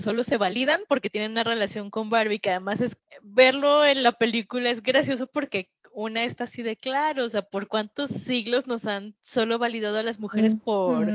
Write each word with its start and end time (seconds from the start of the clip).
solo 0.00 0.24
se 0.24 0.36
validan 0.36 0.80
porque 0.88 1.10
tienen 1.10 1.32
una 1.32 1.44
relación 1.44 1.90
con 1.90 2.10
Barbie, 2.10 2.40
que 2.40 2.50
además 2.50 2.80
es 2.80 2.96
verlo 3.22 3.84
en 3.84 4.02
la 4.02 4.12
película 4.12 4.70
es 4.70 4.82
gracioso 4.82 5.26
porque 5.26 5.68
una 5.92 6.24
está 6.24 6.44
así 6.44 6.62
de 6.62 6.76
claro, 6.76 7.24
o 7.24 7.28
sea, 7.28 7.42
por 7.42 7.68
cuántos 7.68 8.10
siglos 8.10 8.66
nos 8.66 8.86
han 8.86 9.14
solo 9.20 9.58
validado 9.58 9.98
a 9.98 10.02
las 10.02 10.18
mujeres 10.18 10.54
por 10.54 11.06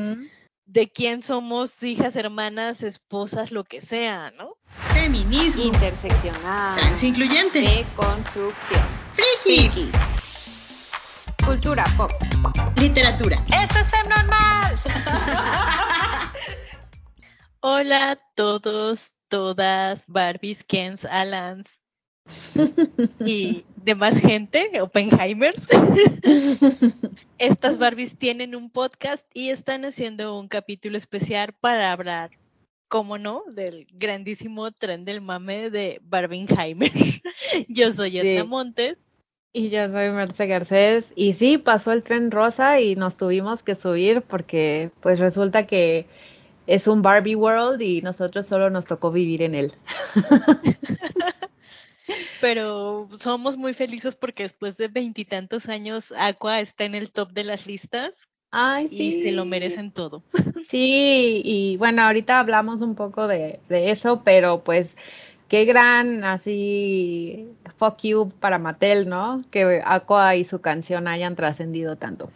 de 0.68 0.90
quién 0.90 1.22
somos 1.22 1.82
hijas, 1.82 2.16
hermanas, 2.16 2.84
esposas, 2.84 3.52
lo 3.52 3.64
que 3.64 3.82
sea, 3.82 4.32
¿no? 4.38 4.50
Feminismo. 4.94 5.64
Interseccional. 5.64 6.78
incluyente. 7.02 7.62
Deconstrucción. 7.62 8.82
Friki. 9.44 9.90
Cultura 11.44 11.86
pop. 11.96 12.12
Literatura. 12.76 13.42
¡Esto 13.46 13.80
es 13.80 14.10
normal! 14.10 14.80
Hola 17.62 18.12
a 18.12 18.16
todos, 18.36 19.14
todas, 19.30 20.06
Barbies, 20.08 20.64
Kens, 20.64 21.06
Alans 21.06 21.80
y 23.20 23.66
demás 23.76 24.20
gente, 24.20 24.80
Oppenheimers. 24.80 25.66
Estas 27.40 27.80
Barbies 27.80 28.16
tienen 28.18 28.56
un 28.56 28.70
podcast 28.70 29.28
y 29.34 29.50
están 29.50 29.86
haciendo 29.86 30.38
un 30.38 30.48
capítulo 30.48 30.98
especial 30.98 31.56
para 31.60 31.92
hablar, 31.92 32.30
como 32.88 33.18
no, 33.18 33.44
del 33.52 33.88
grandísimo 33.92 34.72
tren 34.72 35.04
del 35.04 35.22
mame 35.22 35.72
de 35.72 36.00
Barbenheimer. 36.04 36.92
Yo 37.68 37.92
soy 37.92 38.20
Edna 38.20 38.44
Montes. 38.44 38.98
Y 39.54 39.70
yo 39.70 39.90
soy 39.90 40.12
Merce 40.12 40.46
Garcés. 40.46 41.12
Y 41.16 41.34
sí, 41.34 41.58
pasó 41.58 41.92
el 41.92 42.04
tren 42.04 42.30
rosa 42.30 42.80
y 42.80 42.96
nos 42.96 43.18
tuvimos 43.18 43.64
que 43.64 43.74
subir 43.74 44.22
porque 44.22 44.92
pues 45.02 45.20
resulta 45.20 45.66
que 45.66 46.06
es 46.68 46.88
un 46.88 47.02
Barbie 47.02 47.36
World 47.36 47.82
y 47.82 48.02
nosotros 48.02 48.46
solo 48.46 48.70
nos 48.70 48.86
tocó 48.86 49.12
vivir 49.12 49.42
en 49.42 49.56
él. 49.56 49.74
Pero 52.42 53.10
somos 53.18 53.58
muy 53.58 53.74
felices 53.74 54.16
porque 54.16 54.44
después 54.44 54.78
de 54.78 54.88
veintitantos 54.90 55.68
años 55.68 56.14
Aqua 56.18 56.60
está 56.60 56.86
en 56.86 56.94
el 56.94 57.10
top 57.10 57.32
de 57.32 57.44
las 57.44 57.66
listas. 57.66 58.30
Ay, 58.52 58.88
sí. 58.90 59.08
Y 59.08 59.22
se 59.22 59.32
lo 59.32 59.46
merecen 59.46 59.92
todo. 59.92 60.24
Sí, 60.70 61.42
y 61.46 61.78
bueno, 61.78 62.02
ahorita 62.02 62.42
hablamos 62.42 62.82
un 62.82 62.96
poco 62.96 63.30
de, 63.30 63.62
de 63.70 63.90
eso, 63.90 64.24
pero 64.26 64.66
pues 64.66 64.98
qué 65.48 65.64
gran 65.64 66.26
así 66.26 67.48
fuck 67.78 68.00
you 68.02 68.30
para 68.42 68.60
Mattel, 68.60 69.08
¿no? 69.08 69.46
Que 69.50 69.82
Aqua 69.86 70.36
y 70.36 70.44
su 70.44 70.60
canción 70.60 71.08
hayan 71.08 71.38
trascendido 71.38 71.96
tanto. 71.96 72.30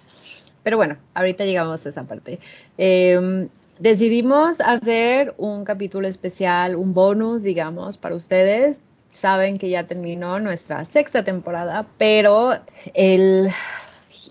Pero 0.64 0.78
bueno, 0.78 0.98
ahorita 1.14 1.44
llegamos 1.44 1.86
a 1.86 1.90
esa 1.90 2.06
parte. 2.06 2.40
Eh, 2.78 3.50
decidimos 3.82 4.62
hacer 4.62 5.34
un 5.38 5.66
capítulo 5.66 6.08
especial, 6.08 6.76
un 6.76 6.94
bonus, 6.94 7.42
digamos, 7.42 7.98
para 7.98 8.16
ustedes. 8.16 8.78
Saben 9.12 9.58
que 9.58 9.70
ya 9.70 9.88
terminó 9.88 10.40
nuestra 10.40 10.86
sexta 10.86 11.24
temporada, 11.24 11.88
pero 11.98 12.52
el 12.94 13.50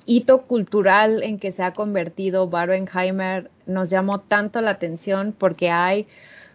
hito 0.06 0.42
cultural 0.42 1.24
en 1.24 1.40
que 1.40 1.50
se 1.50 1.64
ha 1.64 1.72
convertido 1.72 2.48
Barbenheimer 2.48 3.50
nos 3.66 3.90
llamó 3.90 4.20
tanto 4.20 4.60
la 4.60 4.70
atención 4.70 5.34
porque 5.36 5.70
hay 5.70 6.06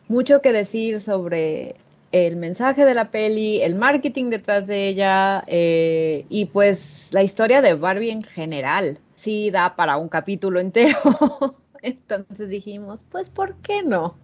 mucho 0.07 0.41
que 0.41 0.53
decir 0.53 1.01
sobre 1.01 1.75
el 2.13 2.37
mensaje 2.37 2.85
de 2.85 2.93
la 2.93 3.11
peli, 3.11 3.61
el 3.61 3.75
marketing 3.75 4.29
detrás 4.29 4.67
de 4.67 4.87
ella 4.87 5.43
eh, 5.47 6.25
y 6.29 6.45
pues 6.45 7.09
la 7.11 7.23
historia 7.23 7.61
de 7.61 7.73
Barbie 7.73 8.11
en 8.11 8.23
general. 8.23 8.99
Sí 9.15 9.51
da 9.51 9.75
para 9.75 9.97
un 9.97 10.07
capítulo 10.07 10.61
entero. 10.61 10.97
Entonces 11.85 12.49
dijimos, 12.49 13.03
pues, 13.11 13.29
¿por 13.29 13.55
qué 13.57 13.83
no? 13.83 14.17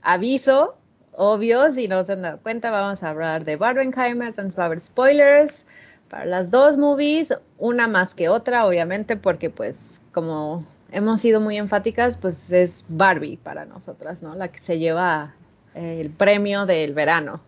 Aviso, 0.00 0.76
obvio, 1.12 1.74
si 1.74 1.86
no 1.86 2.04
se 2.06 2.12
han 2.12 2.22
dado 2.22 2.40
cuenta, 2.40 2.70
vamos 2.70 3.02
a 3.02 3.10
hablar 3.10 3.44
de 3.44 3.56
Barbenheimer, 3.56 4.28
entonces 4.28 4.58
va 4.58 4.64
a 4.64 4.66
haber 4.66 4.80
spoilers 4.80 5.66
para 6.08 6.24
las 6.24 6.50
dos 6.50 6.78
movies, 6.78 7.34
una 7.58 7.86
más 7.86 8.14
que 8.14 8.30
otra, 8.30 8.66
obviamente, 8.66 9.16
porque 9.16 9.50
pues 9.50 9.76
como 10.12 10.66
hemos 10.90 11.20
sido 11.20 11.40
muy 11.40 11.58
enfáticas, 11.58 12.16
pues 12.16 12.50
es 12.50 12.84
Barbie 12.88 13.36
para 13.36 13.66
nosotras, 13.66 14.22
¿no? 14.22 14.34
La 14.34 14.48
que 14.48 14.58
se 14.58 14.78
lleva 14.78 15.34
eh, 15.74 15.98
el 16.00 16.10
premio 16.10 16.64
del 16.64 16.94
verano. 16.94 17.42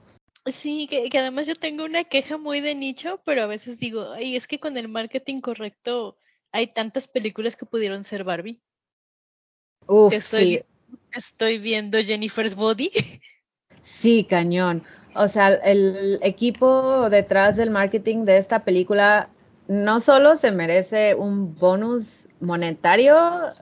Sí, 0.47 0.87
que, 0.89 1.09
que, 1.09 1.19
además 1.19 1.47
yo 1.47 1.55
tengo 1.55 1.85
una 1.85 2.05
queja 2.05 2.37
muy 2.37 2.61
de 2.61 2.75
nicho, 2.75 3.21
pero 3.25 3.43
a 3.43 3.47
veces 3.47 3.79
digo, 3.79 4.13
ay, 4.13 4.37
es 4.37 4.47
que 4.47 4.61
con 4.61 4.77
el 4.77 4.89
marketing 4.89 5.41
correcto 5.41 6.19
hay 6.53 6.67
tantas 6.67 7.09
películas 7.09 7.57
que 7.57 7.65
pudieron 7.65 8.05
ser 8.05 8.25
Barbie. 8.25 8.61
Uf, 9.87 10.13
estoy, 10.13 10.41
sí. 10.41 10.63
estoy 11.13 11.59
viendo 11.59 11.99
Jennifer's 11.99 12.55
Body. 12.55 12.91
Sí, 13.85 14.25
cañón. 14.25 14.83
O 15.15 15.29
sea, 15.29 15.49
el 15.49 16.19
equipo 16.23 17.09
detrás 17.11 17.57
del 17.57 17.71
marketing 17.71 18.25
de 18.25 18.39
esta 18.39 18.65
película 18.65 19.29
no 19.69 20.01
solo 20.01 20.37
se 20.37 20.53
merece 20.53 21.15
un 21.15 21.55
bonus 21.55 22.27
monetario, 22.41 23.17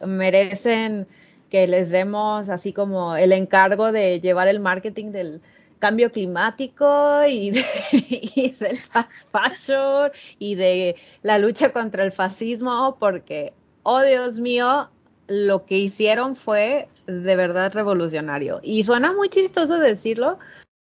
merecen 0.06 1.06
que 1.50 1.66
les 1.66 1.90
demos 1.90 2.48
así 2.48 2.72
como 2.72 3.16
el 3.16 3.32
encargo 3.32 3.92
de 3.92 4.20
llevar 4.20 4.48
el 4.48 4.60
marketing 4.60 5.10
del 5.12 5.42
cambio 5.78 6.10
climático 6.10 7.22
y, 7.28 7.50
de, 7.50 7.64
y 7.92 8.54
del 8.58 8.78
fast 8.78 9.28
fashion 9.30 10.10
y 10.38 10.54
de 10.54 10.96
la 11.22 11.38
lucha 11.38 11.72
contra 11.72 12.04
el 12.04 12.12
fascismo, 12.12 12.96
porque, 12.98 13.52
oh 13.82 14.00
Dios 14.02 14.38
mío, 14.38 14.88
lo 15.32 15.64
que 15.64 15.78
hicieron 15.78 16.36
fue 16.36 16.88
de 17.06 17.36
verdad 17.36 17.72
revolucionario. 17.72 18.60
Y 18.62 18.84
suena 18.84 19.12
muy 19.12 19.28
chistoso 19.28 19.78
decirlo 19.78 20.38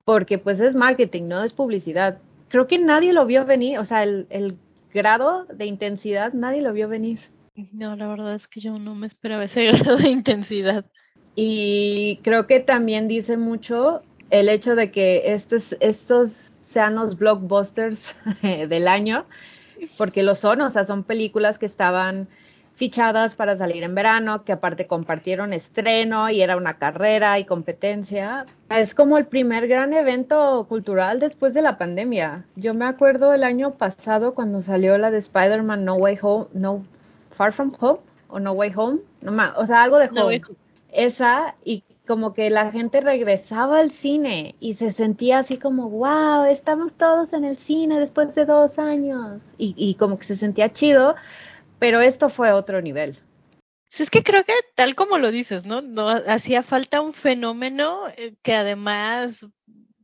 porque 0.06 0.40
pues 0.40 0.60
es 0.60 0.76
marketing, 0.76 1.28
no 1.28 1.44
es 1.44 1.54
publicidad. 1.54 2.18
Creo 2.48 2.66
que 2.68 2.80
nadie 2.80 3.14
lo 3.14 3.26
vio 3.26 3.46
venir, 3.46 3.78
o 3.78 3.86
sea, 3.86 4.04
el, 4.04 4.26
el 4.32 4.58
grado 4.92 5.46
de 5.46 5.66
intensidad 5.66 6.34
nadie 6.34 6.64
lo 6.64 6.74
vio 6.74 6.90
venir. 6.90 7.20
No, 7.74 7.96
la 7.96 8.08
verdad 8.08 8.34
es 8.34 8.48
que 8.48 8.60
yo 8.60 8.76
no 8.76 8.96
me 8.96 9.06
esperaba 9.06 9.44
ese 9.44 9.66
grado 9.72 9.98
de 9.98 10.10
intensidad. 10.10 10.86
Y 11.36 12.20
creo 12.24 12.48
que 12.48 12.60
también 12.60 13.08
dice 13.08 13.38
mucho 13.38 14.02
el 14.32 14.50
hecho 14.50 14.76
de 14.76 14.92
que 14.92 15.34
estos, 15.34 15.76
estos 15.80 16.32
sean 16.32 16.96
los 16.96 17.18
blockbusters 17.18 18.16
del 18.42 18.88
año, 18.88 19.26
porque 19.98 20.24
lo 20.24 20.36
son, 20.36 20.62
o 20.62 20.70
sea, 20.70 20.86
son 20.86 21.04
películas 21.04 21.60
que 21.60 21.66
estaban 21.66 22.28
fichadas 22.80 23.36
para 23.36 23.58
salir 23.58 23.84
en 23.84 23.94
verano, 23.94 24.46
que 24.46 24.54
aparte 24.54 24.88
compartieron 24.88 25.52
estreno 25.52 26.30
y 26.30 26.42
era 26.42 26.56
una 26.56 26.78
carrera 26.78 27.38
y 27.38 27.44
competencia. 27.44 28.46
Es 28.70 28.96
como 28.96 29.18
el 29.18 29.26
primer 29.26 29.68
gran 29.68 29.92
evento 29.92 30.66
cultural 30.70 31.20
después 31.20 31.54
de 31.54 31.62
la 31.62 31.78
pandemia. 31.78 32.46
Yo 32.56 32.74
me 32.74 32.86
acuerdo 32.86 33.34
el 33.34 33.44
año 33.44 33.72
pasado 33.72 34.34
cuando 34.34 34.62
salió 34.62 34.98
la 34.98 35.12
de 35.12 35.18
Spider-Man 35.18 35.84
No 35.84 35.96
Way 35.96 36.20
Home, 36.22 36.46
No 36.54 36.86
Far 37.32 37.52
From 37.52 37.74
Home 37.82 38.00
o 38.30 38.40
No 38.40 38.54
Way 38.54 38.72
Home, 38.78 39.00
no 39.20 39.34
más, 39.34 39.52
o 39.58 39.66
sea, 39.66 39.84
algo 39.84 39.98
de 39.98 40.06
home. 40.06 40.40
No 40.40 40.56
Esa 40.94 41.56
y 41.66 41.84
como 42.08 42.34
que 42.34 42.50
la 42.50 42.72
gente 42.72 43.02
regresaba 43.02 43.82
al 43.82 43.92
cine 43.92 44.56
y 44.62 44.76
se 44.76 44.94
sentía 44.94 45.40
así 45.40 45.58
como, 45.58 45.90
wow, 45.90 46.46
estamos 46.46 46.94
todos 46.94 47.34
en 47.34 47.44
el 47.44 47.58
cine 47.58 48.00
después 48.00 48.34
de 48.36 48.46
dos 48.46 48.80
años. 48.80 49.44
Y, 49.58 49.76
y 49.78 49.96
como 49.96 50.18
que 50.18 50.24
se 50.24 50.38
sentía 50.38 50.72
chido 50.72 51.16
pero 51.80 52.02
esto 52.02 52.30
fue 52.30 52.52
otro 52.52 52.82
nivel. 52.82 53.18
Sí, 53.90 54.04
es 54.04 54.12
que 54.12 54.24
creo 54.24 54.44
que 54.44 54.54
tal 54.76 54.96
como 54.96 55.18
lo 55.18 55.32
dices, 55.32 55.66
¿no? 55.66 55.82
No 55.82 56.10
hacía 56.10 56.62
falta 56.62 57.02
un 57.02 57.14
fenómeno 57.14 58.08
eh, 58.18 58.36
que 58.44 58.54
además, 58.54 59.50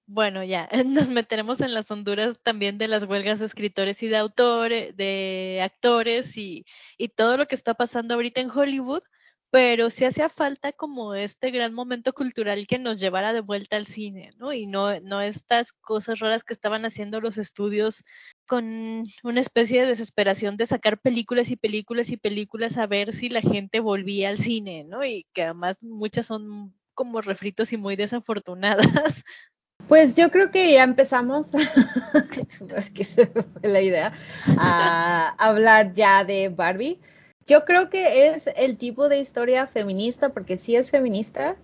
bueno, 0.08 0.44
ya 0.44 0.68
nos 0.86 1.10
meteremos 1.10 1.62
en 1.62 1.74
las 1.74 1.92
honduras 1.92 2.40
también 2.42 2.78
de 2.80 2.88
las 2.88 3.04
huelgas 3.04 3.40
de 3.40 3.46
escritores 3.46 4.02
y 4.02 4.08
de 4.08 4.18
autores, 4.18 4.98
de 4.98 5.62
actores 5.64 6.36
y, 6.38 6.66
y 6.98 7.10
todo 7.10 7.38
lo 7.38 7.48
que 7.48 7.56
está 7.56 7.76
pasando 7.76 8.16
ahorita 8.16 8.42
en 8.42 8.50
Hollywood, 8.50 9.04
pero 9.56 9.90
sí 9.90 10.04
hacía 10.04 10.28
falta 10.28 10.74
como 10.74 11.16
este 11.16 11.50
gran 11.50 11.74
momento 11.74 12.12
cultural 12.12 12.68
que 12.68 12.78
nos 12.78 13.00
llevara 13.00 13.32
de 13.32 13.40
vuelta 13.40 13.78
al 13.78 13.88
cine, 13.88 14.34
¿no? 14.38 14.52
Y 14.52 14.68
no, 14.68 15.00
no 15.00 15.22
estas 15.22 15.72
cosas 15.72 16.20
raras 16.20 16.44
que 16.44 16.52
estaban 16.52 16.84
haciendo 16.84 17.22
los 17.22 17.38
estudios 17.38 18.04
con 18.46 19.06
una 19.24 19.40
especie 19.40 19.80
de 19.80 19.88
desesperación 19.88 20.58
de 20.58 20.66
sacar 20.66 21.00
películas 21.00 21.52
y 21.52 21.56
películas 21.56 22.10
y 22.10 22.18
películas 22.18 22.76
a 22.76 22.86
ver 22.86 23.14
si 23.14 23.30
la 23.30 23.40
gente 23.40 23.80
volvía 23.80 24.28
al 24.28 24.40
cine, 24.40 24.84
¿no? 24.90 25.06
Y 25.06 25.26
que 25.32 25.44
además 25.44 25.82
muchas 25.86 26.26
son 26.26 26.76
como 26.94 27.22
refritos 27.22 27.72
y 27.72 27.78
muy 27.78 27.96
desafortunadas. 27.96 29.24
Pues 29.88 30.16
yo 30.16 30.32
creo 30.32 30.50
que 30.50 30.72
ya 30.72 30.84
empezamos, 30.84 31.48
porque 32.70 33.04
se 33.04 33.28
fue 33.28 33.44
la 33.62 33.82
idea, 33.82 34.14
a 34.58 35.36
hablar 35.38 35.94
ya 35.94 36.24
de 36.24 36.50
Barbie. 36.50 37.00
Yo 37.48 37.64
creo 37.64 37.92
que 37.92 38.30
es 38.30 38.50
el 38.56 38.76
tipo 38.78 39.08
de 39.08 39.20
historia 39.20 39.68
feminista, 39.68 40.30
porque 40.30 40.58
sí 40.58 40.76
es 40.76 40.90
feminista, 40.90 41.56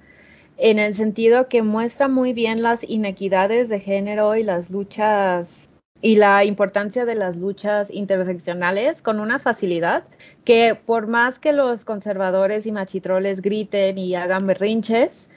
en 0.58 0.78
el 0.78 0.94
sentido 0.94 1.50
que 1.50 1.64
muestra 1.64 2.08
muy 2.08 2.34
bien 2.34 2.62
las 2.62 2.88
inequidades 2.88 3.68
de 3.70 3.80
género 3.80 4.36
y 4.36 4.44
las 4.44 4.70
luchas 4.70 5.70
y 6.02 6.16
la 6.18 6.46
importancia 6.46 7.06
de 7.06 7.16
las 7.16 7.36
luchas 7.36 7.90
interseccionales 7.92 9.02
con 9.02 9.20
una 9.20 9.40
facilidad 9.40 10.04
que 10.46 10.76
por 10.76 11.08
más 11.08 11.40
que 11.40 11.52
los 11.52 11.86
conservadores 11.86 12.66
y 12.66 12.72
machitroles 12.72 13.42
griten 13.42 13.98
y 13.98 14.16
hagan 14.16 14.46
berrinches, 14.46 15.30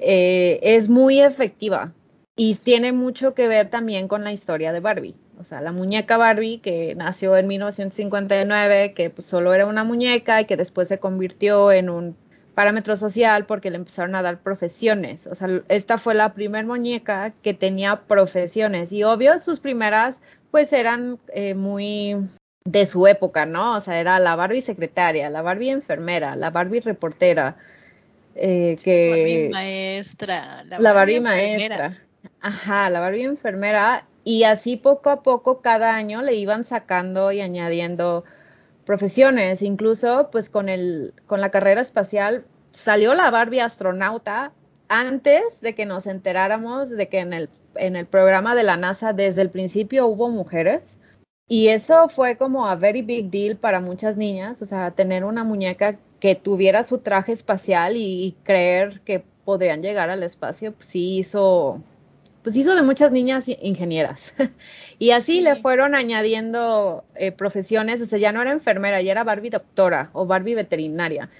eh, 0.00 0.58
es 0.62 0.88
muy 0.88 1.20
efectiva 1.20 1.92
y 2.36 2.56
tiene 2.56 2.92
mucho 2.92 3.34
que 3.34 3.48
ver 3.48 3.70
también 3.70 4.08
con 4.08 4.24
la 4.24 4.32
historia 4.32 4.72
de 4.72 4.80
Barbie. 4.80 5.14
O 5.38 5.44
sea, 5.44 5.60
la 5.60 5.72
muñeca 5.72 6.16
Barbie 6.16 6.60
que 6.60 6.94
nació 6.94 7.36
en 7.36 7.46
1959, 7.46 8.94
que 8.94 9.10
pues, 9.10 9.26
solo 9.26 9.52
era 9.54 9.66
una 9.66 9.84
muñeca 9.84 10.40
y 10.40 10.44
que 10.44 10.56
después 10.56 10.88
se 10.88 10.98
convirtió 10.98 11.72
en 11.72 11.90
un 11.90 12.16
parámetro 12.54 12.96
social 12.96 13.46
porque 13.46 13.70
le 13.70 13.76
empezaron 13.76 14.14
a 14.14 14.22
dar 14.22 14.38
profesiones. 14.38 15.26
O 15.26 15.34
sea, 15.34 15.48
esta 15.68 15.98
fue 15.98 16.14
la 16.14 16.34
primera 16.34 16.66
muñeca 16.66 17.32
que 17.42 17.52
tenía 17.54 18.02
profesiones 18.06 18.92
y 18.92 19.02
obvio 19.02 19.38
sus 19.38 19.60
primeras 19.60 20.16
pues 20.50 20.72
eran 20.72 21.18
eh, 21.34 21.54
muy 21.54 22.16
de 22.64 22.86
su 22.86 23.06
época, 23.06 23.44
¿no? 23.44 23.76
O 23.76 23.80
sea, 23.80 23.98
era 23.98 24.18
la 24.20 24.36
Barbie 24.36 24.62
secretaria, 24.62 25.28
la 25.28 25.42
Barbie 25.42 25.70
enfermera, 25.70 26.36
la 26.36 26.50
Barbie 26.50 26.80
reportera, 26.80 27.56
eh, 28.36 28.76
que... 28.82 29.10
La 29.10 29.16
Barbie 29.16 29.48
maestra. 29.50 30.64
La 30.64 30.92
Barbie, 30.92 31.20
maestra. 31.20 31.98
Ajá, 32.40 32.88
la 32.88 33.00
Barbie 33.00 33.24
enfermera. 33.24 34.06
Y 34.24 34.44
así 34.44 34.76
poco 34.76 35.10
a 35.10 35.22
poco 35.22 35.60
cada 35.60 35.94
año 35.94 36.22
le 36.22 36.34
iban 36.34 36.64
sacando 36.64 37.30
y 37.30 37.40
añadiendo 37.40 38.24
profesiones. 38.84 39.62
Incluso 39.62 40.30
pues 40.32 40.50
con 40.50 40.68
el, 40.68 41.14
con 41.26 41.40
la 41.40 41.50
carrera 41.50 41.80
espacial 41.80 42.44
salió 42.72 43.14
la 43.14 43.30
Barbie 43.30 43.60
astronauta 43.60 44.52
antes 44.88 45.60
de 45.60 45.74
que 45.74 45.86
nos 45.86 46.06
enteráramos 46.06 46.90
de 46.90 47.08
que 47.08 47.20
en 47.20 47.32
el, 47.32 47.48
en 47.76 47.96
el 47.96 48.06
programa 48.06 48.54
de 48.54 48.62
la 48.62 48.76
NASA 48.76 49.12
desde 49.12 49.42
el 49.42 49.50
principio 49.50 50.06
hubo 50.06 50.28
mujeres. 50.28 50.82
Y 51.46 51.68
eso 51.68 52.08
fue 52.08 52.36
como 52.36 52.66
a 52.66 52.74
very 52.74 53.02
big 53.02 53.30
deal 53.30 53.56
para 53.56 53.80
muchas 53.80 54.16
niñas, 54.16 54.62
o 54.62 54.66
sea, 54.66 54.92
tener 54.92 55.24
una 55.24 55.44
muñeca 55.44 55.98
que 56.18 56.34
tuviera 56.34 56.84
su 56.84 56.98
traje 56.98 57.32
espacial 57.32 57.96
y, 57.96 58.34
creer 58.44 59.02
que 59.02 59.22
podrían 59.44 59.82
llegar 59.82 60.08
al 60.08 60.22
espacio, 60.22 60.72
pues 60.72 60.88
sí 60.88 61.18
hizo, 61.18 61.82
pues 62.44 62.54
hizo 62.54 62.76
de 62.76 62.82
muchas 62.82 63.10
niñas 63.10 63.46
ingenieras. 63.48 64.32
y 65.00 65.10
así 65.10 65.40
le 65.40 65.56
fueron 65.56 65.96
añadiendo 65.96 67.04
eh, 67.16 67.32
profesiones, 67.32 68.00
o 68.00 68.06
sea, 68.06 68.20
ya 68.20 68.30
no 68.30 68.40
era 68.40 68.52
enfermera, 68.52 69.02
ya 69.02 69.10
era 69.10 69.24
Barbie 69.24 69.50
doctora 69.50 70.10
o 70.12 70.26
Barbie 70.26 70.54
veterinaria. 70.54 71.30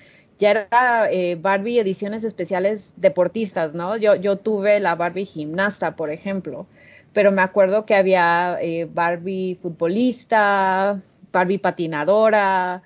Ya 0.41 0.51
era 0.51 1.09
eh, 1.13 1.37
Barbie 1.41 1.79
ediciones 1.79 2.25
especiales 2.25 2.93
deportistas, 2.97 3.73
¿no? 3.73 3.97
Yo, 3.97 4.17
yo 4.17 4.37
tuve 4.37 4.81
la 4.81 4.97
Barbie 4.97 5.27
gimnasta, 5.27 5.95
por 5.95 6.11
ejemplo 6.11 6.67
pero 7.15 7.33
me 7.33 7.41
acuerdo 7.41 7.87
que 7.87 7.95
había 7.95 8.59
eh, 8.61 8.87
Barbie 8.93 9.59
futbolista, 9.63 11.01
Barbie 11.33 11.59
patinadora 11.59 12.83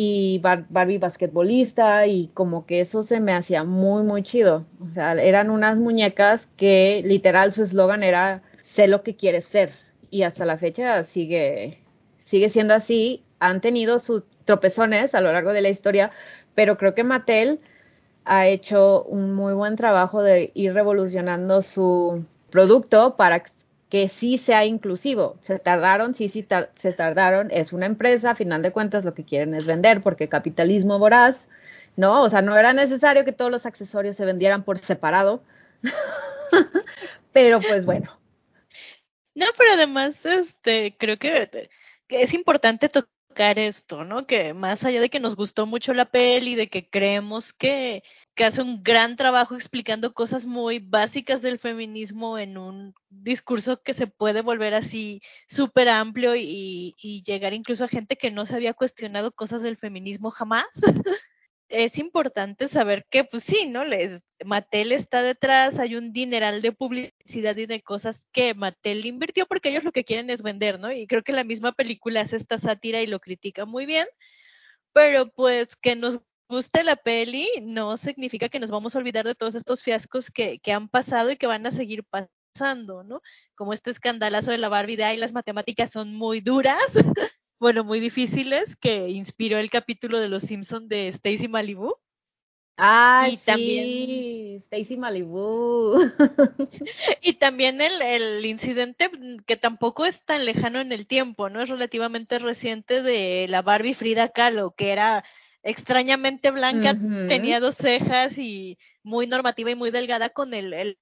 y 0.00 0.38
Barbie 0.38 0.98
basquetbolista 0.98 2.06
y 2.06 2.28
como 2.28 2.66
que 2.66 2.78
eso 2.78 3.02
se 3.02 3.18
me 3.18 3.32
hacía 3.34 3.64
muy, 3.64 4.04
muy 4.04 4.22
chido. 4.22 4.64
O 4.80 4.94
sea, 4.94 5.14
eran 5.14 5.50
unas 5.50 5.76
muñecas 5.76 6.46
que 6.56 7.02
literal 7.04 7.52
su 7.52 7.64
eslogan 7.64 8.04
era 8.04 8.44
sé 8.62 8.86
lo 8.86 9.02
que 9.02 9.16
quieres 9.16 9.44
ser 9.46 9.72
y 10.08 10.22
hasta 10.22 10.44
la 10.44 10.56
fecha 10.56 11.02
sigue, 11.02 11.80
sigue 12.20 12.48
siendo 12.48 12.74
así. 12.74 13.24
Han 13.40 13.60
tenido 13.60 13.98
sus 13.98 14.22
tropezones 14.44 15.16
a 15.16 15.20
lo 15.20 15.32
largo 15.32 15.52
de 15.52 15.62
la 15.62 15.68
historia, 15.68 16.12
pero 16.54 16.78
creo 16.78 16.94
que 16.94 17.02
Mattel 17.02 17.58
ha 18.24 18.46
hecho 18.46 19.02
un 19.02 19.34
muy 19.34 19.52
buen 19.52 19.74
trabajo 19.74 20.22
de 20.22 20.52
ir 20.54 20.74
revolucionando 20.74 21.60
su 21.60 22.24
producto 22.50 23.16
para 23.16 23.34
que 23.88 24.08
sí 24.08 24.38
sea 24.38 24.64
inclusivo. 24.64 25.38
Se 25.40 25.58
tardaron, 25.58 26.14
sí, 26.14 26.28
sí, 26.28 26.46
se 26.74 26.92
tardaron. 26.92 27.50
Es 27.50 27.72
una 27.72 27.86
empresa, 27.86 28.30
a 28.30 28.34
final 28.34 28.62
de 28.62 28.72
cuentas 28.72 29.04
lo 29.04 29.14
que 29.14 29.24
quieren 29.24 29.54
es 29.54 29.66
vender, 29.66 30.02
porque 30.02 30.28
capitalismo 30.28 30.98
voraz, 30.98 31.48
¿no? 31.96 32.22
O 32.22 32.30
sea, 32.30 32.42
no 32.42 32.56
era 32.56 32.72
necesario 32.72 33.24
que 33.24 33.32
todos 33.32 33.50
los 33.50 33.66
accesorios 33.66 34.16
se 34.16 34.24
vendieran 34.24 34.64
por 34.64 34.78
separado. 34.78 35.42
pero 37.32 37.60
pues 37.60 37.86
bueno. 37.86 38.18
No, 39.34 39.46
pero 39.56 39.72
además, 39.72 40.26
este, 40.26 40.96
creo 40.98 41.18
que, 41.18 41.68
que 42.08 42.22
es 42.22 42.34
importante 42.34 42.88
tocar 42.88 43.58
esto, 43.58 44.04
¿no? 44.04 44.26
Que 44.26 44.52
más 44.52 44.84
allá 44.84 45.00
de 45.00 45.10
que 45.10 45.20
nos 45.20 45.36
gustó 45.36 45.64
mucho 45.66 45.94
la 45.94 46.06
peli, 46.06 46.56
de 46.56 46.68
que 46.68 46.88
creemos 46.90 47.52
que 47.52 48.02
que 48.38 48.44
hace 48.44 48.62
un 48.62 48.84
gran 48.84 49.16
trabajo 49.16 49.56
explicando 49.56 50.14
cosas 50.14 50.46
muy 50.46 50.78
básicas 50.78 51.42
del 51.42 51.58
feminismo 51.58 52.38
en 52.38 52.56
un 52.56 52.94
discurso 53.10 53.82
que 53.82 53.92
se 53.92 54.06
puede 54.06 54.42
volver 54.42 54.74
así 54.74 55.20
súper 55.48 55.88
amplio 55.88 56.36
y, 56.36 56.94
llegar 57.26 57.52
incluso 57.52 57.84
a 57.84 57.88
gente 57.88 58.14
que 58.14 58.30
no 58.30 58.46
se 58.46 58.54
había 58.54 58.74
cuestionado 58.74 59.32
cosas 59.32 59.62
del 59.62 59.76
feminismo 59.76 60.30
jamás. 60.30 60.68
es 61.68 61.98
importante 61.98 62.68
saber 62.68 63.06
que, 63.10 63.24
pues 63.24 63.42
sí, 63.42 63.66
¿no? 63.68 63.84
Les, 63.84 64.22
Mattel 64.44 64.92
está 64.92 65.24
detrás, 65.24 65.80
hay 65.80 65.96
un 65.96 66.12
dineral 66.12 66.62
de 66.62 66.70
publicidad 66.70 67.56
y 67.56 67.66
de 67.66 67.82
cosas 67.82 68.28
que 68.30 68.54
Mattel 68.54 69.04
invirtió 69.04 69.46
porque 69.46 69.70
ellos 69.70 69.82
lo 69.82 69.90
que 69.90 70.04
quieren 70.04 70.30
es 70.30 70.42
vender, 70.42 70.78
¿no? 70.78 70.92
Y 70.92 71.08
creo 71.08 71.24
que 71.24 71.32
la 71.32 71.42
misma 71.42 71.72
película 71.72 72.20
hace 72.20 72.36
esta 72.36 72.56
sátira 72.56 73.02
y 73.02 73.08
lo 73.08 73.18
critica 73.18 73.66
muy 73.66 73.84
bien, 73.84 74.06
pero 74.92 75.28
pues 75.32 75.74
que 75.74 75.96
nos 75.96 76.20
guste 76.48 76.82
la 76.82 76.96
peli 76.96 77.48
no 77.62 77.96
significa 77.96 78.48
que 78.48 78.58
nos 78.58 78.70
vamos 78.70 78.94
a 78.94 78.98
olvidar 78.98 79.26
de 79.26 79.34
todos 79.34 79.54
estos 79.54 79.82
fiascos 79.82 80.30
que, 80.30 80.60
han 80.72 80.88
pasado 80.88 81.30
y 81.30 81.36
que 81.36 81.46
van 81.46 81.66
a 81.66 81.70
seguir 81.70 82.04
pasando, 82.04 83.04
¿no? 83.04 83.20
Como 83.54 83.72
este 83.72 83.90
escandalazo 83.90 84.50
de 84.50 84.58
la 84.58 84.68
Barbie 84.68 84.96
de, 84.96 85.04
ay, 85.04 85.16
las 85.18 85.32
matemáticas 85.32 85.92
son 85.92 86.14
muy 86.14 86.40
duras, 86.40 86.78
bueno, 87.60 87.84
muy 87.84 88.00
difíciles, 88.00 88.76
que 88.76 89.08
inspiró 89.10 89.58
el 89.58 89.70
capítulo 89.70 90.18
de 90.20 90.28
Los 90.28 90.44
Simpson 90.44 90.88
de 90.88 91.08
Stacy 91.08 91.48
Malibu. 91.48 91.94
Ah, 92.80 93.26
sí, 93.28 93.38
también, 93.44 94.58
Stacy 94.58 94.96
Malibu. 94.96 95.98
y 97.20 97.32
también 97.34 97.80
el, 97.80 98.00
el, 98.00 98.46
incidente 98.46 99.10
que 99.46 99.56
tampoco 99.56 100.06
es 100.06 100.24
tan 100.24 100.44
lejano 100.44 100.80
en 100.80 100.92
el 100.92 101.08
tiempo, 101.08 101.50
¿no? 101.50 101.60
Es 101.60 101.68
relativamente 101.68 102.38
reciente 102.38 103.02
de 103.02 103.46
la 103.48 103.62
Barbie 103.62 103.94
Frida 103.94 104.28
Kahlo, 104.28 104.70
que 104.76 104.92
era 104.92 105.24
extrañamente 105.68 106.50
blanca, 106.50 106.96
tenía 107.28 107.60
dos 107.60 107.76
cejas 107.76 108.38
y 108.38 108.78
muy 109.02 109.26
normativa 109.26 109.70
y 109.70 109.74
muy 109.74 109.90
delgada 109.90 110.30
con 110.30 110.54
el, 110.54 110.98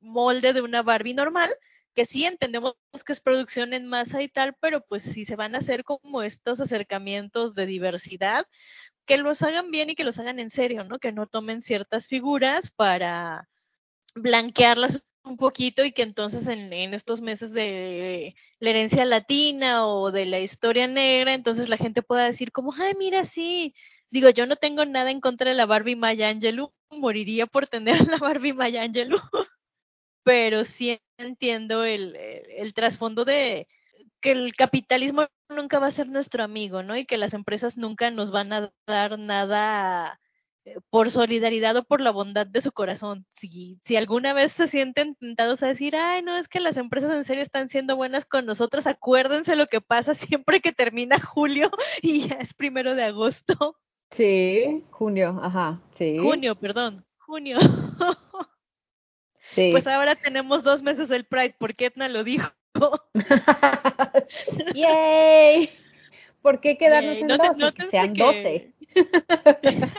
molde 0.00 0.52
de 0.52 0.60
una 0.60 0.82
Barbie 0.82 1.14
normal, 1.14 1.50
que 1.94 2.04
sí 2.04 2.26
entendemos 2.26 2.74
que 3.06 3.12
es 3.12 3.20
producción 3.20 3.72
en 3.72 3.86
masa 3.86 4.22
y 4.22 4.28
tal, 4.28 4.54
pero 4.60 4.84
pues 4.84 5.02
si 5.02 5.24
se 5.24 5.36
van 5.36 5.54
a 5.54 5.58
hacer 5.58 5.84
como 5.84 6.22
estos 6.22 6.60
acercamientos 6.60 7.54
de 7.54 7.64
diversidad, 7.64 8.46
que 9.06 9.16
los 9.16 9.40
hagan 9.40 9.70
bien 9.70 9.88
y 9.88 9.94
que 9.94 10.04
los 10.04 10.18
hagan 10.18 10.38
en 10.38 10.50
serio, 10.50 10.84
¿no? 10.84 10.98
Que 10.98 11.12
no 11.12 11.24
tomen 11.24 11.62
ciertas 11.62 12.06
figuras 12.06 12.70
para 12.70 13.48
blanquearlas 14.14 15.02
un 15.22 15.38
poquito 15.38 15.82
y 15.82 15.92
que 15.92 16.02
entonces 16.02 16.46
en, 16.46 16.70
en, 16.74 16.92
estos 16.92 17.22
meses 17.22 17.52
de 17.52 18.36
la 18.58 18.70
herencia 18.70 19.06
latina 19.06 19.86
o 19.86 20.12
de 20.12 20.26
la 20.26 20.40
historia 20.40 20.86
negra, 20.86 21.32
entonces 21.32 21.70
la 21.70 21.78
gente 21.78 22.02
pueda 22.02 22.26
decir 22.26 22.52
como, 22.52 22.74
ay, 22.74 22.92
mira, 22.98 23.24
sí, 23.24 23.74
Digo, 24.14 24.30
yo 24.30 24.46
no 24.46 24.54
tengo 24.54 24.84
nada 24.84 25.10
en 25.10 25.20
contra 25.20 25.50
de 25.50 25.56
la 25.56 25.66
Barbie 25.66 25.96
Maya 25.96 26.28
Angelou, 26.28 26.72
moriría 26.88 27.48
por 27.48 27.66
tener 27.66 27.96
la 28.16 28.18
Barbie 28.18 28.52
Maya 28.52 28.84
Angelou, 28.84 29.18
pero 30.22 30.64
sí 30.64 31.00
entiendo 31.18 31.82
el, 31.82 32.16
trasfondo 32.74 33.24
de 33.24 33.66
que 34.20 34.30
el 34.30 34.54
capitalismo 34.54 35.26
nunca 35.48 35.80
va 35.80 35.88
a 35.88 35.90
ser 35.90 36.06
nuestro 36.06 36.44
amigo, 36.44 36.84
¿no? 36.84 36.96
Y 36.96 37.06
que 37.06 37.18
las 37.18 37.34
empresas 37.34 37.76
nunca 37.76 38.12
nos 38.12 38.30
van 38.30 38.52
a 38.52 38.72
dar 38.86 39.18
nada 39.18 40.20
eh, 40.64 40.76
por 40.90 41.10
solidaridad 41.10 41.76
o 41.76 41.82
por 41.82 42.00
la 42.00 42.12
bondad 42.12 42.46
de 42.46 42.60
su 42.60 42.70
corazón. 42.70 43.26
Si, 43.30 43.80
si 43.82 43.96
alguna 43.96 44.32
vez 44.32 44.52
se 44.52 44.68
sienten 44.68 45.16
tentados 45.16 45.64
a 45.64 45.66
decir, 45.66 45.96
ay, 45.96 46.22
no, 46.22 46.36
es 46.36 46.46
que 46.46 46.60
las 46.60 46.76
empresas 46.76 47.12
en 47.12 47.24
serio 47.24 47.42
están 47.42 47.68
siendo 47.68 47.96
buenas 47.96 48.24
con 48.26 48.46
nosotros, 48.46 48.86
acuérdense 48.86 49.56
lo 49.56 49.66
que 49.66 49.80
pasa 49.80 50.14
siempre 50.14 50.60
que 50.60 50.70
termina 50.70 51.18
julio 51.20 51.68
y 52.00 52.28
ya 52.28 52.36
es 52.36 52.54
primero 52.54 52.94
de 52.94 53.02
agosto. 53.02 53.76
Sí, 54.14 54.84
junio, 54.90 55.40
ajá, 55.42 55.80
sí. 55.96 56.18
Junio, 56.18 56.54
perdón, 56.54 57.04
junio. 57.18 57.58
sí. 59.54 59.70
Pues 59.72 59.88
ahora 59.88 60.14
tenemos 60.14 60.62
dos 60.62 60.84
meses 60.84 61.08
del 61.08 61.24
Pride, 61.24 61.56
porque 61.58 61.86
Etna 61.86 62.08
lo 62.08 62.22
dijo. 62.22 62.48
¡Yay! 64.74 65.68
¿Por 66.42 66.60
qué 66.60 66.78
quedarnos 66.78 67.18
en 67.18 67.26
12? 67.26 67.72
que 67.74 67.90
sean 67.90 68.14
12. 68.14 68.72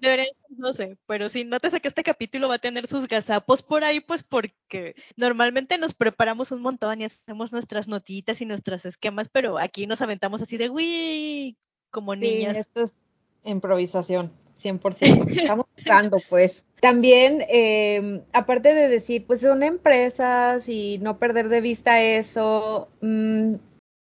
Deberían 0.00 0.28
ser 0.28 0.56
12, 0.56 0.98
pero 1.08 1.28
sí, 1.28 1.44
nótese 1.44 1.80
que 1.80 1.88
este 1.88 2.04
capítulo 2.04 2.48
va 2.48 2.54
a 2.54 2.60
tener 2.60 2.86
sus 2.86 3.08
gazapos 3.08 3.62
por 3.62 3.82
ahí, 3.82 3.98
pues 3.98 4.22
porque 4.22 4.94
normalmente 5.16 5.76
nos 5.76 5.92
preparamos 5.92 6.52
un 6.52 6.62
montón 6.62 7.00
y 7.00 7.06
hacemos 7.06 7.50
nuestras 7.50 7.88
notitas 7.88 8.40
y 8.40 8.46
nuestros 8.46 8.84
esquemas, 8.84 9.28
pero 9.28 9.58
aquí 9.58 9.88
nos 9.88 10.02
aventamos 10.02 10.40
así 10.40 10.56
de, 10.56 10.70
uy, 10.70 11.58
como 11.90 12.14
niñas. 12.14 12.54
Sí, 12.54 12.60
esto 12.60 12.84
es 12.84 13.07
improvisación, 13.50 14.30
100%. 14.56 15.24
Estamos 15.28 15.66
buscando, 15.76 16.18
pues. 16.28 16.64
También, 16.80 17.44
eh, 17.48 18.22
aparte 18.32 18.72
de 18.74 18.88
decir, 18.88 19.24
pues 19.26 19.40
son 19.40 19.62
empresas 19.62 20.68
y 20.68 20.98
no 20.98 21.18
perder 21.18 21.48
de 21.48 21.60
vista 21.60 22.00
eso, 22.00 22.88
mm, 23.00 23.54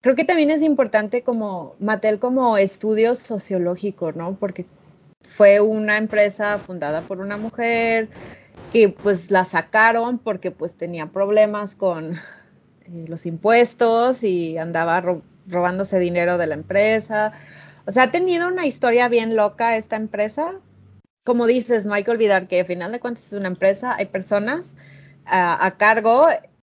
creo 0.02 0.14
que 0.16 0.25
también 0.25 0.50
es 0.50 0.62
importante 0.62 1.23
como 1.23 1.75
Mattel 1.80 2.20
como 2.20 2.56
estudio 2.59 3.16
sociológico, 3.16 4.12
¿no? 4.12 4.37
Porque 4.37 4.66
fue 5.23 5.61
una 5.61 5.97
empresa 5.99 6.59
fundada 6.61 7.02
por 7.02 7.18
una 7.20 7.37
mujer 7.37 8.09
que 8.73 8.88
pues 8.88 9.30
la 9.30 9.44
sacaron 9.44 10.18
porque 10.18 10.50
pues 10.52 10.75
tenía 10.75 11.06
problemas 11.06 11.75
con 11.75 12.14
eh, 12.14 13.04
los 13.09 13.26
impuestos 13.26 14.23
y 14.23 14.59
andaba 14.59 15.00
ro- 15.00 15.23
robándose 15.47 15.99
dinero 15.99 16.38
de 16.38 16.47
la 16.47 16.54
empresa. 16.54 17.32
O 17.87 17.92
sea, 17.92 18.04
ha 18.04 18.10
tenido 18.10 18.49
una 18.49 18.66
historia 18.66 19.08
bien 19.08 19.37
loca 19.37 19.76
esta 19.76 19.96
empresa. 19.96 20.60
Como 21.25 21.46
dices, 21.46 21.87
no 21.87 21.94
hay 21.94 22.04
que 22.04 22.10
olvidar 22.10 22.49
que 22.49 22.60
al 22.60 22.66
final 22.66 22.92
de 22.92 23.00
cuentas 23.00 23.26
es 23.26 23.32
una 23.32 23.49
empresa, 23.49 23.94
hay 23.96 24.06
personas 24.06 24.66
a, 25.26 25.64
a 25.64 25.76
cargo. 25.76 26.28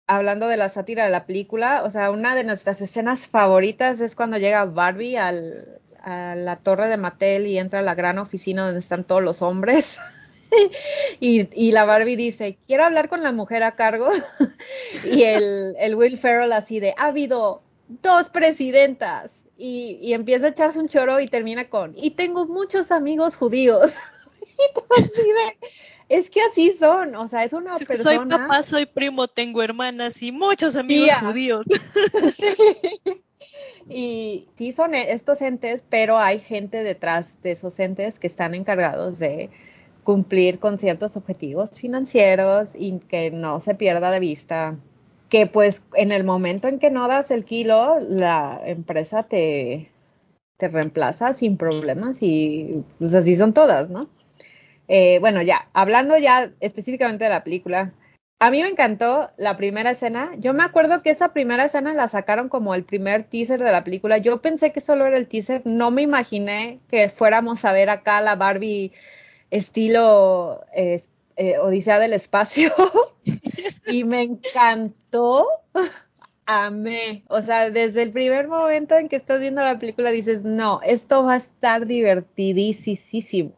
Hablando 0.06 0.48
de 0.48 0.58
la 0.58 0.68
sátira 0.68 1.06
de 1.06 1.12
la 1.12 1.26
película, 1.26 1.84
o 1.84 1.90
sea, 1.90 2.12
una 2.12 2.36
de 2.36 2.44
nuestras 2.44 2.82
escenas 2.82 3.28
favoritas 3.28 4.02
es 4.02 4.16
cuando 4.16 4.38
llega 4.38 4.66
Barbie 4.66 5.16
a 5.16 5.32
la 6.36 6.58
torre 6.58 6.90
de 6.90 6.98
Mattel 6.98 7.48
y 7.48 7.58
entra 7.58 7.80
a 7.80 7.84
la 7.84 7.96
gran 7.96 8.18
oficina 8.18 8.66
donde 8.66 8.80
están 8.80 9.04
todos 9.06 9.24
los 9.24 9.42
hombres. 9.42 9.98
Y, 11.20 11.50
y 11.52 11.72
la 11.72 11.84
Barbie 11.84 12.16
dice, 12.16 12.60
quiero 12.68 12.86
hablar 12.86 13.10
con 13.10 13.24
la 13.24 13.32
mujer 13.32 13.64
a 13.64 13.76
cargo. 13.76 14.12
y 15.04 15.24
el, 15.24 15.76
el 15.80 15.96
Will 15.96 16.16
Ferrell 16.16 16.54
así 16.54 16.80
de, 16.80 16.94
ha 16.96 17.06
habido 17.06 17.64
dos 17.88 18.30
presidentas. 18.30 19.32
Y, 19.66 19.98
y 20.02 20.12
empieza 20.14 20.48
a 20.48 20.50
echarse 20.50 20.78
un 20.78 20.90
choro 20.90 21.22
y 21.22 21.28
termina 21.28 21.70
con, 21.70 21.94
y 21.96 22.12
tengo 22.12 22.46
muchos 22.46 22.92
amigos 22.92 23.38
judíos. 23.38 23.94
y 24.42 24.74
tú 24.76 24.84
así 24.98 25.08
de, 25.08 25.70
es 26.10 26.30
que 26.30 26.42
así 26.42 26.72
son, 26.72 27.16
o 27.16 27.30
sea, 27.30 27.46
es 27.46 27.54
una 27.54 27.78
es 27.78 27.88
que 27.88 27.96
soy 27.98 28.18
persona. 28.18 28.46
papá, 28.46 28.64
soy 28.64 28.86
primo, 28.86 29.30
tengo 29.30 29.64
hermanas 29.64 30.22
y 30.22 30.34
muchos 30.34 30.76
amigos 30.76 31.06
Tía. 31.06 31.20
judíos. 31.22 31.66
Y 33.90 34.48
sí 34.56 34.72
son 34.72 34.96
e- 34.96 35.12
estos 35.12 35.42
entes, 35.42 35.84
pero 35.90 36.18
hay 36.18 36.40
gente 36.40 36.84
detrás 36.84 37.42
de 37.42 37.52
esos 37.52 37.78
entes 37.80 38.20
que 38.20 38.28
están 38.28 38.56
encargados 38.56 39.20
de 39.20 39.50
cumplir 40.04 40.60
con 40.60 40.78
ciertos 40.78 41.16
objetivos 41.18 41.78
financieros 41.80 42.70
y 42.76 43.00
que 43.00 43.32
no 43.32 43.60
se 43.60 43.76
pierda 43.76 44.12
de 44.12 44.20
vista 44.20 44.78
que 45.34 45.48
pues 45.48 45.84
en 45.96 46.12
el 46.12 46.24
momento 46.24 46.68
en 46.68 46.78
que 46.78 46.92
no 46.92 47.08
das 47.08 47.32
el 47.32 47.44
kilo, 47.44 47.98
la 48.08 48.62
empresa 48.64 49.24
te, 49.24 49.90
te 50.58 50.68
reemplaza 50.68 51.34
sin 51.34 51.58
problemas 51.58 52.20
y 52.22 52.84
pues 53.00 53.16
así 53.16 53.36
son 53.36 53.52
todas, 53.52 53.90
¿no? 53.90 54.08
Eh, 54.88 55.18
bueno, 55.22 55.42
ya, 55.42 55.70
hablando 55.74 56.20
ya 56.20 56.52
específicamente 56.60 57.24
de 57.24 57.32
la 57.32 57.44
película, 57.44 57.96
a 58.38 58.52
mí 58.52 58.62
me 58.62 58.70
encantó 58.70 59.32
la 59.38 59.58
primera 59.58 59.90
escena. 59.90 60.30
Yo 60.38 60.54
me 60.54 60.62
acuerdo 60.62 61.02
que 61.02 61.10
esa 61.10 61.34
primera 61.34 61.66
escena 61.66 61.96
la 61.96 62.10
sacaron 62.10 62.48
como 62.48 62.76
el 62.76 62.84
primer 62.84 63.24
teaser 63.24 63.60
de 63.60 63.72
la 63.72 63.84
película. 63.84 64.20
Yo 64.20 64.40
pensé 64.40 64.72
que 64.72 64.82
solo 64.82 65.08
era 65.08 65.18
el 65.18 65.28
teaser, 65.28 65.64
no 65.66 65.90
me 65.90 66.04
imaginé 66.04 66.80
que 66.90 67.10
fuéramos 67.10 67.66
a 67.66 67.72
ver 67.72 67.90
acá 67.90 68.22
la 68.22 68.36
Barbie 68.36 68.92
estilo 69.50 70.64
eh, 70.76 71.02
Odisea 71.60 71.98
del 71.98 72.14
Espacio. 72.14 72.72
y 73.86 74.04
me 74.04 74.24
encantó. 74.24 75.48
Amé. 76.46 77.24
O 77.30 77.42
sea, 77.42 77.70
desde 77.70 78.04
el 78.04 78.12
primer 78.12 78.48
momento 78.48 78.96
en 78.98 79.08
que 79.08 79.16
estás 79.16 79.40
viendo 79.40 79.62
la 79.62 79.80
película 79.80 80.12
dices, 80.12 80.44
no, 80.44 80.82
esto 80.84 81.24
va 81.24 81.36
a 81.36 81.38
estar 81.38 81.86
divertidísimo. 81.86 83.58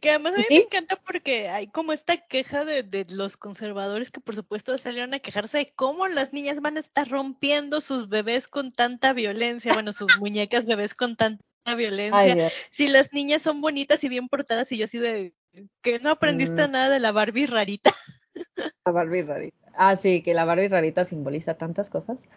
Que 0.00 0.10
además 0.10 0.34
a 0.34 0.38
mí 0.38 0.44
¿Sí? 0.48 0.54
me 0.54 0.60
encanta 0.60 0.96
porque 0.96 1.48
hay 1.48 1.68
como 1.68 1.92
esta 1.92 2.16
queja 2.16 2.64
de, 2.64 2.82
de 2.82 3.06
los 3.08 3.36
conservadores 3.36 4.10
que 4.10 4.20
por 4.20 4.34
supuesto 4.34 4.76
salieron 4.76 5.14
a 5.14 5.20
quejarse 5.20 5.58
de 5.58 5.72
cómo 5.74 6.06
las 6.06 6.32
niñas 6.32 6.60
van 6.60 6.76
a 6.76 6.80
estar 6.80 7.08
rompiendo 7.08 7.80
sus 7.80 8.08
bebés 8.08 8.46
con 8.46 8.72
tanta 8.72 9.12
violencia, 9.14 9.72
bueno, 9.72 9.92
sus 9.92 10.08
muñecas 10.20 10.66
bebés 10.66 10.94
con 10.94 11.16
tanta 11.16 11.42
violencia. 11.76 12.46
Ay, 12.46 12.52
si 12.70 12.88
las 12.88 13.12
niñas 13.12 13.42
son 13.42 13.60
bonitas 13.60 14.04
y 14.04 14.08
bien 14.08 14.28
portadas 14.28 14.70
y 14.72 14.78
yo 14.78 14.84
así 14.84 14.98
de 14.98 15.34
que 15.82 15.98
no 15.98 16.10
aprendiste 16.10 16.66
Mm. 16.66 16.70
nada 16.70 16.88
de 16.90 17.00
la 17.00 17.12
Barbie 17.12 17.46
rarita. 17.46 17.94
La 18.84 18.92
Barbie 18.92 19.22
rarita. 19.22 19.56
Ah, 19.74 19.96
sí, 19.96 20.22
que 20.22 20.34
la 20.34 20.44
Barbie 20.44 20.68
rarita 20.68 21.04
simboliza 21.04 21.54
tantas 21.54 21.88
cosas. 21.88 22.28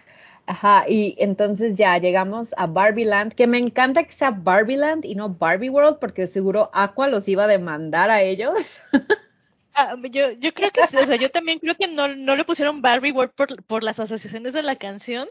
Ajá, 0.46 0.86
y 0.88 1.15
entonces 1.17 1.75
ya 1.75 1.98
llegamos 1.98 2.53
a 2.58 2.67
Barbie 2.67 3.05
Land, 3.05 3.34
que 3.34 3.48
me 3.48 3.58
encanta 3.58 4.03
que 4.03 4.13
sea 4.13 4.31
Barbie 4.31 4.77
Land 4.77 5.05
y 5.05 5.15
no 5.15 5.29
Barbie 5.29 5.70
World, 5.70 5.98
porque 6.00 6.27
seguro 6.27 6.70
Aqua 6.74 7.08
los 7.08 7.27
iba 7.27 7.46
a 7.46 7.48
demandar 7.48 8.10
a 8.10 8.22
ellos. 8.22 8.81
Ah, 9.74 9.96
yo, 10.12 10.31
yo 10.34 10.53
creo 10.53 10.70
que 10.70 10.81
o 10.81 11.05
sea, 11.05 11.15
yo 11.15 11.31
también 11.31 11.60
creo 11.60 11.75
que 11.75 11.88
no, 11.88 12.10
no 12.10 12.36
le 12.36 12.43
pusieron 12.43 12.81
Barbie 12.81 13.13
World 13.13 13.31
por, 13.31 13.63
por 13.63 13.84
las 13.84 14.01
asociaciones 14.01 14.51
de 14.51 14.63
la 14.63 14.75
canción. 14.75 15.29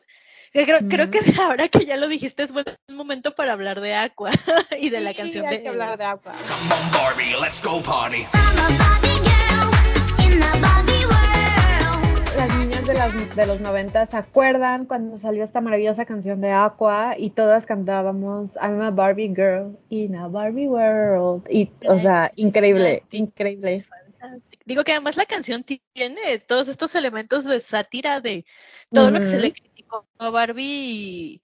Creo, 0.52 0.78
creo 0.88 1.10
que 1.10 1.20
ahora 1.40 1.68
que 1.68 1.84
ya 1.84 1.96
lo 1.96 2.08
dijiste 2.08 2.42
es 2.42 2.50
buen 2.50 2.64
momento 2.88 3.34
para 3.34 3.52
hablar 3.52 3.80
de 3.80 3.94
Aqua 3.94 4.30
y 4.80 4.90
de 4.90 5.00
la 5.00 5.12
canción 5.12 5.46
hay 5.46 5.58
de 5.58 5.62
que 5.62 5.68
hablar 5.68 5.98
de 5.98 6.04
Aqua. 6.04 6.32
Come 6.32 6.74
on, 6.74 6.92
Barbie, 6.92 7.36
let's 7.40 7.62
go 7.62 7.82
party. 7.82 8.26
Las 12.37 12.59
niñas 12.59 12.87
de, 12.87 12.94
las, 12.94 13.37
de 13.37 13.47
los 13.47 13.61
90 13.61 14.06
se 14.06 14.16
acuerdan 14.16 14.87
cuando 14.87 15.16
salió 15.16 15.44
esta 15.44 15.61
maravillosa 15.61 16.04
canción 16.04 16.40
de 16.40 16.52
Aqua 16.52 17.14
y 17.18 17.30
todas 17.30 17.66
cantábamos 17.66 18.50
I'm 18.56 18.80
a 18.80 18.90
Barbie 18.90 19.28
girl 19.28 19.78
in 19.90 20.16
a 20.16 20.28
Barbie 20.28 20.68
world. 20.68 21.47
Y, 21.50 21.70
o 21.87 21.99
sea, 21.99 22.32
increíble, 22.37 23.02
increíble. 23.11 23.85
Digo 24.64 24.85
que 24.85 24.92
además 24.92 25.16
la 25.16 25.25
canción 25.25 25.64
tiene 25.64 26.38
todos 26.47 26.68
estos 26.68 26.94
elementos 26.94 27.44
de 27.44 27.61
sátira 27.61 28.20
de 28.20 28.44
todo 28.92 29.11
lo 29.11 29.18
que 29.18 29.26
se 29.26 29.38
le 29.38 29.52
criticó 29.52 30.06
a 30.18 30.30
Barbie 30.30 31.42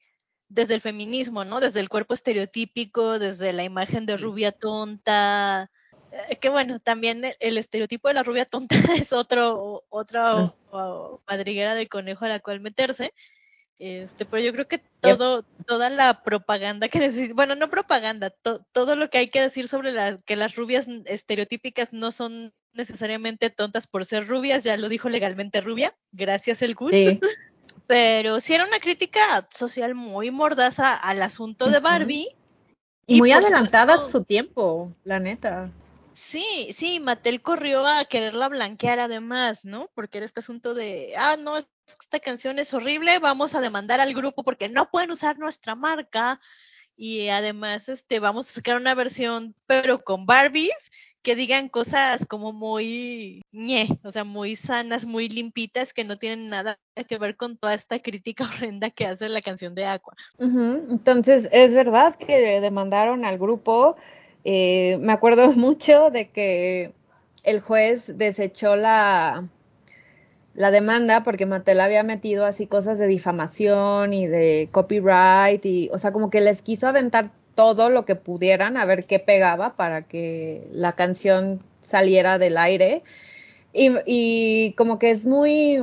desde 0.48 0.74
el 0.74 0.80
feminismo, 0.80 1.44
¿no? 1.44 1.60
Desde 1.60 1.80
el 1.80 1.88
cuerpo 1.88 2.14
estereotípico, 2.14 3.18
desde 3.18 3.52
la 3.52 3.64
imagen 3.64 4.06
de 4.06 4.16
rubia 4.16 4.52
tonta. 4.52 5.70
Eh, 6.28 6.36
Que 6.36 6.48
bueno, 6.48 6.78
también 6.80 7.24
el, 7.24 7.36
el 7.40 7.58
estereotipo 7.58 8.08
de 8.08 8.14
la 8.14 8.22
rubia 8.22 8.44
tonta 8.44 8.74
es 9.08 9.12
otro, 9.12 9.84
otra 9.88 10.52
madriguera 11.28 11.74
de 11.74 11.88
conejo 11.88 12.24
a 12.24 12.28
la 12.28 12.40
cual 12.40 12.60
meterse. 12.60 13.12
Este, 13.78 14.24
pero 14.24 14.42
yo 14.42 14.52
creo 14.54 14.66
que 14.68 14.80
todo, 15.00 15.42
toda 15.66 15.90
la 15.90 16.22
propaganda 16.22 16.88
que 16.88 16.98
necesita, 16.98 17.34
bueno, 17.34 17.54
no 17.56 17.68
propaganda, 17.68 18.30
to- 18.30 18.64
todo 18.72 18.96
lo 18.96 19.10
que 19.10 19.18
hay 19.18 19.28
que 19.28 19.42
decir 19.42 19.68
sobre 19.68 19.92
la, 19.92 20.16
que 20.24 20.34
las 20.34 20.56
rubias 20.56 20.88
estereotípicas 21.04 21.92
no 21.92 22.10
son 22.10 22.54
necesariamente 22.72 23.50
tontas 23.50 23.86
por 23.86 24.06
ser 24.06 24.26
rubias, 24.28 24.64
ya 24.64 24.78
lo 24.78 24.88
dijo 24.88 25.10
legalmente 25.10 25.60
rubia, 25.60 25.94
gracias 26.12 26.62
el. 26.62 26.74
Sí. 26.90 27.20
Pero 27.86 28.40
sí 28.40 28.54
era 28.54 28.64
una 28.64 28.78
crítica 28.80 29.46
social 29.52 29.94
muy 29.94 30.30
mordaza 30.30 30.96
al 30.96 31.20
asunto 31.22 31.68
de. 31.70 31.78
Barbie. 31.78 32.28
Y 33.06 33.18
muy 33.18 33.30
adelantada 33.30 33.94
supuesto- 33.96 34.18
su 34.18 34.24
tiempo, 34.24 34.92
la 35.04 35.20
neta. 35.20 35.70
Sí, 36.16 36.70
sí, 36.72 36.98
Mattel 36.98 37.42
corrió 37.42 37.86
a 37.86 38.06
quererla 38.06 38.48
blanquear 38.48 38.98
además, 39.00 39.66
¿no? 39.66 39.90
Porque 39.94 40.16
era 40.16 40.24
este 40.24 40.40
asunto 40.40 40.72
de, 40.72 41.12
ah, 41.18 41.36
no, 41.38 41.58
esta 41.58 42.20
canción 42.20 42.58
es 42.58 42.72
horrible, 42.72 43.18
vamos 43.18 43.54
a 43.54 43.60
demandar 43.60 44.00
al 44.00 44.14
grupo 44.14 44.42
porque 44.42 44.70
no 44.70 44.90
pueden 44.90 45.10
usar 45.10 45.38
nuestra 45.38 45.74
marca 45.74 46.40
y 46.96 47.28
además, 47.28 47.90
este, 47.90 48.18
vamos 48.18 48.48
a 48.48 48.54
sacar 48.54 48.76
una 48.78 48.94
versión, 48.94 49.54
pero 49.66 50.04
con 50.04 50.24
Barbies 50.24 50.90
que 51.26 51.34
digan 51.34 51.68
cosas 51.68 52.24
como 52.24 52.52
muy 52.52 53.42
ñe, 53.52 53.88
o 54.02 54.10
sea, 54.10 54.24
muy 54.24 54.56
sanas, 54.56 55.04
muy 55.04 55.28
limpitas, 55.28 55.92
que 55.92 56.04
no 56.04 56.18
tienen 56.18 56.48
nada 56.48 56.78
que 57.08 57.18
ver 57.18 57.36
con 57.36 57.58
toda 57.58 57.74
esta 57.74 57.98
crítica 57.98 58.44
horrenda 58.70 58.88
que 58.88 59.06
hace 59.06 59.28
la 59.28 59.42
canción 59.42 59.74
de 59.74 59.84
Aqua. 59.84 60.14
Entonces, 60.38 61.48
es 61.52 61.74
verdad 61.74 62.14
que 62.14 62.60
demandaron 62.60 63.24
al 63.26 63.38
grupo. 63.38 63.96
Eh, 64.48 64.98
me 65.00 65.12
acuerdo 65.12 65.50
mucho 65.56 66.10
de 66.10 66.28
que 66.28 66.92
el 67.42 67.60
juez 67.60 68.16
desechó 68.16 68.76
la, 68.76 69.48
la 70.54 70.70
demanda 70.70 71.24
porque 71.24 71.46
Mattel 71.46 71.80
había 71.80 72.04
metido 72.04 72.46
así 72.46 72.68
cosas 72.68 72.98
de 73.00 73.08
difamación 73.08 74.12
y 74.12 74.28
de 74.28 74.68
copyright 74.70 75.66
y, 75.66 75.90
o 75.92 75.98
sea, 75.98 76.12
como 76.12 76.30
que 76.30 76.40
les 76.40 76.62
quiso 76.62 76.86
aventar 76.86 77.32
todo 77.56 77.88
lo 77.88 78.04
que 78.04 78.14
pudieran 78.14 78.76
a 78.76 78.84
ver 78.84 79.06
qué 79.06 79.18
pegaba 79.18 79.74
para 79.74 80.02
que 80.02 80.68
la 80.70 80.92
canción 80.92 81.60
saliera 81.82 82.38
del 82.38 82.56
aire. 82.56 83.02
Y, 83.72 84.74
como 84.78 85.00
que 85.00 85.10
es 85.10 85.26
muy 85.26 85.82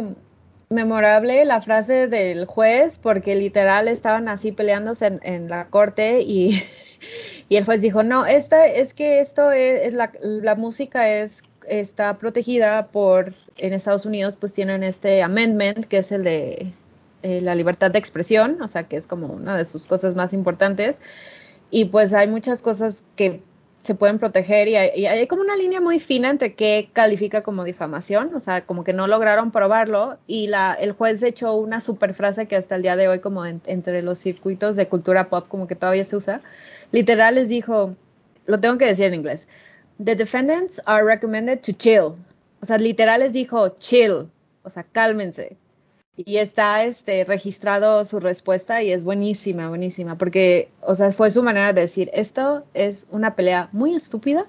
memorable 0.70 1.44
la 1.44 1.62
frase 1.62 2.08
del 2.08 2.46
juez 2.46 2.98
porque 2.98 3.36
literal 3.36 3.88
estaban 3.90 4.30
así 4.30 4.52
peleándose 4.54 5.20
en 5.22 5.50
la 5.50 5.68
corte 5.68 6.22
y, 6.22 6.64
y 7.50 7.58
el 7.58 7.66
juez 7.66 7.82
dijo, 7.82 8.04
no, 8.04 8.26
esta 8.26 8.66
es 8.66 8.94
que 8.94 9.20
esto 9.22 9.52
es, 9.52 9.88
es 9.88 9.94
la, 9.94 10.12
la 10.22 10.56
música 10.56 11.10
es 11.10 11.44
está 11.68 12.18
protegida 12.18 12.88
por 12.88 13.34
en 13.56 13.74
Estados 13.74 14.06
Unidos 14.06 14.36
pues 14.38 14.54
tienen 14.54 14.84
este 14.84 15.24
amendment 15.24 15.86
que 15.86 16.00
es 16.00 16.12
el 16.12 16.24
de 16.24 16.74
eh, 17.22 17.42
la 17.42 17.56
libertad 17.56 17.92
de 17.92 18.00
expresión, 18.00 18.62
o 18.62 18.68
sea 18.68 18.84
que 18.84 18.98
es 18.98 19.08
como 19.08 19.28
una 19.28 19.56
de 19.56 19.66
sus 19.66 19.88
cosas 19.88 20.16
más 20.16 20.34
importantes. 20.34 20.98
Y 21.72 21.86
pues 21.86 22.14
hay 22.14 22.28
muchas 22.28 22.62
cosas 22.62 23.02
que 23.16 23.42
se 23.82 23.96
pueden 23.96 24.20
proteger 24.20 24.68
y 24.68 24.76
hay, 24.76 24.92
y 24.96 25.06
hay, 25.06 25.28
como 25.28 25.42
una 25.42 25.56
línea 25.56 25.82
muy 25.82 26.00
fina 26.00 26.30
entre 26.30 26.54
qué 26.54 26.90
califica 26.94 27.42
como 27.42 27.64
difamación, 27.64 28.34
o 28.36 28.40
sea, 28.40 28.66
como 28.66 28.84
que 28.84 28.94
no 28.94 29.08
lograron 29.08 29.52
probarlo. 29.52 30.18
Y 30.28 30.48
la, 30.48 30.74
el 30.74 30.92
juez 30.92 31.24
echó 31.24 31.56
una 31.56 31.82
super 31.82 32.14
frase 32.14 32.46
que 32.46 32.56
hasta 32.58 32.76
el 32.76 32.82
día 32.82 32.96
de 32.96 33.08
hoy 33.08 33.20
como 33.20 33.46
en, 33.46 33.62
entre 33.66 34.02
los 34.02 34.20
circuitos 34.20 34.76
de 34.76 34.88
cultura 34.88 35.30
pop 35.30 35.48
como 35.48 35.68
que 35.68 35.76
todavía 35.76 36.04
se 36.04 36.16
usa, 36.18 36.42
literal 36.94 37.36
les 37.36 37.50
dijo, 37.50 37.98
lo 38.46 38.60
tengo 38.62 38.78
que 38.78 38.86
decir 38.86 39.06
en 39.06 39.16
inglés, 39.16 39.48
The 40.00 40.16
defendants 40.16 40.80
are 40.86 41.06
recommended 41.06 41.62
to 41.64 41.74
chill. 41.74 42.16
O 42.62 42.66
sea, 42.66 42.78
literal 42.78 43.20
les 43.20 43.34
dijo 43.34 43.78
chill. 43.80 44.30
O 44.64 44.70
sea, 44.70 44.84
cálmense. 44.84 45.58
Y 46.16 46.38
está 46.38 46.84
este, 46.84 47.26
registrado 47.26 48.06
su 48.06 48.20
respuesta 48.20 48.82
y 48.84 48.92
es 48.92 49.04
buenísima, 49.04 49.70
buenísima, 49.70 50.18
porque, 50.18 50.70
o 50.82 50.94
sea, 50.94 51.12
fue 51.12 51.32
su 51.32 51.42
manera 51.42 51.74
de 51.74 51.82
decir, 51.82 52.12
esto 52.14 52.64
es 52.76 53.06
una 53.10 53.36
pelea 53.36 53.70
muy 53.72 53.96
estúpida 53.96 54.46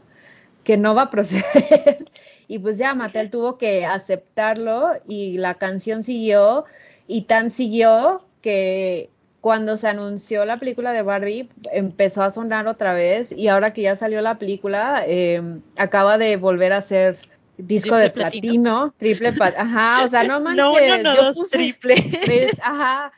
que 0.63 0.77
no 0.77 0.95
va 0.95 1.03
a 1.03 1.11
proceder. 1.11 2.05
y 2.49 2.59
pues 2.59 2.77
ya, 2.77 2.95
Mattel 2.95 3.31
tuvo 3.31 3.57
que 3.57 3.87
aceptarlo 3.87 4.91
y 5.09 5.39
la 5.39 5.55
canción 5.55 6.05
siguió 6.05 6.65
y 7.07 7.23
tan 7.23 7.51
siguió 7.51 8.25
que 8.43 9.09
cuando 9.45 9.77
se 9.77 9.89
anunció 9.89 10.47
la 10.47 10.59
película 10.59 10.93
de 10.93 11.03
Barbie 11.03 11.51
empezó 11.71 12.23
a 12.23 12.31
sonar 12.31 12.67
otra 12.67 12.95
vez 12.95 13.31
y 13.31 13.49
ahora 13.49 13.75
que 13.75 13.83
ya 13.83 13.95
salió 13.95 14.23
la 14.23 14.39
película 14.39 15.05
eh, 15.07 15.43
acaba 15.77 16.17
de 16.17 16.39
volver 16.39 16.73
a 16.73 16.81
ser 16.81 17.19
disco 17.59 17.91
Triple 17.91 18.01
de 18.05 18.11
platino. 18.11 18.95
platino, 18.95 18.95
triple 18.97 19.35
ajá, 19.59 20.05
o 20.07 20.09
sea, 20.09 20.25
no 20.25 20.41
manches. 20.41 20.65
No, 20.65 20.73
uno, 20.73 21.03
no, 21.03 21.15
yo 21.15 21.25
dos, 21.25 21.37
puse 21.37 21.59
triple. 21.59 21.97
tres, 22.25 22.53
ajá. 22.63 23.13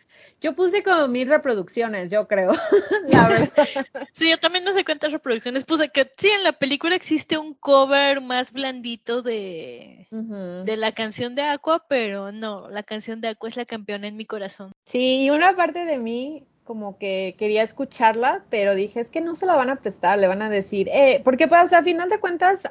Yo 0.46 0.54
puse 0.54 0.84
como 0.84 1.08
mil 1.08 1.28
reproducciones, 1.28 2.08
yo 2.08 2.28
creo, 2.28 2.52
la 3.08 3.28
verdad. 3.28 3.66
Sí, 4.12 4.30
yo 4.30 4.38
también 4.38 4.62
no 4.62 4.72
sé 4.72 4.84
cuántas 4.84 5.10
reproducciones 5.10 5.64
puse, 5.64 5.88
que 5.88 6.08
sí, 6.16 6.28
en 6.28 6.44
la 6.44 6.52
película 6.52 6.94
existe 6.94 7.36
un 7.36 7.54
cover 7.54 8.20
más 8.20 8.52
blandito 8.52 9.22
de, 9.22 10.06
de 10.12 10.76
la 10.76 10.92
canción 10.92 11.34
de 11.34 11.42
Aqua, 11.42 11.84
pero 11.88 12.30
no, 12.30 12.70
la 12.70 12.84
canción 12.84 13.20
de 13.20 13.26
Aqua 13.26 13.48
es 13.48 13.56
la 13.56 13.64
campeona 13.64 14.06
en 14.06 14.16
mi 14.16 14.24
corazón. 14.24 14.70
Sí, 14.84 15.24
y 15.24 15.30
una 15.30 15.56
parte 15.56 15.84
de 15.84 15.98
mí 15.98 16.46
como 16.62 16.96
que 16.96 17.34
quería 17.36 17.64
escucharla, 17.64 18.44
pero 18.48 18.76
dije, 18.76 19.00
es 19.00 19.10
que 19.10 19.20
no 19.20 19.34
se 19.34 19.46
la 19.46 19.56
van 19.56 19.70
a 19.70 19.80
prestar, 19.80 20.16
le 20.16 20.28
van 20.28 20.42
a 20.42 20.48
decir, 20.48 20.88
eh, 20.92 21.22
porque 21.24 21.48
pues 21.48 21.72
a 21.72 21.82
final 21.82 22.08
de 22.08 22.20
cuentas, 22.20 22.70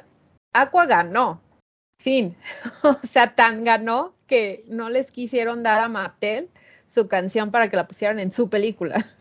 Aqua 0.54 0.86
ganó. 0.86 1.42
Fin. 1.98 2.38
O 2.84 3.06
sea, 3.06 3.34
tan 3.34 3.64
ganó 3.64 4.14
que 4.26 4.64
no 4.66 4.88
les 4.88 5.12
quisieron 5.12 5.62
dar 5.62 5.80
a 5.80 5.88
Mattel 5.88 6.48
su 6.96 7.08
canción 7.08 7.50
para 7.50 7.68
que 7.68 7.76
la 7.76 7.86
pusieran 7.86 8.18
en 8.18 8.32
su 8.32 8.48
película. 8.48 9.14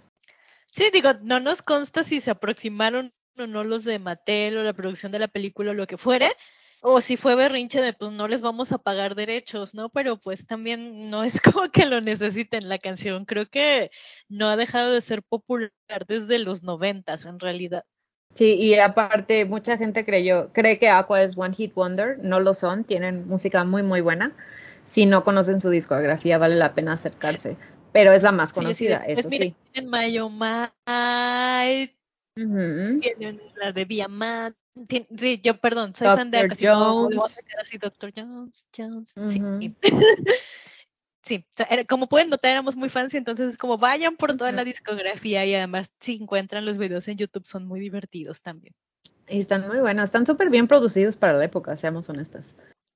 Sí, 0.72 0.86
digo, 0.94 1.10
no 1.24 1.42
nos 1.42 1.62
consta 1.62 2.04
si 2.04 2.22
se 2.22 2.32
aproximaron 2.32 3.14
o 3.38 3.48
no 3.48 3.66
los 3.66 3.84
de 3.84 4.00
Mattel 4.00 4.58
o 4.58 4.64
la 4.64 4.72
producción 4.72 5.12
de 5.12 5.20
la 5.20 5.28
película 5.28 5.72
o 5.72 5.74
lo 5.74 5.86
que 5.86 5.98
fuere, 5.98 6.32
o 6.80 7.02
si 7.02 7.18
fue 7.18 7.36
berrinche 7.36 7.82
de 7.82 7.92
pues 7.92 8.12
no 8.12 8.30
les 8.30 8.42
vamos 8.42 8.72
a 8.72 8.78
pagar 8.78 9.16
derechos, 9.16 9.76
¿no? 9.76 9.90
Pero 9.90 10.18
pues 10.18 10.48
también 10.48 11.10
no 11.10 11.26
es 11.26 11.42
como 11.42 11.70
que 11.70 11.86
lo 11.86 12.00
necesiten 12.00 12.70
la 12.70 12.78
canción. 12.78 13.26
Creo 13.26 13.46
que 13.46 13.92
no 14.30 14.48
ha 14.48 14.56
dejado 14.56 14.94
de 14.94 15.02
ser 15.02 15.22
popular 15.22 15.72
desde 16.08 16.40
los 16.40 16.64
noventas 16.64 17.26
en 17.26 17.40
realidad. 17.42 17.84
Sí, 18.36 18.56
y 18.56 18.76
aparte 18.76 19.44
mucha 19.44 19.78
gente 19.78 20.06
creyó, 20.06 20.54
cree 20.54 20.80
que 20.80 20.90
Aqua 20.90 21.22
es 21.22 21.38
One 21.38 21.56
Hit 21.56 21.74
Wonder, 21.74 22.20
no 22.22 22.40
lo 22.40 22.54
son, 22.54 22.86
tienen 22.86 23.28
música 23.28 23.66
muy 23.66 23.84
muy 23.84 24.00
buena. 24.00 24.34
Si 24.88 25.06
no 25.06 25.24
conocen 25.24 25.60
su 25.60 25.70
discografía 25.70 26.38
vale 26.38 26.56
la 26.56 26.74
pena 26.74 26.94
acercarse, 26.94 27.58
pero 27.92 28.12
es 28.14 28.24
la 28.24 28.32
más 28.32 28.52
Sí, 28.52 28.66
así 28.66 28.86
de, 28.86 28.94
conocida, 28.96 29.04
pues 29.06 29.18
eso 29.20 29.30
miren, 29.30 29.50
sí. 29.50 29.56
en 29.74 29.88
Mayo 29.90 30.30
Mai, 30.30 31.96
Ujú. 32.38 33.00
tienen 33.00 33.42
la 33.56 33.72
de 33.72 33.86
Viamat. 33.86 34.54
tien- 34.88 35.08
Sí, 35.18 35.40
yo 35.42 35.58
perdón, 35.58 35.96
soy 35.96 36.08
fan 36.10 36.32
de 36.32 36.48
como 36.48 37.10
Jones. 37.22 37.36
así 37.60 37.78
Dr. 37.78 38.12
Jones, 38.16 38.68
Jones, 38.76 39.16
sí. 39.26 39.42
Sí, 41.24 41.44
como 41.90 42.08
pueden 42.08 42.30
notar, 42.30 42.52
éramos 42.52 42.76
muy 42.76 42.88
fans 42.88 43.12
y 43.16 43.18
entonces 43.18 43.50
es 43.50 43.58
como 43.58 43.80
vayan 43.80 44.16
por 44.16 44.38
toda 44.38 44.52
la 44.52 44.64
discografía 44.64 45.44
y 45.44 45.56
además 45.56 45.92
si 46.00 46.18
encuentran 46.22 46.66
los 46.66 46.78
videos 46.78 47.08
en 47.08 47.18
YouTube 47.18 47.48
son 47.48 47.66
muy 47.66 47.80
divertidos 47.80 48.44
también. 48.44 48.76
Y 49.28 49.40
están 49.40 49.68
muy 49.68 49.80
buenas, 49.80 50.10
están 50.10 50.28
súper 50.28 50.52
bien 50.52 50.68
producidos 50.68 51.18
para 51.18 51.34
la 51.34 51.44
época, 51.44 51.78
seamos 51.78 52.08
honestas. 52.10 52.48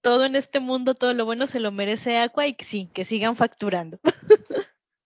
Todo 0.02 0.26
en 0.26 0.36
este 0.36 0.60
mundo, 0.60 0.96
todo 0.96 1.14
lo 1.14 1.26
bueno 1.26 1.48
se 1.48 1.60
lo 1.60 1.72
merece 1.72 2.18
Aqua 2.18 2.48
y 2.48 2.54
que 2.54 2.66
sí, 2.66 2.90
que 2.94 3.06
sigan 3.06 3.36
facturando. 3.36 4.00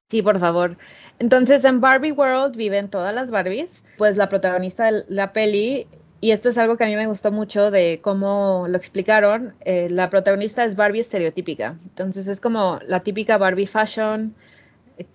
Sí, 0.09 0.21
por 0.21 0.39
favor. 0.39 0.77
Entonces, 1.17 1.63
en 1.65 1.81
Barbie 1.81 2.11
World 2.11 2.55
viven 2.55 2.87
todas 2.87 3.15
las 3.15 3.31
Barbies. 3.31 3.83
Pues 3.97 4.15
la 4.15 4.29
protagonista 4.29 4.91
de 4.91 5.05
la 5.07 5.33
peli, 5.33 5.87
y 6.21 6.29
esto 6.29 6.49
es 6.49 6.59
algo 6.59 6.77
que 6.77 6.83
a 6.83 6.87
mí 6.87 6.95
me 6.95 7.07
gustó 7.07 7.31
mucho 7.31 7.71
de 7.71 7.99
cómo 7.99 8.67
lo 8.69 8.77
explicaron, 8.77 9.55
eh, 9.61 9.87
la 9.89 10.11
protagonista 10.11 10.65
es 10.65 10.75
Barbie 10.75 10.99
estereotípica. 10.99 11.79
Entonces, 11.81 12.27
es 12.27 12.39
como 12.39 12.79
la 12.85 12.99
típica 12.99 13.39
Barbie 13.39 13.65
fashion, 13.65 14.35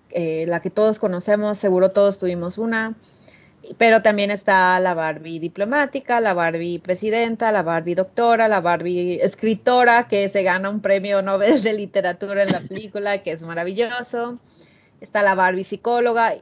eh, 0.09 0.45
la 0.49 0.59
que 0.61 0.69
todos 0.69 0.99
conocemos, 0.99 1.57
seguro 1.57 1.91
todos 1.91 2.19
tuvimos 2.19 2.57
una. 2.57 2.95
Pero 3.77 4.01
también 4.01 4.31
está 4.31 4.79
la 4.79 4.93
Barbie 4.93 5.39
diplomática, 5.39 6.19
la 6.21 6.33
Barbie 6.33 6.79
presidenta, 6.79 7.51
la 7.51 7.61
Barbie 7.61 7.93
doctora, 7.95 8.47
la 8.47 8.61
Barbie 8.61 9.19
escritora 9.21 10.07
que 10.07 10.29
se 10.29 10.43
gana 10.43 10.69
un 10.69 10.79
premio 10.81 11.21
Nobel 11.21 11.61
de 11.61 11.73
literatura 11.73 12.43
en 12.43 12.51
la 12.51 12.61
película, 12.61 13.19
que 13.21 13.31
es 13.31 13.43
maravilloso. 13.43 14.39
Está 15.01 15.21
la 15.23 15.35
Barbie 15.35 15.63
psicóloga, 15.63 16.33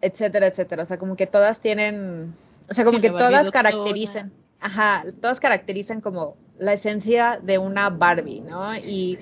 etcétera, 0.00 0.46
etcétera. 0.46 0.82
O 0.82 0.86
sea, 0.86 0.98
como 0.98 1.16
que 1.16 1.26
todas 1.26 1.58
tienen, 1.60 2.34
o 2.70 2.74
sea, 2.74 2.84
como 2.84 2.98
Sí, 2.98 3.02
que 3.02 3.10
todas 3.10 3.44
doctora. 3.44 3.70
caracterizan, 3.70 4.32
ajá, 4.60 5.04
todas 5.20 5.40
caracterizan 5.40 6.00
como 6.00 6.36
la 6.58 6.74
esencia 6.74 7.38
de 7.42 7.58
una 7.58 7.90
Barbie, 7.90 8.40
¿no? 8.40 8.76
Y, 8.76 9.18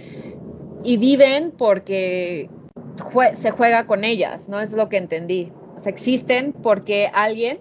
y 0.85 0.97
viven 0.99 1.53
porque 1.57 2.49
jue- 2.97 3.35
se 3.35 3.51
juega 3.51 3.87
con 3.87 4.05
ellas, 4.05 4.49
¿no? 4.49 4.61
Es 4.61 4.73
lo 4.73 4.89
que 4.89 4.99
entendí. 4.99 5.53
O 5.77 5.81
sea, 5.81 5.93
existen 5.93 6.53
porque 6.53 7.11
alguien, 7.13 7.59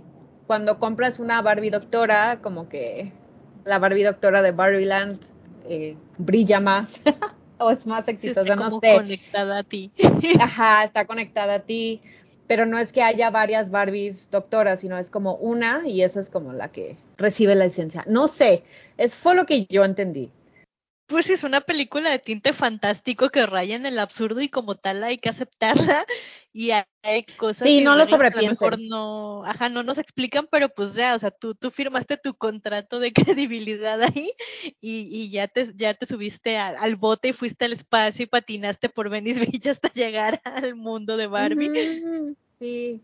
cuando 0.47 0.80
compras 0.80 1.19
una 1.19 1.41
Barbie 1.41 1.69
doctora, 1.69 2.39
como 2.41 2.69
que 2.69 3.12
la 3.65 3.78
Barbie 3.78 4.04
doctora 4.04 4.41
de 4.41 4.51
Barbieland 4.51 5.19
eh, 5.67 5.97
brilla 6.17 6.60
más 6.60 7.01
o 7.58 7.71
es 7.71 7.86
más 7.86 8.08
exitosa, 8.08 8.41
está 8.41 8.56
no 8.56 8.69
como 8.69 8.80
sé. 8.80 8.95
conectada 8.95 9.60
a 9.60 9.63
ti. 9.63 9.91
Ajá, 10.39 10.84
está 10.84 11.06
conectada 11.06 11.56
a 11.56 11.60
ti, 11.60 12.01
pero 12.47 12.65
no 12.65 12.78
es 12.78 12.91
que 12.91 13.01
haya 13.01 13.30
varias 13.32 13.69
Barbies 13.69 14.30
doctoras, 14.32 14.80
sino 14.80 14.97
es 14.97 15.10
como 15.10 15.36
una 15.36 15.84
y 15.86 16.01
esa 16.01 16.21
es 16.21 16.30
como 16.30 16.54
la 16.54 16.71
que 16.71 16.95
recibe 17.17 17.56
la 17.56 17.65
esencia. 17.65 18.06
No 18.08 18.28
sé, 18.28 18.63
es 18.97 19.13
fue 19.15 19.36
lo 19.36 19.45
que 19.45 19.65
yo 19.65 19.84
entendí. 19.84 20.32
Pues 21.08 21.30
es 21.30 21.43
una 21.43 21.62
película 21.62 22.10
de 22.10 22.17
tinte 22.17 22.51
fantástico 22.51 23.30
que 23.30 23.45
raya 23.45 23.75
en 23.75 23.86
el 23.86 23.99
absurdo 23.99 24.41
y 24.41 24.49
como 24.49 24.73
tal 24.73 25.04
hay 25.04 25.17
que 25.17 25.30
aceptarla 25.30 26.06
y 26.58 26.72
hay, 26.72 27.26
cosas 27.36 27.68
Sí, 27.68 27.80
y 27.80 27.82
no 27.82 27.98
lo 27.98 28.08
que 28.08 28.15
a 28.15 28.30
lo 28.30 28.50
mejor 28.50 28.80
no, 28.80 29.44
ajá, 29.44 29.68
no 29.68 29.84
nos 29.84 29.98
explican, 29.98 30.48
pero 30.50 30.70
pues 30.70 30.96
ya, 30.96 31.13
o 31.13 31.20
sea, 31.20 31.30
tú, 31.30 31.54
tú 31.54 31.70
firmaste 31.70 32.15
tu 32.15 32.34
contrato 32.34 33.02
de 33.02 33.12
credibilidad 33.36 34.02
ahí 34.02 34.32
y, 34.80 35.10
y 35.12 35.30
ya 35.30 35.50
te, 35.50 35.74
ya 35.76 35.94
te 35.96 36.06
subiste 36.06 36.58
al 36.58 36.96
bote 36.96 37.28
y 37.28 37.34
fuiste 37.34 37.65
al 37.65 37.74
espacio 37.74 38.24
y 38.24 38.28
patinaste 38.28 38.88
por 38.88 39.10
Venice 39.10 39.39
Beach 39.52 39.68
hasta 39.68 39.91
llegar 39.91 40.39
al 40.46 40.76
mundo 40.76 41.18
de 41.18 41.28
Barbie. 41.28 42.36
Sí. 42.58 43.02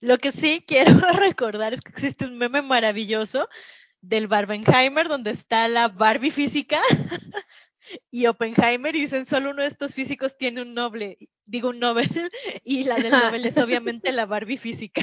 Lo 0.00 0.16
que 0.16 0.32
sí 0.32 0.64
quiero 0.66 0.90
recordar 1.20 1.74
es 1.74 1.80
que 1.80 1.92
existe 1.92 2.24
un 2.24 2.36
meme 2.36 2.60
maravilloso 2.60 3.48
del 4.00 4.26
Barbenheimer 4.26 5.06
donde 5.06 5.30
está 5.30 5.68
la 5.68 5.86
Barbie 5.86 6.32
física 6.32 6.82
y 8.10 8.26
Oppenheimer 8.26 8.94
y 8.96 9.02
dicen 9.02 9.26
solo 9.26 9.50
uno 9.50 9.62
de 9.62 9.68
estos 9.68 9.94
físicos 9.94 10.36
tiene 10.36 10.62
un 10.62 10.74
noble, 10.74 11.16
digo 11.46 11.70
un 11.70 11.78
Nobel 11.78 12.08
y 12.64 12.84
la 12.84 12.96
del 12.96 13.12
Nobel 13.12 13.44
es 13.44 13.58
obviamente 13.58 14.12
la 14.12 14.26
Barbie 14.26 14.58
física. 14.58 15.02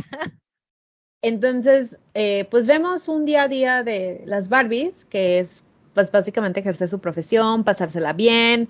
Entonces, 1.24 1.98
eh, 2.16 2.48
pues 2.50 2.66
vemos 2.66 3.08
un 3.08 3.26
día 3.26 3.44
a 3.44 3.48
día 3.48 3.84
de 3.84 4.24
las 4.26 4.50
Barbies, 4.50 5.06
que 5.06 5.40
es 5.40 5.64
pues 5.94 6.12
básicamente 6.12 6.62
ejercer 6.62 6.88
su 6.88 7.00
profesión, 7.00 7.64
pasársela 7.64 8.14
bien, 8.14 8.70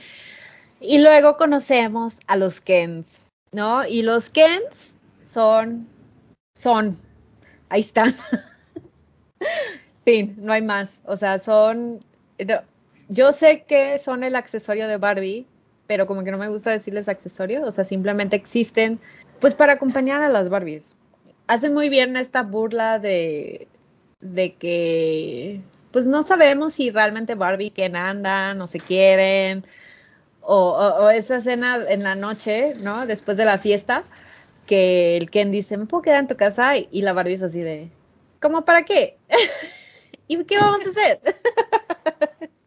y 0.82 1.00
luego 1.00 1.38
conocemos 1.38 2.15
a 2.28 2.36
los 2.36 2.60
Kens, 2.60 3.21
¿no? 3.52 3.86
Y 3.86 4.02
los 4.02 4.30
Kens 4.30 4.93
son, 5.30 5.88
son, 6.56 6.97
ahí 7.69 7.82
están. 7.82 8.15
fin, 10.04 10.36
no 10.39 10.52
hay 10.52 10.62
más. 10.62 11.00
O 11.06 11.15
sea, 11.15 11.39
son, 11.39 12.04
no, 12.39 12.62
yo 13.12 13.34
sé 13.34 13.63
que 13.67 14.00
son 14.00 14.24
el 14.24 14.36
accesorio 14.36 14.88
de 14.88 14.97
Barbie, 14.97 15.45
pero 15.88 16.08
como 16.08 16.24
que 16.24 16.32
no 16.32 16.38
me 16.38 16.50
gusta 16.50 16.71
decirles 16.71 17.10
accesorio, 17.10 17.65
o 17.65 17.71
sea, 17.71 17.84
simplemente 17.84 18.36
existen, 18.36 19.00
pues 19.39 19.56
para 19.56 19.74
acompañar 19.74 20.24
a 20.24 20.30
las 20.30 20.50
Barbies 20.50 20.95
hace 21.47 21.69
muy 21.69 21.89
bien 21.89 22.15
esta 22.15 22.43
burla 22.43 23.00
de, 23.00 23.67
de 24.21 24.54
que 24.54 25.60
pues 25.91 26.08
no 26.08 26.24
sabemos 26.24 26.76
si 26.76 26.91
realmente 26.91 27.36
Barbie 27.36 27.71
Ken 27.71 27.95
andan 27.97 28.62
o 28.62 28.67
se 28.67 28.80
quieren 28.80 29.65
o, 30.41 30.56
o- 30.71 31.06
o 31.06 31.10
esa 31.10 31.38
escena 31.38 31.80
en 31.89 32.04
la 32.04 32.15
noche, 32.15 32.76
¿no? 32.78 33.06
Después 33.06 33.38
de 33.38 33.45
la 33.45 33.58
fiesta 33.58 34.04
que 34.67 35.17
el 35.17 35.30
Ken 35.32 35.52
dice, 35.52 35.78
¿me 35.78 35.86
puedo 35.88 36.04
quedar 36.04 36.21
en 36.21 36.28
tu 36.28 36.38
casa? 36.38 36.74
Y 36.78 37.02
la 37.04 37.13
Barbie 37.13 37.34
es 37.36 37.43
así 37.43 37.62
de, 37.62 37.89
¿cómo 38.41 38.63
para 38.65 38.84
qué? 38.86 39.17
¿Y 40.28 40.43
qué 40.45 40.58
vamos 40.58 40.82
a 40.88 40.89
hacer? 40.91 41.21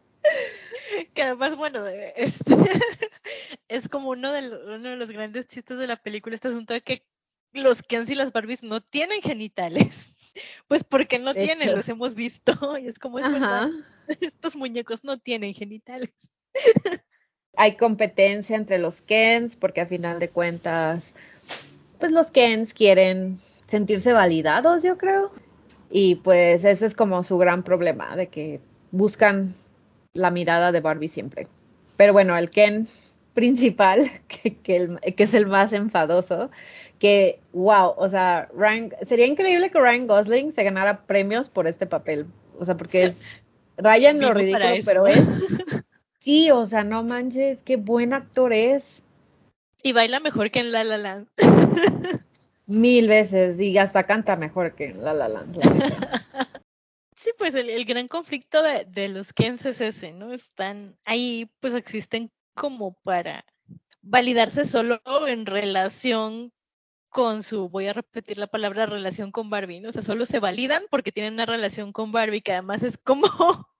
Que 1.13 1.23
además, 1.23 1.55
bueno, 1.55 1.85
eh, 1.87 2.13
este, 2.15 2.55
es 3.67 3.89
como 3.89 4.09
uno 4.09 4.31
de, 4.31 4.41
lo- 4.43 4.75
uno 4.75 4.89
de 4.89 4.95
los 4.95 5.11
grandes 5.11 5.47
chistes 5.47 5.77
de 5.77 5.87
la 5.87 5.95
película, 5.95 6.35
este 6.35 6.47
asunto 6.49 6.73
de 6.73 6.81
que 6.81 7.05
los 7.53 7.81
Kens 7.83 8.09
y 8.09 8.15
las 8.15 8.31
Barbies 8.31 8.63
no 8.63 8.81
tienen 8.81 9.21
genitales. 9.21 10.11
Pues 10.67 10.83
porque 10.83 11.17
no 11.17 11.33
De 11.33 11.39
tienen, 11.45 11.69
hecho. 11.69 11.77
los 11.77 11.87
hemos 11.87 12.13
visto. 12.13 12.51
Y 12.81 12.87
es 12.89 12.99
como 12.99 13.19
es 13.19 13.31
verdad, 13.31 13.69
estos 14.19 14.57
muñecos 14.57 15.05
no 15.05 15.17
tienen 15.17 15.53
genitales. 15.53 16.11
Hay 17.55 17.77
competencia 17.77 18.57
entre 18.57 18.77
los 18.79 18.99
Kens 18.99 19.55
porque 19.55 19.79
a 19.79 19.85
final 19.85 20.19
de 20.19 20.29
cuentas, 20.29 21.13
pues 21.99 22.11
los 22.11 22.31
Kens 22.31 22.73
quieren 22.73 23.39
sentirse 23.67 24.11
validados, 24.11 24.83
yo 24.83 24.97
creo. 24.97 25.31
Y 25.89 26.15
pues 26.15 26.65
ese 26.65 26.85
es 26.85 26.93
como 26.95 27.23
su 27.23 27.37
gran 27.37 27.63
problema, 27.63 28.17
de 28.17 28.27
que 28.27 28.59
buscan 28.91 29.55
la 30.15 30.31
mirada 30.31 30.71
de 30.71 30.81
Barbie 30.81 31.07
siempre. 31.09 31.47
Pero 31.97 32.11
bueno, 32.13 32.35
el 32.35 32.49
Ken 32.49 32.87
principal, 33.35 34.09
que, 34.27 34.55
que, 34.57 34.75
el- 34.77 34.99
que 35.15 35.23
es 35.23 35.33
el 35.35 35.45
más 35.45 35.71
enfadoso, 35.73 36.49
que 36.97 37.39
wow, 37.53 37.93
o 37.97 38.09
sea, 38.09 38.49
Ryan, 38.55 38.91
sería 39.03 39.27
increíble 39.27 39.69
que 39.69 39.79
Ryan 39.79 40.07
Gosling 40.07 40.51
se 40.51 40.63
ganara 40.63 41.01
premios 41.05 41.49
por 41.49 41.67
este 41.67 41.85
papel. 41.85 42.25
O 42.57 42.65
sea, 42.65 42.75
porque 42.75 43.03
es 43.05 43.21
Ryan 43.77 44.19
lo 44.19 44.33
ridículo, 44.33 44.65
pero 44.85 45.05
es 45.07 45.25
Sí, 46.19 46.49
o 46.49 46.65
sea, 46.65 46.83
no 46.83 47.03
manches, 47.03 47.61
qué 47.61 47.75
buen 47.75 48.11
actor 48.13 48.51
es. 48.51 49.03
Y 49.83 49.93
baila 49.93 50.19
mejor 50.19 50.49
que 50.49 50.59
en 50.61 50.71
La 50.71 50.83
La 50.83 50.97
Land. 50.97 51.27
Mil 52.67 53.07
veces, 53.07 53.61
y 53.61 53.77
hasta 53.77 54.05
canta 54.07 54.35
mejor 54.35 54.73
que 54.73 54.85
en 54.85 55.03
La 55.03 55.13
La 55.13 55.29
Land. 55.29 55.57
la. 55.57 56.54
Sí, 57.15 57.31
pues 57.37 57.55
el, 57.55 57.69
el 57.69 57.85
gran 57.85 58.07
conflicto 58.07 58.61
de, 58.61 58.85
de 58.85 59.09
los 59.09 59.33
Kens 59.33 59.65
es 59.65 59.81
ese, 59.81 60.11
¿no? 60.11 60.33
Están 60.33 60.97
ahí, 61.05 61.49
pues 61.59 61.73
existen 61.73 62.31
como 62.53 62.93
para 63.03 63.45
validarse 64.01 64.65
solo 64.65 65.01
en 65.27 65.45
relación 65.45 66.51
con 67.09 67.43
su, 67.43 67.69
voy 67.69 67.87
a 67.87 67.93
repetir 67.93 68.37
la 68.37 68.47
palabra 68.47 68.85
relación 68.85 69.31
con 69.31 69.49
Barbie, 69.49 69.79
¿no? 69.79 69.89
O 69.89 69.91
sea, 69.93 70.01
solo 70.01 70.25
se 70.25 70.39
validan 70.39 70.83
porque 70.89 71.13
tienen 71.13 71.35
una 71.35 71.45
relación 71.45 71.93
con 71.93 72.11
Barbie, 72.11 72.41
que 72.41 72.51
además 72.51 72.83
es 72.83 72.97
como 72.97 73.29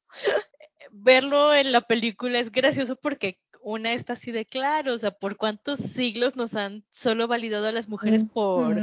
verlo 0.91 1.53
en 1.53 1.73
la 1.73 1.81
película 1.81 2.39
es 2.39 2.51
gracioso 2.51 2.95
porque 2.95 3.37
una 3.61 3.91
está 3.93 4.13
así 4.13 4.31
de 4.31 4.45
claro, 4.45 4.93
o 4.93 4.97
sea, 4.97 5.11
por 5.11 5.35
cuántos 5.35 5.79
siglos 5.79 6.37
nos 6.37 6.55
han 6.55 6.85
solo 6.89 7.27
validado 7.27 7.67
a 7.67 7.71
las 7.71 7.89
mujeres 7.89 8.23
por. 8.23 8.77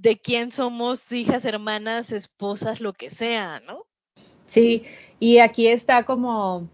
De 0.00 0.18
quién 0.18 0.50
somos 0.50 1.12
hijas, 1.12 1.44
hermanas, 1.44 2.12
esposas, 2.12 2.80
lo 2.80 2.92
que 2.92 3.10
sea, 3.10 3.60
¿no? 3.66 3.84
Sí, 4.46 4.84
y 5.18 5.38
aquí 5.38 5.68
está 5.68 6.04
como 6.04 6.68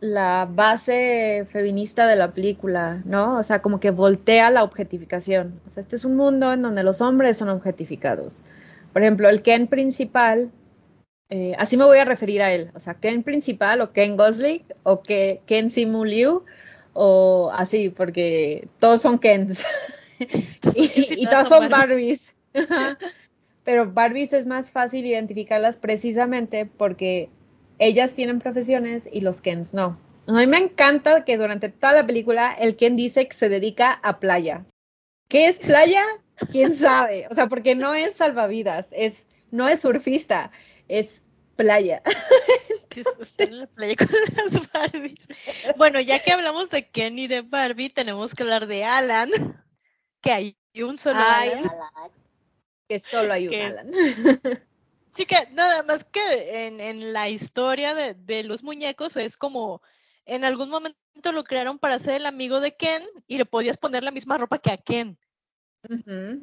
la 0.00 0.48
base 0.50 1.46
feminista 1.52 2.06
de 2.06 2.16
la 2.16 2.32
película, 2.32 3.02
¿no? 3.04 3.38
O 3.38 3.42
sea, 3.42 3.60
como 3.60 3.80
que 3.80 3.90
voltea 3.90 4.50
la 4.50 4.64
objetificación. 4.64 5.60
O 5.68 5.72
sea, 5.72 5.82
este 5.82 5.96
es 5.96 6.06
un 6.06 6.16
mundo 6.16 6.52
en 6.52 6.62
donde 6.62 6.82
los 6.82 7.02
hombres 7.02 7.36
son 7.36 7.50
objetificados. 7.50 8.40
Por 8.94 9.02
ejemplo, 9.02 9.28
el 9.28 9.42
Ken 9.42 9.66
principal, 9.66 10.50
eh, 11.28 11.54
así 11.58 11.76
me 11.76 11.84
voy 11.84 11.98
a 11.98 12.06
referir 12.06 12.40
a 12.40 12.50
él. 12.52 12.70
O 12.74 12.80
sea, 12.80 12.94
Ken 12.94 13.22
principal 13.22 13.82
o 13.82 13.92
Ken 13.92 14.16
Gosling 14.16 14.64
o 14.84 15.02
que 15.02 15.42
Ken 15.44 15.68
Simu 15.68 16.06
Liu 16.06 16.44
o 16.94 17.52
así, 17.54 17.90
porque 17.90 18.68
todos 18.78 19.02
son 19.02 19.18
Kens. 19.18 19.62
y, 20.74 21.22
y 21.22 21.26
todas 21.26 21.48
son 21.48 21.68
Barbies. 21.68 22.32
Pero 23.64 23.92
Barbies 23.92 24.32
es 24.32 24.46
más 24.46 24.70
fácil 24.70 25.06
identificarlas 25.06 25.76
precisamente 25.76 26.66
porque 26.66 27.28
ellas 27.78 28.12
tienen 28.12 28.38
profesiones 28.40 29.04
y 29.12 29.20
los 29.20 29.40
Kens 29.40 29.74
no. 29.74 29.98
A 30.26 30.32
mí 30.32 30.46
me 30.46 30.58
encanta 30.58 31.24
que 31.24 31.36
durante 31.36 31.68
toda 31.68 31.92
la 31.92 32.06
película 32.06 32.52
el 32.52 32.76
Ken 32.76 32.96
dice 32.96 33.26
que 33.28 33.36
se 33.36 33.48
dedica 33.48 33.92
a 34.02 34.18
playa. 34.20 34.64
¿Qué 35.28 35.46
es 35.48 35.58
playa? 35.58 36.04
¿Quién 36.50 36.76
sabe? 36.76 37.26
O 37.30 37.34
sea, 37.34 37.48
porque 37.48 37.74
no 37.74 37.94
es 37.94 38.14
salvavidas, 38.14 38.86
es, 38.92 39.26
no 39.50 39.68
es 39.68 39.80
surfista, 39.80 40.50
es 40.88 41.22
playa. 41.56 42.02
que 42.88 43.00
s- 43.00 43.10
está 43.20 43.44
en 43.44 43.60
la 43.60 43.66
playa 43.66 43.94
con 43.96 44.08
las 44.36 44.72
Barbies. 44.72 45.28
Bueno, 45.76 46.00
ya 46.00 46.20
que 46.22 46.32
hablamos 46.32 46.70
de 46.70 46.88
Ken 46.88 47.18
y 47.18 47.26
de 47.28 47.42
Barbie, 47.42 47.90
tenemos 47.90 48.34
que 48.34 48.42
hablar 48.42 48.66
de 48.66 48.84
Alan, 48.84 49.30
que 50.22 50.32
hay 50.32 50.56
un 50.82 50.96
solo 50.98 51.20
Ay, 51.22 51.50
Alan. 51.50 51.64
Alan. 51.70 52.10
Que 52.90 52.98
solo 53.08 53.32
hay 53.32 53.46
un 53.46 53.54
es- 53.54 53.78
Alan. 53.78 53.90
Sí 55.14 55.26
que 55.26 55.36
nada 55.52 55.82
más 55.82 56.04
que 56.04 56.66
en, 56.66 56.80
en 56.80 57.12
la 57.12 57.28
historia 57.28 57.94
de, 57.94 58.14
de 58.14 58.44
los 58.44 58.62
muñecos 58.62 59.16
es 59.16 59.36
como 59.36 59.82
en 60.24 60.44
algún 60.44 60.70
momento 60.70 60.96
lo 61.32 61.42
crearon 61.44 61.78
para 61.80 61.98
ser 61.98 62.14
el 62.14 62.26
amigo 62.26 62.60
de 62.60 62.76
Ken 62.76 63.02
y 63.26 63.36
le 63.38 63.44
podías 63.44 63.76
poner 63.76 64.04
la 64.04 64.12
misma 64.12 64.38
ropa 64.38 64.58
que 64.58 64.70
a 64.70 64.76
Ken. 64.76 65.18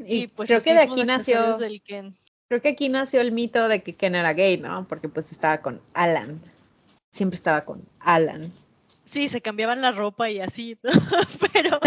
Y, 0.06 0.24
Y, 0.24 0.28
pues 0.28 0.48
creo 0.48 0.62
que 0.62 0.74
de 0.74 0.82
aquí 0.82 1.04
nació, 1.06 1.58
del 1.58 1.82
Ken. 1.82 2.16
creo 2.50 2.62
que 2.62 2.70
aquí 2.70 2.90
nació 2.90 3.22
el 3.22 3.32
mito 3.32 3.68
de 3.70 3.82
que 3.84 3.96
Ken 3.96 4.16
era 4.16 4.34
gay, 4.34 4.58
¿no? 4.58 4.86
Porque 4.88 5.08
pues 5.08 5.32
estaba 5.32 5.62
con 5.62 5.82
Alan. 5.94 6.42
Siempre 7.14 7.38
estaba 7.38 7.64
con 7.64 7.88
Alan. 8.00 8.52
Sí, 9.08 9.30
se 9.30 9.42
cambiaban 9.42 9.82
la 9.82 9.94
ropa 9.94 10.30
y 10.30 10.42
así, 10.42 10.78
¿no? 10.84 10.92
pero, 11.54 11.80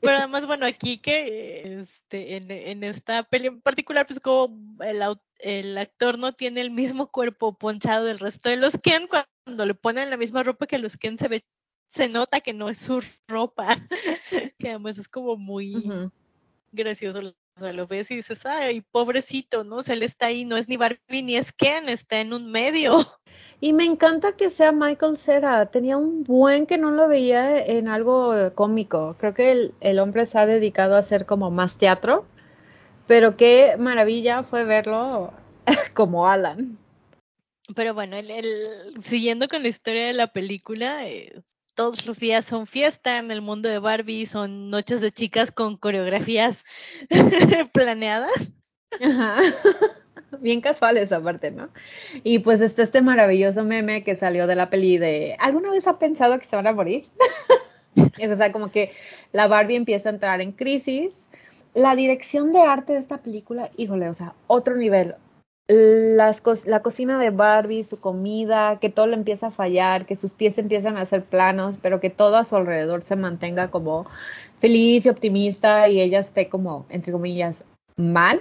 pero 0.00 0.16
además, 0.18 0.46
bueno, 0.46 0.66
aquí 0.66 0.98
que 0.98 1.78
este, 1.80 2.36
en, 2.36 2.50
en 2.50 2.82
esta 2.82 3.22
peli 3.22 3.46
en 3.46 3.60
particular, 3.60 4.04
pues 4.04 4.18
como 4.18 4.76
el, 4.82 5.00
el 5.38 5.78
actor 5.78 6.18
no 6.18 6.32
tiene 6.32 6.60
el 6.60 6.72
mismo 6.72 7.06
cuerpo 7.06 7.56
ponchado 7.56 8.04
del 8.04 8.18
resto 8.18 8.48
de 8.48 8.56
los 8.56 8.76
Ken, 8.82 9.06
cuando 9.06 9.64
le 9.64 9.74
ponen 9.74 10.10
la 10.10 10.16
misma 10.16 10.42
ropa 10.42 10.66
que 10.66 10.80
los 10.80 10.96
Ken 10.96 11.18
se 11.18 11.28
ve, 11.28 11.44
se 11.86 12.08
nota 12.08 12.40
que 12.40 12.52
no 12.52 12.68
es 12.68 12.78
su 12.78 13.00
ropa, 13.28 13.68
que 14.58 14.70
además 14.70 14.98
es 14.98 15.08
como 15.08 15.36
muy 15.36 16.10
gracioso. 16.72 17.32
O 17.56 17.60
sea, 17.60 17.72
lo 17.72 17.86
ves 17.86 18.10
y 18.10 18.16
dices, 18.16 18.46
ay, 18.46 18.80
pobrecito, 18.80 19.64
¿no? 19.64 19.76
O 19.76 19.82
sea, 19.82 19.94
él 19.94 20.02
está 20.02 20.26
ahí, 20.26 20.44
no 20.44 20.56
es 20.56 20.68
ni 20.68 20.76
Barbie 20.76 21.22
ni 21.22 21.36
es 21.36 21.52
Ken, 21.52 21.88
está 21.88 22.20
en 22.20 22.32
un 22.32 22.50
medio. 22.50 22.98
Y 23.60 23.74
me 23.74 23.84
encanta 23.84 24.32
que 24.36 24.48
sea 24.48 24.72
Michael 24.72 25.18
Cera. 25.18 25.66
Tenía 25.66 25.98
un 25.98 26.24
buen 26.24 26.64
que 26.64 26.78
no 26.78 26.90
lo 26.92 27.06
veía 27.08 27.58
en 27.58 27.88
algo 27.88 28.34
cómico. 28.54 29.16
Creo 29.18 29.34
que 29.34 29.50
el, 29.52 29.74
el 29.80 29.98
hombre 29.98 30.24
se 30.24 30.38
ha 30.38 30.46
dedicado 30.46 30.96
a 30.96 31.00
hacer 31.00 31.26
como 31.26 31.50
más 31.50 31.76
teatro. 31.76 32.24
Pero 33.06 33.36
qué 33.36 33.76
maravilla 33.78 34.44
fue 34.44 34.64
verlo 34.64 35.34
como 35.94 36.26
Alan. 36.26 36.78
Pero 37.76 37.92
bueno, 37.92 38.16
el, 38.16 38.30
el- 38.30 39.02
siguiendo 39.02 39.46
con 39.46 39.62
la 39.62 39.68
historia 39.68 40.06
de 40.06 40.14
la 40.14 40.28
película, 40.28 41.06
eh, 41.08 41.32
todos 41.80 42.04
los 42.04 42.20
días 42.20 42.44
son 42.44 42.66
fiesta 42.66 43.16
en 43.16 43.30
el 43.30 43.40
mundo 43.40 43.66
de 43.70 43.78
Barbie, 43.78 44.26
son 44.26 44.68
noches 44.68 45.00
de 45.00 45.10
chicas 45.10 45.50
con 45.50 45.78
coreografías 45.78 46.66
planeadas. 47.72 48.52
Ajá. 49.02 49.40
Bien 50.40 50.60
casuales 50.60 51.10
aparte, 51.10 51.50
¿no? 51.50 51.70
Y 52.22 52.40
pues 52.40 52.60
está 52.60 52.82
este 52.82 53.00
maravilloso 53.00 53.64
meme 53.64 54.04
que 54.04 54.14
salió 54.14 54.46
de 54.46 54.56
la 54.56 54.68
peli 54.68 54.98
de 54.98 55.38
¿Alguna 55.38 55.70
vez 55.70 55.86
ha 55.86 55.98
pensado 55.98 56.38
que 56.38 56.44
se 56.44 56.54
van 56.54 56.66
a 56.66 56.74
morir? 56.74 57.06
o 57.96 58.36
sea, 58.36 58.52
como 58.52 58.70
que 58.70 58.92
la 59.32 59.48
Barbie 59.48 59.76
empieza 59.76 60.10
a 60.10 60.12
entrar 60.12 60.42
en 60.42 60.52
crisis. 60.52 61.14
La 61.72 61.96
dirección 61.96 62.52
de 62.52 62.60
arte 62.60 62.92
de 62.92 62.98
esta 62.98 63.22
película, 63.22 63.70
híjole, 63.78 64.06
o 64.10 64.14
sea, 64.14 64.34
otro 64.48 64.76
nivel. 64.76 65.14
Las 65.72 66.40
co- 66.40 66.54
la 66.64 66.80
cocina 66.82 67.16
de 67.18 67.30
Barbie, 67.30 67.84
su 67.84 68.00
comida, 68.00 68.78
que 68.80 68.88
todo 68.90 69.06
le 69.06 69.14
empieza 69.14 69.48
a 69.48 69.50
fallar, 69.52 70.04
que 70.04 70.16
sus 70.16 70.32
pies 70.34 70.58
empiezan 70.58 70.96
a 70.96 71.06
ser 71.06 71.22
planos, 71.22 71.76
pero 71.80 72.00
que 72.00 72.10
todo 72.10 72.36
a 72.36 72.44
su 72.44 72.56
alrededor 72.56 73.02
se 73.02 73.14
mantenga 73.14 73.68
como 73.70 74.06
feliz 74.58 75.06
y 75.06 75.08
optimista 75.08 75.88
y 75.88 76.00
ella 76.00 76.18
esté 76.18 76.48
como, 76.48 76.86
entre 76.88 77.12
comillas, 77.12 77.62
mal 77.96 78.40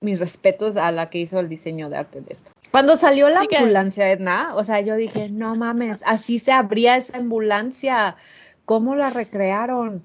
mis 0.00 0.18
respetos 0.18 0.76
a 0.78 0.90
la 0.90 1.10
que 1.10 1.18
hizo 1.18 1.38
el 1.38 1.48
diseño 1.50 1.90
de 1.90 1.96
arte 1.98 2.20
de 2.22 2.32
esto. 2.32 2.50
Cuando 2.70 2.96
salió 2.96 3.28
la 3.28 3.42
Sí 3.42 3.48
que- 3.48 3.56
ambulancia, 3.58 4.10
Edna, 4.10 4.54
o 4.56 4.64
sea, 4.64 4.80
yo 4.80 4.96
dije, 4.96 5.28
no 5.30 5.54
mames, 5.56 6.00
así 6.06 6.38
se 6.38 6.52
abría 6.52 6.96
esa 6.96 7.18
ambulancia. 7.18 8.16
¿Cómo 8.64 8.94
la 8.96 9.10
recrearon? 9.10 10.02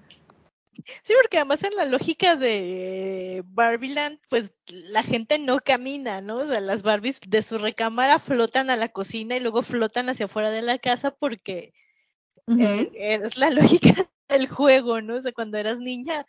Sí, 1.03 1.13
porque 1.21 1.37
además 1.37 1.63
en 1.63 1.75
la 1.75 1.85
lógica 1.85 2.35
de 2.35 3.43
Barbieland, 3.45 4.19
pues 4.29 4.53
la 4.67 5.03
gente 5.03 5.39
no 5.39 5.59
camina, 5.59 6.21
¿no? 6.21 6.37
O 6.37 6.47
sea, 6.47 6.59
las 6.59 6.83
Barbies 6.83 7.19
de 7.27 7.41
su 7.41 7.57
recámara 7.57 8.19
flotan 8.19 8.69
a 8.69 8.75
la 8.75 8.89
cocina 8.89 9.35
y 9.35 9.39
luego 9.39 9.61
flotan 9.61 10.09
hacia 10.09 10.25
afuera 10.25 10.51
de 10.51 10.61
la 10.61 10.77
casa 10.77 11.11
porque 11.11 11.73
eh, 12.47 12.91
es 12.93 13.37
la 13.37 13.49
lógica 13.49 14.09
del 14.29 14.47
juego, 14.47 15.01
¿no? 15.01 15.15
O 15.15 15.21
sea, 15.21 15.31
cuando 15.31 15.57
eras 15.57 15.79
niña, 15.79 16.25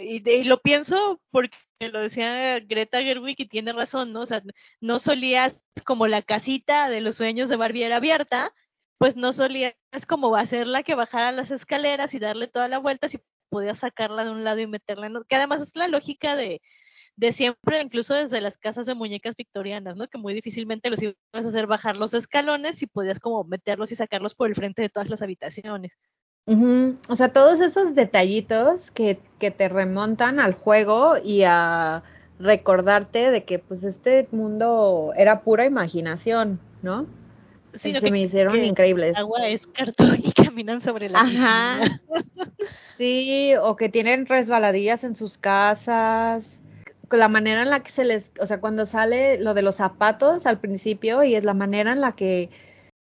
y, 0.00 0.44
lo 0.44 0.60
pienso 0.60 1.20
porque 1.30 1.56
lo 1.80 2.00
decía 2.00 2.60
Greta 2.60 3.02
Gerwig 3.02 3.36
y 3.40 3.46
tiene 3.46 3.72
razón, 3.72 4.12
¿no? 4.12 4.20
O 4.20 4.26
sea, 4.26 4.42
no 4.80 4.98
solías 4.98 5.62
como 5.84 6.06
la 6.06 6.22
casita 6.22 6.88
de 6.88 7.00
los 7.00 7.16
sueños 7.16 7.48
de 7.48 7.56
Barbie 7.56 7.84
era 7.84 7.96
abierta, 7.96 8.54
pues 8.98 9.16
no 9.16 9.32
solías 9.32 9.74
como 10.06 10.36
hacerla 10.36 10.82
que 10.82 10.94
bajara 10.94 11.32
las 11.32 11.50
escaleras 11.50 12.14
y 12.14 12.18
darle 12.18 12.46
toda 12.46 12.68
la 12.68 12.78
vuelta 12.78 13.08
si 13.50 13.56
podías 13.56 13.78
sacarla 13.80 14.24
de 14.24 14.30
un 14.30 14.44
lado 14.44 14.60
y 14.60 14.66
meterla 14.66 15.06
en 15.06 15.16
otro, 15.16 15.26
que 15.28 15.34
además 15.36 15.60
es 15.60 15.74
la 15.74 15.88
lógica 15.88 16.36
de, 16.36 16.62
de 17.16 17.32
siempre, 17.32 17.80
incluso 17.82 18.14
desde 18.14 18.40
las 18.40 18.58
casas 18.58 18.86
de 18.86 18.94
muñecas 18.94 19.34
victorianas, 19.36 19.96
¿no? 19.96 20.06
Que 20.08 20.18
muy 20.18 20.34
difícilmente 20.34 20.88
los 20.88 21.02
ibas 21.02 21.16
a 21.34 21.38
hacer 21.38 21.66
bajar 21.66 21.96
los 21.96 22.14
escalones 22.14 22.80
y 22.82 22.86
podías 22.86 23.18
como 23.18 23.42
meterlos 23.44 23.90
y 23.90 23.96
sacarlos 23.96 24.34
por 24.34 24.48
el 24.48 24.54
frente 24.54 24.82
de 24.82 24.88
todas 24.88 25.10
las 25.10 25.20
habitaciones. 25.22 25.98
O 27.08 27.16
sea, 27.16 27.32
todos 27.32 27.60
esos 27.60 27.94
detallitos 27.94 28.90
que, 28.90 29.20
que 29.38 29.50
te 29.52 29.68
remontan 29.68 30.40
al 30.40 30.54
juego 30.54 31.14
y 31.22 31.42
a 31.44 32.02
recordarte 32.40 33.30
de 33.30 33.44
que 33.44 33.58
pues 33.58 33.84
este 33.84 34.26
mundo 34.32 35.12
era 35.16 35.42
pura 35.42 35.64
imaginación, 35.64 36.58
¿no? 36.82 37.06
Sí, 37.74 37.92
que- 37.92 38.10
me 38.10 38.20
hicieron 38.22 38.54
que 38.54 38.64
increíbles. 38.64 39.10
el 39.10 39.16
agua 39.16 39.46
es 39.46 39.66
cartón 39.68 40.18
y 40.24 40.32
caminan 40.50 40.80
sobre 40.80 41.08
la 41.08 41.20
Ajá. 41.20 42.00
Sí, 43.00 43.54
o 43.62 43.76
que 43.76 43.88
tienen 43.88 44.26
resbaladillas 44.26 45.04
en 45.04 45.16
sus 45.16 45.38
casas. 45.38 46.60
con 47.08 47.18
La 47.18 47.28
manera 47.28 47.62
en 47.62 47.70
la 47.70 47.82
que 47.82 47.90
se 47.90 48.04
les, 48.04 48.30
o 48.38 48.44
sea, 48.46 48.60
cuando 48.60 48.84
sale 48.84 49.38
lo 49.40 49.54
de 49.54 49.62
los 49.62 49.76
zapatos 49.76 50.44
al 50.44 50.60
principio 50.60 51.22
y 51.24 51.34
es 51.34 51.44
la 51.44 51.54
manera 51.54 51.92
en 51.92 52.02
la 52.02 52.12
que, 52.14 52.50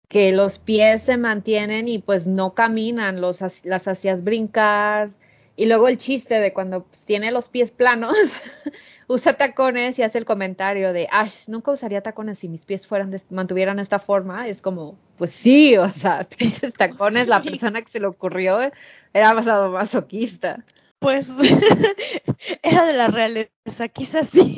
que 0.08 0.32
los 0.32 0.58
pies 0.58 1.02
se 1.04 1.16
mantienen 1.18 1.88
y 1.88 1.98
pues 2.00 2.26
no 2.26 2.54
caminan, 2.54 3.20
los, 3.20 3.40
las 3.64 3.88
hacías 3.88 4.24
brincar. 4.24 5.10
Y 5.56 5.66
luego 5.66 5.88
el 5.88 5.98
chiste 5.98 6.40
de 6.40 6.52
cuando 6.52 6.84
pues, 6.84 7.02
tiene 7.02 7.30
los 7.32 7.48
pies 7.48 7.70
planos, 7.70 8.16
usa 9.08 9.34
tacones 9.34 9.98
y 9.98 10.02
hace 10.02 10.18
el 10.18 10.24
comentario 10.24 10.92
de, 10.92 11.08
ay, 11.10 11.30
nunca 11.46 11.70
usaría 11.70 12.02
tacones 12.02 12.38
si 12.38 12.48
mis 12.48 12.64
pies 12.64 12.86
fueran 12.86 13.10
de- 13.10 13.22
mantuvieran 13.30 13.78
esta 13.78 13.98
forma. 13.98 14.48
Es 14.48 14.60
como, 14.62 14.98
pues 15.16 15.30
sí, 15.30 15.76
o 15.78 15.88
sea, 15.88 16.24
pinches 16.28 16.72
tacones, 16.72 17.28
la 17.28 17.40
persona 17.40 17.82
que 17.82 17.90
se 17.90 18.00
le 18.00 18.06
ocurrió 18.06 18.60
era 19.12 19.32
basado 19.32 19.70
masoquista. 19.70 20.64
Pues 20.98 21.28
era 22.62 22.84
de 22.86 22.92
la 22.94 23.08
realeza, 23.08 23.88
quizás 23.92 24.28
sí. 24.28 24.56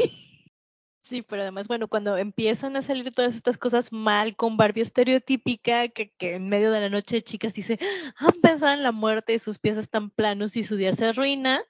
Sí, 1.03 1.23
pero 1.23 1.41
además, 1.41 1.69
bueno, 1.69 1.89
cuando 1.89 2.19
empiezan 2.19 2.77
a 2.77 2.83
salir 2.83 3.15
todas 3.15 3.35
estas 3.35 3.57
cosas 3.57 3.93
mal 3.93 4.37
con 4.37 4.59
Barbie 4.59 4.83
estereotípica, 4.83 5.89
que, 5.89 6.11
que 6.19 6.35
en 6.35 6.51
medio 6.51 6.71
de 6.71 6.81
la 6.81 6.91
noche 6.91 7.23
chicas 7.23 7.55
dice, 7.55 7.79
han 8.17 8.35
pensado 8.43 8.75
en 8.75 8.83
la 8.83 8.93
muerte 8.93 9.33
y 9.33 9.39
sus 9.39 9.59
pies 9.59 9.79
están 9.79 10.11
planos 10.11 10.55
y 10.57 10.63
su 10.63 10.77
día 10.77 10.93
se 10.93 11.07
arruina, 11.07 11.63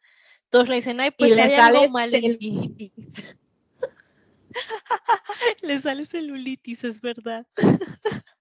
todos 0.50 0.68
le 0.68 0.76
dicen, 0.76 1.00
ay, 1.00 1.10
pues 1.10 1.32
y 1.32 1.34
le 1.34 1.42
hay 1.42 1.50
sale 1.50 1.78
algo 1.78 1.88
mal 1.88 2.14
en 2.14 2.38
ti. 2.38 2.50
celulitis. 2.50 3.24
Le 5.62 5.78
sale 5.78 6.06
celulitis, 6.06 6.84
es 6.84 7.00
verdad. 7.00 7.46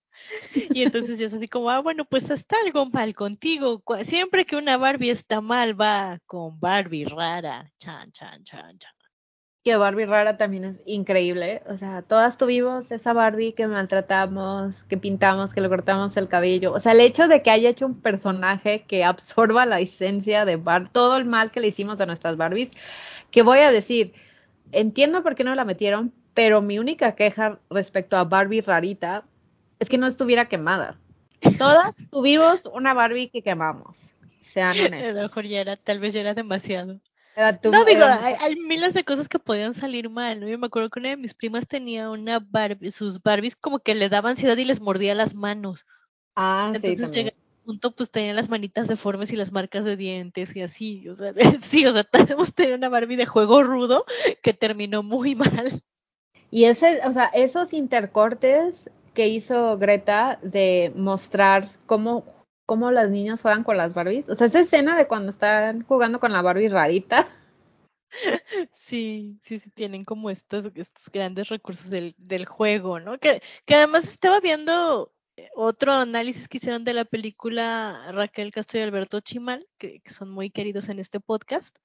Y 0.74 0.82
entonces 0.82 1.18
ya 1.18 1.28
es 1.28 1.34
así 1.34 1.48
como, 1.48 1.70
ah, 1.70 1.80
bueno, 1.80 2.04
pues 2.04 2.30
está 2.30 2.58
algo 2.66 2.86
mal 2.88 3.14
contigo. 3.14 3.82
Siempre 4.04 4.46
que 4.46 4.56
una 4.56 4.76
Barbie 4.76 5.12
está 5.12 5.42
mal, 5.42 5.80
va 5.80 6.20
con 6.26 6.60
Barbie 6.60 7.06
rara. 7.06 7.72
Chan, 7.78 8.12
chan, 8.12 8.44
chan, 8.44 8.78
chan. 8.78 8.97
Que 9.64 9.76
Barbie 9.76 10.06
rara 10.06 10.38
también 10.38 10.64
es 10.64 10.82
increíble. 10.86 11.62
O 11.68 11.78
sea, 11.78 12.02
todas 12.02 12.38
tuvimos 12.38 12.90
esa 12.92 13.12
Barbie 13.14 13.54
que 13.54 13.68
maltratamos, 13.68 14.84
que 14.84 14.98
pintamos, 14.98 15.54
que 15.54 15.60
le 15.62 15.68
cortamos 15.70 16.16
el 16.16 16.30
cabello. 16.30 16.72
O 16.74 16.80
sea, 16.80 16.94
el 16.94 17.02
hecho 17.02 17.28
de 17.28 17.42
que 17.42 17.52
haya 17.52 17.70
hecho 17.70 17.86
un 17.86 18.02
personaje 18.02 18.84
que 18.86 19.04
absorba 19.04 19.66
la 19.66 19.82
esencia 19.82 20.46
de 20.46 20.56
Bar 20.56 20.90
todo 20.92 21.18
el 21.18 21.26
mal 21.26 21.52
que 21.52 21.60
le 21.60 21.68
hicimos 21.68 22.00
a 22.00 22.06
nuestras 22.06 22.38
Barbies, 22.38 22.72
que 23.32 23.42
voy 23.42 23.60
a 23.60 23.72
decir, 23.72 24.14
entiendo 24.72 25.24
por 25.24 25.36
qué 25.36 25.44
no 25.44 25.56
la 25.56 25.66
metieron, 25.66 26.14
pero 26.34 26.62
mi 26.62 26.80
única 26.80 27.16
queja 27.16 27.60
respecto 27.70 28.18
a 28.18 28.24
Barbie 28.26 28.62
rarita 28.62 29.26
es 29.80 29.90
que 29.90 29.98
no 29.98 30.08
estuviera 30.08 30.48
quemada. 30.48 31.02
Todas 31.58 31.94
tuvimos 32.12 32.66
una 32.68 32.94
Barbie 32.94 33.30
que 33.30 33.44
quemamos. 33.44 34.10
Sean 34.42 34.80
A 35.04 35.12
lo 35.12 35.22
honestos. 35.22 35.24
mejor 35.24 35.46
ya 35.46 35.62
era, 35.62 35.76
tal 35.78 36.00
vez 36.00 36.14
ya 36.14 36.22
era 36.22 36.34
demasiado. 36.34 37.02
Era 37.38 37.56
tu- 37.62 37.70
No, 37.70 37.86
digo, 37.86 38.02
era- 38.02 38.26
hay, 38.26 38.34
hay 38.40 38.56
miles 38.56 38.96
de 38.96 39.04
cosas 39.04 39.30
que 39.30 39.38
podían 39.38 39.76
salir 39.76 40.10
mal, 40.10 40.40
¿no? 40.40 40.48
Yo 40.48 40.58
me 40.58 40.66
acuerdo 40.66 40.90
que 40.90 41.00
una 41.00 41.10
de 41.10 41.18
mis 41.18 41.36
primas 41.36 41.68
tenía 41.68 42.10
una 42.10 42.40
Barbie, 42.40 42.90
sus 42.90 43.22
Barbies 43.22 43.56
como 43.56 43.78
que 43.78 43.94
le 43.94 44.10
daba 44.10 44.32
ansiedad 44.32 44.58
y 44.58 44.66
les 44.66 44.82
mordía 44.82 45.14
las 45.14 45.36
manos. 45.36 45.86
Ah, 46.36 46.72
sí, 46.72 46.78
Entonces 46.90 47.26
un 47.26 47.32
punto, 47.64 47.92
pues 47.92 48.10
tenían 48.10 48.36
las 48.36 48.50
manitas 48.50 48.88
deformes 48.88 49.32
y 49.32 49.36
las 49.36 49.52
marcas 49.52 49.86
de 49.86 49.96
dientes 49.96 50.56
y 50.56 50.64
así, 50.64 51.08
o 51.10 51.16
sea, 51.16 51.32
sí, 51.62 51.86
o 51.86 51.94
sea, 51.94 52.08
hemos 52.28 52.56
tenido 52.56 52.76
una 52.76 52.90
Barbie 52.90 53.18
de 53.18 53.28
juego 53.28 53.62
rudo 53.62 54.04
que 54.42 54.54
terminó 54.54 55.04
muy 55.04 55.36
mal. 55.36 55.84
Y 56.50 56.64
ese, 56.64 57.02
o 57.06 57.12
sea, 57.12 57.26
esos 57.36 57.72
intercortes 57.72 58.90
que 59.14 59.28
hizo 59.28 59.78
Greta 59.78 60.40
de 60.42 60.92
mostrar 60.96 61.72
cómo, 61.86 62.24
cómo 62.68 62.92
las 62.92 63.10
niñas 63.10 63.42
juegan 63.42 63.64
con 63.64 63.78
las 63.78 63.96
Barbies. 63.96 64.30
O 64.30 64.36
sea, 64.36 64.46
esa 64.48 64.60
escena 64.60 64.96
de 64.98 65.08
cuando 65.08 65.32
están 65.32 65.84
jugando 65.84 66.20
con 66.20 66.34
la 66.34 66.44
Barbie 66.44 66.68
rarita. 66.68 67.28
Sí, 68.72 69.38
sí, 69.42 69.58
sí, 69.58 69.70
tienen 69.72 70.04
como 70.04 70.30
estos, 70.30 70.70
estos 70.76 71.10
grandes 71.12 71.50
recursos 71.50 71.90
del, 71.90 72.16
del 72.18 72.46
juego, 72.46 73.00
¿no? 73.00 73.18
Que, 73.20 73.42
que 73.66 73.76
además 73.76 74.06
estaba 74.06 74.40
viendo 74.40 75.14
eh, 75.36 75.50
otro 75.56 75.94
análisis 75.94 76.48
que 76.48 76.58
hicieron 76.58 76.84
de 76.84 76.94
la 76.94 77.06
película 77.06 78.10
Raquel 78.12 78.52
Castro 78.52 78.80
y 78.80 78.84
Alberto 78.84 79.20
Chimal, 79.20 79.68
que, 79.78 80.02
son 80.06 80.30
muy 80.30 80.50
queridos 80.50 80.90
en 80.90 81.00
este 81.00 81.20
podcast, 81.20 81.78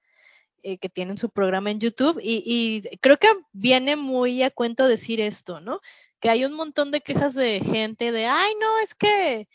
eh, 0.62 0.78
que 0.78 0.88
tienen 0.88 1.18
su 1.18 1.28
programa 1.30 1.70
en 1.70 1.80
YouTube, 1.80 2.20
y, 2.22 2.42
y 2.44 2.96
creo 2.98 3.18
que 3.18 3.28
viene 3.52 3.96
muy 3.96 4.42
a 4.42 4.50
cuento 4.50 4.86
decir 4.86 5.20
esto, 5.20 5.60
¿no? 5.60 5.80
Que 6.20 6.30
hay 6.30 6.44
un 6.44 6.54
montón 6.54 6.92
de 6.92 7.00
quejas 7.00 7.34
de 7.34 7.60
gente 7.60 8.12
de, 8.12 8.26
ay, 8.26 8.52
no, 8.60 8.78
es 8.78 8.94
que 8.94 9.48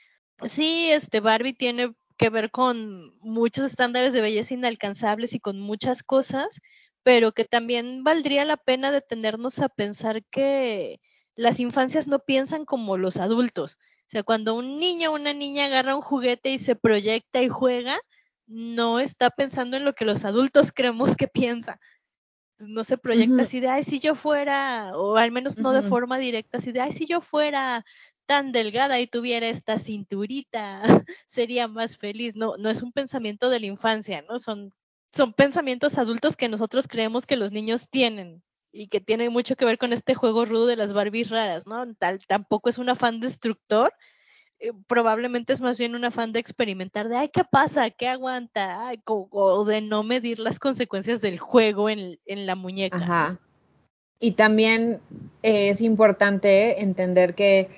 sí, 0.43 0.91
este 0.91 1.19
Barbie 1.19 1.53
tiene 1.53 1.95
que 2.17 2.29
ver 2.29 2.51
con 2.51 3.17
muchos 3.19 3.65
estándares 3.65 4.13
de 4.13 4.21
belleza 4.21 4.53
inalcanzables 4.53 5.33
y 5.33 5.39
con 5.39 5.59
muchas 5.59 6.03
cosas, 6.03 6.61
pero 7.03 7.31
que 7.31 7.45
también 7.45 8.03
valdría 8.03 8.43
la 8.43 8.57
pena 8.57 8.91
detenernos 8.91 9.59
a 9.59 9.69
pensar 9.69 10.23
que 10.25 10.99
las 11.35 11.59
infancias 11.59 12.07
no 12.07 12.19
piensan 12.19 12.65
como 12.65 12.97
los 12.97 13.17
adultos. 13.17 13.77
O 14.07 14.09
sea, 14.09 14.23
cuando 14.23 14.55
un 14.55 14.79
niño 14.79 15.11
o 15.11 15.15
una 15.15 15.33
niña 15.33 15.65
agarra 15.65 15.95
un 15.95 16.01
juguete 16.01 16.49
y 16.49 16.59
se 16.59 16.75
proyecta 16.75 17.41
y 17.41 17.49
juega, 17.49 17.99
no 18.47 18.99
está 18.99 19.29
pensando 19.29 19.77
en 19.77 19.85
lo 19.85 19.93
que 19.93 20.05
los 20.05 20.25
adultos 20.25 20.71
creemos 20.71 21.15
que 21.15 21.27
piensa. 21.27 21.79
No 22.57 22.83
se 22.83 22.97
proyecta 22.97 23.43
así 23.43 23.59
de, 23.59 23.67
ay, 23.67 23.83
si 23.83 23.99
yo 23.99 24.15
fuera, 24.15 24.97
o 24.97 25.17
al 25.17 25.31
menos 25.31 25.57
no 25.59 25.73
de 25.73 25.83
forma 25.83 26.17
directa, 26.17 26.57
así 26.57 26.71
de, 26.71 26.81
ay, 26.81 26.91
si 26.91 27.05
yo 27.05 27.21
fuera 27.21 27.85
tan 28.27 28.51
delgada 28.51 28.99
y 28.99 29.07
tuviera 29.07 29.47
esta 29.47 29.79
cinturita, 29.79 30.81
sería 31.25 31.67
más 31.67 31.97
feliz. 31.97 32.35
No, 32.35 32.57
no 32.57 32.69
es 32.69 32.83
un 32.83 32.91
pensamiento 32.91 33.49
de 33.49 33.59
la 33.59 33.65
infancia, 33.65 34.23
¿no? 34.29 34.37
Son, 34.37 34.71
son 35.11 35.33
pensamientos 35.33 35.97
adultos 35.97 36.37
que 36.37 36.49
nosotros 36.49 36.87
creemos 36.87 37.25
que 37.25 37.37
los 37.37 37.51
niños 37.51 37.89
tienen 37.89 38.43
y 38.71 38.89
que 38.89 39.01
tienen 39.01 39.31
mucho 39.31 39.55
que 39.55 39.65
ver 39.65 39.79
con 39.79 39.93
este 39.93 40.13
juego 40.13 40.45
rudo 40.45 40.67
de 40.67 40.75
las 40.75 40.93
Barbies 40.93 41.29
raras, 41.29 41.65
¿no? 41.65 41.95
Tal, 41.95 42.19
tampoco 42.27 42.69
es 42.69 42.77
un 42.77 42.89
afán 42.89 43.19
destructor, 43.19 43.91
eh, 44.59 44.71
probablemente 44.87 45.53
es 45.53 45.61
más 45.61 45.77
bien 45.77 45.95
un 45.95 46.03
afán 46.03 46.33
de 46.33 46.39
experimentar, 46.39 47.07
de, 47.07 47.17
ay, 47.17 47.29
¿qué 47.29 47.43
pasa? 47.43 47.89
¿Qué 47.91 48.07
aguanta? 48.07 48.91
O 49.05 49.65
de 49.65 49.81
no 49.81 50.03
medir 50.03 50.39
las 50.39 50.59
consecuencias 50.59 51.21
del 51.21 51.39
juego 51.39 51.89
en, 51.89 52.19
en 52.25 52.45
la 52.45 52.55
muñeca. 52.55 53.39
Y 54.19 54.31
también 54.31 54.99
eh, 55.43 55.69
es 55.69 55.81
importante 55.81 56.81
entender 56.81 57.35
que 57.35 57.69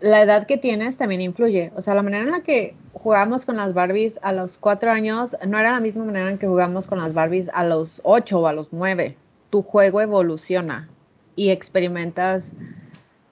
la 0.00 0.22
edad 0.22 0.46
que 0.46 0.56
tienes 0.56 0.96
también 0.96 1.20
influye. 1.20 1.72
O 1.76 1.80
sea, 1.80 1.94
la 1.94 2.02
manera 2.02 2.24
en 2.24 2.30
la 2.30 2.40
que 2.40 2.74
jugamos 2.92 3.44
con 3.44 3.56
las 3.56 3.74
Barbies 3.74 4.18
a 4.22 4.32
los 4.32 4.58
cuatro 4.58 4.90
años 4.90 5.36
no 5.46 5.58
era 5.58 5.72
la 5.72 5.80
misma 5.80 6.04
manera 6.04 6.30
en 6.30 6.38
que 6.38 6.46
jugamos 6.46 6.86
con 6.86 6.98
las 6.98 7.14
Barbies 7.14 7.50
a 7.54 7.64
los 7.64 8.00
ocho 8.04 8.40
o 8.40 8.46
a 8.46 8.52
los 8.52 8.68
nueve. 8.72 9.16
Tu 9.50 9.62
juego 9.62 10.00
evoluciona 10.00 10.88
y 11.36 11.50
experimentas 11.50 12.52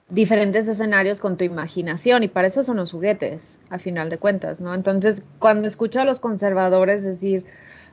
diferentes 0.09 0.67
escenarios 0.67 1.19
con 1.19 1.37
tu 1.37 1.43
imaginación 1.43 2.23
y 2.23 2.27
para 2.27 2.47
eso 2.47 2.61
son 2.63 2.77
los 2.77 2.91
juguetes, 2.91 3.57
a 3.69 3.79
final 3.79 4.09
de 4.09 4.17
cuentas, 4.19 4.61
¿no? 4.61 4.73
Entonces, 4.73 5.23
cuando 5.39 5.67
escucho 5.67 5.99
a 5.99 6.05
los 6.05 6.19
conservadores 6.19 7.01
decir, 7.01 7.45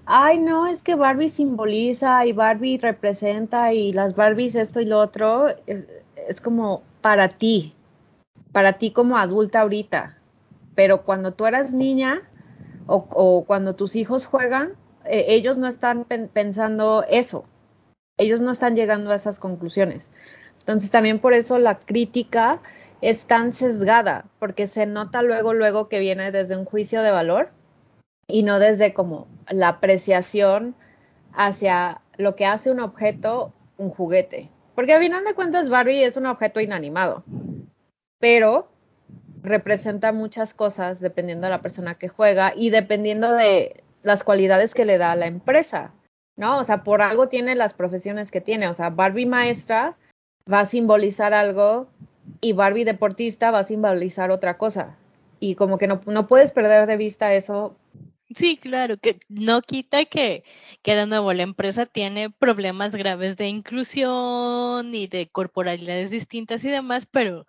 ay, 0.05 0.39
no, 0.39 0.67
es 0.67 0.83
que 0.83 0.97
Barbie 0.97 1.31
simboliza 1.31 2.27
y 2.27 2.33
Barbie 2.33 2.79
representa 2.79 3.73
y 3.73 3.93
las 3.93 4.15
Barbies 4.15 4.55
esto 4.55 4.81
y 4.81 4.87
lo 4.87 4.99
otro, 4.99 5.49
es, 5.67 5.85
es 6.29 6.41
como 6.41 6.83
para 7.01 7.29
ti, 7.29 7.75
para 8.53 8.75
ti 8.75 8.93
como 8.93 9.19
adulta 9.19 9.61
ahorita, 9.61 10.19
pero 10.75 11.03
cuando 11.03 11.33
tú 11.33 11.47
eras 11.47 11.73
niña 11.73 12.23
o, 12.87 13.45
cuando 13.47 13.77
tus 13.77 13.95
hijos 13.95 14.27
juegan, 14.27 14.73
eh, 15.05 15.27
ellos 15.29 15.59
no 15.59 15.69
están 15.69 16.05
pen- 16.05 16.29
pensando 16.33 17.05
eso, 17.09 17.45
ellos 18.19 18.41
no 18.41 18.51
están 18.51 18.75
llegando 18.75 19.11
a 19.11 19.17
esas 19.17 19.39
conclusiones. 19.39 20.11
Entonces 20.59 20.91
también 20.91 21.21
por 21.21 21.35
eso 21.35 21.59
la 21.59 21.79
crítica 21.79 22.61
es 23.01 23.25
tan 23.25 23.53
sesgada, 23.53 24.27
porque 24.39 24.67
se 24.67 24.87
nota 24.87 25.23
luego, 25.23 25.55
luego 25.55 25.89
que 25.89 26.01
viene 26.01 26.33
desde 26.33 26.57
un 26.57 26.65
juicio 26.65 27.03
de 27.03 27.11
valor 27.11 27.51
y 28.27 28.43
no 28.43 28.59
desde 28.59 28.93
como 28.93 29.27
la 29.49 29.69
apreciación 29.69 30.75
hacia 31.33 32.03
lo 32.17 32.37
que 32.37 32.47
hace 32.47 32.71
un 32.71 32.81
objeto 32.81 33.53
un 33.79 33.91
juguete. 33.91 34.51
Porque 34.75 34.95
a 34.95 35.01
final 35.01 35.25
de 35.25 35.35
cuentas 35.35 35.71
Barbie 35.71 36.05
es 36.05 36.17
un 36.17 36.27
objeto 36.27 36.61
inanimado, 36.61 37.25
pero 38.21 38.69
representa 39.43 40.13
muchas 40.13 40.55
cosas 40.55 41.01
dependiendo 41.01 41.47
de 41.47 41.51
la 41.51 41.63
persona 41.63 41.97
que 41.97 42.09
juega 42.09 42.53
y 42.55 42.71
dependiendo 42.71 43.33
de 43.33 43.83
las 44.03 44.23
cualidades 44.23 44.75
que 44.75 44.85
le 44.85 44.99
da 44.99 45.13
a 45.13 45.17
la 45.17 45.27
empresa, 45.27 45.93
¿no? 46.37 46.59
O 46.59 46.65
sea, 46.65 46.85
por 46.85 47.03
algo 47.03 47.29
tiene 47.29 47.57
las 47.57 47.75
profesiones 47.75 48.31
que 48.31 48.41
tiene. 48.41 48.69
O 48.69 48.75
sea, 48.75 48.91
Barbie 48.91 49.27
maestra 49.27 49.97
va 50.51 50.61
a 50.61 50.67
simbolizar 50.67 51.35
algo 51.35 51.89
y 52.41 52.53
Barbie 52.53 52.85
deportista 52.85 53.51
va 53.51 53.61
a 53.61 53.67
simbolizar 53.67 54.31
otra 54.31 54.57
cosa. 54.59 54.97
Y 55.41 55.55
como 55.55 55.79
que 55.79 55.87
no, 55.87 56.01
no 56.07 56.27
puedes 56.27 56.53
perder 56.53 56.87
de 56.87 56.97
vista 56.97 57.35
eso 57.35 57.77
Sí, 58.33 58.57
claro, 58.57 58.97
que 58.97 59.19
no 59.29 59.61
quita 59.61 60.05
que, 60.05 60.45
que 60.83 60.95
de 60.95 61.07
nuevo 61.07 61.33
la 61.33 61.43
empresa 61.43 61.85
tiene 61.85 62.31
problemas 62.31 62.95
graves 62.95 63.37
de 63.37 63.49
inclusión 63.49 64.95
y 64.95 65.09
de 65.09 65.29
corporalidades 65.29 66.13
distintas 66.13 66.63
y 66.65 66.69
demás, 66.69 67.07
pero 67.07 67.45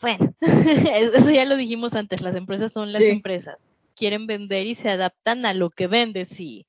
bueno, 0.00 0.34
eso 1.14 1.30
ya 1.30 1.44
lo 1.44 1.56
dijimos 1.56 1.94
antes, 1.94 2.20
las 2.22 2.34
empresas 2.34 2.72
son 2.72 2.92
las 2.92 3.02
Sí. 3.02 3.10
empresas, 3.10 3.56
quieren 3.94 4.26
vender 4.26 4.66
y 4.66 4.74
se 4.74 4.90
adaptan 4.90 5.46
a 5.46 5.54
lo 5.54 5.70
que 5.70 5.86
vendes, 5.86 6.28
sí. 6.28 6.66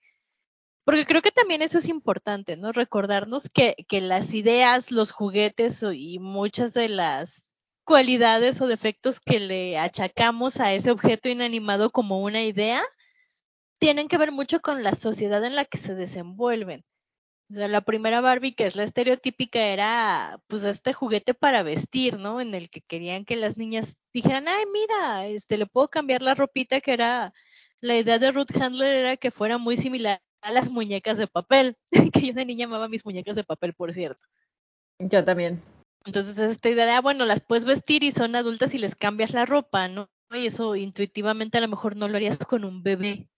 Porque 0.85 1.05
creo 1.05 1.21
que 1.21 1.31
también 1.31 1.61
eso 1.61 1.79
es 1.79 1.89
importante, 1.89 2.55
¿no? 2.55 2.71
Recordarnos 2.71 3.49
que, 3.49 3.75
que 3.89 3.99
las 3.99 4.33
ideas, 4.33 4.89
los 4.89 5.11
juguetes 5.11 5.83
y 5.93 6.19
muchas 6.19 6.73
de 6.73 6.87
las 6.87 7.53
cualidades 7.83 8.61
o 8.61 8.67
defectos 8.67 9.19
que 9.19 9.39
le 9.39 9.77
achacamos 9.77 10.59
a 10.61 10.73
ese 10.73 10.91
objeto 10.91 11.27
inanimado 11.27 11.89
como 11.89 12.21
una 12.21 12.43
idea, 12.43 12.83
tienen 13.79 14.07
que 14.07 14.17
ver 14.17 14.31
mucho 14.31 14.61
con 14.61 14.81
la 14.83 14.95
sociedad 14.95 15.43
en 15.43 15.55
la 15.55 15.65
que 15.65 15.77
se 15.77 15.93
desenvuelven. 15.93 16.83
O 17.49 17.53
sea, 17.53 17.67
la 17.69 17.81
primera 17.81 18.19
Barbie, 18.19 18.53
que 18.53 18.65
es 18.65 18.75
la 18.75 18.83
estereotípica, 18.83 19.59
era 19.59 20.41
pues 20.47 20.65
este 20.65 20.91
juguete 20.91 21.33
para 21.33 21.63
vestir, 21.63 22.19
¿no? 22.19 22.41
En 22.41 22.53
el 22.53 22.69
que 22.69 22.81
querían 22.81 23.23
que 23.23 23.37
las 23.37 23.55
niñas 23.55 23.97
dijeran, 24.13 24.47
ay, 24.47 24.65
mira, 24.71 25.27
este, 25.27 25.57
le 25.57 25.65
puedo 25.65 25.87
cambiar 25.87 26.21
la 26.21 26.35
ropita, 26.35 26.81
que 26.81 26.91
era, 26.91 27.33
la 27.79 27.95
idea 27.95 28.19
de 28.19 28.31
Ruth 28.31 28.55
Handler 28.59 28.91
era 28.91 29.17
que 29.17 29.31
fuera 29.31 29.57
muy 29.57 29.77
similar 29.77 30.21
a 30.41 30.51
las 30.51 30.69
muñecas 30.69 31.17
de 31.17 31.27
papel, 31.27 31.77
que 32.13 32.27
yo 32.27 32.33
de 32.33 32.45
niña 32.45 32.65
amaba 32.65 32.89
mis 32.89 33.05
muñecas 33.05 33.37
de 33.37 33.45
papel, 33.45 33.73
por 33.73 33.93
cierto. 33.93 34.25
Yo 34.99 35.23
también. 35.23 35.63
Entonces, 36.05 36.37
esta 36.39 36.69
idea 36.69 36.85
de, 36.85 36.91
ah, 36.91 37.01
bueno, 37.01 37.25
las 37.25 37.41
puedes 37.41 37.65
vestir 37.65 38.03
y 38.03 38.11
son 38.11 38.35
adultas 38.35 38.73
y 38.73 38.77
les 38.77 38.95
cambias 38.95 39.33
la 39.33 39.45
ropa, 39.45 39.87
¿no? 39.87 40.09
Y 40.31 40.47
eso 40.47 40.75
intuitivamente 40.75 41.57
a 41.57 41.61
lo 41.61 41.67
mejor 41.69 41.95
no 41.95 42.07
lo 42.07 42.17
harías 42.17 42.39
con 42.39 42.65
un 42.65 42.83
bebé. 42.83 43.29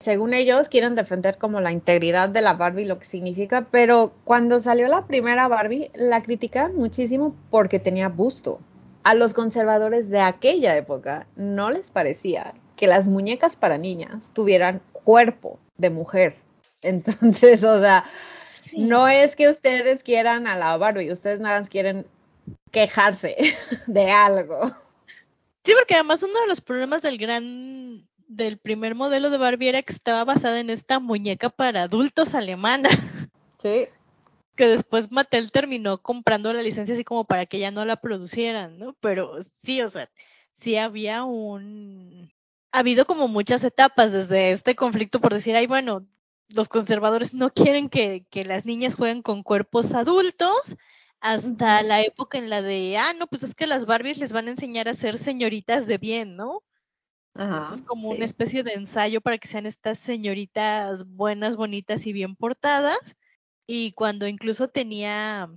Según 0.00 0.32
ellos, 0.32 0.68
quieren 0.68 0.94
defender 0.94 1.38
como 1.38 1.60
la 1.60 1.72
integridad 1.72 2.28
de 2.28 2.40
la 2.40 2.54
Barbie, 2.54 2.84
lo 2.84 3.00
que 3.00 3.04
significa, 3.04 3.66
pero 3.70 4.12
cuando 4.24 4.60
salió 4.60 4.86
la 4.86 5.06
primera 5.06 5.48
Barbie, 5.48 5.90
la 5.94 6.22
criticaban 6.22 6.76
muchísimo 6.76 7.34
porque 7.50 7.80
tenía 7.80 8.08
busto. 8.08 8.60
A 9.02 9.14
los 9.14 9.34
conservadores 9.34 10.08
de 10.08 10.20
aquella 10.20 10.76
época 10.76 11.26
no 11.34 11.70
les 11.70 11.90
parecía 11.90 12.54
que 12.76 12.86
las 12.86 13.08
muñecas 13.08 13.56
para 13.56 13.76
niñas 13.76 14.22
tuvieran 14.34 14.80
cuerpo 14.92 15.58
de 15.78 15.90
mujer. 15.90 16.36
Entonces, 16.82 17.64
o 17.64 17.80
sea, 17.80 18.04
Sí. 18.46 18.78
no 18.78 19.08
es 19.08 19.34
que 19.36 19.50
ustedes 19.50 20.02
quieran 20.02 20.46
a 20.46 20.56
la 20.56 20.76
Barbie, 20.78 21.12
ustedes 21.12 21.38
nada 21.40 21.60
más 21.60 21.68
quieren 21.68 22.06
quejarse 22.70 23.36
de 23.86 24.10
algo. 24.10 24.68
Sí, 25.64 25.74
porque 25.76 25.94
además 25.94 26.22
uno 26.22 26.40
de 26.40 26.46
los 26.46 26.60
problemas 26.62 27.02
del 27.02 27.18
gran, 27.18 28.00
del 28.28 28.58
primer 28.58 28.94
modelo 28.94 29.30
de 29.30 29.38
Barbie 29.38 29.70
era 29.70 29.82
que 29.82 29.92
estaba 29.92 30.24
basada 30.24 30.60
en 30.60 30.70
esta 30.70 31.00
muñeca 31.00 31.48
para 31.50 31.84
adultos 31.84 32.34
alemana, 32.34 32.88
Sí. 33.62 33.88
que 34.54 34.66
después 34.66 35.10
Mattel 35.10 35.50
terminó 35.50 35.98
comprando 35.98 36.52
la 36.52 36.62
licencia 36.62 36.94
así 36.94 37.02
como 37.02 37.24
para 37.24 37.46
que 37.46 37.58
ya 37.58 37.70
no 37.70 37.84
la 37.84 37.96
producieran, 37.96 38.78
¿no? 38.78 38.94
Pero 39.00 39.42
sí, 39.42 39.82
o 39.82 39.90
sea, 39.90 40.08
sí 40.52 40.76
había 40.76 41.24
un, 41.24 42.30
ha 42.70 42.80
habido 42.80 43.06
como 43.06 43.26
muchas 43.26 43.64
etapas 43.64 44.12
desde 44.12 44.52
este 44.52 44.76
conflicto 44.76 45.20
por 45.20 45.32
decir, 45.32 45.56
ay, 45.56 45.66
bueno, 45.66 46.06
los 46.50 46.68
conservadores 46.68 47.34
no 47.34 47.52
quieren 47.52 47.88
que, 47.88 48.24
que 48.30 48.44
las 48.44 48.64
niñas 48.64 48.94
jueguen 48.94 49.22
con 49.22 49.42
cuerpos 49.42 49.92
adultos, 49.94 50.76
hasta 51.20 51.82
la 51.82 52.02
época 52.02 52.38
en 52.38 52.48
la 52.48 52.62
de, 52.62 52.96
ah, 52.96 53.12
no, 53.12 53.26
pues 53.26 53.42
es 53.42 53.54
que 53.54 53.66
las 53.66 53.86
Barbies 53.86 54.18
les 54.18 54.32
van 54.32 54.46
a 54.46 54.52
enseñar 54.52 54.88
a 54.88 54.94
ser 54.94 55.18
señoritas 55.18 55.86
de 55.86 55.98
bien, 55.98 56.36
¿no? 56.36 56.62
Ajá, 57.34 57.74
es 57.74 57.82
como 57.82 58.10
sí. 58.10 58.16
una 58.16 58.24
especie 58.24 58.62
de 58.62 58.74
ensayo 58.74 59.20
para 59.20 59.38
que 59.38 59.48
sean 59.48 59.66
estas 59.66 59.98
señoritas 59.98 61.08
buenas, 61.08 61.56
bonitas 61.56 62.06
y 62.06 62.12
bien 62.12 62.36
portadas. 62.36 63.16
Y 63.66 63.92
cuando 63.92 64.26
incluso 64.26 64.68
tenía 64.68 65.50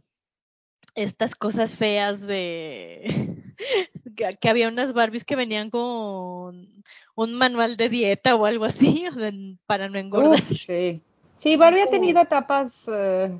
estas 0.95 1.35
cosas 1.35 1.75
feas 1.75 2.21
de 2.27 3.45
que, 4.15 4.37
que 4.39 4.49
había 4.49 4.67
unas 4.67 4.93
Barbies 4.93 5.23
que 5.23 5.35
venían 5.35 5.69
con 5.69 6.83
un 7.15 7.33
manual 7.33 7.77
de 7.77 7.89
dieta 7.89 8.35
o 8.35 8.45
algo 8.45 8.65
así 8.65 9.05
para 9.65 9.89
no 9.89 9.97
engordar. 9.97 10.41
Uf, 10.41 10.57
sí. 10.57 11.01
Sí, 11.37 11.57
Barbie 11.57 11.81
ha 11.81 11.89
tenido 11.89 12.21
etapas 12.21 12.83
eh, 12.87 13.31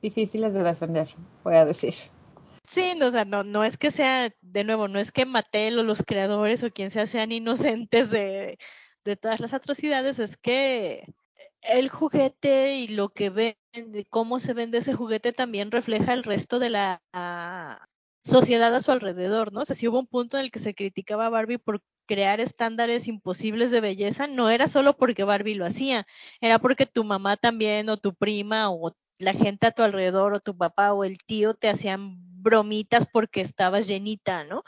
difíciles 0.00 0.54
de 0.54 0.62
defender, 0.62 1.06
voy 1.44 1.56
a 1.56 1.66
decir. 1.66 1.94
Sí, 2.66 2.94
no, 2.96 3.06
o 3.06 3.10
sea, 3.10 3.24
no, 3.24 3.42
no 3.44 3.64
es 3.64 3.76
que 3.76 3.90
sea, 3.90 4.30
de 4.40 4.64
nuevo, 4.64 4.88
no 4.88 4.98
es 4.98 5.12
que 5.12 5.26
Mattel 5.26 5.78
o 5.78 5.82
los 5.82 6.02
creadores 6.04 6.62
o 6.62 6.70
quien 6.70 6.90
sea 6.90 7.06
sean 7.06 7.32
inocentes 7.32 8.10
de, 8.10 8.58
de 9.04 9.16
todas 9.16 9.40
las 9.40 9.52
atrocidades, 9.52 10.18
es 10.18 10.36
que 10.36 11.04
el 11.62 11.88
juguete 11.90 12.76
y 12.76 12.88
lo 12.88 13.10
que 13.10 13.30
vende, 13.30 14.06
cómo 14.10 14.40
se 14.40 14.54
vende 14.54 14.78
ese 14.78 14.94
juguete 14.94 15.32
también 15.32 15.70
refleja 15.70 16.12
el 16.14 16.24
resto 16.24 16.58
de 16.58 16.70
la 16.70 17.02
ah, 17.12 17.86
sociedad 18.24 18.74
a 18.74 18.80
su 18.80 18.92
alrededor, 18.92 19.52
¿no? 19.52 19.62
O 19.62 19.64
sea, 19.64 19.76
si 19.76 19.88
hubo 19.88 19.98
un 20.00 20.06
punto 20.06 20.38
en 20.38 20.44
el 20.44 20.50
que 20.52 20.58
se 20.60 20.74
criticaba 20.74 21.26
a 21.26 21.30
Barbie 21.30 21.58
por 21.58 21.82
crear 22.06 22.40
estándares 22.40 23.08
imposibles 23.08 23.70
de 23.70 23.80
belleza, 23.80 24.26
no 24.26 24.50
era 24.50 24.68
solo 24.68 24.96
porque 24.96 25.24
Barbie 25.24 25.54
lo 25.56 25.66
hacía, 25.66 26.06
era 26.40 26.58
porque 26.58 26.86
tu 26.86 27.04
mamá 27.04 27.36
también 27.36 27.88
o 27.88 27.96
tu 27.98 28.14
prima 28.14 28.70
o 28.70 28.94
la 29.18 29.32
gente 29.34 29.66
a 29.66 29.72
tu 29.72 29.82
alrededor 29.82 30.34
o 30.34 30.40
tu 30.40 30.56
papá 30.56 30.92
o 30.94 31.04
el 31.04 31.18
tío 31.18 31.54
te 31.54 31.68
hacían 31.68 32.31
bromitas 32.42 33.06
porque 33.10 33.40
estabas 33.40 33.86
llenita, 33.86 34.44
¿no? 34.44 34.62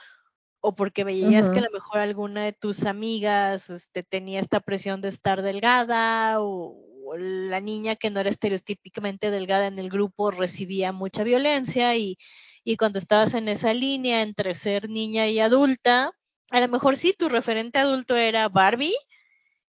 O 0.61 0.75
porque 0.75 1.05
veías 1.05 1.51
que 1.51 1.59
a 1.59 1.63
lo 1.63 1.71
mejor 1.71 1.99
alguna 1.99 2.45
de 2.45 2.53
tus 2.53 2.87
amigas 2.87 3.69
este, 3.69 4.03
tenía 4.03 4.41
esta 4.41 4.61
presión 4.61 5.03
de 5.03 5.09
estar 5.09 5.43
delgada 5.43 6.41
o, 6.41 6.75
o 7.05 7.17
la 7.17 7.61
niña 7.61 7.97
que 7.97 8.11
no 8.11 8.21
era 8.21 8.31
estereotípicamente 8.31 9.31
delgada 9.31 9.67
en 9.67 9.79
el 9.79 9.91
grupo 9.91 10.31
recibía 10.31 10.93
mucha 10.93 11.23
violencia 11.23 11.95
y, 11.97 12.17
y 12.65 12.77
cuando 12.77 12.99
estabas 12.99 13.35
en 13.35 13.49
esa 13.49 13.75
línea 13.75 14.23
entre 14.23 14.55
ser 14.55 14.89
niña 14.89 15.29
y 15.29 15.39
adulta, 15.39 16.13
a 16.51 16.61
lo 16.61 16.69
mejor 16.69 16.97
sí, 16.97 17.13
tu 17.13 17.29
referente 17.29 17.79
adulto 17.79 18.17
era 18.17 18.49
Barbie 18.49 18.97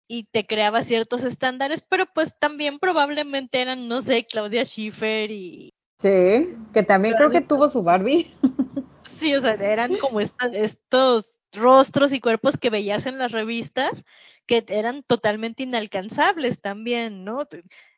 y 0.07 0.23
te 0.23 0.45
creaba 0.45 0.83
ciertos 0.83 1.23
estándares, 1.23 1.81
pero 1.81 2.05
pues 2.13 2.39
también 2.39 2.79
probablemente 2.79 3.61
eran, 3.61 3.87
no 3.89 4.01
sé, 4.01 4.25
Claudia 4.25 4.63
Schiffer 4.63 5.31
y 5.31 5.73
Sí, 5.99 6.55
que 6.73 6.83
también 6.83 7.15
creo 7.15 7.29
que 7.31 7.41
tuvo 7.41 7.69
su 7.69 7.81
Barbie. 7.83 8.31
sí, 9.05 9.33
o 9.35 9.41
sea, 9.41 9.53
eran 9.53 9.97
como 9.97 10.19
esta- 10.19 10.47
estos 10.47 11.39
rostros 11.53 12.13
y 12.13 12.19
cuerpos 12.19 12.57
que 12.57 12.69
veías 12.69 13.05
en 13.05 13.17
las 13.17 13.31
revistas 13.31 14.03
que 14.45 14.63
eran 14.69 15.03
totalmente 15.03 15.63
inalcanzables 15.63 16.61
también, 16.61 17.25
¿no? 17.25 17.47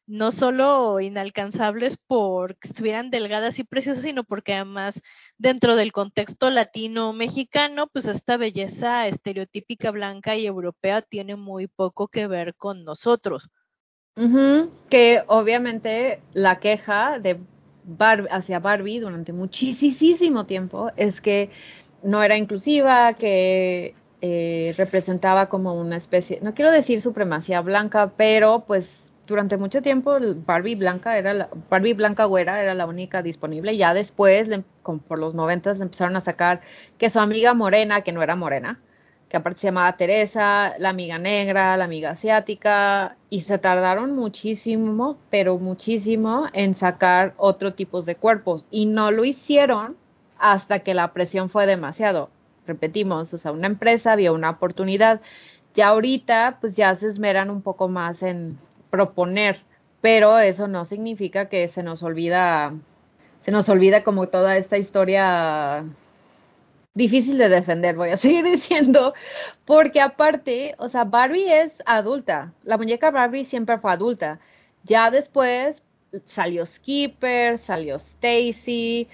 No 0.08 0.32
solo 0.32 1.00
inalcanzables 1.00 1.98
porque 2.08 2.68
estuvieran 2.68 3.12
delgadas 3.12 3.60
y 3.60 3.64
preciosas, 3.64 4.04
sino 4.04 4.24
porque 4.24 4.56
además 4.56 5.02
dentro 5.38 5.76
del 5.76 5.92
contexto 5.92 6.50
latino-mexicano, 6.50 7.88
pues 7.88 8.08
esta 8.08 8.38
belleza 8.38 9.08
estereotípica 9.08 9.92
blanca 9.92 10.36
y 10.36 10.48
europea 10.48 11.04
tiene 11.04 11.36
muy 11.36 11.68
poco 11.68 12.08
que 12.08 12.26
ver 12.26 12.56
con 12.56 12.84
nosotros. 12.84 13.50
Que 14.90 15.24
obviamente 15.28 16.22
la 16.34 16.60
queja 16.60 17.20
de 17.20 17.40
Bar- 17.98 18.28
hacia 18.32 18.60
Barbie 18.60 19.00
durante 19.00 19.34
muchísimo 19.34 20.46
tiempo 20.46 20.92
es 20.98 21.22
que 21.22 21.50
no 22.04 22.24
era 22.24 22.38
inclusiva, 22.38 23.14
que 23.14 23.96
eh, 24.22 24.74
representaba 24.78 25.50
como 25.50 25.74
una 25.76 25.98
especie, 25.98 26.40
no 26.42 26.54
quiero 26.54 26.72
decir 26.72 27.02
supremacía 27.02 27.62
blanca, 27.62 28.12
pero 28.18 28.64
pues 28.68 29.12
durante 29.28 29.58
mucho 29.58 29.82
tiempo 29.82 30.18
Barbie 30.46 30.76
blanca 30.76 31.18
era 31.18 31.34
la, 31.34 31.50
Barbie 31.70 31.94
blanca 31.94 32.26
güera 32.26 32.62
era 32.62 32.74
la 32.74 32.86
única 32.88 33.22
disponible. 33.22 33.78
Ya 33.78 33.94
después, 33.94 34.48
le- 34.48 34.64
por 35.08 35.20
los 35.20 35.36
noventas, 35.36 35.78
le 35.78 35.84
empezaron 35.84 36.16
a 36.16 36.22
sacar 36.22 36.62
que 36.98 37.10
su 37.10 37.20
amiga 37.20 37.54
morena, 37.54 38.02
que 38.02 38.12
no 38.12 38.24
era 38.24 38.36
morena, 38.36 38.80
que 39.30 39.38
aparte 39.38 39.60
se 39.60 39.68
llamaba 39.68 39.96
Teresa, 39.96 40.74
la 40.80 40.90
amiga 40.90 41.20
negra, 41.20 41.78
la 41.78 41.86
amiga 41.86 42.12
asiática, 42.12 43.16
y 43.30 43.42
se 43.42 43.60
tardaron 43.60 44.16
muchísimo, 44.16 45.18
pero 45.30 45.60
muchísimo 45.60 46.48
en 46.54 46.74
sacar 46.74 47.36
otro 47.38 47.76
tipo 47.76 48.02
de 48.02 48.16
cuerpos, 48.16 48.66
y 48.72 48.88
no 48.88 49.12
lo 49.12 49.24
hicieron 49.24 49.96
hasta 50.40 50.80
que 50.80 50.96
la 50.96 51.14
presión 51.14 51.50
fue 51.50 51.68
demasiado. 51.68 52.32
Repetimos, 52.66 53.34
o 53.34 53.38
sea, 53.38 53.52
una 53.52 53.68
empresa 53.68 54.16
vio 54.16 54.34
una 54.34 54.50
oportunidad. 54.50 55.22
Ya 55.76 55.90
ahorita, 55.90 56.58
pues 56.60 56.76
ya 56.76 56.96
se 56.96 57.08
esmeran 57.08 57.50
un 57.52 57.62
poco 57.62 57.88
más 57.88 58.24
en 58.24 58.58
proponer, 58.90 59.62
pero 60.02 60.40
eso 60.40 60.68
no 60.68 60.86
significa 60.86 61.50
que 61.50 61.68
se 61.68 61.84
nos 61.84 62.02
olvida, 62.02 62.74
se 63.42 63.52
nos 63.52 63.70
olvida 63.70 64.04
como 64.04 64.28
toda 64.28 64.58
esta 64.58 64.78
historia 64.78 65.86
difícil 66.94 67.38
de 67.38 67.50
defender, 67.50 67.96
voy 67.96 68.10
a 68.10 68.18
seguir 68.18 68.46
diciendo, 68.46 69.14
porque 69.66 70.02
aparte, 70.02 70.76
o 70.78 70.90
sea, 70.90 71.04
Barbie 71.04 71.52
es 71.52 71.72
adulta, 71.86 72.54
la 72.64 72.78
muñeca 72.78 73.12
Barbie 73.12 73.46
siempre 73.46 73.78
fue 73.78 73.92
adulta. 73.92 74.40
Ya 74.84 75.12
después 75.12 75.84
salió 76.26 76.66
Skipper, 76.66 77.58
salió 77.58 77.98
Stacy, 77.98 79.08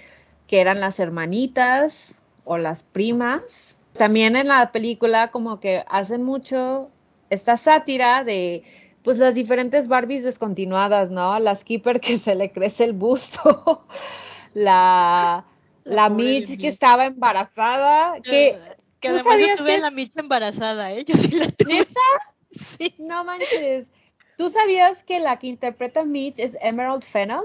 que 0.46 0.60
eran 0.60 0.80
las 0.80 1.00
hermanitas 1.00 2.14
o 2.44 2.56
las 2.56 2.82
primas. 2.82 3.76
También 3.92 4.36
en 4.36 4.48
la 4.48 4.72
película 4.72 5.30
como 5.30 5.60
que 5.60 5.84
hacen 5.88 6.22
mucho 6.22 6.90
esta 7.30 7.56
sátira 7.56 8.24
de 8.24 8.62
pues 9.02 9.18
las 9.18 9.34
diferentes 9.34 9.88
Barbies 9.88 10.24
descontinuadas, 10.24 11.10
¿no? 11.10 11.38
La 11.38 11.54
Skipper 11.54 12.00
que 12.02 12.18
se 12.18 12.34
le 12.34 12.50
crece 12.50 12.84
el 12.84 12.92
busto, 12.92 13.84
la, 14.54 15.44
La 15.86 16.08
Mitch 16.08 16.46
que 16.48 16.56
Mitch. 16.56 16.64
estaba 16.66 17.06
embarazada, 17.06 18.20
que 18.20 18.48
Eh, 18.48 18.58
que 19.00 19.08
¿tú 19.08 19.14
además 19.14 19.40
yo 19.40 19.56
tuve 19.56 19.74
que- 19.76 19.80
la 19.80 19.90
Micha 19.90 20.20
embarazada, 20.20 20.92
¿eh? 20.92 21.04
Yo 21.04 21.16
sí 21.16 21.30
la 21.30 21.50
tuve. 21.50 21.74
¿Neta? 21.74 22.00
Sí. 22.50 22.94
no 22.98 23.22
manches. 23.24 23.86
¿Tú 24.38 24.48
sabías 24.50 25.02
que 25.04 25.20
la 25.20 25.38
que 25.38 25.46
interpreta 25.46 26.04
Mitch 26.04 26.38
es 26.38 26.56
Emerald 26.60 27.02
Fennell? 27.04 27.42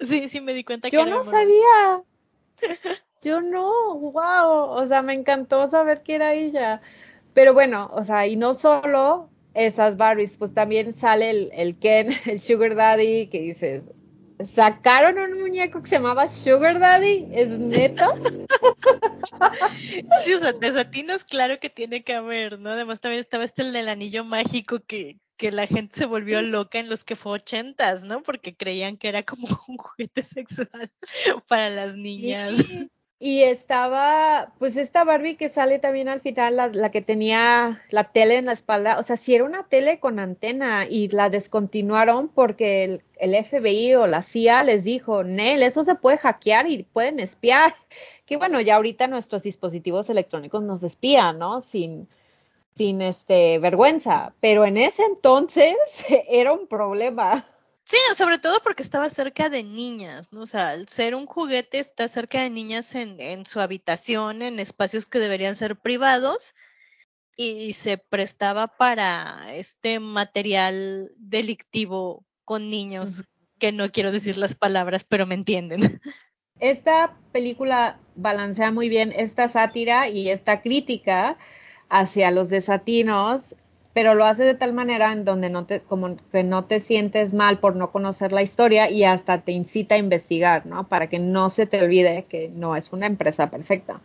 Sí, 0.00 0.28
sí 0.28 0.40
me 0.40 0.54
di 0.54 0.64
cuenta 0.64 0.90
que 0.90 0.96
Yo 0.96 1.04
no 1.06 1.22
sabía. 1.22 2.02
Yo 3.22 3.40
no, 3.42 3.94
wow. 3.98 4.70
O 4.70 4.86
sea, 4.88 5.02
me 5.02 5.12
encantó 5.14 5.68
saber 5.68 6.02
que 6.02 6.14
era 6.14 6.32
ella. 6.32 6.80
Pero 7.34 7.52
bueno, 7.54 7.90
o 7.92 8.04
sea, 8.04 8.26
y 8.26 8.36
no 8.36 8.54
solo 8.54 9.28
esas 9.54 9.96
Barbies, 9.98 10.38
pues 10.38 10.54
también 10.54 10.94
sale 10.94 11.30
el, 11.30 11.50
el 11.52 11.78
Ken, 11.78 12.08
el 12.26 12.40
Sugar 12.40 12.74
Daddy, 12.74 13.26
que 13.28 13.40
dices, 13.40 13.84
¿sacaron 14.44 15.18
un 15.18 15.40
muñeco 15.40 15.82
que 15.82 15.88
se 15.88 15.96
llamaba 15.96 16.28
Sugar 16.28 16.78
Daddy? 16.78 17.28
¿Es 17.32 17.48
neto? 17.48 18.04
Sí, 20.24 20.34
o 20.34 20.38
sea, 20.38 20.52
desatinos, 20.52 21.24
claro 21.24 21.58
que 21.60 21.70
tiene 21.70 22.04
que 22.04 22.12
haber, 22.12 22.58
¿no? 22.58 22.70
Además 22.70 23.00
también 23.00 23.20
estaba 23.20 23.44
este 23.44 23.62
el 23.62 23.72
del 23.72 23.88
anillo 23.88 24.24
mágico 24.24 24.80
que, 24.80 25.18
que 25.36 25.50
la 25.50 25.66
gente 25.66 25.96
se 25.96 26.06
volvió 26.06 26.42
loca 26.42 26.78
en 26.78 26.88
los 26.88 27.04
que 27.04 27.16
fue 27.16 27.32
ochentas, 27.32 28.02
¿no? 28.02 28.22
Porque 28.22 28.54
creían 28.54 28.98
que 28.98 29.08
era 29.08 29.22
como 29.22 29.48
un 29.68 29.76
juguete 29.78 30.22
sexual 30.24 30.92
para 31.48 31.70
las 31.70 31.96
niñas. 31.96 32.56
Sí. 32.56 32.90
Y 33.22 33.42
estaba, 33.42 34.54
pues 34.58 34.78
esta 34.78 35.04
Barbie 35.04 35.36
que 35.36 35.50
sale 35.50 35.78
también 35.78 36.08
al 36.08 36.22
final, 36.22 36.56
la, 36.56 36.68
la 36.68 36.90
que 36.90 37.02
tenía 37.02 37.82
la 37.90 38.04
tele 38.04 38.36
en 38.36 38.46
la 38.46 38.52
espalda, 38.52 38.98
o 38.98 39.02
sea, 39.02 39.18
si 39.18 39.34
era 39.34 39.44
una 39.44 39.68
tele 39.68 40.00
con 40.00 40.18
antena 40.18 40.86
y 40.88 41.08
la 41.08 41.28
descontinuaron 41.28 42.28
porque 42.28 43.02
el, 43.18 43.44
FBI 43.44 43.94
o 43.96 44.06
la 44.06 44.22
CIA 44.22 44.64
les 44.64 44.84
dijo, 44.84 45.22
Nel, 45.22 45.62
eso 45.62 45.84
se 45.84 45.96
puede 45.96 46.16
hackear 46.16 46.66
y 46.66 46.82
pueden 46.84 47.20
espiar. 47.20 47.76
Que 48.24 48.36
bueno, 48.36 48.60
ya 48.60 48.76
ahorita 48.76 49.08
nuestros 49.08 49.42
dispositivos 49.42 50.08
electrónicos 50.08 50.62
nos 50.62 50.82
espían, 50.84 51.40
¿no? 51.40 51.62
Sin, 51.62 52.08
sin 52.76 53.02
este 53.02 53.58
vergüenza, 53.58 54.34
pero 54.40 54.64
en 54.64 54.76
ese 54.76 55.02
entonces 55.04 55.76
era 56.28 56.52
un 56.52 56.68
problema. 56.68 57.49
Sí, 57.90 57.96
sobre 58.14 58.38
todo 58.38 58.62
porque 58.62 58.84
estaba 58.84 59.10
cerca 59.10 59.48
de 59.48 59.64
niñas, 59.64 60.32
¿no? 60.32 60.42
O 60.42 60.46
sea, 60.46 60.68
al 60.68 60.86
ser 60.86 61.16
un 61.16 61.26
juguete 61.26 61.80
está 61.80 62.06
cerca 62.06 62.40
de 62.40 62.48
niñas 62.48 62.94
en, 62.94 63.18
en 63.18 63.44
su 63.46 63.58
habitación, 63.58 64.42
en 64.42 64.60
espacios 64.60 65.06
que 65.06 65.18
deberían 65.18 65.56
ser 65.56 65.74
privados, 65.74 66.54
y 67.34 67.72
se 67.72 67.98
prestaba 67.98 68.68
para 68.68 69.56
este 69.56 69.98
material 69.98 71.10
delictivo 71.16 72.24
con 72.44 72.70
niños, 72.70 73.24
que 73.58 73.72
no 73.72 73.90
quiero 73.90 74.12
decir 74.12 74.38
las 74.38 74.54
palabras, 74.54 75.02
pero 75.02 75.26
me 75.26 75.34
entienden. 75.34 75.80
Esta 76.60 77.16
película 77.32 77.98
balancea 78.14 78.70
muy 78.70 78.88
bien 78.88 79.12
esta 79.16 79.48
sátira 79.48 80.08
y 80.08 80.30
esta 80.30 80.62
crítica 80.62 81.38
hacia 81.88 82.30
los 82.30 82.50
desatinos, 82.50 83.42
pero 83.92 84.14
lo 84.14 84.24
hace 84.24 84.44
de 84.44 84.54
tal 84.54 84.72
manera 84.72 85.12
en 85.12 85.24
donde 85.24 85.50
no 85.50 85.66
te, 85.66 85.80
como 85.80 86.16
que 86.30 86.44
no 86.44 86.64
te 86.64 86.80
sientes 86.80 87.32
mal 87.32 87.58
por 87.58 87.76
no 87.76 87.90
conocer 87.90 88.32
la 88.32 88.42
historia 88.42 88.90
y 88.90 89.04
hasta 89.04 89.42
te 89.42 89.52
incita 89.52 89.96
a 89.96 89.98
investigar, 89.98 90.66
¿no? 90.66 90.88
Para 90.88 91.08
que 91.08 91.18
no 91.18 91.50
se 91.50 91.66
te 91.66 91.82
olvide 91.82 92.26
que 92.28 92.48
no 92.48 92.76
es 92.76 92.92
una 92.92 93.06
empresa 93.06 93.50
perfecta. 93.50 94.00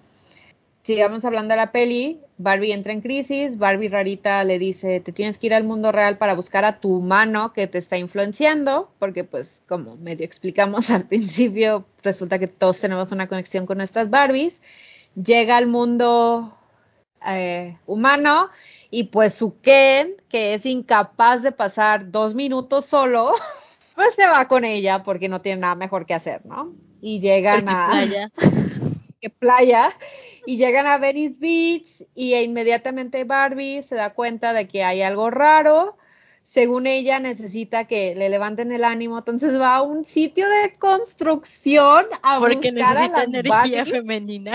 Sigamos 0.83 1.25
hablando 1.25 1.53
de 1.53 1.57
la 1.57 1.71
peli, 1.71 2.19
Barbie 2.37 2.71
entra 2.71 2.93
en 2.93 3.01
crisis, 3.01 3.57
Barbie 3.57 3.89
rarita 3.89 4.43
le 4.43 4.59
dice, 4.59 4.99
te 4.99 5.11
tienes 5.11 5.39
que 5.39 5.47
ir 5.47 5.55
al 5.55 5.63
mundo 5.63 5.91
real 5.91 6.19
para 6.19 6.35
buscar 6.35 6.63
a 6.63 6.79
tu 6.79 6.97
humano 6.97 7.53
que 7.53 7.65
te 7.65 7.79
está 7.79 7.97
influenciando, 7.97 8.91
porque 8.99 9.23
pues 9.23 9.63
como 9.67 9.95
medio 9.95 10.25
explicamos 10.25 10.89
al 10.91 11.05
principio, 11.05 11.85
resulta 12.03 12.37
que 12.37 12.47
todos 12.47 12.79
tenemos 12.79 13.11
una 13.11 13.27
conexión 13.27 13.65
con 13.65 13.79
nuestras 13.79 14.11
Barbies, 14.11 14.61
llega 15.15 15.57
al 15.57 15.65
mundo 15.65 16.55
eh, 17.25 17.77
humano 17.87 18.49
y 18.89 19.05
pues 19.05 19.33
su 19.33 19.59
Ken, 19.59 20.15
que 20.29 20.53
es 20.53 20.65
incapaz 20.65 21.41
de 21.41 21.51
pasar 21.51 22.11
dos 22.11 22.35
minutos 22.35 22.85
solo, 22.85 23.33
pues 23.95 24.13
se 24.15 24.27
va 24.27 24.47
con 24.47 24.65
ella 24.65 25.03
porque 25.03 25.29
no 25.29 25.41
tiene 25.41 25.61
nada 25.61 25.75
mejor 25.75 26.05
que 26.05 26.13
hacer, 26.13 26.45
¿no? 26.45 26.73
Y 27.01 27.19
llegan 27.19 27.65
Porque 27.65 27.71
a 27.71 27.87
playa. 27.91 28.31
que 29.21 29.29
playa 29.29 29.89
y 30.45 30.57
llegan 30.57 30.87
a 30.87 30.97
Venice 30.97 31.39
Beach 31.39 32.07
y 32.13 32.35
inmediatamente 32.35 33.23
Barbie 33.23 33.83
se 33.83 33.95
da 33.95 34.13
cuenta 34.13 34.53
de 34.53 34.67
que 34.67 34.83
hay 34.83 35.01
algo 35.01 35.29
raro. 35.29 35.97
Según 36.43 36.87
ella 36.87 37.19
necesita 37.19 37.85
que 37.85 38.15
le 38.15 38.29
levanten 38.29 38.71
el 38.71 38.83
ánimo, 38.83 39.17
entonces 39.17 39.59
va 39.59 39.77
a 39.77 39.81
un 39.81 40.05
sitio 40.05 40.47
de 40.47 40.71
construcción 40.79 42.05
a 42.21 42.39
Porque 42.39 42.71
buscar 42.71 42.97
a 42.97 43.07
las 43.09 43.23
energía 43.25 43.83
femenina. 43.83 44.53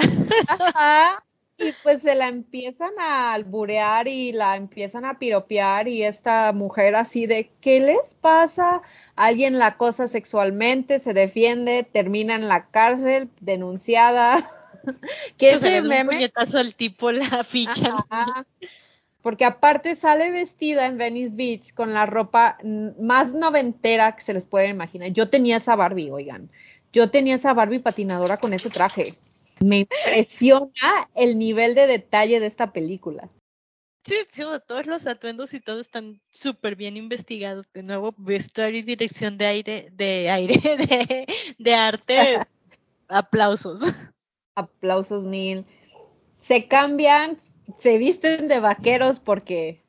Ajá. 0.48 1.22
Y 1.60 1.72
pues 1.82 2.00
se 2.02 2.14
la 2.14 2.28
empiezan 2.28 2.92
a 2.98 3.34
alburear 3.34 4.08
y 4.08 4.32
la 4.32 4.56
empiezan 4.56 5.04
a 5.04 5.18
piropear 5.18 5.88
y 5.88 6.04
esta 6.04 6.52
mujer 6.52 6.96
así 6.96 7.26
de, 7.26 7.50
¿qué 7.60 7.80
les 7.80 8.14
pasa? 8.20 8.80
Alguien 9.14 9.58
la 9.58 9.66
acosa 9.66 10.08
sexualmente, 10.08 10.98
se 10.98 11.12
defiende, 11.12 11.82
termina 11.82 12.34
en 12.34 12.48
la 12.48 12.70
cárcel, 12.70 13.28
denunciada. 13.40 14.50
que 15.36 15.52
ese 15.52 15.82
un 15.82 15.88
meme, 15.88 16.14
puñetazo 16.14 16.58
al 16.58 16.74
tipo, 16.74 17.12
la 17.12 17.44
fichan. 17.44 17.92
Ajá. 18.08 18.46
porque 19.20 19.44
aparte 19.44 19.96
sale 19.96 20.30
vestida 20.30 20.86
en 20.86 20.96
Venice 20.96 21.34
Beach 21.34 21.74
con 21.74 21.92
la 21.92 22.06
ropa 22.06 22.56
más 22.98 23.34
noventera 23.34 24.16
que 24.16 24.22
se 24.22 24.32
les 24.32 24.46
puede 24.46 24.68
imaginar. 24.68 25.10
Yo 25.10 25.28
tenía 25.28 25.58
esa 25.58 25.76
Barbie, 25.76 26.10
oigan. 26.10 26.48
Yo 26.92 27.10
tenía 27.10 27.34
esa 27.34 27.52
Barbie 27.52 27.80
patinadora 27.80 28.38
con 28.38 28.54
ese 28.54 28.70
traje. 28.70 29.14
Me 29.64 29.80
impresiona 29.80 31.08
el 31.14 31.38
nivel 31.38 31.74
de 31.74 31.86
detalle 31.86 32.40
de 32.40 32.46
esta 32.46 32.72
película. 32.72 33.30
Sí, 34.04 34.16
sí, 34.30 34.42
todos 34.66 34.86
los 34.86 35.06
atuendos 35.06 35.52
y 35.52 35.60
todo 35.60 35.78
están 35.78 36.20
súper 36.30 36.74
bien 36.74 36.96
investigados. 36.96 37.70
De 37.72 37.82
nuevo, 37.82 38.14
vestuario 38.16 38.80
y 38.80 38.82
dirección 38.82 39.36
de 39.36 39.46
aire, 39.46 39.88
de 39.92 40.30
aire, 40.30 40.54
de, 40.76 41.26
de 41.58 41.74
arte. 41.74 42.38
Aplausos. 43.08 43.82
Aplausos 44.54 45.26
mil. 45.26 45.66
Se 46.40 46.66
cambian, 46.66 47.36
se 47.76 47.98
visten 47.98 48.48
de 48.48 48.60
vaqueros 48.60 49.20
porque, 49.20 49.82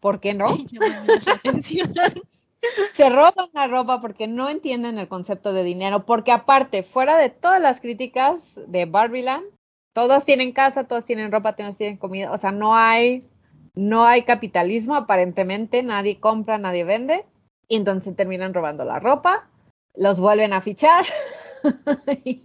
¿por 0.00 0.20
qué 0.20 0.34
no? 0.34 0.58
Se 2.94 3.08
roban 3.08 3.50
la 3.52 3.66
ropa 3.66 4.00
porque 4.00 4.26
no 4.26 4.48
entienden 4.48 4.98
el 4.98 5.08
concepto 5.08 5.52
de 5.52 5.64
dinero, 5.64 6.04
porque 6.04 6.32
aparte, 6.32 6.82
fuera 6.82 7.16
de 7.16 7.30
todas 7.30 7.60
las 7.60 7.80
críticas 7.80 8.58
de 8.66 8.86
Barbieland, 8.86 9.44
todos 9.92 10.24
tienen 10.24 10.52
casa, 10.52 10.84
todos 10.84 11.04
tienen 11.04 11.32
ropa, 11.32 11.54
todos 11.54 11.76
tienen 11.76 11.96
comida, 11.96 12.32
o 12.32 12.36
sea, 12.36 12.52
no 12.52 12.74
hay, 12.74 13.28
no 13.74 14.04
hay 14.04 14.22
capitalismo 14.22 14.96
aparentemente, 14.96 15.82
nadie 15.82 16.18
compra, 16.18 16.58
nadie 16.58 16.84
vende, 16.84 17.24
y 17.68 17.76
entonces 17.76 18.16
terminan 18.16 18.54
robando 18.54 18.84
la 18.84 18.98
ropa, 18.98 19.48
los 19.94 20.20
vuelven 20.20 20.52
a 20.52 20.60
fichar, 20.60 21.06
y, 22.24 22.42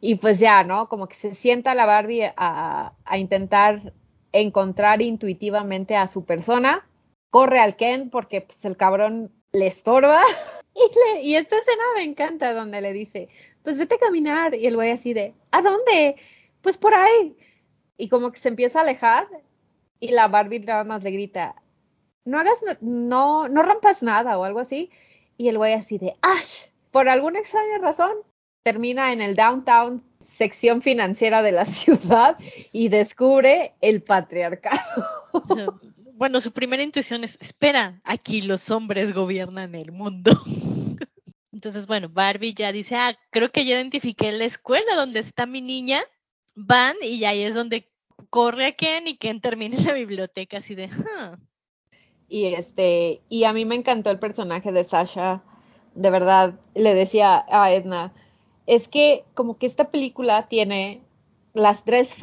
y 0.00 0.14
pues 0.16 0.38
ya, 0.38 0.64
¿no? 0.64 0.88
Como 0.88 1.08
que 1.08 1.14
se 1.14 1.34
sienta 1.34 1.74
la 1.74 1.86
Barbie 1.86 2.32
a, 2.36 2.92
a 3.04 3.18
intentar 3.18 3.92
encontrar 4.32 5.02
intuitivamente 5.02 5.96
a 5.96 6.08
su 6.08 6.24
persona, 6.24 6.86
corre 7.30 7.58
al 7.58 7.76
Ken 7.76 8.10
porque 8.10 8.42
pues, 8.42 8.64
el 8.64 8.76
cabrón 8.76 9.32
le 9.52 9.66
estorba. 9.66 10.20
Y, 10.78 11.14
le- 11.14 11.22
y 11.22 11.36
esta 11.36 11.56
escena 11.56 11.82
me 11.94 12.02
encanta 12.02 12.52
donde 12.52 12.82
le 12.82 12.92
dice, 12.92 13.30
pues 13.62 13.78
vete 13.78 13.94
a 13.94 13.98
caminar. 13.98 14.54
Y 14.54 14.66
el 14.66 14.74
güey 14.74 14.90
así 14.90 15.14
de, 15.14 15.32
¿a 15.50 15.62
dónde? 15.62 16.16
Pues 16.60 16.76
por 16.76 16.94
ahí. 16.94 17.34
Y 17.96 18.10
como 18.10 18.30
que 18.30 18.38
se 18.38 18.48
empieza 18.50 18.80
a 18.80 18.82
alejar 18.82 19.26
y 20.00 20.08
la 20.08 20.28
Barbie 20.28 20.60
nada 20.60 20.84
más 20.84 21.02
le 21.02 21.12
grita, 21.12 21.54
no 22.26 22.38
hagas, 22.38 22.56
no, 22.82 23.48
no 23.48 23.62
rompas 23.62 24.02
nada 24.02 24.36
o 24.36 24.44
algo 24.44 24.60
así. 24.60 24.90
Y 25.38 25.48
el 25.48 25.56
güey 25.56 25.72
así 25.72 25.96
de, 25.96 26.14
Ash, 26.20 26.66
por 26.90 27.08
alguna 27.08 27.38
extraña 27.38 27.78
razón, 27.78 28.12
termina 28.62 29.12
en 29.14 29.22
el 29.22 29.34
downtown 29.34 30.04
sección 30.20 30.82
financiera 30.82 31.40
de 31.40 31.52
la 31.52 31.64
ciudad 31.64 32.36
y 32.70 32.90
descubre 32.90 33.72
el 33.80 34.02
patriarcado. 34.02 35.06
Bueno, 36.16 36.40
su 36.40 36.50
primera 36.50 36.82
intuición 36.82 37.24
es, 37.24 37.36
espera, 37.42 38.00
aquí 38.02 38.40
los 38.40 38.70
hombres 38.70 39.12
gobiernan 39.12 39.74
el 39.74 39.92
mundo. 39.92 40.30
Entonces, 41.52 41.86
bueno, 41.86 42.08
Barbie 42.08 42.54
ya 42.54 42.72
dice, 42.72 42.96
ah, 42.96 43.14
creo 43.28 43.52
que 43.52 43.66
ya 43.66 43.74
identifiqué 43.74 44.32
la 44.32 44.46
escuela 44.46 44.94
donde 44.96 45.20
está 45.20 45.44
mi 45.44 45.60
niña. 45.60 46.00
Van 46.54 46.96
y 47.02 47.22
ahí 47.26 47.42
es 47.42 47.54
donde 47.54 47.92
corre 48.30 48.64
a 48.64 48.72
Ken 48.72 49.06
y 49.08 49.18
Ken 49.18 49.42
termina 49.42 49.76
en 49.76 49.84
la 49.84 49.92
biblioteca 49.92 50.56
así 50.56 50.74
de. 50.74 50.88
Y 52.28 52.46
este, 52.46 53.20
y 53.28 53.44
a 53.44 53.52
mí 53.52 53.66
me 53.66 53.74
encantó 53.74 54.10
el 54.10 54.18
personaje 54.18 54.72
de 54.72 54.84
Sasha. 54.84 55.42
De 55.94 56.08
verdad, 56.08 56.58
le 56.74 56.94
decía 56.94 57.44
a 57.50 57.70
Edna, 57.72 58.14
es 58.66 58.88
que 58.88 59.26
como 59.34 59.58
que 59.58 59.66
esta 59.66 59.90
película 59.90 60.48
tiene 60.48 61.02
las 61.52 61.84
tres, 61.84 62.16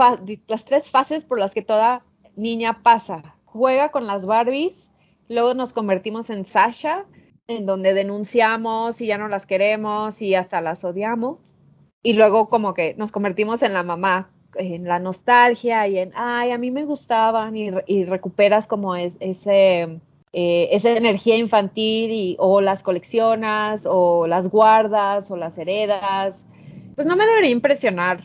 las 0.47 0.65
tres 0.65 0.89
fases 0.89 1.23
por 1.25 1.37
las 1.37 1.53
que 1.53 1.61
toda 1.61 2.03
niña 2.35 2.81
pasa 2.81 3.37
juega 3.53 3.89
con 3.91 4.07
las 4.07 4.25
Barbies, 4.25 4.89
luego 5.29 5.53
nos 5.53 5.73
convertimos 5.73 6.29
en 6.29 6.45
Sasha, 6.45 7.05
en 7.47 7.65
donde 7.65 7.93
denunciamos 7.93 8.99
y 9.01 9.07
ya 9.07 9.17
no 9.17 9.27
las 9.27 9.45
queremos 9.45 10.21
y 10.21 10.35
hasta 10.35 10.61
las 10.61 10.83
odiamos. 10.83 11.39
Y 12.03 12.13
luego 12.13 12.49
como 12.49 12.73
que 12.73 12.95
nos 12.97 13.11
convertimos 13.11 13.61
en 13.63 13.73
la 13.73 13.83
mamá, 13.83 14.29
en 14.55 14.85
la 14.85 14.99
nostalgia 14.99 15.87
y 15.87 15.97
en, 15.99 16.11
ay, 16.15 16.51
a 16.51 16.57
mí 16.57 16.71
me 16.71 16.85
gustaban 16.85 17.55
y, 17.55 17.69
y 17.87 18.05
recuperas 18.05 18.67
como 18.67 18.95
es- 18.95 19.13
ese, 19.19 19.99
eh, 20.33 20.69
esa 20.71 20.91
energía 20.91 21.37
infantil 21.37 22.11
y 22.11 22.35
o 22.39 22.61
las 22.61 22.83
coleccionas 22.83 23.85
o 23.89 24.27
las 24.27 24.49
guardas 24.49 25.31
o 25.31 25.37
las 25.37 25.57
heredas. 25.57 26.45
Pues 26.95 27.07
no 27.07 27.15
me 27.15 27.25
debería 27.25 27.49
impresionar 27.51 28.23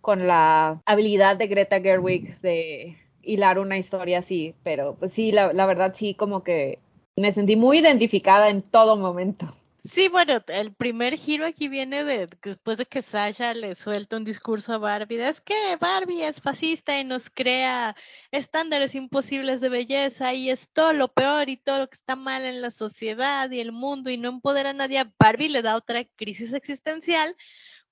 con 0.00 0.26
la 0.26 0.80
habilidad 0.86 1.36
de 1.36 1.46
Greta 1.46 1.80
Gerwig 1.80 2.34
de 2.40 2.96
hilar 3.30 3.58
una 3.58 3.78
historia 3.78 4.18
así, 4.18 4.54
pero 4.62 4.96
pues 4.98 5.12
sí, 5.12 5.32
la, 5.32 5.52
la 5.52 5.66
verdad 5.66 5.94
sí, 5.94 6.14
como 6.14 6.42
que 6.42 6.78
me 7.16 7.32
sentí 7.32 7.56
muy 7.56 7.78
identificada 7.78 8.48
en 8.48 8.62
todo 8.62 8.96
momento. 8.96 9.54
Sí, 9.82 10.08
bueno, 10.08 10.42
el 10.48 10.74
primer 10.74 11.16
giro 11.16 11.46
aquí 11.46 11.68
viene 11.68 12.04
de 12.04 12.28
después 12.42 12.76
de 12.76 12.84
que 12.84 13.00
Sasha 13.00 13.54
le 13.54 13.74
suelta 13.74 14.18
un 14.18 14.24
discurso 14.24 14.74
a 14.74 14.78
Barbie, 14.78 15.22
es 15.22 15.40
que 15.40 15.54
Barbie 15.80 16.22
es 16.22 16.42
fascista 16.42 17.00
y 17.00 17.04
nos 17.04 17.30
crea 17.30 17.96
estándares 18.30 18.94
imposibles 18.94 19.62
de 19.62 19.70
belleza 19.70 20.34
y 20.34 20.50
es 20.50 20.68
todo 20.70 20.92
lo 20.92 21.08
peor 21.08 21.48
y 21.48 21.56
todo 21.56 21.78
lo 21.78 21.88
que 21.88 21.96
está 21.96 22.14
mal 22.14 22.44
en 22.44 22.60
la 22.60 22.70
sociedad 22.70 23.50
y 23.50 23.60
el 23.60 23.72
mundo 23.72 24.10
y 24.10 24.18
no 24.18 24.28
empodera 24.28 24.70
a 24.70 24.74
nadie. 24.74 25.02
Barbie 25.18 25.48
le 25.48 25.62
da 25.62 25.76
otra 25.76 26.04
crisis 26.04 26.52
existencial 26.52 27.34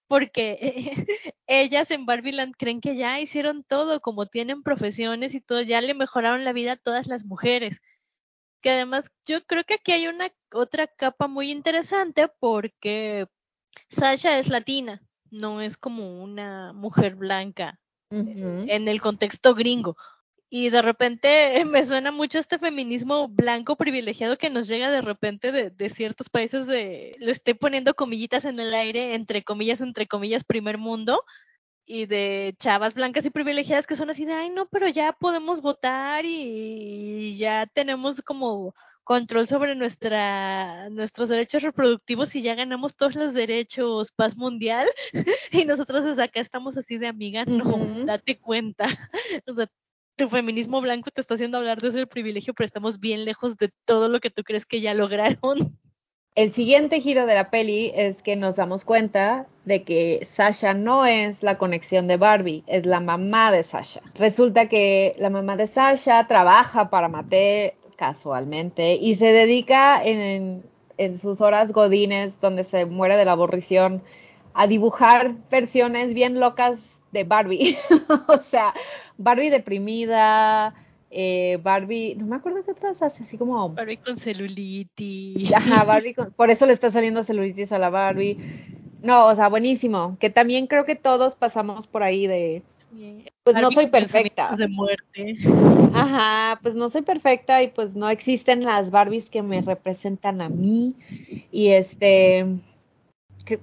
porque 0.08 0.56
ellas 1.46 1.90
en 1.90 2.06
Barbieland 2.06 2.54
creen 2.58 2.80
que 2.80 2.96
ya 2.96 3.20
hicieron 3.20 3.62
todo, 3.62 4.00
como 4.00 4.26
tienen 4.26 4.62
profesiones 4.62 5.34
y 5.34 5.40
todo, 5.40 5.60
ya 5.62 5.80
le 5.80 5.94
mejoraron 5.94 6.44
la 6.44 6.52
vida 6.52 6.72
a 6.72 6.76
todas 6.76 7.06
las 7.06 7.24
mujeres 7.24 7.80
que 8.60 8.70
además 8.70 9.10
yo 9.24 9.44
creo 9.46 9.64
que 9.64 9.74
aquí 9.74 9.92
hay 9.92 10.08
una 10.08 10.28
otra 10.52 10.86
capa 10.86 11.28
muy 11.28 11.50
interesante 11.50 12.28
porque 12.40 13.26
Sasha 13.88 14.38
es 14.38 14.48
latina, 14.48 15.02
no 15.30 15.60
es 15.60 15.76
como 15.76 16.22
una 16.22 16.72
mujer 16.72 17.14
blanca 17.14 17.78
Ujú. 18.10 18.64
en 18.66 18.88
el 18.88 19.00
contexto 19.00 19.54
gringo. 19.54 19.96
Y 20.50 20.70
de 20.70 20.82
repente 20.82 21.64
me 21.66 21.84
suena 21.84 22.10
mucho 22.10 22.38
este 22.38 22.58
feminismo 22.58 23.28
blanco 23.28 23.76
privilegiado 23.76 24.38
que 24.38 24.50
nos 24.50 24.68
llega 24.68 24.90
de 24.90 25.02
repente 25.02 25.52
de, 25.52 25.70
de 25.70 25.90
ciertos 25.90 26.28
países 26.28 26.66
de, 26.66 27.16
lo 27.20 27.30
estoy 27.30 27.54
poniendo 27.54 27.94
comillitas 27.94 28.44
en 28.44 28.60
el 28.60 28.74
aire, 28.74 29.14
entre 29.14 29.44
comillas, 29.44 29.80
entre 29.80 30.06
comillas, 30.06 30.44
primer 30.44 30.78
mundo, 30.78 31.24
y 31.88 32.04
de 32.06 32.54
chavas 32.58 32.94
blancas 32.94 33.24
y 33.24 33.30
privilegiadas 33.30 33.86
que 33.86 33.96
son 33.96 34.10
así 34.10 34.26
de, 34.26 34.34
ay, 34.34 34.50
no, 34.50 34.68
pero 34.68 34.88
ya 34.88 35.12
podemos 35.14 35.62
votar 35.62 36.24
y 36.26 37.34
ya 37.38 37.66
tenemos 37.66 38.20
como 38.20 38.74
control 39.04 39.48
sobre 39.48 39.74
nuestra, 39.74 40.90
nuestros 40.90 41.30
derechos 41.30 41.62
reproductivos 41.62 42.36
y 42.36 42.42
ya 42.42 42.54
ganamos 42.54 42.94
todos 42.94 43.14
los 43.14 43.32
derechos 43.32 44.12
paz 44.12 44.36
mundial 44.36 44.86
y 45.50 45.64
nosotros 45.64 46.04
desde 46.04 46.24
acá 46.24 46.40
estamos 46.40 46.76
así 46.76 46.98
de 46.98 47.06
amiga, 47.06 47.46
no, 47.46 48.04
date 48.04 48.38
cuenta. 48.38 48.86
O 49.46 49.52
sea, 49.54 49.66
tu 50.18 50.28
feminismo 50.28 50.82
blanco 50.82 51.10
te 51.10 51.22
está 51.22 51.34
haciendo 51.34 51.56
hablar 51.56 51.78
desde 51.78 52.00
el 52.00 52.08
privilegio, 52.08 52.52
pero 52.52 52.66
estamos 52.66 53.00
bien 53.00 53.24
lejos 53.24 53.56
de 53.56 53.70
todo 53.86 54.08
lo 54.08 54.20
que 54.20 54.30
tú 54.30 54.42
crees 54.42 54.66
que 54.66 54.82
ya 54.82 54.92
lograron. 54.92 55.78
El 56.34 56.52
siguiente 56.52 57.00
giro 57.00 57.24
de 57.24 57.34
la 57.34 57.50
peli 57.50 57.92
es 57.94 58.22
que 58.22 58.36
nos 58.36 58.56
damos 58.56 58.84
cuenta 58.84 59.46
de 59.64 59.84
que 59.84 60.26
Sasha 60.30 60.74
no 60.74 61.06
es 61.06 61.42
la 61.42 61.56
conexión 61.56 62.06
de 62.08 62.16
Barbie, 62.16 62.64
es 62.66 62.84
la 62.84 63.00
mamá 63.00 63.50
de 63.50 63.62
Sasha. 63.62 64.02
Resulta 64.14 64.68
que 64.68 65.14
la 65.18 65.30
mamá 65.30 65.56
de 65.56 65.66
Sasha 65.66 66.26
trabaja 66.26 66.90
para 66.90 67.08
Mattel 67.08 67.72
casualmente 67.96 68.94
y 68.94 69.14
se 69.14 69.32
dedica 69.32 70.02
en, 70.04 70.64
en 70.96 71.18
sus 71.18 71.40
horas 71.40 71.72
godines, 71.72 72.40
donde 72.40 72.64
se 72.64 72.86
muere 72.86 73.16
de 73.16 73.24
la 73.24 73.32
aburrición, 73.32 74.02
a 74.54 74.66
dibujar 74.66 75.34
versiones 75.50 76.14
bien 76.14 76.40
locas 76.40 76.97
de 77.12 77.24
Barbie. 77.24 77.76
o 78.28 78.38
sea, 78.42 78.74
Barbie 79.16 79.50
deprimida, 79.50 80.74
eh, 81.10 81.58
Barbie, 81.62 82.14
no 82.16 82.26
me 82.26 82.36
acuerdo 82.36 82.64
qué 82.64 82.72
otras 82.72 83.02
hace, 83.02 83.22
así 83.22 83.38
como 83.38 83.70
Barbie 83.70 83.96
con 83.98 84.18
celulitis. 84.18 85.52
Ajá, 85.52 85.84
Barbie, 85.84 86.14
con- 86.14 86.32
por 86.32 86.50
eso 86.50 86.66
le 86.66 86.72
está 86.72 86.90
saliendo 86.90 87.24
celulitis 87.24 87.72
a 87.72 87.78
la 87.78 87.90
Barbie. 87.90 88.36
No, 89.02 89.26
o 89.26 89.34
sea, 89.34 89.48
buenísimo. 89.48 90.16
Que 90.18 90.28
también 90.30 90.66
creo 90.66 90.84
que 90.84 90.96
todos 90.96 91.36
pasamos 91.36 91.86
por 91.86 92.02
ahí 92.02 92.26
de, 92.26 92.62
Sí, 92.90 93.24
pues 93.44 93.56
no 93.56 93.70
soy 93.70 93.86
perfecta. 93.88 94.54
De 94.56 94.66
muerte. 94.66 95.36
Ajá, 95.94 96.58
pues 96.62 96.74
no 96.74 96.88
soy 96.88 97.02
perfecta 97.02 97.62
y 97.62 97.68
pues 97.68 97.94
no 97.94 98.08
existen 98.08 98.64
las 98.64 98.90
Barbies 98.90 99.28
que 99.28 99.42
me 99.42 99.60
representan 99.60 100.40
a 100.40 100.48
mí. 100.48 100.94
Y 101.52 101.68
este, 101.68 102.46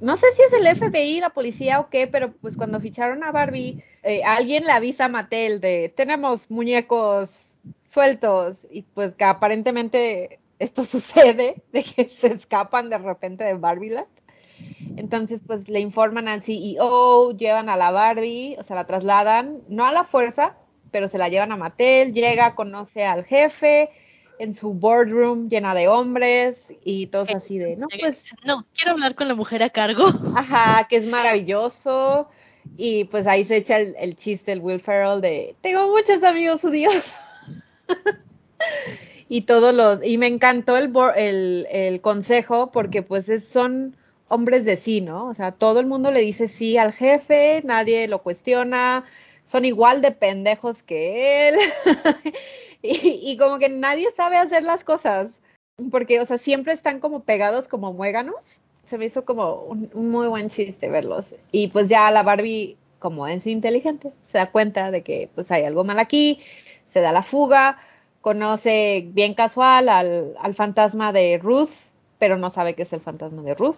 no 0.01 0.17
sé 0.17 0.25
si 0.35 0.41
es 0.41 0.53
el 0.53 0.75
FBI, 0.75 1.19
la 1.19 1.29
policía 1.29 1.79
o 1.79 1.89
qué, 1.89 2.07
pero 2.07 2.31
pues 2.33 2.57
cuando 2.57 2.79
ficharon 2.79 3.23
a 3.23 3.31
Barbie, 3.31 3.83
eh, 4.03 4.23
alguien 4.23 4.63
le 4.65 4.71
avisa 4.71 5.05
a 5.05 5.09
Mattel 5.09 5.61
de, 5.61 5.93
tenemos 5.95 6.49
muñecos 6.49 7.51
sueltos 7.85 8.67
y 8.71 8.81
pues 8.81 9.15
que 9.15 9.23
aparentemente 9.23 10.39
esto 10.59 10.83
sucede, 10.85 11.61
de 11.71 11.83
que 11.83 12.05
se 12.05 12.27
escapan 12.27 12.89
de 12.89 12.97
repente 12.97 13.43
de 13.43 13.53
Barbieland. 13.53 14.07
Entonces, 14.95 15.41
pues 15.45 15.67
le 15.67 15.81
informan 15.81 16.29
al 16.29 16.41
CEO, 16.41 17.31
llevan 17.31 17.69
a 17.69 17.75
la 17.75 17.91
Barbie, 17.91 18.55
o 18.57 18.63
sea, 18.63 18.77
la 18.77 18.87
trasladan, 18.87 19.61
no 19.67 19.85
a 19.85 19.91
la 19.91 20.05
fuerza, 20.05 20.55
pero 20.91 21.09
se 21.09 21.17
la 21.17 21.27
llevan 21.27 21.51
a 21.51 21.57
Mattel, 21.57 22.13
llega, 22.13 22.55
conoce 22.55 23.05
al 23.05 23.25
jefe 23.25 23.89
en 24.39 24.53
su 24.53 24.73
boardroom 24.73 25.49
llena 25.49 25.73
de 25.73 25.87
hombres 25.87 26.67
y 26.83 27.07
todos 27.07 27.29
así 27.31 27.57
de, 27.57 27.75
no, 27.75 27.87
pues, 27.99 28.33
No, 28.45 28.65
quiero 28.73 28.91
hablar 28.91 29.15
con 29.15 29.27
la 29.27 29.35
mujer 29.35 29.63
a 29.63 29.69
cargo. 29.69 30.05
ajá, 30.35 30.87
que 30.89 30.97
es 30.97 31.07
maravilloso. 31.07 32.27
Y 32.77 33.05
pues 33.05 33.27
ahí 33.27 33.43
se 33.45 33.57
echa 33.57 33.77
el, 33.79 33.95
el 33.97 34.15
chiste 34.15 34.51
el 34.51 34.59
Will 34.59 34.81
Ferrell 34.81 35.21
de, 35.21 35.55
tengo 35.61 35.87
muchos 35.87 36.23
amigos 36.23 36.61
judíos. 36.61 37.13
y 39.29 39.41
todos 39.41 39.73
los, 39.73 40.05
y 40.05 40.17
me 40.17 40.27
encantó 40.27 40.77
el, 40.77 40.91
el, 41.15 41.67
el 41.71 42.01
consejo 42.01 42.71
porque 42.71 43.01
pues 43.01 43.29
es- 43.29 43.47
son 43.47 43.95
hombres 44.27 44.65
de 44.65 44.77
sí, 44.77 45.01
¿no? 45.01 45.27
O 45.27 45.33
sea, 45.33 45.51
todo 45.51 45.79
el 45.79 45.85
mundo 45.85 46.11
le 46.11 46.21
dice 46.21 46.47
sí 46.47 46.77
al 46.77 46.93
jefe, 46.93 47.61
nadie 47.63 48.07
lo 48.07 48.21
cuestiona, 48.23 49.05
son 49.45 49.65
igual 49.65 50.01
de 50.01 50.11
pendejos 50.11 50.83
que 50.83 51.49
él. 51.49 51.55
y, 53.03 53.37
como 53.37 53.59
que 53.59 53.69
nadie 53.69 54.09
sabe 54.15 54.37
hacer 54.37 54.63
las 54.63 54.83
cosas, 54.83 55.41
porque, 55.91 56.19
o 56.19 56.25
sea, 56.25 56.37
siempre 56.37 56.73
están 56.73 56.99
como 56.99 57.21
pegados 57.23 57.67
como 57.67 57.93
muéganos. 57.93 58.35
Se 58.85 58.97
me 58.97 59.05
hizo 59.05 59.25
como 59.25 59.55
un, 59.63 59.89
un 59.93 60.09
muy 60.09 60.27
buen 60.27 60.49
chiste 60.49 60.89
verlos. 60.89 61.35
Y 61.51 61.69
pues 61.69 61.89
ya 61.89 62.11
la 62.11 62.23
Barbie, 62.23 62.77
como 62.99 63.27
es 63.27 63.47
inteligente, 63.47 64.11
se 64.23 64.37
da 64.37 64.51
cuenta 64.51 64.91
de 64.91 65.01
que 65.01 65.29
pues 65.33 65.51
hay 65.51 65.63
algo 65.63 65.83
mal 65.83 65.99
aquí, 65.99 66.39
se 66.87 67.01
da 67.01 67.11
la 67.11 67.23
fuga, 67.23 67.79
conoce 68.21 69.07
bien 69.11 69.33
casual 69.33 69.89
al, 69.89 70.35
al 70.39 70.55
fantasma 70.55 71.11
de 71.11 71.39
Ruth, 71.41 71.69
pero 72.19 72.37
no 72.37 72.49
sabe 72.49 72.75
que 72.75 72.83
es 72.83 72.93
el 72.93 73.01
fantasma 73.01 73.41
de 73.41 73.55
Ruth, 73.55 73.77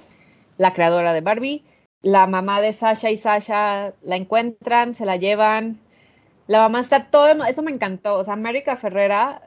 la 0.57 0.73
creadora 0.73 1.13
de 1.13 1.21
Barbie. 1.21 1.63
La 2.01 2.27
mamá 2.27 2.61
de 2.61 2.73
Sasha 2.73 3.09
y 3.09 3.17
Sasha 3.17 3.93
la 4.03 4.15
encuentran, 4.15 4.93
se 4.93 5.05
la 5.05 5.15
llevan. 5.15 5.79
La 6.47 6.59
mamá 6.59 6.79
está 6.79 7.05
todo, 7.05 7.27
eso 7.45 7.61
me 7.61 7.71
encantó. 7.71 8.15
O 8.15 8.23
sea, 8.23 8.33
América 8.33 8.77
Ferrera 8.77 9.41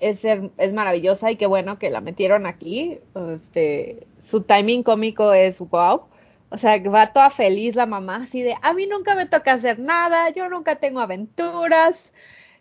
es, 0.00 0.24
es 0.24 0.72
maravillosa 0.72 1.30
y 1.30 1.36
qué 1.36 1.46
bueno 1.46 1.78
que 1.78 1.90
la 1.90 2.00
metieron 2.00 2.46
aquí. 2.46 2.98
Este, 3.34 4.06
su 4.22 4.42
timing 4.42 4.82
cómico 4.82 5.32
es 5.32 5.58
wow. 5.58 6.02
O 6.50 6.58
sea, 6.58 6.80
va 6.82 7.12
toda 7.12 7.30
feliz 7.30 7.74
la 7.74 7.86
mamá, 7.86 8.16
así 8.16 8.42
de, 8.42 8.54
a 8.62 8.72
mí 8.72 8.86
nunca 8.86 9.16
me 9.16 9.26
toca 9.26 9.54
hacer 9.54 9.80
nada, 9.80 10.30
yo 10.30 10.48
nunca 10.48 10.76
tengo 10.76 11.00
aventuras. 11.00 11.96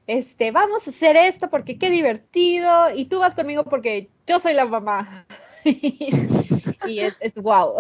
Este, 0.08 0.52
vamos 0.52 0.88
a 0.88 0.90
hacer 0.90 1.16
esto 1.16 1.50
porque 1.50 1.78
qué 1.78 1.90
divertido 1.90 2.92
y 2.96 3.06
tú 3.06 3.20
vas 3.20 3.36
conmigo 3.36 3.64
porque 3.64 4.10
yo 4.28 4.40
soy 4.40 4.54
la 4.54 4.66
mamá. 4.66 5.26
y 5.64 7.00
es, 7.00 7.16
es 7.20 7.34
wow. 7.36 7.76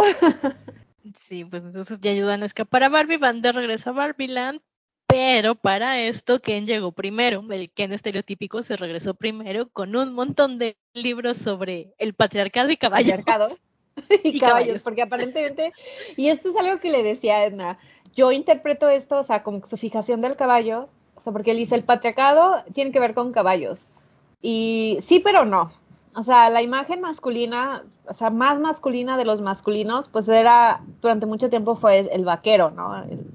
Sí, 1.15 1.45
pues 1.45 1.63
entonces 1.63 1.99
ya 2.01 2.11
ayudan 2.11 2.43
a 2.43 2.45
escapar 2.47 2.83
a 2.83 2.89
Barbie, 2.89 3.17
van 3.17 3.41
de 3.41 3.51
regreso 3.51 3.91
a 3.91 3.93
Barbieland, 3.93 4.59
pero 5.15 5.55
para 5.55 6.01
esto, 6.01 6.41
Ken 6.41 6.67
llegó 6.67 6.91
primero. 6.91 7.41
El 7.49 7.69
Ken 7.69 7.93
estereotípico 7.93 8.63
se 8.63 8.75
regresó 8.75 9.13
primero 9.13 9.69
con 9.69 9.95
un 9.95 10.13
montón 10.13 10.57
de 10.59 10.75
libros 10.93 11.37
sobre 11.37 11.93
el 11.99 12.13
patriarcado 12.13 12.69
y 12.69 12.75
caballos. 12.75 13.19
patriarcado 13.19 13.55
y, 14.25 14.35
Y 14.35 14.39
caballos, 14.41 14.65
caballos. 14.65 14.83
porque 14.83 15.03
aparentemente, 15.03 15.71
y 16.17 16.27
esto 16.27 16.49
es 16.49 16.57
algo 16.57 16.81
que 16.81 16.91
le 16.91 17.01
decía 17.01 17.37
a 17.37 17.45
Edna, 17.45 17.79
yo 18.13 18.33
interpreto 18.33 18.89
esto, 18.89 19.19
o 19.19 19.23
sea, 19.23 19.41
como 19.41 19.65
su 19.65 19.77
fijación 19.77 20.19
del 20.19 20.35
caballo, 20.35 20.89
o 21.15 21.21
sea, 21.21 21.31
porque 21.31 21.51
él 21.51 21.57
dice, 21.59 21.75
el 21.75 21.85
patriarcado 21.85 22.65
tiene 22.73 22.91
que 22.91 22.99
ver 22.99 23.13
con 23.13 23.31
caballos, 23.31 23.79
y 24.41 24.99
sí, 25.01 25.21
pero 25.21 25.45
no, 25.45 25.71
o 26.13 26.23
sea, 26.23 26.49
la 26.49 26.61
imagen 26.61 26.99
masculina, 26.99 27.85
o 28.05 28.13
sea, 28.13 28.31
más 28.31 28.59
masculina 28.59 29.15
de 29.15 29.23
los 29.23 29.39
masculinos, 29.39 30.09
pues 30.09 30.27
era, 30.27 30.81
durante 31.01 31.25
mucho 31.25 31.49
tiempo 31.49 31.77
fue 31.77 31.99
el 31.99 32.25
vaquero, 32.25 32.69
¿no? 32.71 33.01
El, 33.01 33.25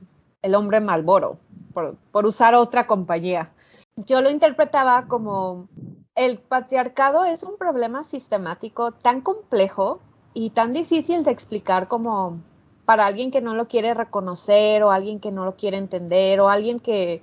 el 0.42 0.54
hombre 0.54 0.80
malboro, 0.80 1.38
por, 1.72 2.26
usar 2.26 2.54
otra 2.54 2.86
compañía. 2.86 3.52
yo 3.96 4.20
lo 4.20 4.30
interpretaba 4.30 5.06
como 5.06 5.68
el 6.14 6.38
patriarcado 6.38 7.24
es 7.24 7.42
un 7.42 7.56
problema 7.56 8.04
sistemático 8.04 8.92
tan 8.92 9.20
complejo 9.20 10.00
y 10.34 10.50
tan 10.50 10.72
difícil 10.72 11.24
de 11.24 11.30
explicar 11.30 11.88
como 11.88 12.40
para 12.84 13.06
alguien 13.06 13.30
que 13.30 13.40
no 13.40 13.54
lo 13.54 13.68
quiere 13.68 13.94
reconocer 13.94 14.82
o 14.82 14.90
alguien 14.90 15.20
que 15.20 15.30
no 15.30 15.44
lo 15.44 15.56
quiere 15.56 15.76
entender 15.76 16.40
o 16.40 16.48
alguien 16.48 16.80
que 16.80 17.22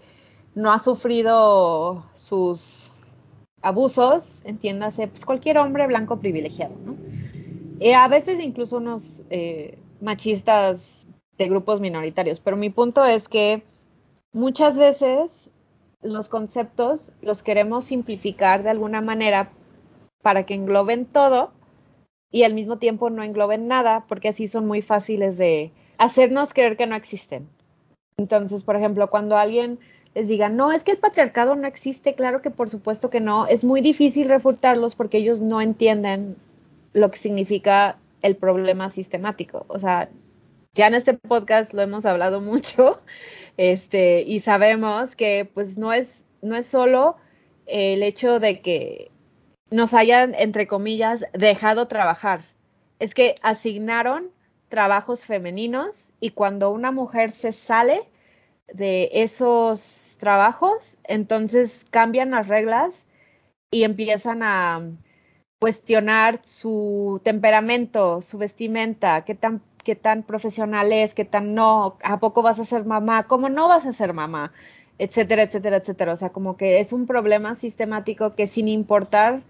no 0.56 0.72
ha 0.72 0.80
sufrido 0.80 2.06
sus 2.16 2.92
abusos, 3.62 4.42
entiéndase, 4.44 5.08
pues 5.08 5.26
cualquier 5.26 5.58
hombre 5.58 5.86
blanco 5.88 6.20
privilegiado, 6.20 6.76
¿no? 6.86 6.96
Eh, 7.80 7.94
a 7.94 8.08
veces 8.08 8.40
incluso 8.40 8.78
unos 8.78 9.24
eh, 9.30 9.78
machistas 10.02 11.08
de 11.38 11.48
grupos 11.48 11.80
minoritarios, 11.80 12.40
pero 12.40 12.58
mi 12.58 12.70
punto 12.70 13.06
es 13.06 13.28
que 13.28 13.64
muchas 14.38 14.78
veces 14.78 15.50
los 16.02 16.30
conceptos 16.30 17.12
los 17.22 17.42
queremos 17.42 17.86
simplificar 17.86 18.62
de 18.62 18.70
alguna 18.70 19.02
manera 19.02 19.50
para 20.22 20.46
que 20.46 20.54
engloben 20.54 21.06
todo 21.06 21.52
y 22.32 22.44
al 22.44 22.54
mismo 22.54 22.78
tiempo 22.78 23.10
no 23.10 23.24
engloben 23.24 23.68
nada, 23.68 24.06
porque 24.08 24.30
así 24.30 24.48
son 24.48 24.68
muy 24.68 24.82
fáciles 24.82 25.38
de 25.38 25.72
hacernos 25.98 26.54
creer 26.54 26.78
que 26.78 26.86
no 26.86 26.96
existen. 26.96 27.48
Entonces, 28.18 28.64
por 28.64 28.76
ejemplo, 28.76 29.10
cuando 29.10 29.38
alguien 29.38 29.80
les 30.14 30.28
diga, 30.28 30.50
no, 30.50 30.72
es 30.72 30.84
que 30.84 30.92
el 30.92 30.98
patriarcado 30.98 31.56
no 31.56 31.68
existe, 31.68 32.14
claro 32.14 32.42
que 32.42 32.52
por 32.52 32.70
supuesto 32.70 33.10
que 33.10 33.20
no, 33.20 33.48
es 33.48 33.64
muy 33.64 33.82
difícil 33.82 34.30
refutarlos 34.30 34.96
porque 34.96 35.18
ellos 35.18 35.40
no 35.40 35.62
entienden 35.62 36.36
lo 36.94 37.10
que 37.10 37.18
significa 37.18 37.98
el 38.22 38.36
problema 38.36 38.92
sistemático. 38.92 39.66
O 39.68 39.80
sea, 39.80 40.10
ya 40.78 40.88
en 40.88 40.94
este 40.94 41.16
podcast 41.16 41.74
lo 41.74 41.82
hemos 41.82 42.06
hablado 42.06 42.40
mucho, 42.40 43.02
este, 43.58 44.22
y 44.22 44.40
sabemos 44.42 45.16
que 45.16 45.50
pues 45.54 45.78
no 45.78 45.92
es, 45.92 46.24
no 46.42 46.56
es 46.56 46.68
solo 46.68 47.18
el 47.66 48.04
hecho 48.04 48.40
de 48.40 48.62
que 48.62 49.12
nos 49.72 49.94
hayan, 49.94 50.36
entre 50.36 50.68
comillas, 50.68 51.26
dejado 51.34 51.88
trabajar. 51.88 52.46
Es 53.00 53.14
que 53.16 53.36
asignaron 53.42 54.30
trabajos 54.70 55.26
femeninos 55.26 56.14
y 56.20 56.32
cuando 56.32 56.72
una 56.72 56.92
mujer 56.92 57.32
se 57.32 57.52
sale 57.52 58.08
de 58.72 59.10
esos 59.14 60.16
trabajos, 60.20 60.98
entonces 61.06 61.86
cambian 61.90 62.32
las 62.32 62.48
reglas 62.48 62.94
y 63.72 63.84
empiezan 63.84 64.44
a 64.44 64.82
cuestionar 65.60 66.40
su 66.44 67.20
temperamento, 67.24 68.22
su 68.22 68.38
vestimenta, 68.38 69.26
qué 69.26 69.34
tan, 69.36 69.62
qué 69.88 69.96
tan 69.96 70.24
profesional 70.24 70.92
es, 70.92 71.14
qué 71.14 71.24
tan 71.24 71.56
no, 71.56 71.98
a 72.04 72.20
poco 72.20 72.42
vas 72.42 72.60
a 72.60 72.66
ser 72.66 72.84
mamá, 72.84 73.26
cómo 73.26 73.48
no 73.48 73.70
vas 73.70 73.86
a 73.86 73.94
ser 73.94 74.12
mamá, 74.12 74.52
etcétera, 74.98 75.44
etcétera, 75.44 75.78
etcétera. 75.78 76.12
O 76.12 76.18
sea, 76.18 76.32
como 76.32 76.58
que 76.58 76.82
es 76.82 76.92
un 76.92 77.08
problema 77.08 77.56
sistemático 77.56 78.36
que 78.36 78.48
sin 78.48 78.68
importar 78.68 79.44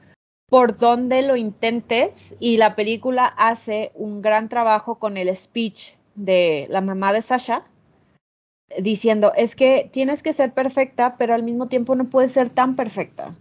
por 0.47 0.77
dónde 0.77 1.23
lo 1.23 1.38
intentes 1.38 2.35
y 2.39 2.57
la 2.57 2.75
película 2.75 3.25
hace 3.25 3.91
un 3.95 4.21
gran 4.21 4.47
trabajo 4.47 4.99
con 4.99 5.17
el 5.17 5.35
speech 5.35 5.95
de 6.13 6.67
la 6.69 6.81
mamá 6.81 7.13
de 7.13 7.23
Sasha 7.23 7.63
diciendo, 8.77 9.33
es 9.35 9.55
que 9.55 9.89
tienes 9.91 10.21
que 10.21 10.33
ser 10.33 10.53
perfecta, 10.53 11.15
pero 11.17 11.33
al 11.33 11.41
mismo 11.41 11.67
tiempo 11.67 11.95
no 11.95 12.11
puedes 12.11 12.31
ser 12.31 12.51
tan 12.51 12.75
perfecta. 12.75 13.35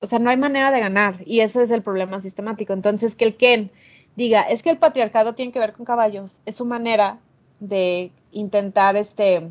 O 0.00 0.06
sea, 0.06 0.18
no 0.20 0.30
hay 0.30 0.38
manera 0.38 0.70
de 0.70 0.80
ganar 0.80 1.20
y 1.26 1.40
eso 1.40 1.60
es 1.60 1.70
el 1.70 1.82
problema 1.82 2.22
sistemático. 2.22 2.72
Entonces, 2.72 3.14
que 3.14 3.26
el 3.26 3.36
Ken 3.36 3.70
diga, 4.16 4.42
es 4.42 4.62
que 4.62 4.70
el 4.70 4.78
patriarcado 4.78 5.34
tiene 5.34 5.52
que 5.52 5.58
ver 5.58 5.72
con 5.72 5.84
caballos, 5.84 6.40
es 6.46 6.56
su 6.56 6.64
manera 6.64 7.18
de 7.60 8.12
intentar 8.32 8.96
este 8.96 9.50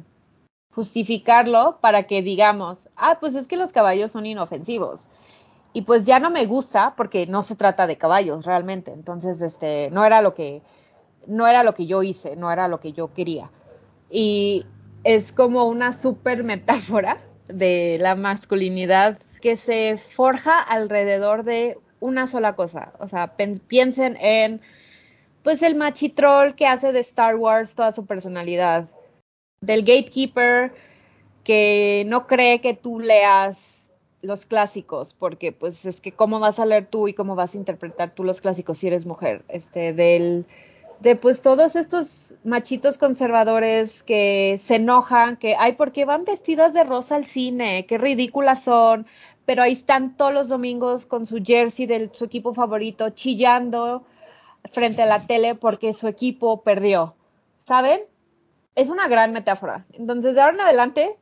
justificarlo 0.74 1.78
para 1.82 2.03
que 2.03 2.22
digamos, 2.22 2.89
ah, 2.95 3.18
pues 3.20 3.36
es 3.36 3.47
que 3.47 3.57
los 3.57 3.72
caballos 3.72 4.11
son 4.11 4.26
inofensivos 4.26 5.07
y 5.74 5.82
pues 5.82 6.05
ya 6.05 6.20
no 6.20 6.30
me 6.30 6.45
gusta 6.45 6.93
porque 6.95 7.26
no 7.26 7.41
se 7.41 7.55
trata 7.55 7.88
de 7.88 7.97
caballos 7.97 8.45
realmente. 8.45 8.91
Entonces, 8.91 9.41
este, 9.41 9.89
no 9.91 10.05
era 10.05 10.22
lo 10.22 10.36
que, 10.36 10.61
no 11.26 11.47
era 11.47 11.64
lo 11.64 11.74
que 11.74 11.88
yo 11.88 12.03
hice, 12.03 12.36
no 12.36 12.51
era 12.51 12.68
lo 12.68 12.80
que 12.80 12.93
yo 12.93 13.11
quería. 13.14 13.49
Y 14.09 14.66
es 15.03 15.34
como 15.34 15.66
una 15.66 15.99
super 15.99 16.43
metáfora 16.43 17.18
de 17.47 17.97
la 17.99 18.16
masculinidad 18.16 19.18
que 19.41 19.57
se 19.57 19.99
forja 20.16 20.61
alrededor 20.61 21.43
de 21.43 21.78
una 22.04 22.28
sola 22.28 22.56
cosa. 22.56 22.93
O 22.99 23.08
sea, 23.08 23.36
piensen 23.68 24.18
en, 24.20 24.62
pues, 25.41 25.64
el 25.64 25.76
machitrol 25.76 26.56
que 26.56 26.68
hace 26.68 26.91
de 26.91 26.99
Star 26.99 27.36
Wars 27.38 27.74
toda 27.76 27.91
su 27.91 28.06
personalidad, 28.06 28.88
del 29.62 29.82
gatekeeper 29.82 30.74
que 31.43 32.04
no 32.08 32.28
cree 32.28 32.60
que 32.62 32.74
tú 32.74 32.99
leas 32.99 33.58
los 34.22 34.45
clásicos, 34.45 35.14
porque 35.14 35.51
pues 35.51 35.86
es 35.86 35.99
que 35.99 36.14
cómo 36.14 36.39
vas 36.39 36.60
a 36.60 36.66
leer 36.66 36.86
tú 36.86 37.08
y 37.10 37.14
cómo 37.14 37.36
vas 37.36 37.54
a 37.54 37.58
interpretar 37.58 38.12
tú 38.12 38.24
los 38.24 38.39
clásicos 38.39 38.78
si 38.78 38.88
eres 38.88 39.06
mujer, 39.06 39.43
este, 39.49 39.91
del, 39.91 40.45
de 41.01 41.18
pues 41.18 41.41
todos 41.41 41.76
estos 41.76 42.34
machitos 42.45 42.97
conservadores 42.97 44.01
que 44.04 44.60
se 44.64 44.76
enojan, 44.76 45.36
que, 45.36 45.56
ay, 45.60 45.74
porque 45.74 46.06
van 46.06 46.24
vestidas 46.24 46.74
de 46.74 46.86
rosa 46.86 47.16
al 47.16 47.26
cine? 47.26 47.86
Qué 47.86 47.97
ridículas 47.97 48.64
son, 48.64 49.06
pero 49.46 49.64
ahí 49.64 49.74
están 49.74 50.16
todos 50.16 50.34
los 50.34 50.50
domingos 50.50 51.06
con 51.06 51.26
su 51.26 51.41
jersey 51.44 51.86
de 51.86 52.10
su 52.14 52.26
equipo 52.26 52.54
favorito, 52.54 53.10
chillando 53.10 54.06
frente 54.72 55.02
a 55.02 55.06
la 55.06 55.28
tele 55.28 55.56
porque 55.56 55.94
su 55.94 56.08
equipo 56.08 56.64
perdió, 56.64 57.16
¿saben? 57.66 58.02
Es 58.76 58.89
una 58.89 59.08
gran 59.08 59.34
metáfora. 59.34 59.86
Entonces, 59.94 60.36
de 60.36 60.41
ahora 60.41 60.56
en 60.56 60.62
adelante, 60.62 61.18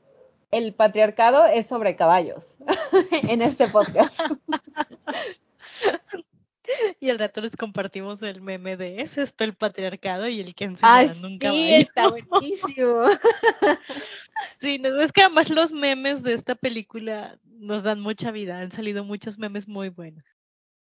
el 0.52 0.74
patriarcado 0.74 1.46
es 1.46 1.68
sobre 1.68 1.96
caballos 1.96 2.58
en 3.28 3.42
este 3.42 3.68
podcast. 3.68 4.18
Y 7.00 7.10
al 7.10 7.20
rato 7.20 7.42
les 7.42 7.56
compartimos 7.56 8.22
el 8.22 8.42
meme 8.42 8.78
de 8.78 9.02
¿es 9.02 9.18
esto 9.18 9.44
el 9.44 9.56
patriarcado? 9.56 10.28
Y 10.28 10.40
el 10.40 10.56
que 10.56 10.66
enseñando 10.66 11.28
un 11.28 11.38
caballo. 11.38 11.60
Sí, 11.60 11.74
está 11.74 12.08
buenísimo. 12.30 13.06
sí, 14.60 14.82
es 14.84 15.12
que 15.12 15.22
además 15.22 15.50
los 15.50 15.72
memes 15.72 16.24
de 16.24 16.34
esta 16.34 16.56
película 16.56 17.38
nos 17.46 17.84
dan 17.84 18.00
mucha 18.00 18.32
vida. 18.32 18.60
Han 18.60 18.72
salido 18.72 19.04
muchos 19.04 19.38
memes 19.38 19.68
muy 19.68 19.90
buenos. 19.90 20.24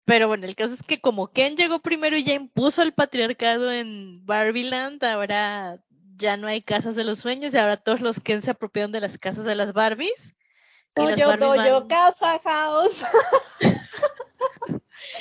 Pero 0.04 0.26
bueno, 0.26 0.46
el 0.46 0.56
caso 0.56 0.74
es 0.74 0.82
que 0.82 1.00
como 1.00 1.30
Ken 1.30 1.56
llegó 1.56 1.78
primero 1.78 2.16
y 2.16 2.24
ya 2.24 2.34
impuso 2.34 2.82
el 2.82 2.92
patriarcado 2.92 3.70
en 3.70 4.24
Barbieland, 4.26 5.02
ahora 5.04 5.78
ya 6.16 6.36
no 6.36 6.48
hay 6.48 6.60
casas 6.60 6.96
de 6.96 7.04
los 7.04 7.20
sueños 7.20 7.54
y 7.54 7.58
ahora 7.58 7.76
todos 7.76 8.00
los 8.00 8.18
Ken 8.18 8.42
se 8.42 8.50
apropiaron 8.50 8.90
de 8.90 9.00
las 9.00 9.16
casas 9.16 9.44
de 9.44 9.54
las 9.54 9.72
Barbies. 9.72 10.34
Doyo, 10.94 11.36
doyo, 11.36 11.88
casa 11.88 12.38
house. 12.44 13.02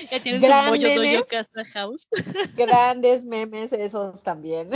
Ya 0.10 0.22
tienen 0.22 0.42
Gran 0.42 0.76
su 0.76 0.82
doyo, 0.82 1.28
casa 1.28 1.66
house. 1.74 2.08
Grandes 2.56 3.24
memes 3.24 3.72
esos 3.72 4.22
también. 4.24 4.70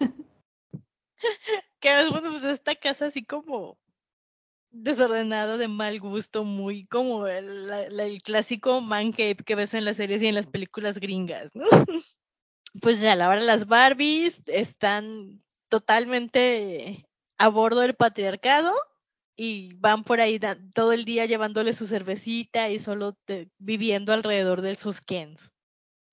que 1.80 2.00
es 2.00 2.10
bueno, 2.10 2.30
pues 2.30 2.44
esta 2.44 2.74
casa 2.74 3.06
así 3.06 3.24
como 3.24 3.78
desordenada, 4.70 5.56
de 5.56 5.68
mal 5.68 6.00
gusto, 6.00 6.44
muy 6.44 6.84
como 6.84 7.26
el, 7.26 7.70
el 7.70 8.22
clásico 8.22 8.80
man 8.80 9.12
cave 9.12 9.36
que 9.36 9.54
ves 9.54 9.74
en 9.74 9.84
las 9.84 9.96
series 9.96 10.22
y 10.22 10.26
en 10.26 10.34
las 10.34 10.46
películas 10.46 10.98
gringas, 10.98 11.54
¿no? 11.54 11.66
Pues 12.82 13.00
ya, 13.00 13.12
ahora 13.12 13.40
las 13.40 13.66
Barbies 13.66 14.42
están 14.48 15.42
totalmente 15.70 17.08
a 17.38 17.48
bordo 17.48 17.80
del 17.80 17.94
patriarcado 17.94 18.70
y 19.36 19.74
van 19.74 20.02
por 20.02 20.20
ahí 20.20 20.40
todo 20.72 20.92
el 20.92 21.04
día 21.04 21.26
llevándole 21.26 21.72
su 21.72 21.86
cervecita 21.86 22.70
y 22.70 22.78
solo 22.78 23.16
viviendo 23.58 24.12
alrededor 24.12 24.62
de 24.62 24.74
sus 24.74 25.00
Kens. 25.00 25.52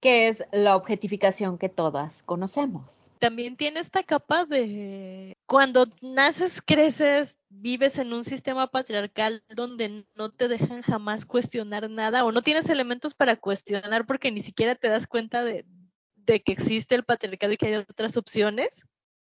Que 0.02 0.28
es 0.28 0.44
la 0.52 0.76
objetificación 0.76 1.58
que 1.58 1.70
todas 1.70 2.24
conocemos. 2.24 3.06
También 3.20 3.56
tiene 3.56 3.80
esta 3.80 4.04
capa 4.04 4.44
de 4.44 5.38
cuando 5.46 5.88
naces, 6.02 6.62
creces, 6.62 7.40
vives 7.48 7.98
en 7.98 8.12
un 8.12 8.26
sistema 8.26 8.68
patriarcal 8.68 9.46
donde 9.48 10.06
no 10.16 10.30
te 10.30 10.50
dejan 10.50 10.82
jamás 10.82 11.26
cuestionar 11.26 11.90
nada 11.90 12.26
o 12.26 12.34
no 12.34 12.42
tienes 12.42 12.68
elementos 12.68 13.14
para 13.14 13.38
cuestionar 13.38 14.06
porque 14.06 14.30
ni 14.30 14.42
siquiera 14.42 14.76
te 14.76 14.90
das 14.90 15.08
cuenta 15.08 15.42
de, 15.46 15.66
de 16.16 16.42
que 16.42 16.52
existe 16.52 16.96
el 16.96 17.06
patriarcado 17.06 17.54
y 17.54 17.58
que 17.58 17.68
hay 17.68 17.76
otras 17.76 18.18
opciones 18.18 18.84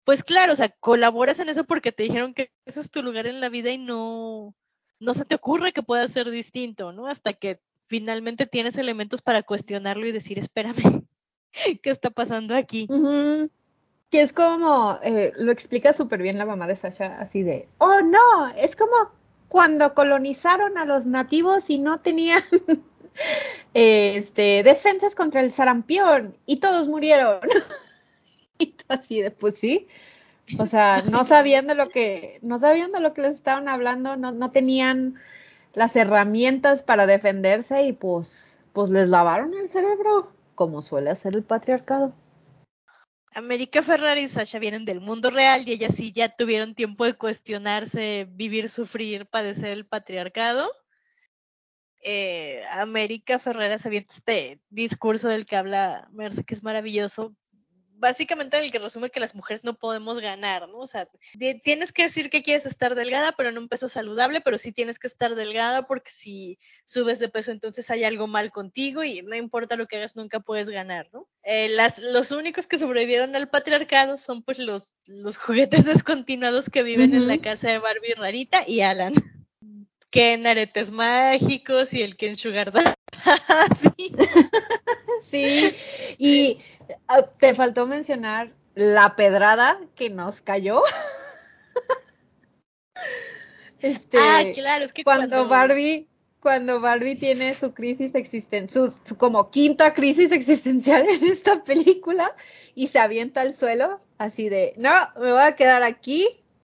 pues 0.04 0.22
claro, 0.22 0.52
o 0.52 0.56
sea, 0.56 0.68
colaboras 0.68 1.40
en 1.40 1.48
eso 1.48 1.64
porque 1.64 1.92
te 1.92 2.02
dijeron 2.02 2.34
que 2.34 2.52
ese 2.66 2.80
es 2.80 2.90
tu 2.90 3.02
lugar 3.02 3.26
en 3.26 3.40
la 3.40 3.48
vida 3.48 3.70
y 3.70 3.78
no, 3.78 4.54
no 5.00 5.14
se 5.14 5.24
te 5.24 5.34
ocurre 5.34 5.72
que 5.72 5.82
pueda 5.82 6.06
ser 6.08 6.30
distinto, 6.30 6.92
¿no? 6.92 7.06
Hasta 7.06 7.32
que 7.32 7.60
finalmente 7.86 8.46
tienes 8.46 8.76
elementos 8.76 9.22
para 9.22 9.42
cuestionarlo 9.42 10.06
y 10.06 10.12
decir, 10.12 10.38
espérame, 10.38 11.04
¿qué 11.82 11.90
está 11.90 12.10
pasando 12.10 12.54
aquí? 12.54 12.86
Que 14.10 14.20
es 14.22 14.32
como, 14.32 14.98
eh, 15.02 15.32
lo 15.36 15.50
explica 15.50 15.92
súper 15.92 16.22
bien 16.22 16.38
la 16.38 16.46
mamá 16.46 16.66
de 16.66 16.76
Sasha, 16.76 17.18
así 17.18 17.42
de, 17.42 17.68
oh 17.78 18.00
no, 18.00 18.48
es 18.56 18.76
como 18.76 18.94
cuando 19.48 19.94
colonizaron 19.94 20.78
a 20.78 20.84
los 20.84 21.06
nativos 21.06 21.64
y 21.68 21.78
no 21.78 22.00
tenían 22.00 22.42
este, 23.74 24.62
defensas 24.62 25.14
contra 25.14 25.40
el 25.40 25.52
sarampión 25.52 26.36
y 26.44 26.56
todos 26.56 26.88
murieron. 26.88 27.40
así 28.88 29.22
de, 29.22 29.30
pues 29.30 29.56
sí, 29.56 29.86
O 30.58 30.66
sea, 30.66 31.02
no 31.10 31.24
sabían 31.24 31.66
de 31.66 31.74
lo 31.74 31.88
que, 31.88 32.38
no 32.42 32.58
sabían 32.58 32.92
de 32.92 33.00
lo 33.00 33.14
que 33.14 33.22
les 33.22 33.34
estaban 33.34 33.68
hablando, 33.68 34.16
no, 34.16 34.32
no 34.32 34.50
tenían 34.50 35.16
las 35.72 35.96
herramientas 35.96 36.82
para 36.82 37.06
defenderse 37.06 37.82
y 37.82 37.92
pues, 37.92 38.56
pues 38.72 38.90
les 38.90 39.08
lavaron 39.08 39.54
el 39.54 39.68
cerebro, 39.68 40.32
como 40.54 40.82
suele 40.82 41.10
hacer 41.10 41.34
el 41.34 41.42
patriarcado. 41.42 42.14
América 43.34 43.82
Ferrari 43.82 44.22
y 44.22 44.28
Sasha 44.28 44.60
vienen 44.60 44.84
del 44.84 45.00
mundo 45.00 45.30
real 45.30 45.66
y 45.66 45.72
ellas 45.72 45.94
sí 45.96 46.12
ya 46.12 46.28
tuvieron 46.28 46.76
tiempo 46.76 47.04
de 47.04 47.14
cuestionarse, 47.14 48.28
vivir, 48.30 48.68
sufrir, 48.68 49.26
padecer 49.26 49.70
el 49.70 49.86
patriarcado. 49.86 50.70
Eh, 52.00 52.62
América 52.70 53.40
Ferrera 53.40 53.78
se 53.78 53.88
avienta 53.88 54.14
este 54.14 54.60
discurso 54.68 55.28
del 55.28 55.46
que 55.46 55.56
habla 55.56 56.06
Merce, 56.12 56.44
que 56.44 56.54
es 56.54 56.62
maravilloso, 56.62 57.34
básicamente 57.96 58.56
en 58.58 58.64
el 58.64 58.72
que 58.72 58.78
resume 58.78 59.10
que 59.10 59.20
las 59.20 59.34
mujeres 59.34 59.64
no 59.64 59.74
podemos 59.74 60.18
ganar, 60.18 60.68
¿no? 60.68 60.78
O 60.78 60.86
sea, 60.86 61.06
ti- 61.38 61.60
tienes 61.62 61.92
que 61.92 62.02
decir 62.04 62.28
que 62.30 62.42
quieres 62.42 62.66
estar 62.66 62.94
delgada, 62.94 63.32
pero 63.36 63.48
en 63.48 63.58
un 63.58 63.68
peso 63.68 63.88
saludable, 63.88 64.40
pero 64.40 64.58
sí 64.58 64.72
tienes 64.72 64.98
que 64.98 65.06
estar 65.06 65.34
delgada 65.34 65.86
porque 65.86 66.10
si 66.10 66.58
subes 66.84 67.18
de 67.18 67.28
peso 67.28 67.52
entonces 67.52 67.90
hay 67.90 68.04
algo 68.04 68.26
mal 68.26 68.50
contigo 68.50 69.02
y 69.04 69.22
no 69.22 69.34
importa 69.36 69.76
lo 69.76 69.86
que 69.86 69.96
hagas, 69.96 70.16
nunca 70.16 70.40
puedes 70.40 70.68
ganar, 70.70 71.08
¿no? 71.12 71.28
Eh, 71.44 71.68
las, 71.70 71.98
los 71.98 72.30
únicos 72.32 72.66
que 72.66 72.78
sobrevivieron 72.78 73.34
al 73.36 73.48
patriarcado 73.48 74.18
son 74.18 74.42
pues 74.42 74.58
los, 74.58 74.94
los 75.06 75.36
juguetes 75.38 75.84
descontinuados 75.84 76.70
que 76.70 76.82
viven 76.82 77.14
en 77.14 77.26
la 77.28 77.38
casa 77.38 77.70
de 77.70 77.78
Barbie 77.78 78.14
Rarita 78.14 78.64
y 78.66 78.80
Alan. 78.82 79.14
Que 80.10 80.34
en 80.34 80.46
aretes 80.46 80.92
mágicos 80.92 81.92
y 81.92 82.02
el 82.02 82.16
que 82.16 82.28
en 82.28 82.36
Sugar 82.36 82.70
Daddy. 82.70 82.92
Sí, 85.30 85.74
y 86.18 86.58
ah, 87.08 87.22
te 87.38 87.54
faltó 87.54 87.86
mencionar 87.86 88.52
la 88.74 89.16
pedrada 89.16 89.80
que 89.94 90.10
nos 90.10 90.40
cayó. 90.40 90.82
Este, 93.80 94.16
ah, 94.18 94.42
claro, 94.54 94.82
es 94.82 94.94
que 94.94 95.04
cuando 95.04 95.46
Barbie, 95.46 96.08
cuando 96.40 96.80
Barbie 96.80 97.16
tiene 97.16 97.52
su 97.52 97.74
crisis 97.74 98.14
existen, 98.14 98.70
su, 98.70 98.94
su 99.04 99.18
como 99.18 99.50
quinta 99.50 99.92
crisis 99.92 100.32
existencial 100.32 101.06
en 101.06 101.22
esta 101.24 101.62
película 101.64 102.34
y 102.74 102.88
se 102.88 102.98
avienta 102.98 103.42
al 103.42 103.54
suelo, 103.54 104.00
así 104.16 104.48
de, 104.48 104.72
no, 104.78 104.90
me 105.20 105.32
voy 105.32 105.42
a 105.42 105.54
quedar 105.54 105.82
aquí 105.82 106.26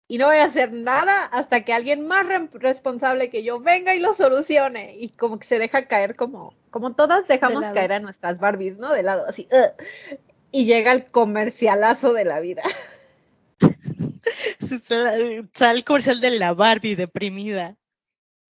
y 0.08 0.18
no 0.18 0.28
voy 0.28 0.38
a 0.38 0.45
hacer 0.45 0.72
nada 0.72 1.26
hasta 1.26 1.64
que 1.66 1.74
alguien 1.74 2.06
más 2.06 2.26
re- 2.28 2.49
responsable 2.53 3.30
que 3.30 3.43
yo 3.43 3.60
venga 3.60 3.95
y 3.95 3.99
lo 3.99 4.14
solucione. 4.14 4.95
Y 4.97 5.10
como 5.10 5.39
que 5.39 5.47
se 5.47 5.60
deja 5.60 5.88
caer 5.88 6.16
como, 6.16 6.53
como 6.70 6.93
todas 6.93 7.28
dejamos 7.28 7.64
caer 7.74 7.93
a 7.93 7.99
nuestras 7.99 8.39
Barbies, 8.39 8.78
¿no? 8.78 8.93
De 8.93 9.03
lado, 9.03 9.26
así. 9.28 9.47
Y 10.51 10.66
llega 10.66 10.91
el 10.91 11.06
comercialazo 11.06 12.14
de 12.14 12.26
la 12.26 12.39
vida. 12.39 12.62
Sale 14.88 15.47
sale 15.53 15.80
el 15.80 15.86
comercial 15.86 16.20
de 16.20 16.32
la 16.32 16.53
Barbie 16.53 16.95
deprimida, 16.95 17.78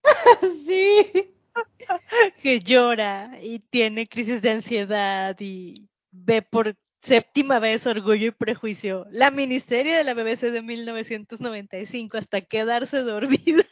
sí. 0.66 1.32
que 2.42 2.60
llora 2.60 3.32
y 3.42 3.60
tiene 3.60 4.08
crisis 4.08 4.42
de 4.42 4.52
ansiedad 4.52 5.36
y 5.40 5.88
ve 6.12 6.42
por 6.42 6.74
séptima 7.06 7.60
vez 7.60 7.86
Orgullo 7.86 8.28
y 8.28 8.32
Prejuicio, 8.32 9.06
la 9.12 9.30
miniserie 9.30 9.96
de 9.96 10.04
la 10.04 10.16
BBC 10.16 10.52
de 10.52 10.64
1995 10.64 12.18
hasta 12.18 12.42
quedarse 12.42 13.02
dormida. 13.02 13.64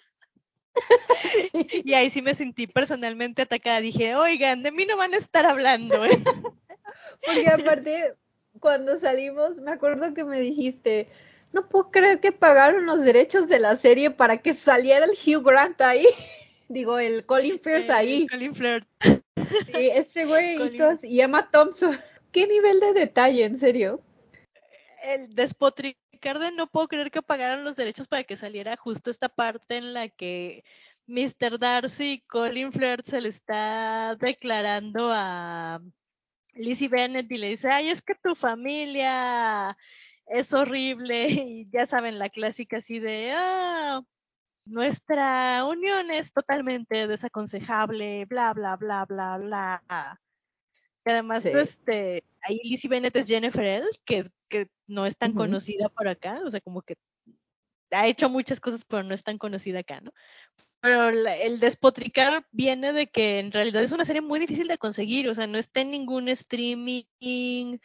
Y 1.84 1.94
ahí 1.94 2.10
sí 2.10 2.22
me 2.22 2.36
sentí 2.36 2.68
personalmente 2.68 3.44
atacada. 3.44 3.80
Dije, 3.80 4.16
oigan, 4.16 4.64
de 4.64 4.72
mí 4.72 4.86
no 4.86 4.98
van 4.98 5.14
a 5.14 5.18
estar 5.18 5.46
hablando, 5.46 6.04
¿eh? 6.04 6.12
Porque 7.26 7.48
aparte, 7.48 8.14
cuando 8.60 9.00
salimos, 9.00 9.56
me 9.58 9.72
acuerdo 9.72 10.14
que 10.14 10.24
me 10.24 10.40
dijiste, 10.40 11.08
no 11.52 11.70
puedo 11.70 11.92
creer 11.92 12.20
que 12.20 12.32
pagaron 12.32 12.86
los 12.86 13.02
derechos 13.02 13.48
de 13.48 13.60
la 13.60 13.78
serie 13.78 14.10
para 14.10 14.38
que 14.38 14.54
saliera 14.56 15.06
el 15.06 15.12
Hugh 15.12 15.44
Grant 15.44 15.80
ahí. 15.82 16.08
Digo, 16.70 16.98
el 16.98 17.26
Colin 17.26 17.60
Firth 17.60 17.90
ahí. 17.90 18.28
Colin 18.28 18.56
Firth. 18.56 18.88
Sí, 19.04 19.90
ese 19.94 20.26
güey 20.26 20.58
y, 20.58 21.08
y 21.08 21.22
Emma 21.22 21.50
Thompson. 21.52 21.98
¿Qué 22.34 22.48
nivel 22.48 22.82
de 22.82 22.94
detalle, 22.94 23.46
en 23.46 23.58
serio? 23.58 24.04
el 25.04 25.36
despotricar 25.36 26.40
de 26.40 26.52
no 26.52 26.68
puedo 26.68 26.88
creer 26.88 27.12
que 27.12 27.22
pagaran 27.22 27.64
los 27.64 27.76
derechos 27.76 28.08
para 28.08 28.24
que 28.24 28.36
saliera 28.36 28.78
justo 28.78 29.10
esta 29.10 29.30
parte 29.30 29.78
en 29.78 29.94
la 29.94 30.08
que 30.08 30.64
Mr. 31.08 31.60
Darcy 31.60 32.14
y 32.14 32.22
Colin 32.22 32.72
Firth 32.72 33.06
se 33.06 33.22
le 33.22 33.30
está 33.30 34.16
declarando 34.16 35.10
a 35.12 35.82
Lizzie 36.56 36.88
Bennett 36.88 37.30
y 37.30 37.38
le 37.38 37.50
dice, 37.50 37.70
ay, 37.70 37.90
es 37.90 38.02
que 38.02 38.16
tu 38.16 38.36
familia 38.36 39.78
es 40.28 40.54
horrible 40.54 41.28
y 41.30 41.70
ya 41.70 41.86
saben 41.86 42.20
la 42.20 42.30
clásica 42.30 42.78
así 42.78 43.00
de, 43.00 43.34
ah, 43.36 44.02
nuestra 44.66 45.66
unión 45.66 46.10
es 46.12 46.32
totalmente 46.32 47.08
desaconsejable, 47.08 48.26
bla, 48.26 48.54
bla, 48.54 48.78
bla, 48.78 49.06
bla, 49.06 49.38
bla. 49.38 50.22
Y 51.06 51.10
además, 51.12 51.44
Sí. 51.44 51.50
este, 51.54 52.24
ahí 52.42 52.60
Lizzie 52.64 52.90
Bennett 52.90 53.16
es 53.16 53.28
Jennifer 53.28 53.66
L, 53.66 53.88
que, 54.06 54.20
es, 54.20 54.32
que 54.50 54.68
no 54.88 55.06
es 55.06 55.18
tan 55.18 55.32
conocida 55.34 55.90
por 55.90 56.08
acá, 56.08 56.42
o 56.46 56.50
sea, 56.50 56.62
como 56.62 56.82
que 56.82 56.96
ha 57.92 58.08
hecho 58.08 58.30
muchas 58.30 58.60
cosas, 58.60 58.86
pero 58.86 59.04
no 59.04 59.14
es 59.14 59.24
tan 59.24 59.38
conocida 59.38 59.80
acá, 59.80 60.02
¿no? 60.02 60.12
Pero 60.82 61.12
la- 61.12 61.38
el 61.38 61.60
despotricar 61.60 62.46
viene 62.52 62.92
de 62.92 63.08
que 63.08 63.40
en 63.40 63.52
realidad 63.52 63.84
es 63.84 63.92
una 63.92 64.06
serie 64.06 64.22
muy 64.22 64.40
difícil 64.40 64.68
de 64.68 64.78
conseguir, 64.78 65.30
o 65.30 65.36
sea, 65.36 65.46
no 65.48 65.58
está 65.58 65.82
en 65.82 65.92
ningún 65.92 66.28
streaming, 66.30 67.78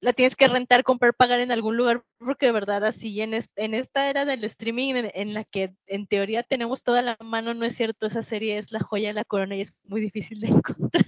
la 0.00 0.12
tienes 0.12 0.36
que 0.36 0.46
rentar, 0.46 0.82
comprar, 0.84 1.14
pagar 1.14 1.40
en 1.40 1.50
algún 1.52 1.76
lugar, 1.76 2.04
porque 2.18 2.46
de 2.46 2.52
verdad 2.52 2.84
así, 2.84 3.20
en, 3.20 3.34
es- 3.34 3.50
en 3.56 3.74
esta 3.74 4.08
era 4.10 4.24
del 4.24 4.44
streaming 4.44 4.94
en, 4.94 5.10
en 5.14 5.34
la 5.34 5.44
que 5.44 5.74
en 5.86 6.06
teoría 6.06 6.42
tenemos 6.42 6.82
toda 6.84 7.02
la 7.02 7.16
mano, 7.24 7.54
no 7.54 7.64
es 7.64 7.74
cierto, 7.74 8.06
esa 8.06 8.22
serie 8.22 8.58
es 8.58 8.72
la 8.72 8.80
joya 8.80 9.08
de 9.08 9.14
la 9.14 9.24
corona 9.24 9.56
y 9.56 9.62
es 9.62 9.76
muy 9.84 10.00
difícil 10.00 10.40
de 10.40 10.48
encontrar. 10.62 11.04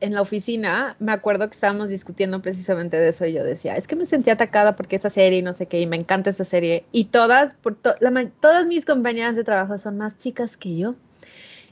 En 0.00 0.14
la 0.14 0.22
oficina, 0.22 0.96
me 0.98 1.12
acuerdo 1.12 1.48
que 1.48 1.54
estábamos 1.54 1.88
discutiendo 1.88 2.40
precisamente 2.42 2.96
de 2.96 3.08
eso 3.08 3.26
y 3.26 3.32
yo 3.32 3.44
decía, 3.44 3.76
es 3.76 3.86
que 3.86 3.96
me 3.96 4.06
sentí 4.06 4.30
atacada 4.30 4.76
porque 4.76 4.96
esa 4.96 5.10
serie 5.10 5.38
y 5.38 5.42
no 5.42 5.54
sé 5.54 5.66
qué, 5.66 5.80
y 5.80 5.86
me 5.86 5.96
encanta 5.96 6.30
esa 6.30 6.44
serie. 6.44 6.84
Y 6.92 7.06
todas, 7.06 7.54
por 7.54 7.74
to- 7.74 7.94
la 8.00 8.30
todas 8.40 8.66
mis 8.66 8.84
compañeras 8.84 9.36
de 9.36 9.44
trabajo 9.44 9.78
son 9.78 9.96
más 9.98 10.18
chicas 10.18 10.56
que 10.56 10.76
yo. 10.76 10.94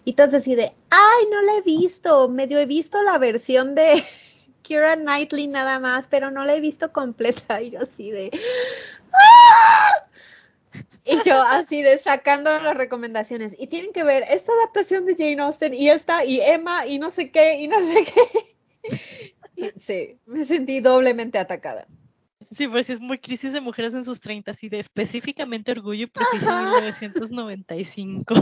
Y 0.05 0.15
todas 0.15 0.35
así 0.35 0.55
de, 0.55 0.73
ay, 0.91 1.25
no 1.31 1.43
la 1.43 1.59
he 1.59 1.63
visto, 1.63 2.29
medio 2.29 2.59
he 2.61 2.67
visto 2.67 3.03
la 3.03 3.19
versión 3.19 3.75
de 3.75 4.05
Kira 4.63 4.97
Knightley 4.97 5.49
nada 5.49 5.79
más, 5.81 6.09
pero 6.09 6.31
no 6.31 6.45
la 6.45 6.55
he 6.55 6.61
visto 6.61 6.93
completa. 6.93 7.61
Y 7.63 7.71
yo 7.71 7.81
así 7.81 8.11
de, 8.11 8.31
¡ah! 9.13 10.06
Y 11.25 11.29
yo 11.29 11.41
así 11.41 11.83
de 11.83 11.99
sacando 11.99 12.51
las 12.51 12.77
recomendaciones. 12.77 13.55
Y 13.59 13.69
tienen 13.69 13.93
que 13.93 14.03
ver 14.03 14.25
esta 14.29 14.53
adaptación 14.53 15.07
de 15.07 15.15
Jane 15.15 15.41
Austen 15.41 15.73
y 15.73 15.89
esta 15.89 16.25
y 16.25 16.41
Emma 16.41 16.87
y 16.87 16.99
no 16.99 17.11
sé 17.11 17.31
qué 17.31 17.61
y 17.61 17.69
no 17.69 17.79
sé 17.81 18.05
qué. 18.05 18.93
Y 19.59 19.71
sí, 19.81 20.19
me 20.27 20.45
sentí 20.45 20.81
doblemente 20.81 21.39
atacada. 21.39 21.87
Sí, 22.53 22.69
pues 22.69 22.91
es 22.91 23.01
muy 23.01 23.19
crisis 23.19 23.53
de 23.55 23.63
mujeres 23.63 23.95
en 23.95 24.05
sus 24.05 24.21
30 24.21 24.53
y 24.61 24.69
de 24.69 24.79
específicamente 24.81 25.73
Orgullo 25.73 26.03
y 26.03 26.07
Prejuicio 26.07 26.51
Ajá. 26.51 26.73
1995. 26.73 28.35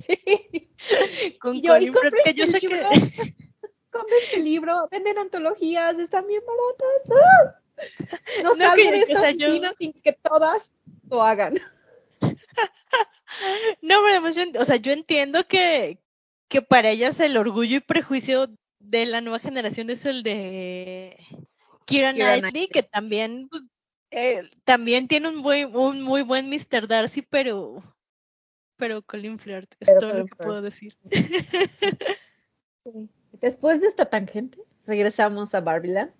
Sí. 0.00 0.70
Con 1.40 1.56
Y 1.56 1.62
yo, 1.62 1.76
y 1.76 1.86
que 1.86 1.92
cómprense 1.92 2.34
yo 2.34 2.46
sé 2.46 2.60
que 2.60 2.68
libro, 2.68 2.88
cómprense 3.90 4.36
el 4.36 4.44
libro, 4.44 4.88
venden 4.90 5.18
antologías, 5.18 5.98
están 5.98 6.26
bien 6.28 6.42
baratas. 6.46 7.20
¡Ah! 7.24 8.42
No, 8.44 8.54
No, 8.54 8.74
que- 8.76 8.90
de 8.92 9.06
que, 9.06 9.12
o 9.14 9.16
sea, 9.18 9.30
yo- 9.32 9.48
sin 9.78 9.92
que 9.92 10.12
todas 10.12 10.72
lo 11.10 11.22
hagan. 11.22 11.58
No, 13.80 14.00
pero 14.02 14.08
además 14.08 14.34
yo, 14.34 14.42
o 14.60 14.64
sea, 14.64 14.76
yo 14.76 14.92
entiendo 14.92 15.44
que, 15.46 16.00
que 16.48 16.62
para 16.62 16.90
ellas 16.90 17.20
el 17.20 17.36
orgullo 17.36 17.76
y 17.76 17.80
prejuicio 17.80 18.48
de 18.80 19.06
la 19.06 19.20
nueva 19.20 19.38
generación 19.38 19.88
es 19.88 20.04
el 20.04 20.24
de 20.24 21.16
Kira 21.84 22.12
Knightley, 22.12 22.66
que 22.66 22.82
también, 22.82 23.48
pues, 23.48 23.62
eh, 24.10 24.42
también 24.64 25.06
tiene 25.06 25.28
un, 25.28 25.42
buen, 25.42 25.74
un 25.76 26.02
muy 26.02 26.22
buen 26.22 26.50
Mr. 26.50 26.88
Darcy, 26.88 27.22
pero, 27.22 27.82
pero 28.76 29.02
Colin 29.02 29.38
Firth, 29.38 29.74
es 29.78 29.88
Pero 29.88 30.00
todo 30.00 30.14
lo 30.14 30.26
que 30.26 30.34
puedo 30.34 30.60
decir. 30.60 30.96
Después 33.32 33.80
de 33.80 33.86
esta 33.86 34.06
tangente, 34.06 34.58
regresamos 34.86 35.54
a 35.54 35.60
Barbieland, 35.60 36.12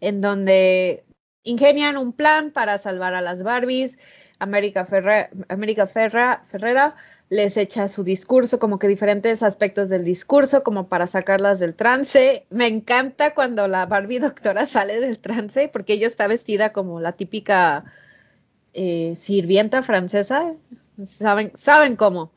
en 0.00 0.20
donde 0.20 1.04
ingenian 1.42 1.96
un 1.96 2.12
plan 2.12 2.50
para 2.50 2.78
salvar 2.78 3.14
a 3.14 3.20
las 3.20 3.42
Barbies. 3.42 3.98
América, 4.40 4.84
Ferre- 4.86 5.30
América 5.48 5.86
Ferra- 5.86 6.44
Ferrera 6.50 6.96
les 7.28 7.56
echa 7.56 7.88
su 7.88 8.02
discurso, 8.04 8.58
como 8.58 8.78
que 8.80 8.88
diferentes 8.88 9.42
aspectos 9.44 9.88
del 9.88 10.04
discurso, 10.04 10.64
como 10.64 10.88
para 10.88 11.06
sacarlas 11.06 11.60
del 11.60 11.74
trance. 11.76 12.46
Me 12.50 12.66
encanta 12.66 13.34
cuando 13.34 13.68
la 13.68 13.86
Barbie 13.86 14.18
doctora 14.20 14.66
sale 14.66 15.00
del 15.00 15.18
trance, 15.20 15.68
porque 15.68 15.92
ella 15.94 16.08
está 16.08 16.26
vestida 16.26 16.72
como 16.72 17.00
la 17.00 17.12
típica 17.12 17.84
eh, 18.74 19.16
sirvienta 19.20 19.82
francesa. 19.82 20.54
Saben, 21.06 21.52
saben 21.56 21.96
cómo. 21.96 22.32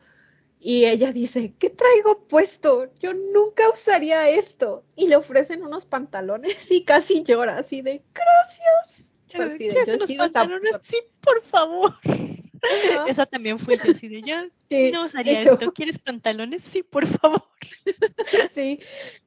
Y 0.59 0.85
ella 0.85 1.11
dice, 1.11 1.53
¿qué 1.59 1.69
traigo 1.69 2.25
puesto? 2.27 2.91
Yo 3.01 3.13
nunca 3.13 3.69
usaría 3.69 4.29
esto. 4.29 4.85
Y 4.95 5.07
le 5.09 5.17
ofrecen 5.17 5.63
unos 5.63 5.85
pantalones 5.85 6.71
y 6.71 6.85
casi 6.85 7.23
llora, 7.23 7.57
así 7.59 7.81
de, 7.81 8.03
gracias. 8.13 9.11
Así 9.33 9.67
de, 9.67 9.69
¿Quieres 9.69 9.87
yo 9.87 9.95
unos 9.95 10.07
sí 10.07 10.15
los 10.15 10.29
pantalones? 10.29 10.77
Sí, 10.81 10.97
por 11.21 11.41
favor. 11.41 11.93
Ajá. 12.03 13.05
Esa 13.07 13.25
también 13.25 13.59
fue 13.59 13.77
yo 13.77 13.91
así 13.91 14.07
de 14.07 14.21
yo 14.21 14.35
Sí, 14.69 14.91
no 14.91 15.05
usaría 15.05 15.39
esto. 15.39 15.71
¿Quieres 15.73 15.99
pantalones? 15.99 16.63
Sí, 16.63 16.83
por 16.83 17.05
favor. 17.05 17.43
Sí, 18.53 18.79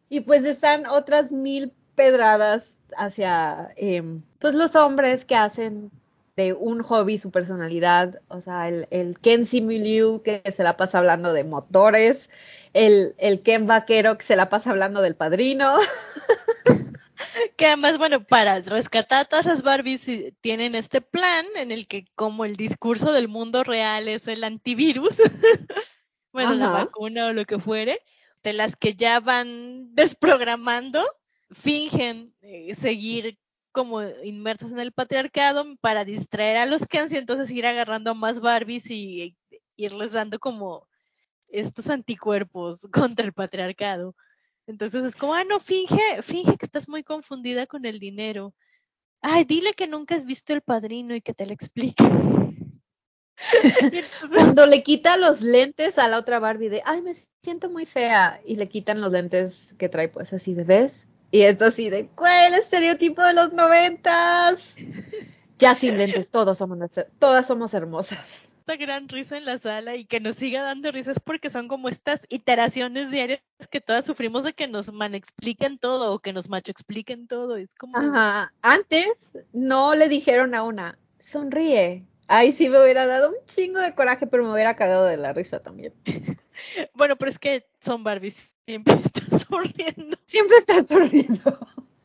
y 0.09 0.21
pues 0.21 0.45
están 0.45 0.87
otras 0.87 1.33
mil 1.33 1.73
pedradas 1.95 2.75
hacia 2.97 3.73
em, 3.77 4.23
pues 4.39 4.55
los 4.55 4.77
hombres 4.77 5.25
que 5.25 5.35
hacen 5.35 5.91
de 6.37 6.53
un 6.53 6.83
hobby 6.83 7.19
su 7.19 7.31
personalidad, 7.31 8.21
o 8.29 8.41
sea, 8.41 8.69
el, 8.69 8.87
el 8.91 9.19
Ken 9.19 9.47
Simuliu 9.47 10.23
que 10.23 10.43
se 10.55 10.63
la 10.63 10.77
pasa 10.77 10.99
hablando 10.99 11.33
de 11.33 11.45
motores, 11.45 12.29
el, 12.75 13.15
el 13.19 13.41
Ken 13.41 13.67
Vaquero 13.67 14.19
que 14.19 14.25
se 14.25 14.37
la 14.37 14.49
pasa 14.49 14.71
hablando 14.71 15.01
del 15.01 15.17
padrino. 15.17 15.79
Que 17.57 17.67
además, 17.67 17.99
bueno, 17.99 18.25
para 18.25 18.61
rescatar 18.61 19.21
a 19.21 19.25
todas 19.25 19.47
las 19.47 19.63
Barbies 19.63 20.07
tienen 20.41 20.75
este 20.75 21.01
plan 21.01 21.47
en 21.55 21.73
el 21.73 21.87
que 21.87 22.07
como 22.15 22.45
el 22.45 22.57
discurso 22.57 23.13
del 23.13 23.29
mundo 23.29 23.65
real 23.65 24.09
es 24.09 24.29
el 24.29 24.45
antivirus, 24.45 25.17
bueno, 26.33 26.55
la 26.55 26.69
vacuna 26.69 27.29
o 27.29 27.33
lo 27.33 27.45
que 27.45 27.59
fuere, 27.59 28.01
de 28.43 28.53
las 28.53 28.77
que 28.77 28.95
ya 28.95 29.21
van 29.21 29.95
desprogramando, 29.95 31.05
fingen 31.51 32.35
eh, 32.43 32.75
seguir 32.75 33.39
como 33.73 34.03
inmersas 34.03 34.73
en 34.73 34.79
el 34.79 34.93
patriarcado 34.93 35.65
para 35.83 36.05
distraer 36.05 36.57
a 36.57 36.67
los 36.67 36.87
Kens 36.87 37.13
y 37.13 37.19
entonces 37.19 37.51
ir 37.51 37.67
agarrando 37.67 38.13
a 38.13 38.15
más 38.15 38.41
Barbies 38.41 38.91
y 38.91 39.37
irles 39.77 40.13
dando 40.13 40.39
como 40.39 40.89
estos 41.49 41.91
anticuerpos 41.91 42.89
contra 42.93 43.27
el 43.27 43.33
patriarcado. 43.33 44.15
Entonces 44.67 45.05
es 45.05 45.17
como, 45.17 45.35
ah, 45.35 45.45
no, 45.45 45.61
finge, 45.61 46.23
finge 46.23 46.57
que 46.57 46.67
estás 46.67 46.89
muy 46.89 47.05
confundida 47.05 47.67
con 47.67 47.87
el 47.87 47.99
dinero. 47.99 48.55
Ay, 49.23 49.45
dile 49.45 49.73
que 49.75 49.87
nunca 49.87 50.15
has 50.15 50.25
visto 50.25 50.53
el 50.53 50.63
padrino 50.63 51.15
y 51.15 51.21
que 51.21 51.35
te 51.35 51.47
lo 51.47 51.53
explique. 51.53 52.05
Cuando 54.33 54.67
le 54.67 54.83
quita 54.83 55.17
los 55.17 55.41
lentes 55.41 55.99
a 55.99 56.09
la 56.09 56.19
otra 56.19 56.39
Barbie 56.39 56.69
de, 56.69 56.83
ay, 56.85 57.03
me 57.03 57.15
siento 57.43 57.71
muy 57.71 57.87
fea, 57.87 58.41
y 58.45 58.57
le 58.57 58.69
quitan 58.69 59.01
los 59.01 59.13
lentes 59.13 59.75
que 59.79 59.89
trae 59.89 60.09
pues 60.09 60.33
así 60.33 60.55
de, 60.55 60.65
¿ves? 60.65 61.07
Y 61.31 61.43
es 61.43 61.61
así 61.63 61.91
de, 61.91 62.09
¿cuál 62.09 62.55
estereotipo 62.55 63.23
de 63.23 63.35
los 63.35 63.53
noventas? 63.53 64.75
Ya 65.59 65.75
sin 65.75 65.97
lentes, 65.97 66.29
todos 66.29 66.59
somos, 66.59 66.79
todas 67.19 67.47
somos 67.47 67.73
hermosas. 67.73 68.47
Esta 68.67 68.85
gran 68.85 69.09
risa 69.09 69.37
en 69.37 69.45
la 69.45 69.59
sala 69.59 69.95
y 69.95 70.07
que 70.07 70.19
nos 70.19 70.35
siga 70.35 70.61
dando 70.61 70.91
risas 70.91 71.21
porque 71.21 71.51
son 71.51 71.69
como 71.69 71.89
estas 71.89 72.27
iteraciones 72.29 73.13
diarias 73.13 73.41
que 73.71 73.81
todas 73.81 74.05
sufrimos 74.05 74.43
de 74.43 74.55
que 74.55 74.67
nos 74.67 74.93
man 74.93 75.15
expliquen 75.15 75.79
todo 75.79 76.13
o 76.13 76.19
que 76.19 76.33
nos 76.33 76.49
macho 76.49 76.73
expliquen 76.73 77.29
todo. 77.29 77.57
Es 77.57 77.77
como, 77.77 77.97
Ajá. 77.97 78.53
Antes 78.63 79.07
no 79.53 79.95
le 79.95 80.09
dijeron 80.09 80.53
a 80.57 80.65
una, 80.65 80.99
sonríe. 81.21 82.05
Ay, 82.27 82.51
sí 82.51 82.69
me 82.69 82.83
hubiera 82.83 83.07
dado 83.07 83.29
un 83.29 83.37
chingo 83.47 83.79
de 83.79 83.95
coraje, 83.95 84.27
pero 84.27 84.43
me 84.43 84.53
hubiera 84.53 84.75
cagado 84.75 85.05
de 85.05 85.17
la 85.17 85.33
risa 85.33 85.61
también. 85.61 85.93
bueno, 86.95 87.15
pero 87.15 87.31
es 87.31 87.39
que 87.39 87.69
son 87.81 88.03
Barbies, 88.03 88.57
siempre 88.65 88.95
están 89.05 89.39
sonriendo. 89.39 90.19
Siempre 90.27 90.57
estás 90.57 90.89
sonriendo. 90.89 91.57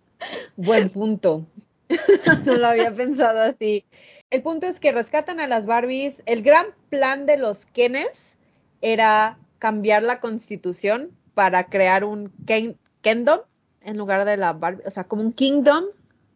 Buen 0.57 0.91
punto. 0.91 1.43
no 2.45 2.57
lo 2.57 2.67
había 2.67 2.93
pensado 2.93 3.39
así. 3.39 3.85
El 4.29 4.41
punto 4.41 4.67
es 4.67 4.79
que 4.79 4.91
rescatan 4.91 5.39
a 5.39 5.47
las 5.47 5.65
Barbies. 5.65 6.21
El 6.25 6.43
gran 6.43 6.67
plan 6.89 7.25
de 7.25 7.37
los 7.37 7.65
Kenes 7.65 8.35
era 8.81 9.37
cambiar 9.59 10.03
la 10.03 10.19
constitución 10.19 11.11
para 11.33 11.65
crear 11.65 12.03
un 12.03 12.31
Ken 12.45 12.77
Kendom 13.01 13.41
en 13.81 13.97
lugar 13.97 14.25
de 14.25 14.37
la 14.37 14.53
Barbie, 14.53 14.83
o 14.85 14.91
sea, 14.91 15.03
como 15.05 15.21
un 15.21 15.33
Kingdom, 15.33 15.85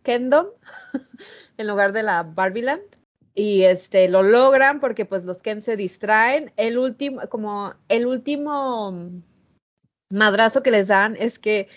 Kendom, 0.04 0.48
en 1.58 1.68
lugar 1.68 1.92
de 1.92 2.04
la 2.04 2.24
Barbieland. 2.24 2.82
Y 3.34 3.64
este 3.64 4.08
lo 4.08 4.24
logran 4.24 4.80
porque 4.80 5.06
pues 5.06 5.26
los 5.26 5.42
Ken 5.42 5.62
se 5.62 5.76
distraen. 5.76 6.54
El 6.56 6.78
último, 6.78 7.22
como 7.30 7.74
el 7.90 8.06
último 8.06 9.12
madrazo 10.10 10.64
que 10.64 10.72
les 10.72 10.88
dan 10.88 11.18
es 11.20 11.38
que 11.38 11.68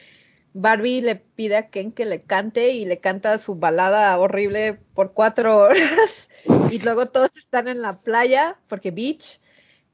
Barbie 0.61 1.03
le 1.03 1.15
pide 1.15 1.57
a 1.57 1.71
Ken 1.71 1.93
que 1.93 2.05
le 2.05 2.23
cante 2.23 2.73
y 2.73 2.85
le 2.85 2.99
canta 2.99 3.39
su 3.39 3.55
balada 3.55 4.19
horrible 4.19 4.75
por 4.95 5.13
cuatro 5.13 5.57
horas. 5.63 6.29
Y 6.71 6.81
luego 6.81 7.07
todos 7.07 7.31
están 7.37 7.69
en 7.69 7.81
la 7.81 7.99
playa 8.01 8.59
porque 8.67 8.91
beach 8.91 9.41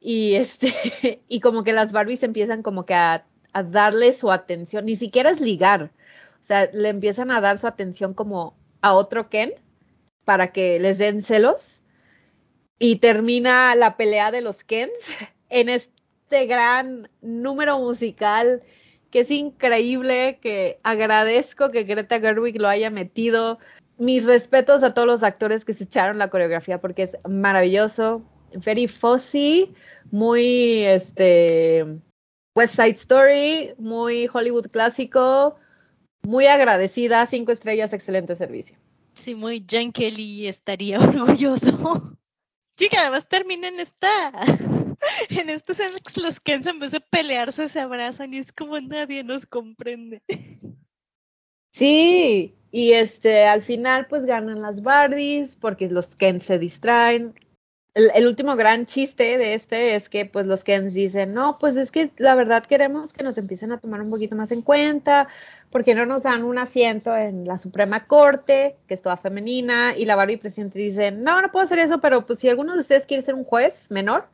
y 0.01 0.37
este 0.37 0.73
y 1.29 1.41
como 1.41 1.65
que 1.65 1.75
las 1.75 1.93
Barbies 1.93 2.23
empiezan 2.23 2.63
como 2.63 2.87
que 2.87 2.95
a, 2.95 3.27
a 3.53 3.63
darle 3.63 4.13
su 4.15 4.33
atención, 4.33 4.87
ni 4.87 4.97
siquiera 4.97 5.31
es 5.31 5.41
ligar, 5.41 5.93
o 6.43 6.47
sea, 6.47 6.71
le 6.73 6.89
empiezan 6.89 7.31
a 7.31 7.41
dar 7.43 7.59
su 7.59 7.67
atención 7.67 8.15
como 8.15 8.57
a 8.81 8.95
otro 8.95 9.29
Ken 9.29 9.53
para 10.25 10.53
que 10.53 10.81
les 10.81 10.99
den 10.99 11.23
celos. 11.23 11.81
Y 12.79 12.97
termina 12.97 13.75
la 13.77 13.97
pelea 13.97 14.31
de 14.31 14.41
los 14.41 14.65
Kens 14.65 14.93
en 15.51 15.69
este 15.69 16.47
gran 16.47 17.11
número 17.21 17.79
musical 17.79 18.63
que 19.15 19.21
es 19.21 19.31
increíble, 19.31 20.41
que 20.43 20.81
agradezco 20.83 21.71
que 21.71 21.85
Greta 21.85 22.19
Gerwig 22.19 22.61
lo 22.61 22.67
haya 22.67 22.91
metido. 22.91 23.61
Mis 23.97 24.25
respetos 24.25 24.83
a 24.83 24.93
todos 24.93 25.07
los 25.07 25.23
actores 25.23 25.65
que 25.65 25.73
se 25.73 25.85
echaron 25.85 26.19
la 26.19 26.31
coreografía 26.31 26.81
porque 26.81 27.05
es 27.05 27.17
maravilloso. 27.29 28.25
Very 28.55 28.89
fussy, 28.89 29.73
muy 30.11 30.83
este 30.83 31.87
West 32.57 32.75
Side 32.75 32.97
Story, 32.97 33.75
muy 33.79 34.29
Hollywood 34.33 34.67
clásico, 34.67 35.55
muy 36.23 36.49
agradecida, 36.49 37.25
cinco 37.27 37.53
estrellas, 37.53 37.93
excelente 37.93 38.35
servicio. 38.35 38.77
Sí, 39.13 39.37
muy 39.37 39.65
Jan 39.71 39.93
Kelly 39.93 40.49
estaría 40.49 40.99
orgulloso. 40.99 42.17
Sí, 42.77 42.89
que 42.89 42.97
además 42.97 43.29
termina 43.29 43.69
en 43.69 43.79
esta, 43.79 44.33
en 45.31 45.47
que 45.47 46.21
los 46.21 46.41
Kens 46.41 46.67
en 46.67 46.79
vez 46.79 46.93
de 46.93 47.01
pelearse 47.01 47.69
se 47.69 47.81
abrazan 47.81 48.35
y 48.35 48.39
es 48.39 48.53
como 48.53 48.81
nadie 48.81 49.25
nos 49.25 49.47
comprende. 49.47 50.23
Sí, 51.77 52.55
y 52.71 52.93
este 52.93 53.47
al 53.47 53.65
final 53.65 54.07
pues 54.09 54.27
ganan 54.27 54.63
las 54.63 54.81
Barbies 54.83 55.57
porque 55.57 55.89
los 55.89 56.07
Kens 56.07 56.45
se 56.45 56.61
distraen. 56.61 57.35
El, 57.95 58.13
el, 58.15 58.29
último 58.29 58.55
gran 58.55 58.87
chiste 58.87 59.39
de 59.39 59.55
este 59.55 59.97
es 59.97 60.09
que 60.09 60.25
pues 60.25 60.47
los 60.47 60.63
Kens 60.63 60.95
dicen, 60.95 61.35
no, 61.35 61.59
pues 61.59 61.75
es 61.75 61.91
que 61.91 62.13
la 62.17 62.37
verdad 62.37 62.65
queremos 62.65 63.13
que 63.13 63.25
nos 63.25 63.39
empiecen 63.39 63.73
a 63.73 63.81
tomar 63.81 64.03
un 64.03 64.11
poquito 64.11 64.37
más 64.37 64.53
en 64.53 64.63
cuenta, 64.63 65.27
porque 65.71 65.97
no 65.97 66.07
nos 66.07 66.23
dan 66.23 66.45
un 66.45 66.59
asiento 66.59 67.17
en 67.17 67.45
la 67.45 67.59
Suprema 67.59 68.07
Corte, 68.07 68.77
que 68.87 68.95
es 68.95 69.03
toda 69.03 69.17
femenina, 69.17 69.97
y 69.97 70.05
la 70.05 70.15
Barbie 70.15 70.37
presidente 70.37 70.79
dice, 70.79 71.11
no, 71.11 71.43
no 71.43 71.51
puedo 71.51 71.67
hacer 71.67 71.81
eso, 71.81 72.01
pero 72.01 72.25
pues 72.25 72.39
si 72.39 72.49
alguno 72.49 72.75
de 72.75 72.79
ustedes 72.79 73.07
quiere 73.07 73.25
ser 73.25 73.35
un 73.35 73.45
juez 73.45 73.91
menor, 73.91 74.29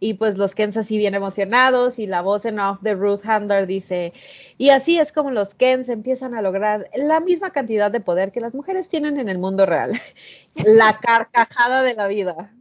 y 0.00 0.14
pues 0.14 0.36
los 0.38 0.54
Kens 0.54 0.76
así 0.78 0.96
bien 0.98 1.14
emocionados, 1.14 1.98
y 1.98 2.06
la 2.06 2.22
voz 2.22 2.46
en 2.46 2.58
off 2.58 2.80
de 2.80 2.94
Ruth 2.94 3.20
Handler 3.24 3.66
dice, 3.66 4.12
y 4.58 4.70
así 4.70 4.98
es 4.98 5.12
como 5.12 5.30
los 5.30 5.54
Kens 5.54 5.88
empiezan 5.88 6.34
a 6.34 6.42
lograr 6.42 6.88
la 6.96 7.20
misma 7.20 7.50
cantidad 7.50 7.90
de 7.90 8.00
poder 8.00 8.32
que 8.32 8.40
las 8.40 8.54
mujeres 8.54 8.88
tienen 8.88 9.18
en 9.18 9.28
el 9.28 9.38
mundo 9.38 9.66
real. 9.66 9.92
la 10.54 10.98
carcajada 10.98 11.82
de 11.82 11.94
la 11.94 12.08
vida. 12.08 12.52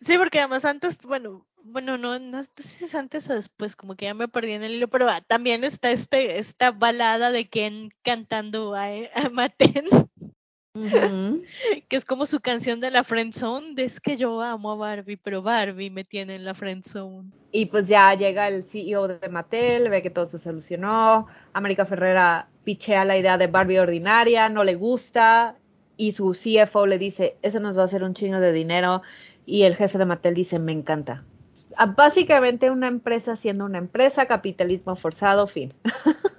Sí, 0.00 0.18
porque 0.18 0.40
además 0.40 0.64
antes, 0.64 0.98
bueno, 1.02 1.46
bueno, 1.62 1.98
no, 1.98 2.18
no, 2.18 2.42
sé 2.42 2.50
si 2.62 2.84
es 2.86 2.94
antes 2.94 3.28
o 3.30 3.34
después, 3.34 3.76
como 3.76 3.94
que 3.94 4.06
ya 4.06 4.14
me 4.14 4.26
perdí 4.26 4.52
en 4.52 4.64
el 4.64 4.74
hilo, 4.74 4.88
pero 4.88 5.08
ah, 5.08 5.20
también 5.20 5.64
está 5.64 5.90
este, 5.90 6.38
esta 6.38 6.72
balada 6.72 7.30
de 7.30 7.48
Ken 7.48 7.92
cantando 8.02 8.74
a, 8.74 8.86
a 9.14 9.28
Maten, 9.30 9.86
uh 10.78 10.84
-huh. 10.90 11.44
que 11.88 11.96
es 11.96 12.04
como 12.04 12.26
su 12.26 12.40
canción 12.40 12.80
de 12.80 12.90
la 12.90 13.04
friend 13.04 13.32
zone, 13.32 13.74
de 13.74 13.84
es 13.84 14.00
que 14.00 14.16
yo 14.16 14.40
amo 14.40 14.72
a 14.72 14.76
Barbie, 14.76 15.16
pero 15.16 15.42
Barbie 15.42 15.90
me 15.90 16.04
tiene 16.04 16.34
en 16.34 16.44
la 16.44 16.54
friend 16.54 16.84
zone. 16.84 17.30
Y 17.52 17.66
pues 17.66 17.88
ya 17.88 18.14
llega 18.14 18.48
el 18.48 18.62
CEO 18.62 19.08
de 19.08 19.28
Mattel, 19.28 19.88
ve 19.88 20.02
que 20.02 20.10
todo 20.10 20.26
se 20.26 20.38
solucionó, 20.38 21.26
América 21.52 21.84
Ferrera 21.84 22.48
pichea 22.64 23.04
la 23.04 23.16
idea 23.16 23.38
de 23.38 23.46
Barbie 23.46 23.78
ordinaria, 23.78 24.48
no 24.48 24.64
le 24.64 24.74
gusta, 24.74 25.56
y 25.96 26.12
su 26.12 26.32
CFO 26.32 26.86
le 26.86 26.98
dice, 26.98 27.36
eso 27.42 27.60
nos 27.60 27.76
va 27.76 27.82
a 27.82 27.86
hacer 27.86 28.04
un 28.04 28.14
chingo 28.14 28.38
de 28.38 28.52
dinero, 28.52 29.02
y 29.46 29.62
el 29.62 29.76
jefe 29.76 29.98
de 29.98 30.04
Mattel 30.04 30.34
dice, 30.34 30.58
me 30.58 30.72
encanta. 30.72 31.24
Básicamente 31.96 32.70
una 32.70 32.88
empresa 32.88 33.36
siendo 33.36 33.64
una 33.64 33.78
empresa, 33.78 34.26
capitalismo 34.26 34.96
forzado, 34.96 35.46
fin. 35.46 35.72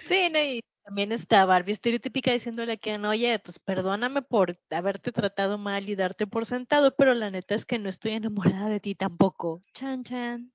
Sí, 0.00 0.28
no, 0.32 0.38
y 0.38 0.60
también 0.84 1.12
está 1.12 1.44
Barbie 1.46 1.72
estereotípica 1.72 2.32
diciéndole 2.32 2.78
que 2.78 2.98
no, 2.98 3.10
oye, 3.10 3.38
pues 3.38 3.58
perdóname 3.58 4.22
por 4.22 4.52
haberte 4.70 5.12
tratado 5.12 5.56
mal 5.56 5.88
y 5.88 5.96
darte 5.96 6.26
por 6.26 6.44
sentado, 6.44 6.94
pero 6.94 7.14
la 7.14 7.30
neta 7.30 7.54
es 7.54 7.64
que 7.64 7.78
no 7.78 7.88
estoy 7.88 8.12
enamorada 8.12 8.68
de 8.68 8.80
ti 8.80 8.94
tampoco. 8.94 9.62
Chan, 9.72 10.04
chan. 10.04 10.52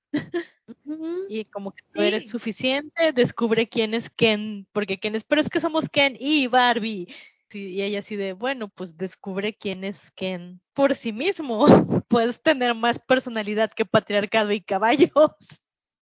Uh 0.85 0.93
-huh. 0.95 1.25
Y 1.29 1.45
como 1.45 1.71
que 1.71 1.83
tú 1.91 2.01
eres 2.01 2.29
suficiente, 2.29 3.11
descubre 3.11 3.67
quién 3.67 3.93
es 3.95 4.09
Ken, 4.09 4.67
porque 4.71 4.99
Ken 4.99 5.15
es, 5.15 5.23
pero 5.23 5.41
es 5.41 5.49
que 5.49 5.59
somos 5.59 5.89
Ken 5.89 6.15
y 6.19 6.47
Barbie. 6.47 7.07
Sí, 7.49 7.69
y 7.69 7.81
ella 7.81 7.99
así 7.99 8.15
de, 8.15 8.33
bueno, 8.33 8.69
pues 8.69 8.95
descubre 8.95 9.55
quién 9.55 9.83
es 9.83 10.11
Ken 10.11 10.61
por 10.73 10.93
sí 10.93 11.11
mismo. 11.11 11.65
Puedes 12.07 12.41
tener 12.43 12.75
más 12.75 12.99
personalidad 12.99 13.71
que 13.71 13.85
patriarcado 13.85 14.51
y 14.51 14.61
caballos. 14.61 15.11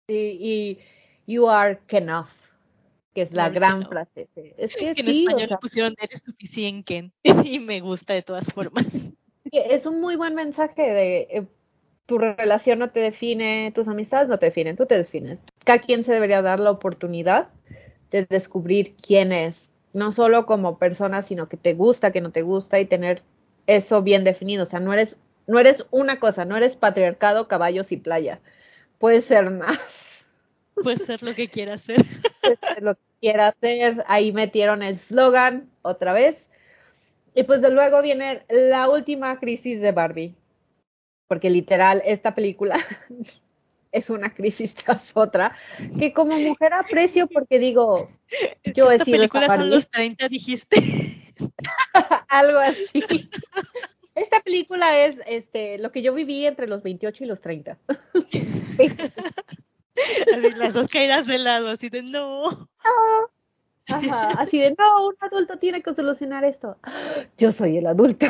Sí, 0.09 0.39
y 0.41 0.79
you 1.27 1.49
are 1.49 1.81
Kenough. 1.89 2.43
Que 3.15 3.23
es 3.23 3.33
la 3.33 3.51
Claro 3.51 3.53
que 3.53 3.59
gran 3.61 3.81
no. 3.81 3.89
frase. 3.89 4.29
Es 4.59 4.75
que 4.77 4.93
Que 4.95 5.01
en 5.01 5.07
sí, 5.07 5.27
o 5.27 5.29
español 5.29 5.49
sea, 5.49 5.59
pusieron 5.59 5.95
eres 6.01 6.23
suficiente 6.25 7.11
y 7.45 7.61
me 7.61 7.81
gusta 7.81 8.15
de 8.15 8.23
todas 8.23 8.47
formas. 8.53 9.09
es 9.53 9.87
un 9.87 10.01
muy 10.01 10.17
buen 10.17 10.35
mensaje 10.35 10.83
de 10.83 11.17
eh, 11.31 11.47
tu 12.07 12.19
relación 12.19 12.79
no 12.79 12.91
te 12.91 13.01
define, 13.01 13.73
tus 13.75 13.89
amistades 13.89 14.29
no 14.29 14.39
te 14.39 14.47
definen, 14.47 14.77
tú 14.77 14.87
te 14.87 14.97
defines. 14.97 15.43
Cada 15.65 15.79
quien 15.79 16.05
se 16.05 16.12
debería 16.12 16.43
dar 16.43 16.61
la 16.61 16.71
oportunidad 16.71 17.49
de 18.11 18.27
descubrir 18.27 18.95
quién 19.01 19.33
es, 19.33 19.71
no 19.93 20.12
solo 20.12 20.45
como 20.47 20.79
persona, 20.79 21.23
sino 21.23 21.49
que 21.49 21.57
te 21.57 21.75
gusta, 21.75 22.12
que 22.12 22.21
no 22.21 22.31
te 22.31 22.43
gusta 22.43 22.79
y 22.81 22.85
tener 22.85 23.23
eso 23.67 24.03
bien 24.03 24.25
definido. 24.25 24.65
O 24.65 24.67
sea, 24.67 24.81
no 24.81 24.93
eres, 24.93 25.19
no 25.47 25.59
eres 25.59 25.87
una 25.91 26.21
cosa, 26.21 26.45
no 26.45 26.57
eres 26.57 26.77
patriarcado, 26.77 27.49
caballos 27.49 27.93
y 27.93 27.97
playa. 27.97 28.41
Puedes 28.99 29.25
ser 29.25 29.51
más. 29.51 30.25
Puede 30.75 30.99
ser 30.99 31.23
lo 31.23 31.35
que 31.35 31.49
quiera 31.49 31.75
hacer. 31.75 32.05
ser 32.45 32.59
lo 32.82 32.95
que 32.95 33.03
quiera 33.20 33.49
hacer. 33.49 34.05
Ahí 34.07 34.32
metieron 34.32 34.82
el 34.82 34.99
slogan 34.99 35.70
otra 35.82 36.12
vez. 36.12 36.49
Y 37.34 37.42
pues 37.42 37.62
de 37.62 37.70
luego 37.70 38.01
viene 38.03 38.45
la 38.49 38.88
última 38.88 39.38
crisis 39.38 39.80
de 39.80 39.92
Barbie. 39.92 40.34
Porque 41.26 41.51
literal, 41.51 42.03
esta 42.05 42.34
película 42.34 42.78
es 43.92 44.11
una 44.11 44.34
crisis 44.34 44.74
tras 44.74 45.12
otra, 45.14 45.57
que 45.99 46.12
como 46.12 46.38
mujer 46.38 46.72
aprecio 46.74 47.28
porque 47.28 47.59
digo, 47.59 48.11
yo 48.74 48.90
he 48.90 48.97
Esta 48.97 49.05
sido 49.05 49.22
esa 49.22 49.32
película 49.32 49.47
son 49.49 49.70
los 49.70 49.88
30, 49.88 50.28
dijiste. 50.28 50.76
algo 52.28 52.59
así. 52.59 53.05
Esta 54.14 54.40
película 54.40 54.99
es 55.05 55.16
este, 55.26 55.78
lo 55.78 55.90
que 55.90 56.03
yo 56.03 56.14
viví 56.14 56.47
entre 56.47 56.66
los 56.66 56.82
28 56.82 57.24
y 57.24 57.26
los 57.26 57.40
30. 57.40 57.78
Así, 60.32 60.51
las 60.57 60.74
dos 60.74 60.88
caídas 60.88 61.26
de 61.26 61.38
lado, 61.38 61.70
así 61.70 61.88
de 61.88 62.03
no. 62.03 62.68
Ajá, 63.88 64.30
así 64.38 64.59
de, 64.59 64.74
no, 64.78 65.09
un 65.09 65.14
adulto 65.20 65.59
tiene 65.59 65.82
que 65.82 65.95
solucionar 65.95 66.45
esto. 66.45 66.76
Yo 67.36 67.53
soy 67.53 67.76
el 67.78 67.86
adulto. 67.86 68.26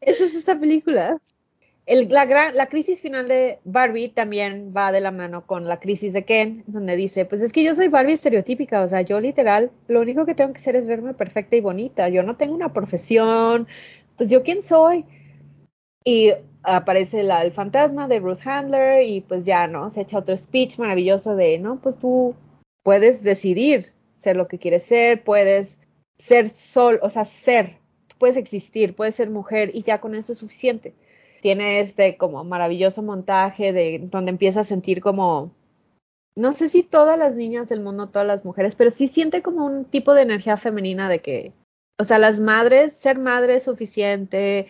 Eso 0.00 0.24
es 0.24 0.34
esta 0.34 0.58
película. 0.58 1.18
El- 1.86 2.08
la, 2.08 2.24
gran, 2.26 2.56
la 2.56 2.66
crisis 2.66 3.02
final 3.02 3.28
de 3.28 3.58
Barbie 3.64 4.08
también 4.08 4.72
va 4.76 4.92
de 4.92 5.00
la 5.00 5.10
mano 5.10 5.46
con 5.46 5.66
la 5.66 5.80
crisis 5.80 6.12
de 6.12 6.24
Ken, 6.24 6.64
donde 6.66 6.96
dice, 6.96 7.24
pues 7.24 7.42
es 7.42 7.52
que 7.52 7.64
yo 7.64 7.74
soy 7.74 7.88
Barbie 7.88 8.12
estereotípica, 8.14 8.82
o 8.82 8.88
sea, 8.88 9.02
yo 9.02 9.20
literal, 9.20 9.70
lo 9.88 10.00
único 10.00 10.24
que 10.24 10.34
tengo 10.34 10.52
que 10.52 10.60
hacer 10.60 10.76
es 10.76 10.86
verme 10.86 11.12
perfecta 11.14 11.56
y 11.56 11.60
bonita, 11.60 12.08
yo 12.08 12.22
no 12.22 12.36
tengo 12.36 12.54
una 12.54 12.72
profesión, 12.72 13.66
pues 14.16 14.30
yo 14.30 14.42
quién 14.42 14.62
soy. 14.62 15.04
Y 16.04 16.32
aparece 16.62 17.22
la- 17.22 17.44
el 17.44 17.52
fantasma 17.52 18.08
de 18.08 18.20
Bruce 18.20 18.48
Handler 18.48 19.04
y 19.06 19.20
pues 19.20 19.44
ya, 19.44 19.66
¿no? 19.66 19.90
Se 19.90 20.02
echa 20.02 20.18
otro 20.18 20.36
speech 20.36 20.78
maravilloso 20.78 21.34
de, 21.36 21.58
no, 21.58 21.80
pues 21.80 21.96
tú 21.98 22.34
puedes 22.82 23.22
decidir 23.22 23.92
ser 24.18 24.36
lo 24.36 24.48
que 24.48 24.58
quieres 24.58 24.84
ser, 24.84 25.22
puedes 25.24 25.78
ser 26.16 26.50
sol, 26.50 26.98
o 27.02 27.10
sea, 27.10 27.24
ser, 27.24 27.78
puedes 28.18 28.36
existir, 28.36 28.94
puedes 28.94 29.16
ser 29.16 29.30
mujer 29.30 29.70
y 29.74 29.82
ya 29.82 30.00
con 30.00 30.14
eso 30.14 30.32
es 30.32 30.38
suficiente. 30.38 30.94
Tiene 31.40 31.80
este 31.80 32.16
como 32.16 32.44
maravilloso 32.44 33.02
montaje 33.02 33.72
de 33.72 34.00
donde 34.10 34.30
empieza 34.30 34.60
a 34.60 34.64
sentir 34.64 35.00
como, 35.00 35.50
no 36.36 36.52
sé 36.52 36.68
si 36.68 36.82
todas 36.84 37.18
las 37.18 37.34
niñas 37.36 37.68
del 37.68 37.80
mundo, 37.80 38.08
todas 38.08 38.26
las 38.26 38.44
mujeres, 38.44 38.76
pero 38.76 38.90
sí 38.90 39.08
siente 39.08 39.42
como 39.42 39.66
un 39.66 39.84
tipo 39.84 40.14
de 40.14 40.22
energía 40.22 40.56
femenina 40.56 41.08
de 41.08 41.20
que, 41.20 41.52
o 41.98 42.04
sea, 42.04 42.18
las 42.18 42.38
madres, 42.40 42.94
ser 43.00 43.18
madre 43.18 43.56
es 43.56 43.64
suficiente, 43.64 44.68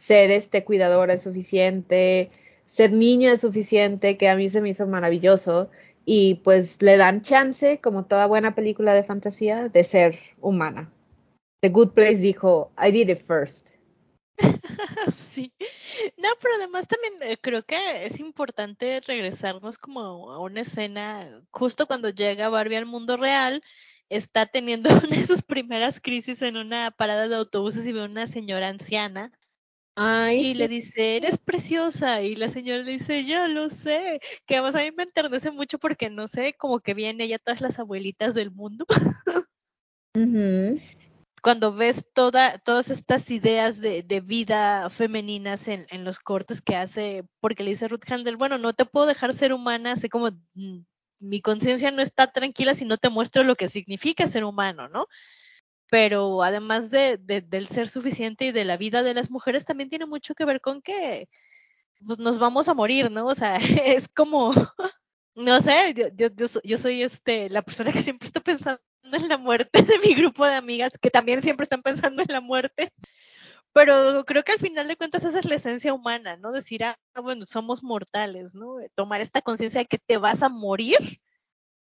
ser 0.00 0.30
este 0.30 0.64
cuidadora 0.64 1.14
es 1.14 1.22
suficiente, 1.22 2.30
ser 2.66 2.92
niña 2.92 3.32
es 3.32 3.42
suficiente, 3.42 4.16
que 4.16 4.28
a 4.28 4.36
mí 4.36 4.48
se 4.48 4.60
me 4.60 4.70
hizo 4.70 4.86
maravilloso 4.86 5.70
y 6.06 6.36
pues 6.36 6.80
le 6.80 6.96
dan 6.96 7.22
chance, 7.22 7.80
como 7.80 8.06
toda 8.06 8.26
buena 8.26 8.54
película 8.54 8.94
de 8.94 9.04
fantasía, 9.04 9.68
de 9.68 9.84
ser 9.84 10.18
humana. 10.40 10.90
The 11.60 11.68
Good 11.68 11.90
Place 11.90 12.16
dijo, 12.16 12.72
I 12.82 12.90
did 12.90 13.10
it 13.10 13.22
first. 13.26 13.68
Sí. 15.12 15.52
No, 16.16 16.28
pero 16.40 16.54
además 16.56 16.88
también 16.88 17.14
eh, 17.22 17.36
creo 17.40 17.62
que 17.62 18.06
es 18.06 18.20
importante 18.20 19.00
regresarnos 19.06 19.76
como 19.78 20.32
a 20.32 20.38
una 20.38 20.62
escena 20.62 21.42
justo 21.50 21.86
cuando 21.86 22.08
llega 22.08 22.48
Barbie 22.48 22.76
al 22.76 22.86
mundo 22.86 23.16
real, 23.18 23.62
está 24.08 24.46
teniendo 24.46 24.88
una 25.04 25.16
de 25.16 25.24
sus 25.24 25.42
primeras 25.42 26.00
crisis 26.00 26.40
en 26.40 26.56
una 26.56 26.90
parada 26.90 27.28
de 27.28 27.36
autobuses 27.36 27.86
y 27.86 27.92
ve 27.92 28.00
a 28.02 28.06
una 28.06 28.26
señora 28.26 28.68
anciana 28.68 29.32
Ay, 30.02 30.38
y 30.46 30.54
le 30.54 30.66
dice, 30.66 31.16
eres 31.16 31.36
preciosa. 31.36 32.22
Y 32.22 32.34
la 32.34 32.48
señora 32.48 32.82
le 32.82 32.92
dice, 32.92 33.22
yo 33.26 33.46
lo 33.48 33.68
sé. 33.68 34.18
Que 34.46 34.56
además 34.56 34.74
a 34.74 34.78
mí 34.78 34.92
me 34.96 35.02
enternece 35.02 35.50
mucho 35.50 35.78
porque 35.78 36.08
no 36.08 36.26
sé, 36.26 36.54
como 36.54 36.80
que 36.80 36.94
vienen 36.94 37.20
ella 37.20 37.38
todas 37.38 37.60
las 37.60 37.78
abuelitas 37.78 38.34
del 38.34 38.50
mundo. 38.50 38.86
Cuando 41.42 41.74
ves 41.74 42.06
toda, 42.14 42.56
todas 42.56 42.88
estas 42.88 43.30
ideas 43.30 43.78
de, 43.78 44.02
de 44.02 44.22
vida 44.22 44.88
femeninas 44.88 45.68
en, 45.68 45.86
en 45.90 46.04
los 46.04 46.18
cortes 46.18 46.62
que 46.62 46.76
hace, 46.76 47.24
porque 47.40 47.62
le 47.62 47.72
dice 47.72 47.86
Ruth 47.86 48.10
Handel, 48.10 48.38
bueno, 48.38 48.56
no 48.56 48.72
te 48.72 48.86
puedo 48.86 49.04
dejar 49.04 49.34
ser 49.34 49.52
humana, 49.52 49.92
así 49.92 50.08
como 50.08 50.30
mm, 50.54 50.78
mi 51.18 51.42
conciencia 51.42 51.90
no 51.90 52.00
está 52.00 52.32
tranquila 52.32 52.74
si 52.74 52.86
no 52.86 52.96
te 52.96 53.10
muestro 53.10 53.44
lo 53.44 53.54
que 53.54 53.68
significa 53.68 54.26
ser 54.28 54.44
humano, 54.44 54.88
¿no? 54.88 55.08
Pero 55.90 56.42
además 56.42 56.90
de, 56.90 57.18
de- 57.18 57.40
del 57.42 57.68
ser 57.68 57.88
suficiente 57.88 58.46
y 58.46 58.52
de 58.52 58.64
la 58.64 58.76
vida 58.76 59.02
de 59.02 59.14
las 59.14 59.30
mujeres, 59.30 59.64
también 59.64 59.90
tiene 59.90 60.06
mucho 60.06 60.34
que 60.34 60.44
ver 60.44 60.60
con 60.60 60.82
que 60.82 61.28
pues, 62.06 62.18
nos 62.18 62.38
vamos 62.38 62.68
a 62.68 62.74
morir, 62.74 63.10
¿no? 63.10 63.26
O 63.28 63.34
sea, 63.34 63.56
es 63.86 64.08
como, 64.08 64.52
no 65.36 65.60
sé, 65.60 65.94
yo, 65.96 66.08
yo, 66.16 66.28
yo, 66.36 66.48
so- 66.48 66.60
yo 66.64 66.78
soy 66.78 67.02
este, 67.02 67.50
la 67.50 67.62
persona 67.62 67.92
que 67.92 68.00
siempre 68.02 68.26
está 68.26 68.40
pensando 68.40 68.80
en 69.04 69.28
la 69.28 69.38
muerte 69.38 69.82
de 69.82 69.98
mi 70.00 70.14
grupo 70.14 70.46
de 70.46 70.54
amigas, 70.54 70.92
que 71.00 71.10
también 71.10 71.42
siempre 71.42 71.64
están 71.64 71.82
pensando 71.82 72.22
en 72.22 72.28
la 72.32 72.40
muerte. 72.42 72.92
Pero 73.72 74.24
creo 74.26 74.42
que 74.44 74.52
al 74.52 74.58
final 74.58 74.88
de 74.88 74.96
cuentas 74.96 75.24
esa 75.24 75.38
es 75.38 75.44
la 75.44 75.54
esencia 75.56 75.94
humana, 75.94 76.36
¿no? 76.36 76.52
Decir, 76.52 76.84
ah, 76.84 76.98
bueno, 77.22 77.46
somos 77.46 77.82
mortales, 77.84 78.54
¿no? 78.54 78.76
Tomar 78.96 79.20
esta 79.20 79.42
conciencia 79.42 79.80
de 79.82 79.86
que 79.86 79.98
te 79.98 80.16
vas 80.18 80.42
a 80.42 80.48
morir 80.48 80.98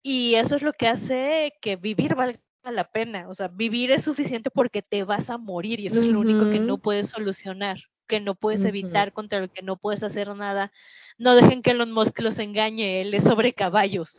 y 0.02 0.34
eso 0.36 0.56
es 0.56 0.62
lo 0.62 0.72
que 0.72 0.88
hace 0.88 1.52
que 1.60 1.76
vivir 1.76 2.14
valga 2.14 2.40
la 2.64 2.84
pena. 2.84 3.26
O 3.28 3.34
sea, 3.34 3.48
vivir 3.48 3.90
es 3.90 4.04
suficiente 4.04 4.50
porque 4.50 4.82
te 4.82 5.04
vas 5.04 5.30
a 5.30 5.38
morir 5.38 5.80
y 5.80 5.86
eso 5.86 6.00
es 6.00 6.06
lo 6.06 6.20
único 6.20 6.50
que 6.50 6.60
no 6.60 6.78
puedes 6.78 7.08
solucionar, 7.08 7.78
que 8.06 8.20
no 8.20 8.34
puedes 8.34 8.64
evitar, 8.64 9.12
contra 9.12 9.40
lo 9.40 9.48
que 9.48 9.62
no 9.62 9.76
puedes 9.76 10.02
hacer 10.02 10.28
nada. 10.36 10.72
No 11.18 11.34
dejen 11.34 11.62
que 11.62 11.70
Elon 11.70 11.92
Musk 11.92 12.20
los 12.20 12.38
engañe, 12.38 13.00
él 13.00 13.14
es 13.14 13.24
sobre 13.24 13.52
caballos. 13.52 14.16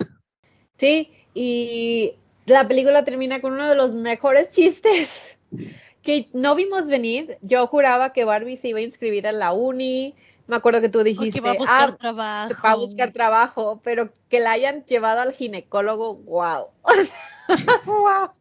Sí, 0.77 1.13
y 1.33 2.15
la 2.45 2.67
película 2.67 3.05
termina 3.05 3.41
con 3.41 3.53
uno 3.53 3.69
de 3.69 3.75
los 3.75 3.93
mejores 3.93 4.49
chistes 4.49 5.37
que 6.01 6.29
no 6.33 6.55
vimos 6.55 6.87
venir. 6.87 7.37
Yo 7.41 7.67
juraba 7.67 8.13
que 8.13 8.25
Barbie 8.25 8.57
se 8.57 8.69
iba 8.69 8.79
a 8.79 8.83
inscribir 8.83 9.25
en 9.27 9.39
la 9.39 9.51
uni. 9.53 10.15
Me 10.47 10.55
acuerdo 10.55 10.81
que 10.81 10.89
tú 10.89 11.03
dijiste, 11.03 11.39
va 11.39 11.51
a 11.51 11.57
buscar 11.57 11.89
ah, 11.89 11.97
trabajo. 11.97 12.55
va 12.65 12.71
a 12.71 12.75
buscar 12.75 13.11
trabajo, 13.11 13.81
pero 13.83 14.11
que 14.27 14.39
la 14.39 14.51
hayan 14.51 14.83
llevado 14.85 15.21
al 15.21 15.33
ginecólogo, 15.33 16.15
wow. 16.15 16.67
wow. 17.85 18.31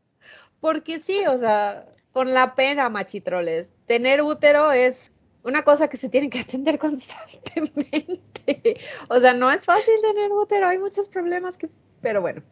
Porque 0.61 1.01
sí, 1.01 1.27
o 1.27 1.39
sea, 1.39 1.87
con 2.13 2.33
la 2.33 2.55
pena, 2.55 2.89
machitroles. 2.89 3.69
Tener 3.87 4.23
útero 4.23 4.73
es 4.73 5.13
una 5.43 5.63
cosa 5.63 5.89
que 5.89 5.97
se 5.97 6.09
tiene 6.09 6.31
que 6.31 6.41
atender 6.41 6.79
constantemente. 6.79 8.81
O 9.09 9.19
sea, 9.21 9.33
no 9.33 9.51
es 9.51 9.65
fácil 9.65 9.95
tener 10.03 10.31
útero, 10.33 10.69
hay 10.69 10.79
muchos 10.79 11.09
problemas 11.09 11.57
que, 11.57 11.69
pero 12.01 12.21
bueno. 12.21 12.43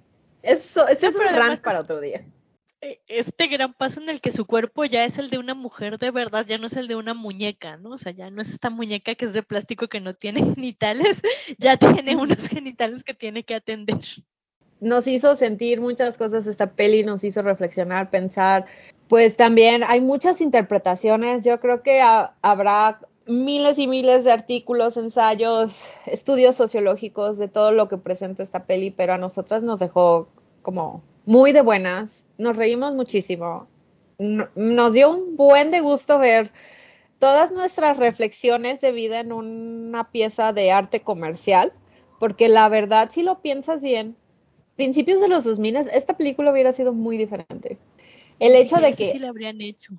Eso, 0.43 0.87
es 0.87 1.03
un 1.03 1.37
rant 1.37 1.61
para 1.61 1.81
otro 1.81 2.01
día. 2.01 2.25
eh, 2.81 3.01
este 3.09 3.49
gran 3.49 3.75
paso 3.75 4.01
en 4.01 4.09
el 4.09 4.21
que 4.21 4.31
su 4.31 4.47
cuerpo 4.47 4.85
ya 4.85 5.05
es 5.05 5.19
el 5.19 5.31
de 5.31 5.39
una 5.39 5.55
mujer 5.55 5.99
de 5.99 6.13
verdad, 6.13 6.47
ya 6.47 6.59
no 6.59 6.69
es 6.69 6.77
el 6.77 6.87
de 6.87 6.95
una 6.95 7.13
muñeca, 7.13 7.77
¿no? 7.77 7.91
O 7.91 7.99
sea, 7.99 8.13
ya 8.13 8.31
no 8.31 8.41
es 8.41 8.51
esta 8.51 8.71
muñeca 8.71 9.17
que 9.17 9.25
es 9.25 9.33
de 9.33 9.43
plástico 9.43 9.89
que 9.89 10.01
no 10.01 10.15
tiene 10.15 10.45
genitales, 10.55 11.23
ya 11.59 11.77
tiene 11.77 12.15
unos 12.15 12.47
genitales 12.49 13.03
que 13.03 13.15
tiene 13.15 13.45
que 13.45 13.57
atender. 13.57 13.99
Nos 14.81 15.07
hizo 15.07 15.37
sentir 15.37 15.81
muchas 15.81 16.17
cosas 16.19 16.47
esta 16.47 16.71
peli, 16.73 17.03
nos 17.05 17.25
hizo 17.25 17.43
reflexionar, 17.43 18.11
pensar. 18.11 18.67
Pues 19.09 19.37
también 19.37 19.83
hay 19.87 20.01
muchas 20.01 20.41
interpretaciones. 20.41 21.45
Yo 21.45 21.61
creo 21.61 21.83
que 21.83 22.01
ha- 22.01 22.35
habrá 22.43 23.01
miles 23.27 23.79
y 23.79 23.87
miles 23.87 24.25
de 24.25 24.33
artículos, 24.33 24.97
ensayos, 24.97 25.83
estudios 26.07 26.57
sociológicos 26.57 27.39
de 27.39 27.49
todo 27.49 27.73
lo 27.73 27.89
que 27.89 27.99
presenta 27.99 28.43
esta 28.43 28.65
peli, 28.65 28.91
pero 28.91 29.15
a 29.15 29.19
nosotras 29.19 29.63
nos 29.63 29.81
dejó 29.81 30.29
como 30.63 31.03
muy 31.27 31.53
de 31.53 31.61
buenas. 31.63 32.25
Nos 32.39 32.57
reímos 32.57 32.95
muchísimo. 32.95 33.67
No- 34.19 34.49
Nos 34.55 34.93
dio 34.95 35.11
un 35.11 35.37
buen 35.37 35.71
de 35.71 35.81
gusto 35.81 36.19
ver 36.19 36.51
todas 37.19 37.51
nuestras 37.53 37.97
reflexiones 37.97 38.81
de 38.81 38.93
vida 38.93 39.21
en 39.21 39.33
una 39.33 40.11
pieza 40.11 40.53
de 40.53 40.71
arte 40.71 41.01
comercial, 41.03 41.73
porque 42.19 42.49
la 42.49 42.69
verdad, 42.69 43.11
si 43.13 43.23
lo 43.23 43.41
piensas 43.41 43.83
bien, 43.83 44.17
principios 44.79 45.21
de 45.21 45.27
los 45.27 45.43
2000, 45.43 45.75
esta 45.75 46.17
película 46.17 46.53
hubiera 46.53 46.73
sido 46.73 46.93
muy 46.93 47.19
diferente. 47.19 47.79
El 48.39 48.55
hecho 48.55 48.77
de 48.77 48.93
siquiera 48.93 48.95
sé 48.95 49.05
que, 49.05 49.11
si 49.11 49.19
lo 49.19 49.27
habrían 49.27 49.61
hecho. 49.61 49.95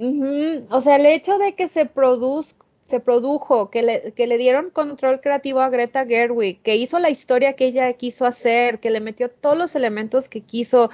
Ujú, 0.00 0.66
o 0.70 0.80
sea, 0.80 0.96
el 0.96 1.06
hecho 1.06 1.38
de 1.38 1.54
que 1.54 1.68
se 1.68 1.86
produzca, 1.86 2.66
se 2.84 2.98
produjo, 2.98 3.70
que 3.70 3.84
le, 3.84 4.12
que 4.12 4.26
le 4.26 4.36
dieron 4.36 4.70
control 4.70 5.20
creativo 5.20 5.60
a 5.60 5.68
Greta 5.68 6.04
Gerwig, 6.04 6.60
que 6.62 6.74
hizo 6.74 6.98
la 6.98 7.10
historia 7.10 7.52
que 7.52 7.66
ella 7.66 7.92
quiso 7.92 8.26
hacer, 8.26 8.80
que 8.80 8.90
le 8.90 9.00
metió 9.00 9.30
todos 9.30 9.56
los 9.56 9.76
elementos 9.76 10.28
que 10.28 10.40
quiso, 10.40 10.90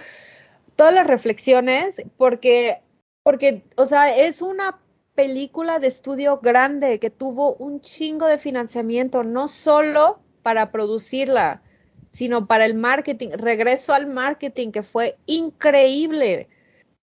todas 0.77 0.93
las 0.93 1.07
reflexiones, 1.07 1.97
porque, 2.19 2.83
porque, 3.23 3.65
o 3.77 3.87
sea, 3.87 4.15
es 4.15 4.43
una 4.43 4.81
película 5.15 5.79
de 5.79 5.87
estudio 5.89 6.41
grande 6.43 6.99
que 6.99 7.09
tuvo 7.09 7.55
un 7.55 7.81
chingo 7.81 8.27
de 8.27 8.37
financiamiento, 8.37 9.23
no 9.23 9.49
solo 9.49 10.21
para 10.43 10.71
producirla, 10.71 11.63
sino 12.11 12.47
para 12.47 12.65
el 12.65 12.75
marketing, 12.75 13.31
regreso 13.33 13.93
al 13.93 14.07
marketing 14.07 14.73
que 14.73 14.83
fue 14.83 15.17
increíble. 15.27 16.49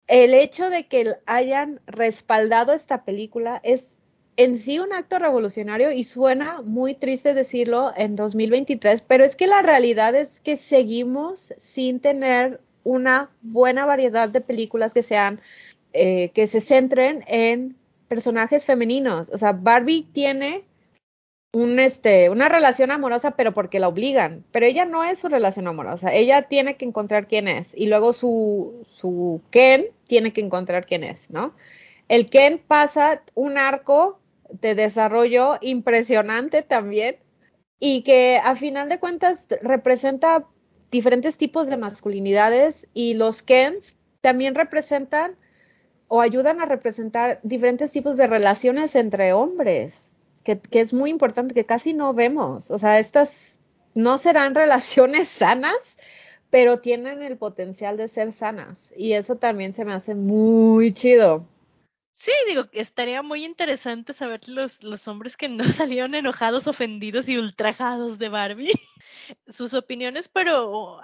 El 0.07 0.34
hecho 0.34 0.70
de 0.70 0.86
que 0.86 1.14
hayan 1.26 1.80
respaldado 1.86 2.72
esta 2.72 3.05
película 3.05 3.61
es 3.64 3.88
en 4.36 4.59
sí 4.59 4.78
un 4.78 4.92
acto 4.92 5.18
revolucionario 5.18 5.92
y 5.92 6.05
suena 6.05 6.61
muy 6.62 6.94
triste 6.94 7.34
decirlo 7.34 7.92
en 7.96 8.16
2023, 8.16 9.02
pero 9.02 9.24
es 9.24 9.36
que 9.36 9.46
la 9.46 9.62
realidad 9.62 10.14
es 10.14 10.40
que 10.40 10.57
seguimos 10.57 11.55
sin 11.61 12.00
tener 12.00 12.61
una 12.82 13.30
buena 13.42 13.86
variedad 13.86 14.28
de 14.28 14.40
películas 14.40 14.92
que 14.92 15.02
sean, 15.02 15.40
eh, 15.92 16.30
que 16.34 16.46
se 16.46 16.61
centren 16.61 17.24
en 17.26 17.76
personajes 18.09 18.64
femeninos. 18.64 19.30
O 19.30 19.38
sea, 19.38 19.52
Barbie 19.52 20.07
tiene 20.12 20.64
un, 21.55 21.78
este, 21.78 22.30
una 22.30 22.48
relación 22.48 22.90
amorosa, 22.90 23.30
pero 23.32 23.55
porque 23.55 23.80
la 23.80 23.88
obligan. 23.88 24.44
Pero 24.50 24.66
ella 24.66 24.84
no 24.84 25.05
es 25.05 25.20
su 25.20 25.28
relación 25.28 25.66
amorosa. 25.68 26.12
Ella 26.12 26.42
tiene 26.42 26.76
que 26.76 26.84
encontrar 26.84 27.28
quién 27.28 27.48
es. 27.48 27.72
Y 27.74 27.86
luego 27.86 28.12
su, 28.12 28.84
su 28.90 29.40
Ken 29.50 29.86
tiene 30.09 30.32
que 30.32 30.40
encontrar 30.40 30.84
quién 30.84 31.05
es, 31.05 31.30
¿no? 31.30 31.55
El 32.09 32.28
Ken 32.28 32.61
pasa 32.66 33.22
un 33.34 33.57
arco 33.57 34.20
de 34.50 34.74
desarrollo 34.74 35.57
impresionante 35.61 36.62
también 36.62 37.16
y 37.78 38.02
que 38.02 38.40
a 38.42 38.57
final 38.57 38.88
de 38.88 38.98
cuentas 38.98 39.46
representa 39.62 40.46
diferentes 40.90 41.36
tipos 41.36 41.68
de 41.68 41.76
masculinidades 41.76 42.86
y 42.94 43.14
los 43.14 43.42
Kens 43.42 43.96
también 44.20 44.55
representan 44.55 45.36
o 46.09 46.20
ayudan 46.20 46.61
a 46.61 46.66
representar 46.66 47.40
diferentes 47.42 47.90
tipos 47.92 48.16
de 48.16 48.26
relaciones 48.26 48.94
entre 48.94 49.32
hombres, 49.32 50.14
que, 50.45 50.61
es 50.72 50.92
muy 50.92 51.11
importante, 51.11 51.55
que 51.55 51.66
casi 51.66 51.92
no 51.92 52.14
vemos. 52.14 52.70
O 52.70 52.78
sea, 52.78 52.99
estas 52.99 53.59
no 53.95 54.18
serán 54.18 54.55
relaciones 54.55 55.28
sanas, 55.28 55.76
pero 56.51 56.80
tienen 56.80 57.22
el 57.22 57.36
potencial 57.36 57.97
de 57.97 58.09
ser 58.09 58.32
sanas. 58.32 58.92
Y 58.97 59.14
eso 59.14 59.36
también 59.36 59.72
se 59.72 59.84
me 59.84 59.95
hace 59.95 60.14
muy 60.14 60.92
chido. 60.92 61.47
Sí, 62.12 62.30
digo, 62.47 62.66
estaría 62.72 63.22
muy 63.22 63.45
interesante 63.45 64.12
saber 64.12 64.49
los, 64.49 64.84
los 64.84 65.09
hombres 65.09 65.36
que 65.36 65.49
no 65.49 65.64
salieron 65.64 66.14
enojados, 66.14 66.68
ofendidos 66.68 67.28
y 67.28 67.38
ultrajados 67.38 68.18
de 68.18 68.28
Barbie, 68.28 68.72
sus 69.49 69.74
opiniones, 69.74 70.28
pero 70.28 71.01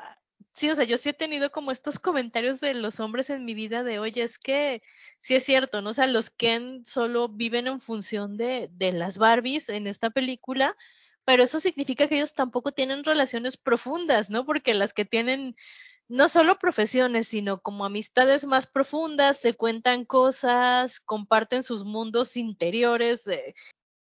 sí, 0.61 0.69
o 0.69 0.75
sea, 0.75 0.85
yo 0.85 0.99
sí 0.99 1.09
he 1.09 1.15
tenido 1.15 1.51
como 1.51 1.73
estos 1.73 1.99
comentarios 1.99 2.61
de 2.61 2.75
los 2.75 3.01
hombres 3.01 3.31
en 3.31 3.47
mi 3.47 3.55
vida 3.55 3.83
de, 3.83 3.99
oye, 3.99 4.23
es 4.23 4.39
que 4.39 4.83
sí 5.19 5.35
es 5.35 5.45
cierto, 5.45 5.81
¿no? 5.81 5.91
O 5.91 5.93
sea, 5.95 6.07
los 6.07 6.29
Ken 6.29 6.85
solo 6.85 7.29
viven 7.29 7.67
en 7.67 7.81
función 7.81 8.37
de, 8.37 8.69
de 8.73 8.93
las 8.93 9.17
Barbies 9.17 9.71
en 9.71 9.87
esta 9.87 10.11
película, 10.11 10.77
pero 11.25 11.45
eso 11.45 11.61
significa 11.61 12.09
que 12.09 12.17
ellos 12.17 12.35
tampoco 12.35 12.73
tienen 12.73 13.05
relaciones 13.05 13.57
profundas, 13.57 14.29
¿no? 14.29 14.45
Porque 14.45 14.75
las 14.75 14.93
que 14.93 15.07
tienen 15.07 15.57
no 16.09 16.29
solo 16.29 16.59
profesiones, 16.59 17.29
sino 17.29 17.63
como 17.63 17.87
amistades 17.87 18.45
más 18.45 18.67
profundas, 18.67 19.41
se 19.41 19.55
cuentan 19.55 20.05
cosas, 20.05 21.01
comparten 21.01 21.63
sus 21.63 21.85
mundos 21.85 22.37
interiores, 22.37 23.27
eh, 23.29 23.55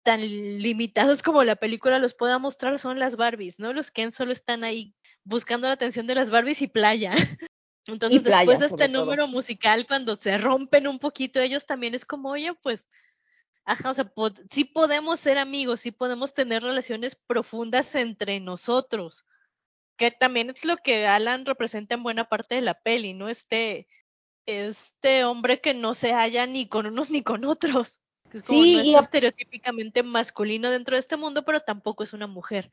tan 0.01 0.21
limitados 0.21 1.21
como 1.21 1.43
la 1.43 1.57
película 1.57 1.99
los 1.99 2.15
pueda 2.15 2.39
mostrar 2.39 2.79
son 2.79 2.97
las 2.97 3.17
Barbies, 3.17 3.59
¿no? 3.59 3.71
Los 3.73 3.91
Ken 3.91 4.11
solo 4.11 4.31
están 4.31 4.63
ahí 4.63 4.95
buscando 5.29 5.67
la 5.67 5.73
atención 5.73 6.07
de 6.07 6.15
las 6.15 6.29
Barbies 6.29 6.61
y 6.61 6.67
playa. 6.67 7.11
Entonces, 7.87 8.21
playa, 8.21 8.37
después 8.39 8.59
de 8.59 8.65
este 8.65 8.89
todo. 8.89 9.05
número 9.05 9.27
musical, 9.27 9.87
cuando 9.87 10.15
se 10.15 10.37
rompen 10.37 10.87
un 10.87 10.99
poquito 10.99 11.39
ellos 11.39 11.65
también 11.65 11.95
es 11.95 12.05
como, 12.05 12.29
oye, 12.29 12.53
pues, 12.61 12.87
ajá, 13.65 13.91
o 13.91 13.93
sea, 13.93 14.05
pod- 14.13 14.45
sí 14.51 14.63
podemos 14.65 15.19
ser 15.19 15.37
amigos, 15.37 15.81
sí 15.81 15.91
podemos 15.91 16.33
tener 16.33 16.63
relaciones 16.63 17.15
profundas 17.15 17.95
entre 17.95 18.39
nosotros 18.39 19.25
que 19.97 20.11
también 20.11 20.49
es 20.49 20.63
lo 20.63 20.77
que 20.77 21.07
Alan 21.07 21.45
representa 21.45 21.93
en 21.93 22.03
buena 22.03 22.23
parte 22.29 22.55
de 22.55 22.61
la 22.61 22.73
peli, 22.73 23.13
¿no? 23.13 23.27
Este, 23.27 23.85
este 24.45 25.25
hombre 25.25 25.59
que 25.59 25.73
no 25.73 25.93
se 25.93 26.13
halla 26.13 26.45
ni 26.45 26.69
con 26.69 26.85
unos 26.85 27.09
ni 27.09 27.21
con 27.21 27.43
otros. 27.43 27.99
que 28.31 28.37
Es 28.37 28.43
como 28.43 28.63
Sí, 28.63 28.75
no 28.75 28.79
es 28.81 28.87
y 28.87 28.95
estereotípicamente 28.95 30.01
masculino 30.01 30.71
dentro 30.71 30.95
de 30.95 31.01
este 31.01 31.17
mundo, 31.17 31.43
pero 31.43 31.59
tampoco 31.59 32.03
es 32.03 32.13
una 32.13 32.27
mujer. 32.27 32.71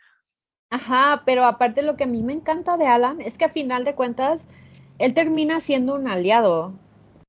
Ajá, 0.70 1.22
pero 1.24 1.44
aparte 1.44 1.82
lo 1.82 1.96
que 1.96 2.04
a 2.04 2.06
mí 2.06 2.22
me 2.22 2.32
encanta 2.32 2.76
de 2.76 2.86
Alan 2.86 3.20
es 3.20 3.38
que 3.38 3.44
a 3.44 3.48
final 3.50 3.84
de 3.84 3.94
cuentas 3.94 4.46
él 4.98 5.14
termina 5.14 5.60
siendo 5.60 5.94
un 5.94 6.08
aliado. 6.08 6.72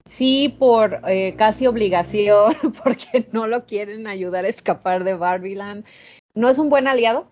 Sí, 0.06 0.56
por 0.58 1.02
eh, 1.08 1.36
casi 1.38 1.68
obligación, 1.68 2.56
porque 2.84 3.28
no 3.32 3.48
lo 3.48 3.66
quieren 3.66 4.08
ayudar 4.08 4.46
a 4.46 4.50
escapar 4.50 5.04
de 5.04 5.16
Barbieland. 5.16 5.86
No 6.34 6.50
es 6.50 6.60
un 6.60 6.70
buen 6.70 6.88
aliado, 6.88 7.28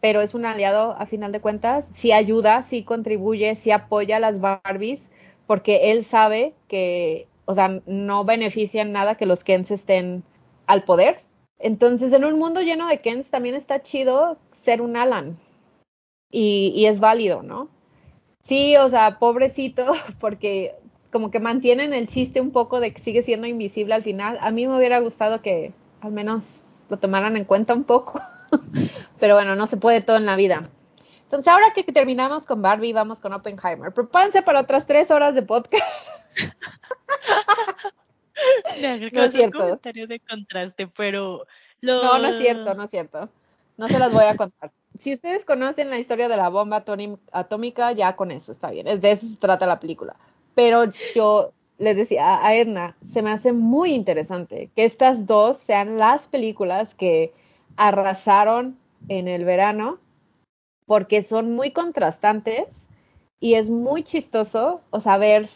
pero 0.00 0.20
es 0.22 0.34
un 0.34 0.46
aliado 0.46 0.92
a 0.98 1.06
final 1.06 1.32
de 1.32 1.40
cuentas. 1.40 1.88
Sí 1.94 2.12
ayuda, 2.12 2.62
sí 2.62 2.84
contribuye, 2.84 3.54
sí 3.56 3.70
apoya 3.70 4.16
a 4.16 4.20
las 4.20 4.40
Barbies, 4.40 5.10
porque 5.46 5.92
él 5.92 6.04
sabe 6.04 6.54
que, 6.68 7.28
o 7.46 7.54
sea, 7.54 7.80
no 7.86 8.24
beneficia 8.24 8.82
en 8.82 8.92
nada 8.92 9.16
que 9.16 9.26
los 9.26 9.44
Kens 9.44 9.70
estén 9.70 10.24
al 10.66 10.84
poder. 10.84 11.22
Entonces, 11.60 12.12
en 12.14 12.24
un 12.24 12.38
mundo 12.38 12.62
lleno 12.62 12.88
de 12.88 13.00
Kens 13.00 13.28
también 13.30 13.54
está 13.54 13.82
chido 13.82 14.38
ser 14.52 14.80
un 14.80 14.96
Alan. 14.96 15.38
Y, 16.30 16.86
es 16.86 17.00
válido, 17.00 17.42
¿no? 17.42 17.68
Sí, 18.42 18.76
o 18.76 18.88
sea, 18.88 19.18
pobrecito, 19.18 19.84
porque 20.20 20.74
como 21.12 21.30
que 21.30 21.40
mantienen 21.40 21.92
el 21.92 22.06
chiste 22.06 22.40
un 22.40 22.50
poco 22.50 22.80
de 22.80 22.92
que 22.92 23.00
sigue 23.00 23.22
siendo 23.22 23.46
invisible 23.46 23.94
al 23.94 24.02
final. 24.02 24.38
A 24.40 24.50
mí 24.50 24.66
me 24.66 24.76
hubiera 24.76 25.00
gustado 25.00 25.42
que 25.42 25.72
al 26.00 26.12
menos 26.12 26.56
lo 26.88 26.98
tomaran 26.98 27.36
en 27.36 27.44
cuenta 27.44 27.74
un 27.74 27.84
poco. 27.84 28.20
Pero 29.20 29.34
bueno, 29.34 29.54
no 29.54 29.66
se 29.66 29.76
puede 29.76 30.00
todo 30.00 30.16
en 30.16 30.26
la 30.26 30.36
vida. 30.36 30.64
Entonces, 31.24 31.52
ahora 31.52 31.72
que 31.74 31.82
terminamos 31.84 32.46
con 32.46 32.62
Barbie, 32.62 32.92
vamos 32.92 33.20
con 33.20 33.32
Oppenheimer. 33.32 33.92
Prepárense 33.92 34.42
para 34.42 34.60
otras 34.60 34.86
tres 34.86 35.10
horas 35.10 35.34
de 35.34 35.42
podcast. 35.42 35.84
No 39.12 39.22
es 39.24 39.32
cierto. 39.32 39.58
comentario 39.58 40.06
de 40.06 40.20
contraste, 40.20 40.88
pero 40.88 41.46
lo... 41.80 42.02
No, 42.02 42.18
no 42.18 42.28
es 42.28 42.38
cierto, 42.38 42.74
no 42.74 42.84
es 42.84 42.90
cierto. 42.90 43.28
No 43.76 43.88
se 43.88 43.98
las 43.98 44.12
voy 44.12 44.24
a 44.24 44.36
contar. 44.36 44.72
Si 44.98 45.12
ustedes 45.12 45.44
conocen 45.44 45.90
la 45.90 45.98
historia 45.98 46.28
de 46.28 46.36
la 46.36 46.48
bomba 46.48 46.84
atómica, 47.32 47.92
ya 47.92 48.16
con 48.16 48.30
eso 48.30 48.52
está 48.52 48.70
bien. 48.70 49.00
De 49.00 49.10
eso 49.10 49.26
se 49.26 49.36
trata 49.36 49.66
la 49.66 49.80
película. 49.80 50.16
Pero 50.54 50.84
yo 51.14 51.52
les 51.78 51.96
decía 51.96 52.44
a 52.44 52.54
Edna, 52.54 52.96
se 53.10 53.22
me 53.22 53.30
hace 53.30 53.52
muy 53.52 53.92
interesante 53.94 54.70
que 54.76 54.84
estas 54.84 55.26
dos 55.26 55.56
sean 55.56 55.96
las 55.96 56.28
películas 56.28 56.94
que 56.94 57.32
arrasaron 57.76 58.78
en 59.08 59.28
el 59.28 59.46
verano, 59.46 59.98
porque 60.84 61.22
son 61.22 61.52
muy 61.52 61.70
contrastantes 61.70 62.88
y 63.40 63.54
es 63.54 63.70
muy 63.70 64.02
chistoso, 64.02 64.82
o 64.90 65.00
sea, 65.00 65.16
ver 65.16 65.48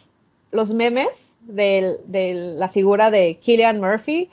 los 0.50 0.72
memes 0.72 1.33
del- 1.46 1.98
de 2.06 2.34
la 2.34 2.68
figura 2.68 3.10
de 3.10 3.38
Killian 3.38 3.80
Murphy 3.80 4.30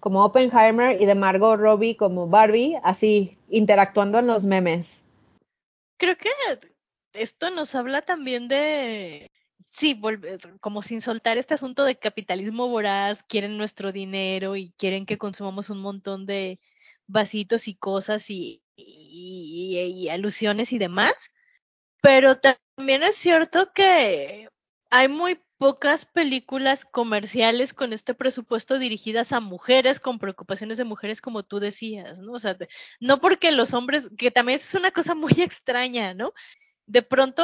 como 0.00 0.24
Oppenheimer 0.24 1.00
y 1.00 1.06
de 1.06 1.14
Margot 1.14 1.56
Robbie 1.58 1.96
como 1.96 2.26
Barbie, 2.26 2.76
así 2.82 3.38
interactuando 3.48 4.18
en 4.18 4.26
los 4.26 4.44
memes. 4.44 5.00
Creo 5.96 6.16
que 6.16 6.30
esto 7.12 7.50
nos 7.50 7.74
habla 7.76 8.02
también 8.02 8.48
de, 8.48 9.30
sí, 9.70 10.00
como 10.60 10.82
sin 10.82 11.00
soltar 11.00 11.38
este 11.38 11.54
asunto 11.54 11.84
de 11.84 11.96
capitalismo 11.96 12.68
voraz, 12.68 13.22
quieren 13.22 13.56
nuestro 13.56 13.92
dinero 13.92 14.56
y 14.56 14.72
quieren 14.76 15.06
que 15.06 15.18
consumamos 15.18 15.70
un 15.70 15.78
montón 15.78 16.26
de 16.26 16.58
vasitos 17.06 17.68
y 17.68 17.74
cosas 17.74 18.28
y 18.28 18.60
alusiones 20.10 20.72
y 20.72 20.78
demás. 20.78 21.30
Pero 22.00 22.38
también 22.40 23.04
es 23.04 23.14
cierto 23.14 23.72
que 23.72 24.48
hay 24.92 25.08
muy 25.08 25.40
pocas 25.56 26.04
películas 26.04 26.84
comerciales 26.84 27.72
con 27.72 27.94
este 27.94 28.12
presupuesto 28.12 28.78
dirigidas 28.78 29.32
a 29.32 29.40
mujeres 29.40 30.00
con 30.00 30.18
preocupaciones 30.18 30.76
de 30.76 30.84
mujeres 30.84 31.22
como 31.22 31.44
tú 31.44 31.60
decías, 31.60 32.18
¿no? 32.20 32.32
O 32.32 32.38
sea, 32.38 32.58
no 33.00 33.18
porque 33.18 33.52
los 33.52 33.72
hombres, 33.72 34.10
que 34.18 34.30
también 34.30 34.58
es 34.58 34.74
una 34.74 34.90
cosa 34.90 35.14
muy 35.14 35.32
extraña, 35.40 36.12
¿no? 36.12 36.34
De 36.84 37.00
pronto, 37.00 37.42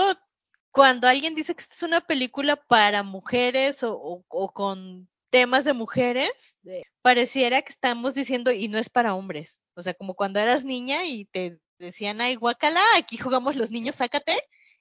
cuando 0.72 1.08
alguien 1.08 1.34
dice 1.34 1.54
que 1.54 1.62
esta 1.62 1.74
es 1.74 1.82
una 1.82 2.02
película 2.02 2.56
para 2.56 3.02
mujeres 3.02 3.80
o, 3.82 4.22
con 4.52 5.08
temas 5.30 5.64
de 5.64 5.72
mujeres, 5.72 6.58
pareciera 7.00 7.62
que 7.62 7.72
estamos 7.72 8.12
diciendo 8.12 8.52
y 8.52 8.68
no 8.68 8.76
es 8.76 8.90
para 8.90 9.14
hombres. 9.14 9.58
O 9.74 9.80
sea, 9.82 9.94
como 9.94 10.14
cuando 10.14 10.38
eras 10.38 10.66
niña 10.66 11.06
y 11.06 11.24
te 11.24 11.58
decían, 11.78 12.20
ay, 12.20 12.34
guacala, 12.34 12.82
aquí 12.98 13.16
jugamos 13.16 13.56
los 13.56 13.70
niños, 13.70 13.96
sácate, 13.96 14.36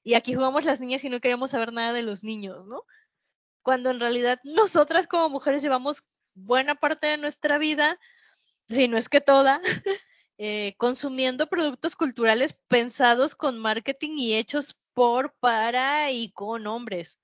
y 0.07 0.13
aquí 0.13 0.33
jugamos 0.33 0.63
las 0.63 0.79
niñas 0.79 1.03
y 1.03 1.09
no 1.09 1.19
queremos 1.19 1.51
saber 1.51 1.73
nada 1.73 1.91
de 1.91 2.01
los 2.01 2.23
niños, 2.23 2.65
¿no? 2.65 2.85
Cuando 3.61 3.91
en 3.91 3.99
realidad 3.99 4.39
nosotras 4.45 5.05
como 5.05 5.27
mujeres 5.27 5.61
llevamos 5.61 6.01
buena 6.33 6.75
parte 6.75 7.07
de 7.07 7.17
nuestra 7.17 7.57
vida 7.57 7.99
si 8.69 8.87
no 8.87 8.95
es 8.97 9.09
que 9.09 9.19
toda, 9.19 9.61
eh, 10.37 10.75
consumiendo 10.77 11.47
productos 11.47 11.97
culturales 11.97 12.57
pensados 12.69 13.35
con 13.35 13.57
marketing 13.57 14.17
y 14.17 14.35
hechos 14.35 14.77
por, 14.93 15.33
para 15.41 16.09
y 16.09 16.31
con 16.31 16.67
hombres, 16.67 17.19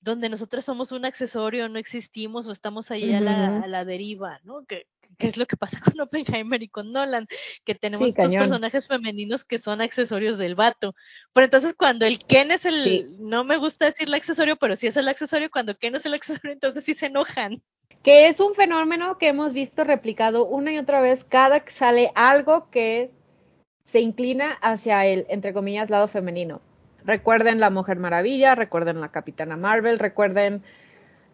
donde 0.00 0.28
nosotros 0.28 0.64
somos 0.64 0.92
un 0.92 1.06
accesorio, 1.06 1.68
no 1.68 1.80
existimos 1.80 2.46
o 2.46 2.52
estamos 2.52 2.92
ahí 2.92 3.12
a, 3.12 3.20
la, 3.20 3.50
Ujú. 3.50 3.64
a 3.64 3.66
la 3.66 3.84
deriva, 3.84 4.38
¿no? 4.44 4.64
Que, 4.66 4.86
que 5.18 5.26
es 5.26 5.36
lo 5.36 5.46
que 5.46 5.56
pasa 5.56 5.80
con 5.96 6.00
Oppenheimer 6.00 6.62
y 6.62 6.68
con 6.68 6.92
Nolan, 6.92 7.26
que 7.64 7.74
tenemos 7.74 8.04
Sí, 8.06 8.10
estos 8.10 8.26
cañón. 8.26 8.42
personajes 8.42 8.86
femeninos 8.86 9.44
que 9.44 9.58
son 9.58 9.80
accesorios 9.80 10.38
del 10.38 10.54
vato. 10.54 10.94
Pero 11.32 11.44
entonces 11.44 11.74
cuando 11.74 12.06
el 12.06 12.18
Ken 12.18 12.50
es 12.50 12.64
el, 12.64 12.82
Sí. 12.82 13.06
no 13.18 13.44
me 13.44 13.56
gusta 13.56 13.86
decirle 13.86 14.16
accesorio, 14.16 14.56
pero 14.56 14.76
sí 14.76 14.86
es 14.86 14.96
el 14.96 15.08
accesorio, 15.08 15.50
cuando 15.50 15.76
Ken 15.76 15.94
es 15.94 16.06
el 16.06 16.14
accesorio, 16.14 16.52
entonces 16.54 16.84
sí 16.84 16.94
se 16.94 17.06
enojan. 17.06 17.62
Que 18.02 18.28
es 18.28 18.40
un 18.40 18.54
fenómeno 18.54 19.18
que 19.18 19.28
hemos 19.28 19.52
visto 19.52 19.84
replicado 19.84 20.44
una 20.46 20.72
y 20.72 20.78
otra 20.78 21.00
vez 21.00 21.24
cada 21.24 21.60
que 21.60 21.72
sale 21.72 22.10
algo 22.14 22.70
que 22.70 23.10
se 23.84 24.00
inclina 24.00 24.52
hacia 24.62 25.06
el, 25.06 25.26
entre 25.28 25.52
comillas, 25.52 25.90
lado 25.90 26.08
femenino. 26.08 26.60
Recuerden 27.04 27.60
La 27.60 27.70
Mujer 27.70 27.98
Maravilla, 27.98 28.54
recuerden 28.54 29.00
La 29.00 29.10
Capitana 29.10 29.56
Marvel, 29.56 29.98
recuerden 29.98 30.62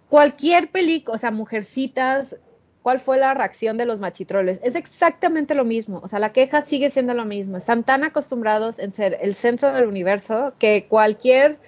cualquier 0.09 0.71
película, 0.71 1.15
o 1.15 1.19
sea, 1.19 1.31
Mujercitas, 1.31 2.37
¿cuál 2.83 3.01
fue 3.01 3.19
la 3.19 3.35
reacción 3.35 3.77
de 3.77 3.87
los 3.87 4.01
machitroles? 4.01 4.61
Es 4.63 4.75
exactamente 4.75 5.55
lo 5.55 5.65
mismo, 5.65 6.01
o 6.03 6.09
sea, 6.09 6.19
la 6.19 6.33
queja 6.33 6.63
sigue 6.63 6.91
siendo 6.91 7.15
lo 7.15 7.25
mismo. 7.25 7.57
Están 7.57 7.85
tan 7.85 8.05
acostumbrados 8.05 8.79
en 8.79 8.93
ser 8.95 9.19
el 9.21 9.35
centro 9.35 9.73
del 9.73 9.87
universo 9.87 10.55
que 10.59 10.87
cualquier 10.89 11.59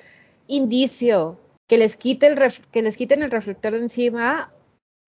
indicio 0.46 1.38
que 1.68 1.78
les, 1.78 1.96
quite 1.96 2.26
el 2.26 2.38
que 2.70 2.82
les 2.82 2.96
quiten 2.96 3.22
el 3.22 3.30
reflector 3.30 3.72
de 3.72 3.78
encima, 3.78 4.52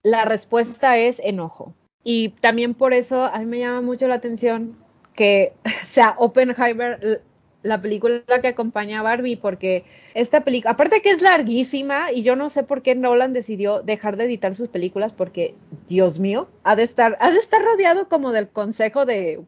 la 0.03 0.25
respuesta 0.25 0.97
es 0.97 1.21
enojo. 1.23 1.75
Y 2.03 2.31
también 2.41 2.75
por 2.75 2.93
eso 2.93 3.25
a 3.25 3.39
mí 3.39 3.47
me 3.47 3.59
llama 3.59 3.81
mucho 3.81 4.09
la 4.09 4.17
atención 4.17 4.77
que 5.15 5.53
sea 5.87 6.15
Oppenheimer 6.19 7.23
la 7.65 7.81
película 7.81 8.23
que 8.43 8.49
acompaña 8.49 9.01
a 9.01 9.03
Barbie, 9.03 9.37
porque 9.37 9.85
esta 10.13 10.45
película, 10.45 10.73
aparte 10.73 11.01
que 11.01 11.11
es 11.11 11.23
larguísima, 11.23 12.13
y 12.13 12.23
yo 12.23 12.37
no 12.37 12.51
sé 12.51 12.63
por 12.63 12.83
qué 12.83 12.95
Nolan 12.95 13.33
decidió 13.33 13.83
dejar 13.83 14.17
de 14.17 14.25
editar 14.25 14.55
sus 14.55 14.69
películas, 14.69 15.13
porque, 15.13 15.55
Dios 15.89 16.21
mío, 16.21 16.47
ha 16.63 16.77
de 16.77 16.83
estar, 16.83 17.17
ha 17.21 17.31
de 17.31 17.39
estar 17.39 17.63
rodeado 17.65 18.09
como 18.09 18.33
del 18.33 18.49
consejo 18.49 19.07
de 19.07 19.41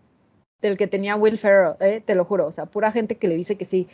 del 0.63 0.79
que 0.79 0.87
tenía 0.87 1.17
Will 1.17 1.37
Ferrell, 1.37 1.75
¿eh? 1.81 2.03
te 2.05 2.15
lo 2.15 2.25
juro, 2.25 2.47
o 2.47 2.53
sea, 2.53 2.65
pura 2.65 2.91
gente 2.91 3.17
que 3.17 3.29
le 3.29 3.37
dice 3.37 3.57
que 3.57 3.67
sí. 3.67 3.89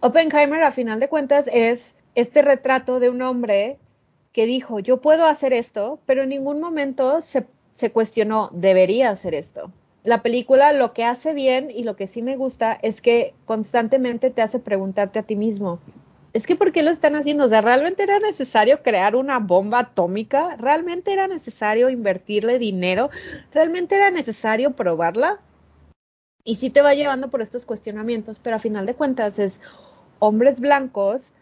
Oppenheimer, 0.00 0.62
a 0.62 0.70
final 0.70 1.00
de 1.00 1.08
cuentas, 1.08 1.48
es 1.50 1.94
este 2.14 2.42
retrato 2.42 3.00
de 3.00 3.08
un 3.08 3.22
hombre 3.22 3.78
que 4.32 4.44
dijo, 4.44 4.78
yo 4.78 5.00
puedo 5.00 5.24
hacer 5.24 5.54
esto, 5.54 5.98
pero 6.04 6.22
en 6.22 6.28
ningún 6.28 6.60
momento 6.60 7.22
se, 7.22 7.46
se 7.74 7.90
cuestionó, 7.90 8.50
debería 8.52 9.08
hacer 9.08 9.34
esto. 9.34 9.72
La 10.06 10.22
película 10.22 10.72
lo 10.72 10.92
que 10.92 11.02
hace 11.02 11.34
bien 11.34 11.68
y 11.68 11.82
lo 11.82 11.96
que 11.96 12.06
sí 12.06 12.22
me 12.22 12.36
gusta 12.36 12.78
es 12.80 13.00
que 13.00 13.34
constantemente 13.44 14.30
te 14.30 14.40
hace 14.40 14.60
preguntarte 14.60 15.18
a 15.18 15.24
ti 15.24 15.34
mismo, 15.34 15.80
es 16.32 16.46
que 16.46 16.54
¿por 16.54 16.70
qué 16.70 16.84
lo 16.84 16.92
están 16.92 17.16
haciendo? 17.16 17.46
O 17.46 17.48
sea, 17.48 17.60
¿realmente 17.60 18.04
era 18.04 18.20
necesario 18.20 18.84
crear 18.84 19.16
una 19.16 19.40
bomba 19.40 19.80
atómica? 19.80 20.54
¿Realmente 20.60 21.12
era 21.12 21.26
necesario 21.26 21.90
invertirle 21.90 22.60
dinero? 22.60 23.10
¿Realmente 23.52 23.96
era 23.96 24.12
necesario 24.12 24.76
probarla? 24.76 25.40
Y 26.44 26.54
sí 26.54 26.70
te 26.70 26.82
va 26.82 26.94
llevando 26.94 27.28
por 27.28 27.42
estos 27.42 27.66
cuestionamientos, 27.66 28.38
pero 28.38 28.54
a 28.54 28.60
final 28.60 28.86
de 28.86 28.94
cuentas 28.94 29.40
es 29.40 29.60
hombres 30.20 30.60
blancos 30.60 31.32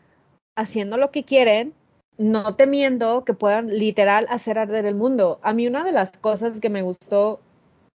haciendo 0.56 0.96
lo 0.96 1.10
que 1.10 1.24
quieren, 1.24 1.74
no 2.16 2.56
temiendo 2.56 3.26
que 3.26 3.34
puedan 3.34 3.66
literal 3.66 4.26
hacer 4.30 4.58
arder 4.58 4.86
el 4.86 4.94
mundo. 4.94 5.38
A 5.42 5.52
mí 5.52 5.66
una 5.66 5.84
de 5.84 5.92
las 5.92 6.16
cosas 6.16 6.60
que 6.60 6.70
me 6.70 6.80
gustó, 6.80 7.40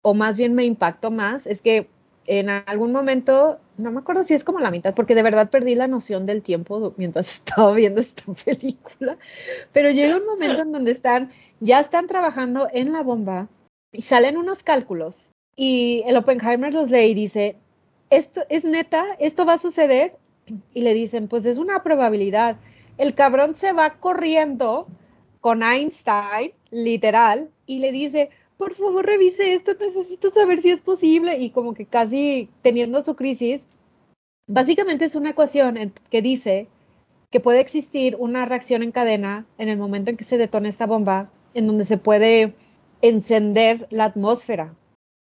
o 0.01 0.13
más 0.13 0.37
bien 0.37 0.53
me 0.53 0.65
impactó 0.65 1.11
más, 1.11 1.47
es 1.47 1.61
que 1.61 1.89
en 2.25 2.49
algún 2.49 2.91
momento, 2.91 3.59
no 3.77 3.91
me 3.91 3.99
acuerdo 3.99 4.23
si 4.23 4.33
es 4.33 4.43
como 4.43 4.59
la 4.59 4.71
mitad, 4.71 4.93
porque 4.93 5.15
de 5.15 5.23
verdad 5.23 5.49
perdí 5.49 5.75
la 5.75 5.87
noción 5.87 6.25
del 6.25 6.41
tiempo 6.41 6.93
mientras 6.97 7.33
estaba 7.33 7.73
viendo 7.73 8.01
esta 8.01 8.23
película, 8.45 9.17
pero 9.71 9.91
llega 9.91 10.17
un 10.17 10.25
momento 10.25 10.61
en 10.61 10.71
donde 10.71 10.91
están, 10.91 11.31
ya 11.59 11.79
están 11.79 12.07
trabajando 12.07 12.67
en 12.73 12.91
la 12.91 13.03
bomba 13.03 13.47
y 13.91 14.01
salen 14.01 14.37
unos 14.37 14.63
cálculos 14.63 15.29
y 15.57 16.03
el 16.05 16.15
Oppenheimer 16.15 16.71
los 16.71 16.89
lee 16.89 17.07
y 17.07 17.13
dice, 17.15 17.57
esto 18.11 18.43
es 18.47 18.63
neta, 18.63 19.03
esto 19.19 19.45
va 19.45 19.53
a 19.53 19.59
suceder. 19.59 20.15
Y 20.73 20.81
le 20.81 20.93
dicen, 20.93 21.27
pues 21.27 21.45
es 21.45 21.57
una 21.57 21.83
probabilidad. 21.83 22.57
El 22.97 23.15
cabrón 23.15 23.55
se 23.55 23.73
va 23.73 23.95
corriendo 23.95 24.87
con 25.41 25.63
Einstein, 25.63 26.53
literal, 26.69 27.49
y 27.65 27.79
le 27.79 27.91
dice, 27.91 28.29
por 28.57 28.73
favor 28.73 29.05
revise 29.05 29.53
esto, 29.53 29.73
necesito 29.79 30.31
saber 30.31 30.61
si 30.61 30.71
es 30.71 30.79
posible. 30.79 31.37
Y 31.37 31.51
como 31.51 31.73
que 31.73 31.85
casi 31.85 32.49
teniendo 32.61 33.03
su 33.03 33.15
crisis, 33.15 33.61
básicamente 34.47 35.05
es 35.05 35.15
una 35.15 35.31
ecuación 35.31 35.93
que 36.09 36.21
dice 36.21 36.67
que 37.29 37.39
puede 37.39 37.59
existir 37.59 38.15
una 38.19 38.45
reacción 38.45 38.83
en 38.83 38.91
cadena 38.91 39.45
en 39.57 39.69
el 39.69 39.77
momento 39.77 40.09
en 40.09 40.17
que 40.17 40.23
se 40.23 40.37
detona 40.37 40.69
esta 40.69 40.87
bomba, 40.87 41.29
en 41.53 41.67
donde 41.67 41.85
se 41.85 41.97
puede 41.97 42.55
encender 43.01 43.87
la 43.91 44.05
atmósfera 44.05 44.73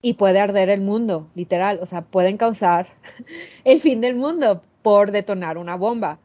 y 0.03 0.15
puede 0.15 0.41
arder 0.41 0.69
el 0.69 0.81
mundo, 0.81 1.29
literal. 1.35 1.79
O 1.81 1.87
sea, 1.87 2.03
pueden 2.03 2.37
causar 2.37 2.89
el 3.65 3.81
fin 3.81 4.01
del 4.01 4.17
mundo 4.17 4.63
por 4.83 5.13
detonar 5.13 5.59
una 5.59 5.77
bomba. 5.77 6.19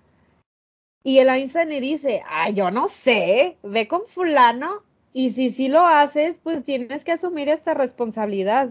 Y 1.04 1.20
el 1.20 1.30
Einstein 1.30 1.70
le 1.70 1.80
dice, 1.80 2.22
ah, 2.28 2.50
yo 2.50 2.70
no 2.70 2.90
sé, 2.90 3.58
ve 3.64 3.88
con 3.88 4.02
fulano 4.08 4.84
y 5.18 5.32
si 5.32 5.50
sí 5.50 5.68
lo 5.68 5.84
haces, 5.84 6.36
pues 6.44 6.64
tienes 6.64 7.04
que 7.04 7.14
asumir 7.14 7.50
esta 7.50 7.74
responsabilidad. 7.74 8.70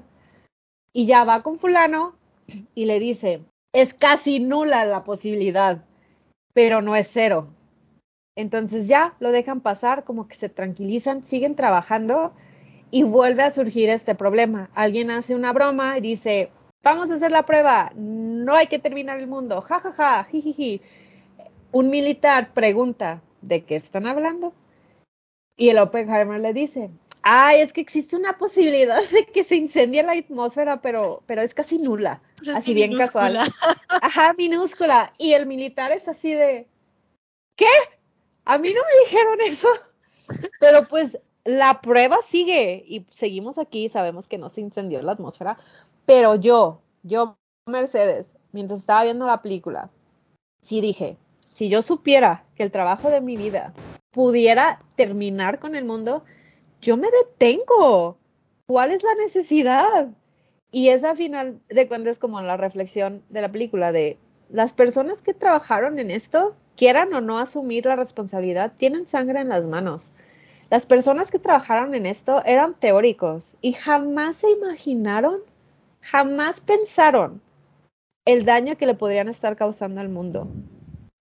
Y 0.93 1.07
ya 1.07 1.25
va 1.25 1.43
con 1.43 1.59
fulano 1.59 2.15
y 2.73 2.85
le 2.85 3.01
dice, 3.01 3.41
es 3.73 3.95
casi 3.95 4.39
nula 4.39 4.85
la 4.85 5.03
posibilidad, 5.03 5.85
pero 6.55 6.83
no 6.83 6.95
es 6.95 7.11
cero. 7.13 7.49
Entonces 8.37 8.87
ya 8.87 9.17
lo 9.19 9.33
dejan 9.33 9.61
pasar, 9.61 10.05
como 10.05 10.29
que 10.29 10.37
se 10.37 10.49
tranquilizan, 10.49 11.25
siguen 11.25 11.57
trabajando 11.57 12.33
y 12.93 13.03
vuelve 13.03 13.43
a 13.43 13.51
surgir 13.51 13.89
este 13.89 14.15
problema. 14.15 14.71
Alguien 14.73 15.11
hace 15.11 15.35
una 15.35 15.53
broma 15.53 15.99
y 15.99 16.01
dice, 16.01 16.51
vamos 16.85 17.11
a 17.11 17.15
hacer 17.15 17.33
la 17.33 17.45
prueba, 17.45 17.91
no 17.97 18.55
hay 18.55 18.69
que 18.69 18.79
terminar 18.79 19.19
el 19.19 19.27
mundo, 19.27 19.63
ja, 19.63 19.81
ja, 19.81 19.91
ja, 19.91 20.23
jijiji. 20.23 20.81
Un 21.73 21.91
militar 21.91 22.55
pregunta, 22.55 23.21
¿de 23.43 23.65
qué 23.65 23.75
están 23.75 24.07
hablando? 24.07 24.55
Y 25.57 25.71
el 25.71 25.79
Oppenheimer 25.79 26.41
le 26.41 26.53
dice, 26.53 26.91
ay, 27.23 27.61
es 27.61 27.73
que 27.73 27.81
existe 27.81 28.17
una 28.17 28.39
posibilidad 28.39 29.01
de 29.11 29.27
que 29.27 29.45
se 29.45 29.57
incendie 29.57 30.03
la 30.03 30.13
atmósfera, 30.13 30.81
pero, 30.81 31.23
pero 31.27 31.43
es 31.43 31.55
casi 31.55 31.79
nula. 31.79 32.21
Pero 32.41 32.57
Así 32.57 32.75
bien 32.75 32.91
minúscula. 32.91 33.45
casual. 33.47 33.55
Ajá, 33.89 34.35
minúscula. 34.37 35.13
Y 35.19 35.33
el 35.33 35.47
militar 35.47 35.93
es 35.93 36.07
así 36.09 36.35
de, 36.35 36.69
¿qué? 37.57 37.67
A 38.45 38.59
mí 38.59 38.69
no 38.73 38.81
me 38.81 39.11
dijeron 39.11 39.41
eso. 39.41 39.69
Pero 40.61 40.87
pues 40.89 41.19
la 41.45 41.81
prueba 41.81 42.19
sigue 42.29 42.85
y 42.87 43.07
seguimos 43.13 43.57
aquí, 43.59 43.89
sabemos 43.89 44.27
que 44.27 44.39
no 44.39 44.49
se 44.49 44.61
incendió 44.61 45.01
la 45.03 45.13
atmósfera, 45.13 45.57
pero 46.05 46.35
yo, 46.35 46.81
yo, 47.05 47.37
Mercedes, 47.67 48.27
mientras 48.53 48.81
estaba 48.81 49.05
viendo 49.05 49.27
la 49.27 49.43
película, 49.43 49.91
sí 50.61 50.81
dije, 50.81 51.17
si 51.53 51.69
yo 51.69 51.83
supiera 51.83 52.45
que 52.57 52.65
el 52.65 52.73
trabajo 52.73 53.11
de 53.11 53.21
mi 53.21 53.37
vida 53.37 53.73
pudiera 54.17 54.81
terminar 54.97 55.59
con 55.59 55.77
el 55.77 55.85
mundo, 55.85 56.25
yo 56.81 56.97
me 56.97 57.09
detengo. 57.11 58.17
¿Cuál 58.67 58.91
es 58.91 59.03
la 59.03 59.15
necesidad? 59.15 60.09
Y 60.73 60.89
esa 60.89 61.11
a 61.11 61.17
final 61.17 61.61
de 61.69 61.87
cuentas 61.87 62.19
como 62.19 62.41
la 62.41 62.57
reflexión 62.57 63.23
de 63.29 63.43
la 63.43 63.53
película 63.53 63.93
de 63.93 64.17
las 64.49 64.73
personas 64.73 65.21
que 65.21 65.35
trabajaron 65.35 65.99
en 65.99 66.11
esto, 66.11 66.57
quieran 66.79 67.13
o 67.13 67.21
no 67.21 67.39
asumir 67.39 67.85
la 67.85 67.95
responsabilidad, 67.95 68.73
tienen 68.75 69.07
sangre 69.07 69.41
en 69.41 69.51
las 69.51 69.67
manos. 69.67 70.11
Las 70.71 70.87
personas 70.87 71.31
que 71.31 71.39
trabajaron 71.39 71.95
en 71.95 72.07
esto 72.07 72.43
eran 72.47 72.73
teóricos 72.73 73.55
y 73.61 73.75
jamás 73.75 74.37
se 74.37 74.51
imaginaron, 74.51 75.41
jamás 76.01 76.63
pensaron 76.63 77.43
el 78.25 78.47
daño 78.47 78.79
que 78.79 78.87
le 78.87 78.95
podrían 78.95 79.29
estar 79.29 79.57
causando 79.57 80.01
al 80.01 80.09
mundo. 80.09 80.49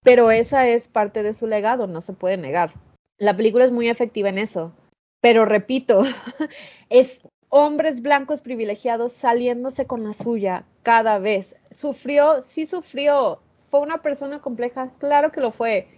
Pero 0.02 0.30
esa 0.30 0.66
es 0.66 0.88
parte 0.88 1.22
de 1.22 1.34
su 1.34 1.46
legado, 1.46 1.86
no 1.86 2.00
se 2.00 2.14
puede 2.14 2.38
negar. 2.38 2.72
La 3.18 3.36
película 3.36 3.64
es 3.64 3.72
muy 3.72 3.88
efectiva 3.88 4.28
en 4.28 4.38
eso. 4.38 4.72
Pero 5.20 5.44
repito, 5.44 6.02
es 6.90 7.20
hombres 7.48 8.02
blancos 8.02 8.42
privilegiados 8.42 9.12
saliéndose 9.12 9.86
con 9.86 10.04
la 10.04 10.12
suya 10.12 10.64
cada 10.82 11.18
vez. 11.18 11.56
Sufrió, 11.70 12.42
sí 12.42 12.66
sufrió, 12.66 13.40
fue 13.70 13.80
una 13.80 14.02
persona 14.02 14.40
compleja, 14.40 14.92
claro 14.98 15.32
que 15.32 15.40
lo 15.40 15.52
fue, 15.52 15.88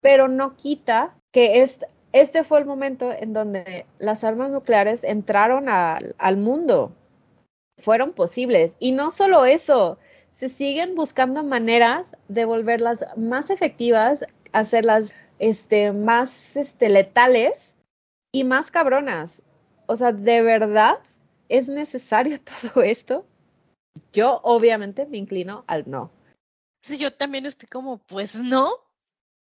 pero 0.00 0.28
no 0.28 0.56
quita 0.56 1.14
que 1.30 1.62
este, 1.62 1.86
este 2.12 2.44
fue 2.44 2.58
el 2.58 2.66
momento 2.66 3.12
en 3.12 3.32
donde 3.32 3.86
las 3.98 4.24
armas 4.24 4.50
nucleares 4.50 5.04
entraron 5.04 5.68
al 5.68 6.36
mundo, 6.36 6.92
fueron 7.78 8.12
posibles. 8.12 8.74
Y 8.78 8.92
no 8.92 9.10
solo 9.10 9.44
eso, 9.44 9.98
se 10.34 10.48
siguen 10.48 10.94
buscando 10.94 11.42
maneras 11.42 12.06
de 12.28 12.44
volverlas 12.44 13.04
más 13.16 13.50
efectivas, 13.50 14.24
hacerlas 14.52 15.12
este, 15.48 15.92
más 15.92 16.56
este, 16.56 16.88
letales 16.88 17.74
y 18.32 18.44
más 18.44 18.70
cabronas. 18.70 19.42
O 19.86 19.96
sea, 19.96 20.12
de 20.12 20.42
verdad 20.42 20.98
¿Es 21.48 21.68
necesario 21.68 22.38
todo 22.72 22.82
esto? 22.82 23.26
Yo 24.12 24.40
obviamente 24.42 25.06
me 25.06 25.18
inclino 25.18 25.64
al 25.66 25.88
no. 25.88 26.10
Sí, 26.82 26.98
yo 26.98 27.12
también 27.12 27.46
estoy 27.46 27.68
como, 27.68 27.98
pues 27.98 28.34
no, 28.34 28.70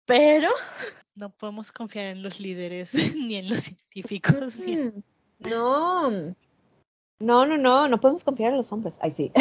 pero 0.05 0.49
no 1.15 1.29
podemos 1.31 1.71
confiar 1.71 2.07
en 2.07 2.23
los 2.23 2.39
líderes, 2.39 2.93
ni 3.15 3.35
en 3.35 3.49
los 3.49 3.61
científicos, 3.61 4.57
ni 4.57 4.73
en- 4.73 5.03
Mm, 5.39 5.49
No. 5.49 6.11
No, 7.19 7.45
no, 7.45 7.57
no, 7.57 7.87
no 7.87 8.01
podemos 8.01 8.23
confiar 8.23 8.51
en 8.51 8.57
los 8.57 8.71
hombres. 8.71 8.95
Ay, 8.99 9.11
sí. 9.11 9.31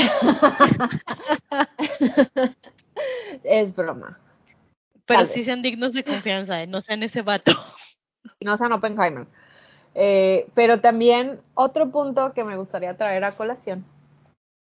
es 3.42 3.74
broma. 3.74 4.20
Pero 5.06 5.26
sí 5.26 5.44
sean 5.44 5.62
dignos 5.62 5.92
de 5.92 6.04
confianza, 6.04 6.62
¿eh? 6.62 6.66
no 6.66 6.80
sean 6.80 7.02
ese 7.02 7.22
vato. 7.22 7.52
No 8.40 8.56
sean 8.56 8.72
Oppenheimer. 8.72 9.26
Eh, 9.94 10.48
pero 10.54 10.80
también 10.80 11.40
otro 11.54 11.90
punto 11.90 12.32
que 12.32 12.44
me 12.44 12.56
gustaría 12.56 12.96
traer 12.96 13.24
a 13.24 13.32
colación, 13.32 13.84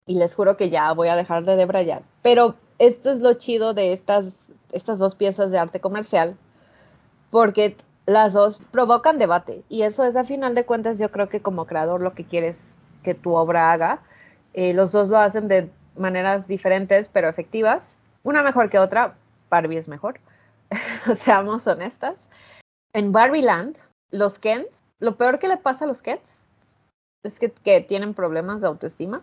y 0.05 0.15
les 0.15 0.35
juro 0.35 0.57
que 0.57 0.69
ya 0.69 0.91
voy 0.93 1.07
a 1.07 1.15
dejar 1.15 1.45
de 1.45 1.55
debrayar, 1.55 2.03
pero 2.21 2.55
esto 2.79 3.11
es 3.11 3.19
lo 3.19 3.33
chido 3.35 3.73
de 3.73 3.93
estas, 3.93 4.33
estas 4.71 4.99
dos 4.99 5.15
piezas 5.15 5.51
de 5.51 5.57
arte 5.57 5.79
comercial, 5.79 6.35
porque 7.29 7.77
las 8.05 8.33
dos 8.33 8.59
provocan 8.71 9.19
debate, 9.19 9.63
y 9.69 9.83
eso 9.83 10.03
es 10.03 10.15
a 10.15 10.25
final 10.25 10.53
de 10.53 10.65
cuentas 10.65 10.99
yo 10.99 11.11
creo 11.11 11.29
que 11.29 11.41
como 11.41 11.65
creador 11.65 12.01
lo 12.01 12.13
que 12.13 12.25
quieres 12.25 12.73
que 13.03 13.13
tu 13.13 13.33
obra 13.35 13.71
haga. 13.71 14.01
Eh, 14.53 14.73
los 14.73 14.91
dos 14.91 15.09
lo 15.09 15.17
hacen 15.17 15.47
de 15.47 15.69
maneras 15.95 16.47
diferentes 16.47 17.09
pero 17.11 17.29
efectivas, 17.29 17.97
una 18.23 18.43
mejor 18.43 18.69
que 18.69 18.79
otra, 18.79 19.15
Barbie 19.49 19.77
es 19.77 19.87
mejor, 19.87 20.19
seamos 21.17 21.67
honestas. 21.67 22.15
En 22.93 23.11
Barbie 23.11 23.41
Land, 23.41 23.77
los 24.11 24.39
Kens, 24.39 24.83
lo 24.99 25.15
peor 25.15 25.39
que 25.39 25.47
le 25.47 25.57
pasa 25.57 25.85
a 25.85 25.87
los 25.87 26.01
Kens 26.01 26.43
es 27.23 27.39
que, 27.39 27.51
que 27.51 27.81
tienen 27.81 28.13
problemas 28.13 28.61
de 28.61 28.67
autoestima. 28.67 29.21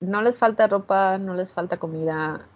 No 0.00 0.22
les 0.22 0.38
falta 0.38 0.66
ropa, 0.66 1.18
no 1.18 1.34
les 1.34 1.52
falta 1.52 1.78
comida. 1.78 2.46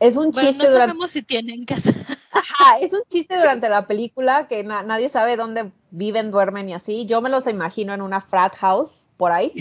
Es 0.00 0.16
un 0.16 0.32
Bueno, 0.32 0.48
chiste 0.50 0.64
no 0.64 0.70
durante, 0.70 0.88
sabemos 0.88 1.10
si 1.10 1.22
tienen 1.22 1.64
casa. 1.64 1.92
Ajá, 2.32 2.78
es 2.80 2.92
un 2.92 3.02
chiste 3.08 3.36
durante 3.38 3.68
la 3.68 3.86
película 3.86 4.48
que 4.48 4.62
na- 4.64 4.82
nadie 4.82 5.08
sabe 5.08 5.36
dónde 5.36 5.72
viven, 5.90 6.30
duermen 6.30 6.68
y 6.68 6.74
así. 6.74 7.06
Yo 7.06 7.20
me 7.22 7.30
los 7.30 7.46
imagino 7.46 7.92
en 7.94 8.02
una 8.02 8.20
frat 8.20 8.54
house 8.56 9.06
por 9.16 9.32
ahí. 9.32 9.52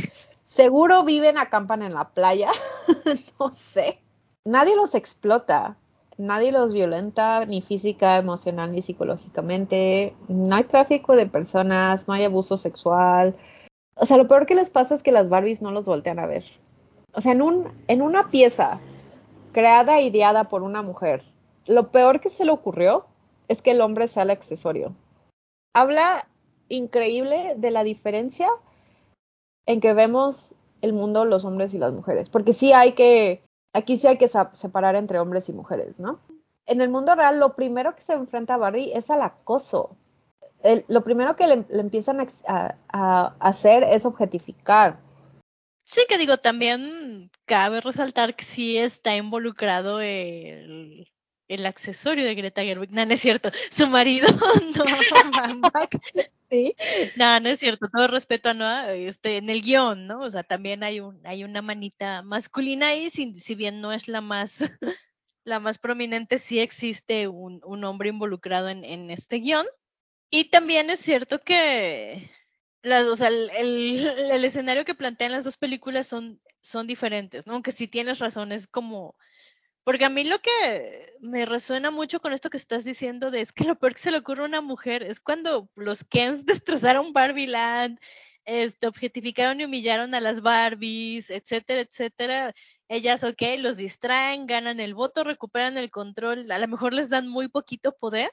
Seguro 0.45 1.03
viven, 1.03 1.37
acampan 1.37 1.83
en 1.83 1.93
la 1.93 2.09
playa. 2.09 2.49
no 3.39 3.51
sé. 3.53 4.01
Nadie 4.45 4.75
los 4.75 4.95
explota. 4.95 5.77
Nadie 6.19 6.51
los 6.51 6.73
violenta 6.73 7.45
ni 7.45 7.61
física, 7.61 8.17
emocional 8.17 8.73
ni 8.73 8.81
psicológicamente. 8.81 10.13
No 10.27 10.53
hay 10.57 10.65
tráfico 10.65 11.15
de 11.15 11.25
personas, 11.25 12.09
no 12.09 12.13
hay 12.13 12.25
abuso 12.25 12.57
sexual. 12.57 13.37
O 13.95 14.05
sea, 14.05 14.17
lo 14.17 14.27
peor 14.27 14.45
que 14.45 14.53
les 14.53 14.69
pasa 14.69 14.95
es 14.95 15.01
que 15.01 15.13
las 15.13 15.29
Barbies 15.29 15.61
no 15.61 15.71
los 15.71 15.85
voltean 15.85 16.19
a 16.19 16.25
ver. 16.25 16.43
O 17.13 17.21
sea, 17.21 17.31
en, 17.31 17.41
un, 17.41 17.69
en 17.87 18.01
una 18.01 18.29
pieza 18.31 18.81
creada 19.53 19.99
e 19.99 20.03
ideada 20.03 20.49
por 20.49 20.61
una 20.61 20.81
mujer, 20.81 21.23
lo 21.67 21.89
peor 21.89 22.19
que 22.19 22.29
se 22.29 22.43
le 22.43 22.51
ocurrió 22.51 23.05
es 23.47 23.61
que 23.61 23.71
el 23.71 23.79
hombre 23.79 24.09
sea 24.09 24.23
el 24.23 24.31
accesorio. 24.31 24.93
Habla 25.73 26.27
increíble 26.67 27.53
de 27.55 27.71
la 27.71 27.85
diferencia 27.85 28.49
en 29.65 29.79
que 29.79 29.93
vemos 29.93 30.53
el 30.81 30.91
mundo 30.91 31.23
los 31.23 31.45
hombres 31.45 31.73
y 31.73 31.77
las 31.77 31.93
mujeres, 31.93 32.29
porque 32.29 32.51
sí 32.51 32.73
hay 32.73 32.91
que, 32.91 33.41
aquí 33.73 33.97
sí 33.97 34.07
hay 34.07 34.17
que 34.17 34.29
separar 34.53 34.95
entre 34.95 35.19
hombres 35.19 35.49
y 35.49 35.53
mujeres, 35.53 35.99
¿no? 35.99 36.19
En 36.65 36.81
el 36.81 36.89
mundo 36.89 37.15
real, 37.15 37.39
lo 37.39 37.55
primero 37.55 37.95
que 37.95 38.01
se 38.03 38.13
enfrenta 38.13 38.53
a 38.55 38.57
Barbie 38.57 38.91
es 38.93 39.09
al 39.09 39.21
acoso. 39.21 39.97
El- 40.61 40.85
lo 40.87 41.03
primero 41.03 41.35
que 41.35 41.47
le, 41.47 41.65
empiezan 41.79 42.19
a- 42.47 42.75
a 42.89 43.35
hacer 43.39 43.83
es 43.83 44.05
objetificar. 44.05 44.99
Sí, 45.83 46.01
que 46.07 46.17
digo, 46.19 46.37
también 46.37 47.31
cabe 47.45 47.81
resaltar 47.81 48.35
que 48.35 48.45
sí 48.45 48.77
está 48.77 49.15
involucrado 49.15 49.99
el, 50.01 51.07
el 51.49 51.65
accesorio 51.65 52.25
de 52.25 52.35
Greta 52.35 52.63
Gerwig. 52.63 52.91
No, 52.91 53.05
no 53.05 53.13
es 53.13 53.19
cierto. 53.21 53.51
Su 53.71 53.87
marido, 53.87 54.27
Noah. 54.77 55.89
Sí. 56.49 56.75
No, 57.15 57.39
no 57.39 57.49
es 57.49 57.59
cierto. 57.59 57.87
Todo 57.93 58.07
respeto 58.07 58.49
a 58.49 58.53
Noah, 58.53 58.93
este, 58.93 59.37
en 59.37 59.49
el 59.49 59.61
guion, 59.61 60.07
¿no? 60.07 60.21
O 60.21 60.29
sea, 60.31 60.43
también 60.43 60.83
hay 60.83 60.99
un, 60.99 61.21
hay 61.25 61.43
una 61.43 61.61
manita 61.61 62.23
masculina 62.23 62.87
ahí, 62.87 63.09
si, 63.11 63.39
si 63.39 63.55
bien 63.55 63.81
no 63.81 63.93
es 63.93 64.07
la 64.07 64.21
más, 64.21 64.59
la 65.45 65.59
más 65.59 65.77
prominente, 65.79 66.37
sí 66.39 66.59
existe 66.59 67.27
un, 67.27 67.61
un 67.65 67.83
hombre 67.83 68.09
involucrado 68.09 68.69
en, 68.69 68.83
en 68.83 69.11
este 69.11 69.37
guion. 69.37 69.65
Y 70.31 70.45
también 70.51 70.89
es 70.89 70.99
cierto 70.99 71.39
que 71.41 72.31
las, 72.83 73.05
o 73.07 73.15
sea, 73.15 73.29
el, 73.29 73.49
el- 73.57 74.07
el 74.31 74.45
escenario 74.45 74.85
que 74.85 74.95
plantean 74.95 75.31
las 75.33 75.43
dos 75.45 75.57
películas 75.57 76.07
son, 76.07 76.41
son 76.61 76.87
diferentes, 76.87 77.47
¿no? 77.47 77.53
Aunque 77.53 77.71
sí 77.71 77.87
tienes 77.87 78.19
razón, 78.19 78.51
es 78.51 78.67
como, 78.67 79.15
porque 79.89 80.05
a 80.05 80.09
mí 80.09 80.23
lo 80.23 80.37
que 80.37 81.15
me 81.19 81.47
resuena 81.47 81.89
mucho 81.89 82.19
con 82.19 82.31
esto 82.31 82.51
que 82.51 82.57
estás 82.57 82.83
diciendo 82.83 83.31
de 83.31 83.41
es 83.41 83.51
que 83.51 83.63
lo 83.63 83.75
peor 83.75 83.95
que 83.95 84.01
se 84.01 84.11
le 84.11 84.19
ocurre 84.19 84.43
a 84.43 84.45
una 84.45 84.61
mujer 84.61 85.01
es 85.01 85.19
cuando 85.19 85.67
los 85.73 86.03
Kens 86.03 86.45
destrozaron 86.45 87.11
Barbie 87.11 87.47
Land, 87.47 87.97
este, 88.45 88.85
objetificaron 88.85 89.59
y 89.59 89.65
humillaron 89.65 90.13
a 90.13 90.21
las 90.21 90.41
Barbies, 90.41 91.31
etcétera, 91.31 91.81
etcétera. 91.81 92.53
Ellas, 92.87 93.23
ok, 93.23 93.41
los 93.57 93.77
distraen, 93.77 94.45
ganan 94.45 94.79
el 94.79 94.93
voto, 94.93 95.23
recuperan 95.23 95.75
el 95.75 95.89
control, 95.89 96.51
a 96.51 96.59
lo 96.59 96.67
mejor 96.67 96.93
les 96.93 97.09
dan 97.09 97.27
muy 97.27 97.47
poquito 97.47 97.91
poder, 97.91 98.29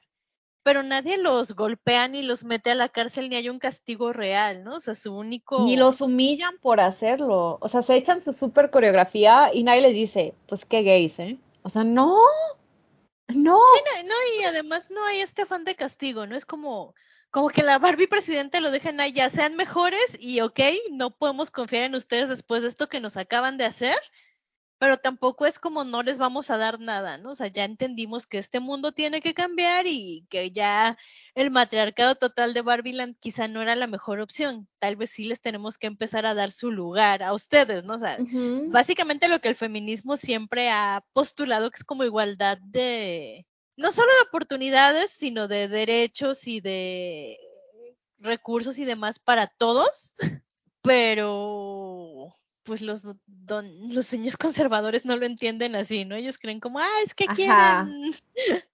pero 0.61 0.83
nadie 0.83 1.17
los 1.17 1.55
golpea 1.55 2.07
ni 2.07 2.21
los 2.21 2.43
mete 2.43 2.69
a 2.69 2.75
la 2.75 2.89
cárcel 2.89 3.29
ni 3.29 3.35
hay 3.35 3.49
un 3.49 3.57
castigo 3.57 4.13
real, 4.13 4.63
¿no? 4.63 4.75
O 4.75 4.79
sea, 4.79 4.93
su 4.93 5.11
único... 5.11 5.65
Ni 5.65 5.75
los 5.75 6.01
humillan 6.01 6.59
por 6.59 6.81
hacerlo. 6.81 7.57
O 7.61 7.67
sea, 7.67 7.81
se 7.81 7.95
echan 7.95 8.21
su 8.21 8.31
super 8.31 8.69
coreografía 8.69 9.49
y 9.51 9.63
nadie 9.63 9.81
les 9.81 9.93
dice, 9.95 10.35
pues 10.45 10.63
qué 10.63 10.83
gays, 10.83 11.17
¿eh? 11.17 11.39
O 11.67 11.69
sea, 11.69 11.83
no. 11.83 12.17
No. 13.27 13.59
No, 13.59 14.15
y 14.39 14.43
además 14.45 14.89
no 14.89 15.05
hay 15.05 15.19
este 15.19 15.41
afán 15.41 15.65
de 15.65 15.75
castigo, 15.75 16.25
¿no? 16.25 16.37
Es 16.37 16.45
como, 16.45 16.95
como 17.29 17.49
que 17.49 17.61
la 17.61 17.77
Barbie 17.77 18.07
presidenta 18.07 18.61
lo 18.61 18.71
dejan 18.71 18.99
ya 19.13 19.29
sean 19.29 19.57
mejores 19.57 20.17
y 20.17 20.39
ok, 20.39 20.61
no 20.91 21.09
podemos 21.09 21.51
confiar 21.51 21.83
en 21.83 21.95
ustedes 21.95 22.29
después 22.29 22.61
de 22.61 22.69
esto 22.69 22.87
que 22.87 23.01
nos 23.01 23.17
acaban 23.17 23.57
de 23.57 23.65
hacer, 23.65 23.97
pero 24.79 24.97
tampoco 24.97 25.45
es 25.45 25.59
como 25.59 25.83
no 25.83 26.03
les 26.03 26.17
vamos 26.17 26.51
a 26.51 26.57
dar 26.57 26.79
nada, 26.79 27.17
¿no? 27.17 27.31
O 27.31 27.35
sea, 27.35 27.47
ya 27.47 27.63
entendimos 27.63 28.27
que 28.27 28.37
este 28.37 28.59
mundo 28.59 28.91
tiene 28.91 29.21
que 29.21 29.33
cambiar 29.33 29.87
y 29.87 30.25
que 30.29 30.51
ya 30.51 30.97
el 31.33 31.49
matriarcado 31.49 32.15
total 32.15 32.53
de 32.53 32.61
Barbieland 32.61 33.17
quizá 33.19 33.47
no 33.47 33.61
era 33.61 33.75
la 33.75 33.87
mejor 33.87 34.19
opción. 34.19 34.67
Tal 34.79 34.95
vez 34.95 35.09
sí 35.09 35.23
les 35.23 35.41
tenemos 35.41 35.77
que 35.77 35.87
empezar 35.87 36.25
a 36.25 36.35
dar 36.35 36.51
su 36.51 36.71
lugar 36.71 37.23
a 37.23 37.33
ustedes, 37.33 37.83
¿no? 37.83 37.95
O 37.95 37.97
sea, 37.97 38.17
básicamente 38.67 39.27
lo 39.27 39.39
que 39.39 39.49
el 39.49 39.55
feminismo 39.55 40.15
siempre 40.15 40.69
ha 40.69 41.03
postulado 41.13 41.71
que 41.71 41.77
es 41.77 41.83
como 41.83 42.03
igualdad 42.03 42.59
de, 42.61 43.47
no 43.77 43.91
solo 43.91 44.07
de 44.07 44.27
oportunidades, 44.27 45.09
sino 45.11 45.47
de 45.47 45.67
derechos 45.67 46.47
y 46.47 46.61
de 46.61 47.37
recursos 48.19 48.77
y 48.77 48.85
demás 48.85 49.17
para 49.17 49.47
todos, 49.47 50.15
pero 50.81 52.33
pues 52.67 52.81
los 52.81 53.07
don, 53.25 53.93
los 53.93 54.05
señores 54.05 54.35
conservadores 54.35 55.05
no 55.05 55.15
lo 55.15 55.25
entienden 55.25 55.75
así, 55.75 56.03
¿no? 56.03 56.15
Ellos 56.15 56.37
creen 56.37 56.59
como, 56.59 56.79
ah, 56.79 57.01
es 57.03 57.15
que 57.15 57.23
Ajá. 57.23 57.33
quieren, 57.33 58.13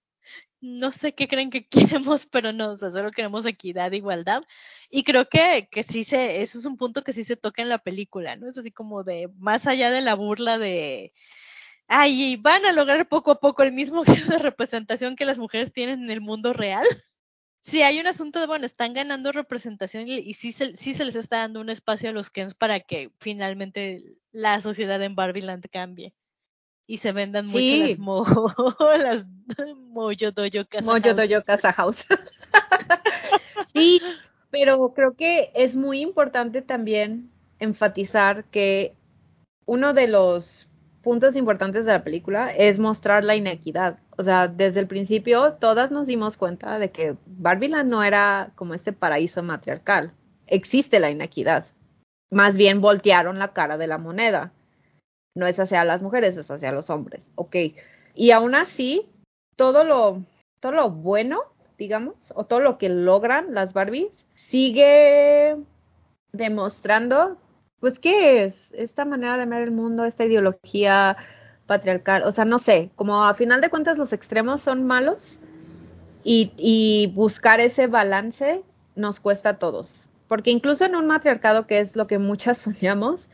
no 0.60 0.90
sé 0.90 1.14
qué 1.14 1.28
creen 1.28 1.50
que 1.50 1.68
queremos, 2.02 2.26
pero 2.26 2.52
no, 2.52 2.72
o 2.72 2.76
sea, 2.76 2.90
solo 2.90 3.12
queremos 3.12 3.46
equidad, 3.46 3.92
igualdad. 3.92 4.42
Y 4.90 5.04
creo 5.04 5.28
que, 5.28 5.68
que 5.70 5.84
sí 5.84 6.02
se, 6.02 6.42
eso 6.42 6.58
es 6.58 6.64
un 6.64 6.76
punto 6.76 7.04
que 7.04 7.12
sí 7.12 7.22
se 7.22 7.36
toca 7.36 7.62
en 7.62 7.68
la 7.68 7.78
película, 7.78 8.34
¿no? 8.34 8.48
Es 8.48 8.58
así 8.58 8.72
como 8.72 9.04
de, 9.04 9.30
más 9.36 9.68
allá 9.68 9.92
de 9.92 10.00
la 10.00 10.14
burla 10.14 10.58
de, 10.58 11.12
ay, 11.86 12.36
van 12.36 12.66
a 12.66 12.72
lograr 12.72 13.08
poco 13.08 13.30
a 13.30 13.40
poco 13.40 13.62
el 13.62 13.72
mismo 13.72 14.02
grado 14.04 14.26
de 14.26 14.38
representación 14.38 15.14
que 15.14 15.24
las 15.24 15.38
mujeres 15.38 15.72
tienen 15.72 16.02
en 16.02 16.10
el 16.10 16.20
mundo 16.20 16.52
real. 16.52 16.86
Sí, 17.66 17.80
hay 17.80 17.98
un 17.98 18.06
asunto 18.06 18.40
de, 18.40 18.46
bueno, 18.46 18.66
están 18.66 18.92
ganando 18.92 19.32
representación 19.32 20.06
y, 20.06 20.16
y 20.18 20.34
sí, 20.34 20.52
se, 20.52 20.76
sí 20.76 20.92
se 20.92 21.06
les 21.06 21.16
está 21.16 21.38
dando 21.38 21.62
un 21.62 21.70
espacio 21.70 22.10
a 22.10 22.12
los 22.12 22.28
Kens 22.28 22.52
para 22.52 22.78
que 22.80 23.10
finalmente 23.20 24.04
la 24.32 24.60
sociedad 24.60 25.02
en 25.02 25.14
Barbieland 25.14 25.64
cambie 25.72 26.12
y 26.86 26.98
se 26.98 27.12
vendan 27.12 27.46
mucho 27.46 27.56
Sí. 27.56 27.78
las 27.88 27.98
mo, 27.98 28.22
las 29.00 29.24
Moyo 29.78 30.30
Doyo 30.30 30.68
Casa 30.68 30.92
Doyo 30.92 31.14
Houses. 31.14 31.44
Casa 31.46 31.72
House. 31.72 32.04
sí, 33.72 34.02
pero 34.50 34.92
creo 34.92 35.14
que 35.14 35.50
es 35.54 35.74
muy 35.74 36.02
importante 36.02 36.60
también 36.60 37.30
enfatizar 37.60 38.44
que 38.44 38.94
uno 39.64 39.94
de 39.94 40.08
los 40.08 40.68
puntos 41.04 41.36
importantes 41.36 41.84
de 41.84 41.92
la 41.92 42.02
película 42.02 42.50
es 42.50 42.80
mostrar 42.80 43.24
la 43.24 43.36
inequidad. 43.36 43.98
O 44.16 44.24
sea, 44.24 44.48
desde 44.48 44.80
el 44.80 44.88
principio 44.88 45.52
todas 45.52 45.92
nos 45.92 46.06
dimos 46.06 46.36
cuenta 46.36 46.78
de 46.80 46.90
que 46.90 47.16
Barbieland 47.26 47.88
no 47.88 48.02
era 48.02 48.50
como 48.56 48.74
este 48.74 48.92
paraíso 48.92 49.42
matriarcal. 49.42 50.12
Existe 50.46 50.98
la 50.98 51.10
inequidad. 51.10 51.66
Más 52.30 52.56
bien 52.56 52.80
voltearon 52.80 53.38
la 53.38 53.52
cara 53.52 53.76
de 53.78 53.86
la 53.86 53.98
moneda. 53.98 54.52
No 55.36 55.46
es 55.46 55.60
hacia 55.60 55.84
las 55.84 56.02
mujeres, 56.02 56.36
es 56.36 56.50
hacia 56.50 56.72
los 56.72 56.90
hombres. 56.90 57.22
Ok. 57.36 57.56
Y 58.14 58.30
aún 58.30 58.54
así, 58.54 59.08
todo 59.56 59.84
lo, 59.84 60.24
todo 60.60 60.72
lo 60.72 60.90
bueno, 60.90 61.42
digamos, 61.78 62.32
o 62.34 62.44
todo 62.44 62.60
lo 62.60 62.78
que 62.78 62.88
logran 62.88 63.54
las 63.54 63.72
Barbies, 63.72 64.26
sigue 64.34 65.56
demostrando 66.32 67.36
pues, 67.80 67.98
¿qué 67.98 68.44
es? 68.44 68.72
Esta 68.72 69.04
manera 69.04 69.36
de 69.36 69.46
ver 69.46 69.62
el 69.62 69.70
mundo, 69.70 70.04
esta 70.04 70.24
ideología 70.24 71.16
patriarcal, 71.66 72.24
o 72.24 72.32
sea, 72.32 72.44
no 72.44 72.58
sé, 72.58 72.90
como 72.94 73.24
a 73.24 73.34
final 73.34 73.60
de 73.60 73.70
cuentas 73.70 73.98
los 73.98 74.12
extremos 74.12 74.60
son 74.60 74.86
malos 74.86 75.38
y, 76.24 77.12
buscar 77.14 77.60
ese 77.60 77.86
balance 77.86 78.62
nos 78.96 79.20
cuesta 79.20 79.50
a 79.50 79.58
todos, 79.58 80.08
porque 80.28 80.50
incluso 80.50 80.84
en 80.84 80.96
un 80.96 81.06
matriarcado, 81.06 81.66
que 81.66 81.78
es 81.78 81.96
lo 81.96 82.06
que 82.06 82.18
muchas 82.18 82.58
soñamos, 82.58 83.30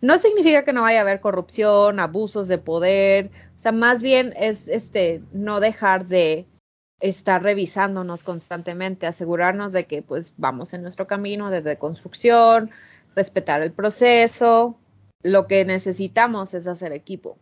no 0.00 0.18
significa 0.18 0.64
que 0.64 0.72
no 0.72 0.82
vaya 0.82 0.98
a 0.98 1.02
haber 1.02 1.20
corrupción, 1.20 2.00
abusos 2.00 2.48
de 2.48 2.58
poder, 2.58 3.30
o 3.58 3.62
sea, 3.62 3.72
más 3.72 4.02
bien 4.02 4.34
es 4.36 4.66
este 4.66 5.22
no 5.32 5.60
dejar 5.60 6.06
de 6.06 6.46
estar 6.98 7.42
revisándonos 7.42 8.22
constantemente, 8.22 9.06
asegurarnos 9.06 9.72
de 9.72 9.86
que 9.86 10.02
pues 10.02 10.34
vamos 10.36 10.72
en 10.72 10.82
nuestro 10.82 11.06
camino 11.06 11.50
de 11.50 11.60
reconstrucción, 11.60 12.70
respetar 13.14 13.62
el 13.62 13.72
proceso. 13.72 14.78
Lo 15.22 15.46
que 15.46 15.64
necesitamos 15.64 16.54
es 16.54 16.66
hacer 16.66 16.92
equipo. 16.92 17.38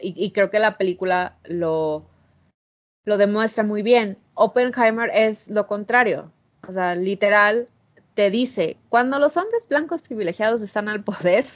Y, 0.00 0.30
creo 0.30 0.48
que 0.50 0.60
la 0.60 0.78
película 0.78 1.36
lo, 1.42 2.06
lo 3.04 3.18
demuestra 3.18 3.64
muy 3.64 3.82
bien. 3.82 4.16
Oppenheimer 4.34 5.10
es 5.12 5.48
lo 5.48 5.66
contrario. 5.66 6.30
O 6.68 6.72
sea, 6.72 6.94
literal, 6.94 7.68
te 8.14 8.30
dice, 8.30 8.76
cuando 8.88 9.18
los 9.18 9.36
hombres 9.36 9.66
blancos 9.68 10.02
privilegiados 10.02 10.60
están 10.60 10.88
al 10.88 11.02
poder, 11.02 11.46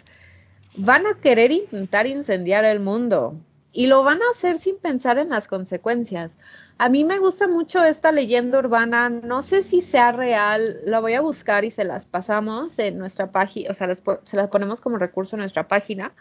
van 0.77 1.07
a 1.07 1.15
querer 1.21 1.53
intentar 1.53 2.07
incendiar 2.07 2.65
el 2.65 2.81
mundo 2.81 3.37
y 3.73 3.87
lo 3.87 4.03
van 4.03 4.21
a 4.23 4.31
hacer 4.33 4.59
sin 4.59 4.77
pensar 4.79 5.19
en 5.19 5.31
las 5.31 5.47
consecuencias. 5.47 6.33
A 6.83 6.89
mí 6.89 7.05
me 7.05 7.21
gusta 7.21 7.47
mucho 7.47 7.85
esta 7.85 8.11
leyenda 8.11 8.59
urbana, 8.59 9.09
no 9.09 9.41
sé 9.43 9.63
si 9.63 9.83
sea 9.83 10.11
real, 10.11 10.81
la 10.85 10.99
voy 10.99 11.15
a 11.15 11.21
buscar 11.21 11.65
y 11.65 11.71
se 11.71 11.85
las 11.85 12.07
pasamos 12.07 12.77
en 12.81 12.99
nuestra 12.99 13.31
página, 13.31 13.71
o 13.71 13.75
sea, 13.75 13.95
se 13.95 14.37
las 14.37 14.49
ponemos 14.49 14.81
como 14.81 14.99
recurso 14.99 15.37
en 15.37 15.43
nuestra 15.43 15.69
página. 15.69 16.13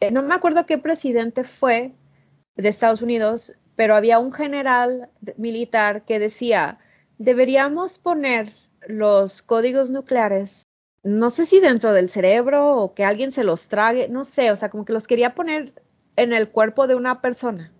Eh, 0.00 0.10
no 0.10 0.22
me 0.22 0.34
acuerdo 0.34 0.66
qué 0.66 0.76
presidente 0.76 1.42
fue 1.42 1.94
de 2.54 2.68
Estados 2.68 3.00
Unidos, 3.00 3.54
pero 3.76 3.96
había 3.96 4.18
un 4.18 4.30
general 4.30 5.08
militar 5.38 6.04
que 6.04 6.18
decía, 6.18 6.80
deberíamos 7.16 7.98
poner 7.98 8.52
los 8.86 9.40
códigos 9.40 9.88
nucleares, 9.88 10.64
no 11.02 11.30
sé 11.30 11.46
si 11.46 11.60
dentro 11.60 11.94
del 11.94 12.10
cerebro 12.10 12.76
o 12.76 12.92
que 12.92 13.06
alguien 13.06 13.32
se 13.32 13.42
los 13.42 13.68
trague, 13.68 14.10
no 14.10 14.24
sé, 14.24 14.52
o 14.52 14.56
sea, 14.56 14.68
como 14.68 14.84
que 14.84 14.92
los 14.92 15.06
quería 15.06 15.34
poner 15.34 15.72
en 16.16 16.34
el 16.34 16.50
cuerpo 16.50 16.86
de 16.86 16.94
una 16.94 17.22
persona. 17.22 17.72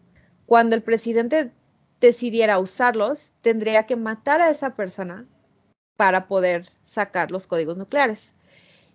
Cuando 0.47 0.75
el 0.75 0.83
presidente 0.83 1.53
decidiera 2.05 2.59
usarlos, 2.59 3.31
tendría 3.41 3.87
que 3.87 3.97
matar 3.97 4.41
a 4.41 4.51
esa 4.51 4.75
persona 4.75 5.27
para 5.97 6.27
poder 6.29 6.71
sacar 6.85 7.31
los 7.31 7.47
códigos 7.47 7.77
nucleares. 7.77 8.33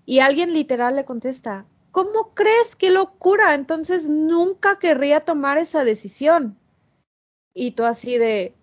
Y 0.06 0.20
alguien 0.20 0.54
literal 0.54 0.96
le 0.96 1.06
contesta, 1.06 1.66
¿cómo 1.92 2.34
crees? 2.34 2.76
¡Qué 2.76 2.90
locura! 2.90 3.54
Entonces 3.54 4.10
nunca 4.10 4.80
querría 4.80 5.22
tomar 5.22 5.58
esa 5.58 5.84
decisión. 5.84 6.58
Y 7.54 7.72
tú 7.72 7.84
así 7.86 8.18
de, 8.18 8.54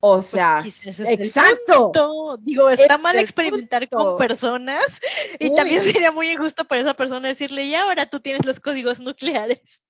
o 0.00 0.16
Pues 0.16 0.26
sea, 0.26 0.62
es 0.64 0.98
exacto. 1.00 1.92
Digo, 2.40 2.68
está 2.70 2.98
mal 2.98 3.18
experimentar 3.18 3.88
punto. 3.88 4.04
con 4.04 4.18
personas 4.18 5.00
y 5.38 5.50
Uy. 5.50 5.56
también 5.56 5.82
sería 5.82 6.10
muy 6.10 6.28
injusto 6.28 6.64
para 6.64 6.80
esa 6.80 6.94
persona 6.94 7.28
decirle, 7.28 7.64
y 7.66 7.74
ahora 7.74 8.06
tú 8.06 8.18
tienes 8.18 8.44
los 8.44 8.58
códigos 8.58 9.00
nucleares. 9.00 9.80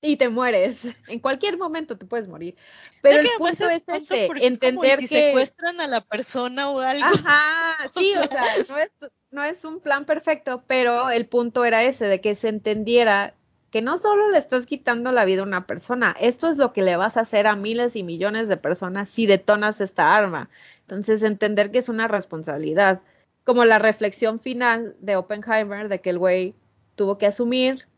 Y 0.00 0.16
te 0.16 0.28
mueres. 0.28 0.82
En 1.08 1.20
cualquier 1.20 1.58
momento 1.58 1.96
te 1.96 2.06
puedes 2.06 2.28
morir. 2.28 2.56
Pero 3.02 3.20
el 3.20 3.28
punto 3.38 3.68
es 3.68 3.82
ese, 3.86 4.26
porque 4.26 4.46
es 4.46 4.58
como 4.58 4.84
entender 4.84 4.98
que... 5.00 5.28
Secuestran 5.28 5.80
a 5.80 5.86
la 5.86 6.00
persona 6.02 6.70
o 6.70 6.80
algo. 6.80 7.04
Ajá, 7.04 7.90
sí, 7.96 8.14
o 8.16 8.28
sea, 8.28 8.44
no 8.68 8.78
es, 8.78 8.90
no 9.30 9.44
es 9.44 9.64
un 9.64 9.80
plan 9.80 10.04
perfecto, 10.04 10.62
pero 10.66 11.10
el 11.10 11.26
punto 11.26 11.64
era 11.64 11.82
ese, 11.82 12.06
de 12.06 12.20
que 12.20 12.34
se 12.34 12.48
entendiera 12.48 13.34
que 13.74 13.82
no 13.82 13.98
solo 13.98 14.30
le 14.30 14.38
estás 14.38 14.66
quitando 14.66 15.10
la 15.10 15.24
vida 15.24 15.40
a 15.40 15.44
una 15.44 15.66
persona, 15.66 16.14
esto 16.20 16.48
es 16.48 16.58
lo 16.58 16.72
que 16.72 16.82
le 16.82 16.96
vas 16.96 17.16
a 17.16 17.22
hacer 17.22 17.48
a 17.48 17.56
miles 17.56 17.96
y 17.96 18.04
millones 18.04 18.46
de 18.46 18.56
personas 18.56 19.08
si 19.08 19.26
detonas 19.26 19.80
esta 19.80 20.14
arma. 20.16 20.48
Entonces, 20.82 21.24
entender 21.24 21.72
que 21.72 21.78
es 21.78 21.88
una 21.88 22.06
responsabilidad. 22.06 23.00
Como 23.42 23.64
la 23.64 23.80
reflexión 23.80 24.38
final 24.38 24.94
de 25.00 25.16
Oppenheimer, 25.16 25.88
de 25.88 26.00
que 26.00 26.10
el 26.10 26.20
güey 26.20 26.54
tuvo 26.94 27.18
que 27.18 27.26
asumir, 27.26 27.88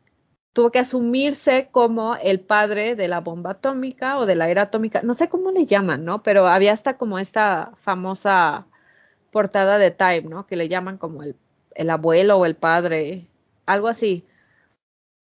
tuvo 0.56 0.70
que 0.70 0.78
asumirse 0.78 1.68
como 1.70 2.16
el 2.16 2.40
padre 2.40 2.96
de 2.96 3.08
la 3.08 3.20
bomba 3.20 3.50
atómica 3.50 4.18
o 4.18 4.24
de 4.24 4.36
la 4.36 4.48
era 4.48 4.62
atómica, 4.62 5.02
no 5.02 5.12
sé 5.12 5.28
cómo 5.28 5.50
le 5.50 5.66
llaman, 5.66 6.06
¿no? 6.06 6.22
Pero 6.22 6.46
había 6.46 6.72
hasta 6.72 6.96
como 6.96 7.18
esta 7.18 7.72
famosa 7.82 8.66
portada 9.30 9.76
de 9.76 9.90
Time, 9.90 10.22
¿no? 10.22 10.46
Que 10.46 10.56
le 10.56 10.70
llaman 10.70 10.96
como 10.96 11.22
el, 11.22 11.36
el 11.74 11.90
abuelo 11.90 12.38
o 12.38 12.46
el 12.46 12.56
padre, 12.56 13.26
algo 13.66 13.86
así. 13.86 14.24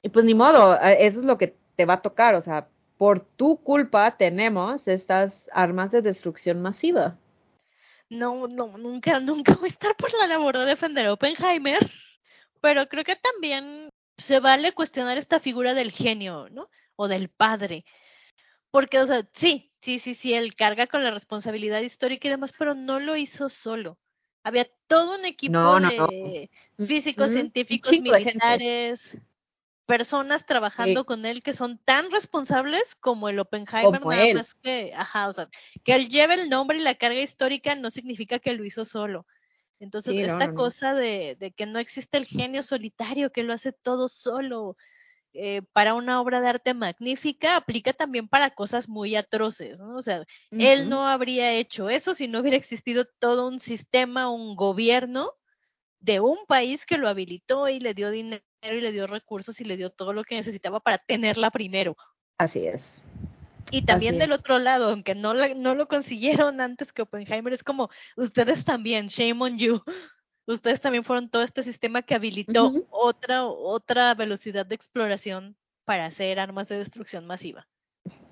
Y 0.02 0.10
pues 0.10 0.26
ni 0.26 0.34
modo, 0.34 0.74
eh, 0.74 0.98
eso 1.06 1.20
es 1.20 1.24
lo 1.24 1.38
que 1.38 1.56
te 1.76 1.86
va 1.86 1.94
a 1.94 2.02
tocar, 2.02 2.34
o 2.34 2.42
sea, 2.42 2.68
por 2.98 3.20
tu 3.20 3.56
culpa 3.56 4.18
tenemos 4.18 4.86
estas 4.86 5.48
armas 5.54 5.92
de 5.92 6.02
destrucción 6.02 6.60
masiva. 6.60 7.16
No, 8.10 8.48
no, 8.48 8.76
nunca, 8.76 9.18
nunca 9.18 9.54
voy 9.54 9.64
a 9.64 9.68
estar 9.68 9.96
por 9.96 10.12
la 10.12 10.26
labor 10.26 10.58
de 10.58 10.66
defender 10.66 11.08
Oppenheimer, 11.08 11.78
pero 12.60 12.86
creo 12.86 13.02
que 13.02 13.16
también 13.16 13.88
se 14.22 14.40
vale 14.40 14.72
cuestionar 14.72 15.18
esta 15.18 15.38
figura 15.40 15.74
del 15.74 15.92
genio, 15.92 16.48
¿no? 16.50 16.70
O 16.96 17.08
del 17.08 17.28
padre. 17.28 17.84
Porque, 18.70 18.98
o 18.98 19.06
sea, 19.06 19.28
sí, 19.34 19.72
sí, 19.82 19.98
sí, 19.98 20.14
sí, 20.14 20.32
él 20.32 20.54
carga 20.54 20.86
con 20.86 21.04
la 21.04 21.10
responsabilidad 21.10 21.80
histórica 21.82 22.28
y 22.28 22.30
demás, 22.30 22.54
pero 22.56 22.74
no 22.74 23.00
lo 23.00 23.16
hizo 23.16 23.48
solo. 23.50 23.98
Había 24.44 24.66
todo 24.86 25.14
un 25.14 25.24
equipo 25.24 25.52
No, 25.52 25.78
no, 25.78 25.90
no. 25.90 26.06
de 26.08 26.50
físicos, 26.86 27.30
científicos, 27.30 27.92
militares, 28.00 29.16
personas 29.86 30.46
trabajando 30.46 31.00
Sí. 31.00 31.06
con 31.06 31.26
él 31.26 31.42
que 31.42 31.52
son 31.52 31.78
tan 31.78 32.10
responsables 32.10 32.94
como 32.94 33.28
el 33.28 33.38
Oppenheimer, 33.38 34.00
Como 34.00 34.10
nada 34.10 34.24
él. 34.24 34.36
más 34.36 34.54
que, 34.54 34.92
ajá, 34.94 35.28
o 35.28 35.32
sea, 35.32 35.48
que 35.84 35.94
él 35.94 36.08
lleve 36.08 36.34
el 36.34 36.48
nombre 36.48 36.78
y 36.78 36.82
la 36.82 36.94
carga 36.94 37.20
histórica 37.20 37.74
no 37.74 37.90
significa 37.90 38.38
que 38.38 38.54
lo 38.54 38.64
hizo 38.64 38.84
solo. 38.84 39.26
Entonces, 39.82 40.14
Sí, 40.14 40.20
no, 40.20 40.26
esta 40.26 40.46
no, 40.46 40.54
cosa 40.54 40.94
de, 40.94 41.36
de 41.38 41.50
que 41.50 41.66
no 41.66 41.78
existe 41.78 42.16
el 42.16 42.26
genio 42.26 42.62
solitario 42.62 43.32
que 43.32 43.42
lo 43.42 43.52
hace 43.52 43.72
todo 43.72 44.08
solo 44.08 44.76
eh, 45.34 45.62
para 45.72 45.94
una 45.94 46.20
obra 46.20 46.40
de 46.40 46.48
arte 46.48 46.74
magnífica, 46.74 47.56
aplica 47.56 47.92
también 47.92 48.28
para 48.28 48.50
cosas 48.50 48.88
muy 48.88 49.16
atroces, 49.16 49.80
¿no? 49.80 49.96
O 49.96 50.02
sea, 50.02 50.24
él 50.50 50.90
no 50.90 51.06
habría 51.06 51.52
hecho 51.54 51.88
eso 51.88 52.14
si 52.14 52.28
no 52.28 52.40
hubiera 52.40 52.56
existido 52.56 53.06
todo 53.18 53.48
un 53.48 53.58
sistema, 53.58 54.30
un 54.30 54.54
gobierno 54.56 55.30
de 56.00 56.20
un 56.20 56.38
país 56.46 56.84
que 56.84 56.98
lo 56.98 57.08
habilitó 57.08 57.68
y 57.68 57.80
le 57.80 57.94
dio 57.94 58.10
dinero 58.10 58.42
y 58.62 58.80
le 58.80 58.92
dio 58.92 59.06
recursos 59.06 59.60
y 59.60 59.64
le 59.64 59.76
dio 59.76 59.90
todo 59.90 60.12
lo 60.12 60.22
que 60.22 60.34
necesitaba 60.34 60.80
para 60.80 60.98
tenerla 60.98 61.50
primero. 61.50 61.96
Así 62.38 62.66
es. 62.66 63.02
Y 63.70 63.82
también 63.82 64.18
del 64.18 64.32
otro 64.32 64.58
lado, 64.58 64.90
aunque 64.90 65.14
no, 65.14 65.32
la- 65.34 65.54
no 65.54 65.74
lo 65.74 65.88
consiguieron 65.88 66.60
antes 66.60 66.92
que 66.92 67.02
Oppenheimer, 67.02 67.52
es 67.52 67.62
como 67.62 67.88
ustedes 68.16 68.64
también, 68.64 69.08
shame 69.08 69.42
on 69.42 69.58
you. 69.58 69.80
Ustedes 70.46 70.80
también 70.80 71.04
fueron 71.04 71.30
todo 71.30 71.42
este 71.42 71.62
sistema 71.62 72.02
que 72.02 72.14
habilitó 72.16 72.72
otra, 72.90 73.44
otra 73.46 74.12
velocidad 74.14 74.66
de 74.66 74.74
exploración 74.74 75.56
para 75.84 76.06
hacer 76.06 76.40
armas 76.40 76.68
de 76.68 76.78
destrucción 76.78 77.26
masiva. 77.26 77.66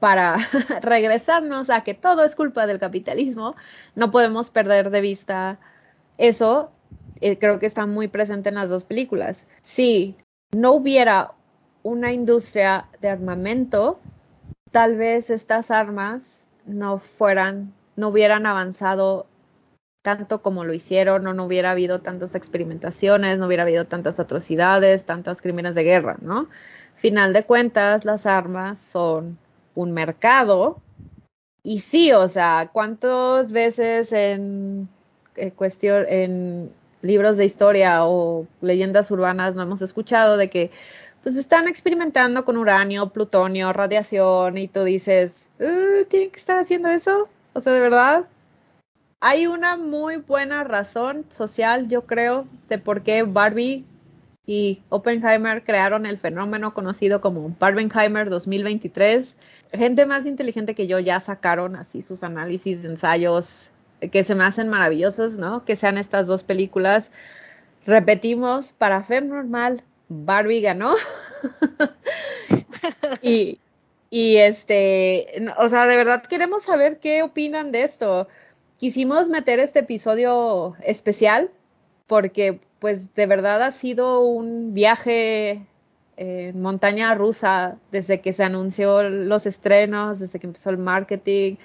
Para 0.01 0.37
regresarnos 0.83 1.71
a 1.71 1.85
que 1.85 1.95
todo 1.95 2.25
es 2.25 2.35
culpa 2.35 2.67
del 2.67 2.81
capitalismo, 2.81 3.55
no 3.95 4.11
podemos 4.11 4.51
perder 4.51 4.91
de 4.91 5.01
vista 5.01 5.61
eso. 6.19 6.73
eh, 7.21 7.39
creo 7.39 7.59
que 7.61 7.67
está 7.67 7.87
muy 7.87 8.09
presente 8.09 8.49
en 8.49 8.57
las 8.57 8.71
dos 8.71 8.85
películas. 8.85 9.47
Si 9.63 10.17
no 10.51 10.73
hubiera 10.73 11.33
una 11.85 12.13
industria 12.13 12.89
de 13.01 13.09
armamento, 13.09 14.01
tal 14.71 14.97
vez 14.97 15.31
estas 15.31 15.71
armas 15.71 16.45
no 16.67 16.99
fueran, 16.99 17.73
no 17.97 18.09
hubieran 18.09 18.47
avanzado 18.47 19.27
tanto 20.03 20.41
como 20.41 20.65
lo 20.65 20.73
hicieron, 20.73 21.27
o 21.27 21.35
no 21.35 21.45
hubiera 21.45 21.73
habido 21.73 22.01
tantas 22.01 22.35
experimentaciones, 22.35 23.39
no 23.39 23.47
hubiera 23.47 23.65
habido 23.65 23.87
tantas 23.87 24.19
atrocidades, 24.19 25.05
tantos 25.05 25.43
crímenes 25.43 25.75
de 25.75 25.85
guerra, 25.85 26.17
¿no? 26.23 26.49
Final 26.97 27.33
de 27.33 27.45
cuentas, 27.45 28.05
las 28.05 28.27
armas 28.27 28.79
son 28.79 29.39
un 29.75 29.93
mercado 29.93 30.81
y 31.63 31.81
sí, 31.81 32.13
o 32.13 32.29
sea, 32.29 32.71
¿cuántas 32.73 33.53
veces 33.53 34.13
en 34.13 34.89
eh, 35.37 35.51
cuestión, 35.53 36.07
en 36.09 36.73
libros 37.03 37.37
de 37.37 37.45
historia 37.45 38.05
o 38.05 38.47
leyendas 38.61 39.11
urbanas 39.11 39.57
no 39.57 39.63
hemos 39.63 39.83
escuchado 39.83 40.37
de 40.37 40.51
que 40.51 40.71
pues 41.23 41.37
están 41.37 41.69
experimentando 41.69 42.45
con 42.45 42.57
uranio, 42.57 43.11
plutonio, 43.11 43.73
radiación 43.73 44.59
y 44.59 44.69
tú 44.69 44.85
dices, 44.85 45.49
"Uh, 45.61 46.05
¿tienen 46.09 46.31
que 46.31 46.39
estar 46.41 46.59
haciendo 46.59 46.89
eso? 46.91 47.29
O 47.53 47.61
sea, 47.61 47.73
de 47.73 47.81
verdad, 47.81 48.27
hay 49.21 49.47
una 49.47 49.77
muy 49.77 50.17
buena 50.17 50.65
razón 50.65 51.27
social, 51.31 51.89
yo 51.89 52.07
creo, 52.07 52.47
de 52.69 52.79
por 52.79 53.03
qué 53.03 53.23
Barbie 53.23 53.85
y 54.47 54.83
Oppenheimer 54.89 55.63
crearon 55.65 56.07
el 56.07 56.19
fenómeno 56.19 56.75
conocido 56.75 57.21
como 57.21 57.55
Barbenheimer 57.59 58.31
2023. 58.31 59.37
Gente 59.73 60.07
más 60.07 60.27
inteligente 60.27 60.75
que 60.75 60.87
yo 60.87 60.99
ya 60.99 61.21
sacaron 61.21 61.77
así 61.77 62.03
sus 62.03 62.23
análisis, 62.25 62.85
ensayos, 62.85 63.71
que 64.13 64.25
se 64.25 64.35
me 64.35 64.45
hacen 64.45 64.69
maravillosos, 64.69 65.39
¿no? 65.39 65.65
Que 65.65 65.77
sean 65.77 65.99
estas 65.99 66.27
dos 66.27 66.43
películas 66.45 67.11
repetimos, 67.87 68.73
para 68.73 69.03
Fem 69.05 69.29
Normal, 69.29 69.83
Barbie 70.11 70.61
ganó. 70.61 70.97
y, 73.23 73.59
este, 74.11 75.47
o 75.59 75.69
sea, 75.69 75.87
de 75.87 75.97
verdad 75.97 76.23
queremos 76.25 76.65
saber 76.65 76.99
qué 76.99 77.23
opinan 77.23 77.73
de 77.73 77.85
esto. 77.85 78.29
Quisimos 78.79 79.29
meter 79.29 79.61
este 79.61 79.81
episodio 79.81 80.75
especial 80.85 81.51
porque 82.07 82.61
pues 82.81 83.15
de 83.15 83.27
verdad 83.27 83.63
ha 83.63 83.71
sido 83.71 84.21
un 84.21 84.75
viaje 84.75 85.65
eh, 86.17 86.53
montaña 86.57 87.15
rusa 87.15 87.79
desde 87.93 88.21
que 88.21 88.33
se 88.33 88.43
anunció 88.43 89.03
los 89.05 89.47
estrenos, 89.47 90.19
desde 90.19 90.41
que 90.41 90.49
empezó 90.49 90.71
el 90.71 90.79
marketing, 90.79 91.57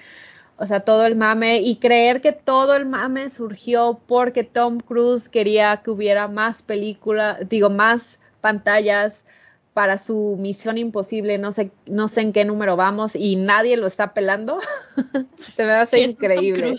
o 0.57 0.67
sea, 0.67 0.81
todo 0.81 1.05
el 1.05 1.15
mame 1.15 1.61
y 1.61 1.77
creer 1.77 2.21
que 2.21 2.31
todo 2.31 2.75
el 2.75 2.85
mame 2.85 3.29
surgió 3.29 3.99
porque 4.07 4.43
Tom 4.43 4.79
Cruise 4.79 5.29
quería 5.29 5.77
que 5.77 5.89
hubiera 5.89 6.27
más 6.27 6.61
películas, 6.63 7.37
digo, 7.49 7.69
más 7.69 8.19
pantallas 8.45 9.25
para 9.73 9.97
su 9.97 10.37
misión 10.39 10.77
imposible, 10.77 11.39
no 11.39 11.51
sé, 11.51 11.71
no 11.87 12.07
sé 12.09 12.21
en 12.21 12.31
qué 12.31 12.45
número 12.45 12.75
vamos 12.75 13.15
y 13.15 13.37
nadie 13.37 13.75
lo 13.75 13.87
está 13.87 14.13
pelando. 14.13 14.59
Se 15.55 15.65
me 15.65 15.71
hace 15.71 15.99
increíble. 16.01 16.75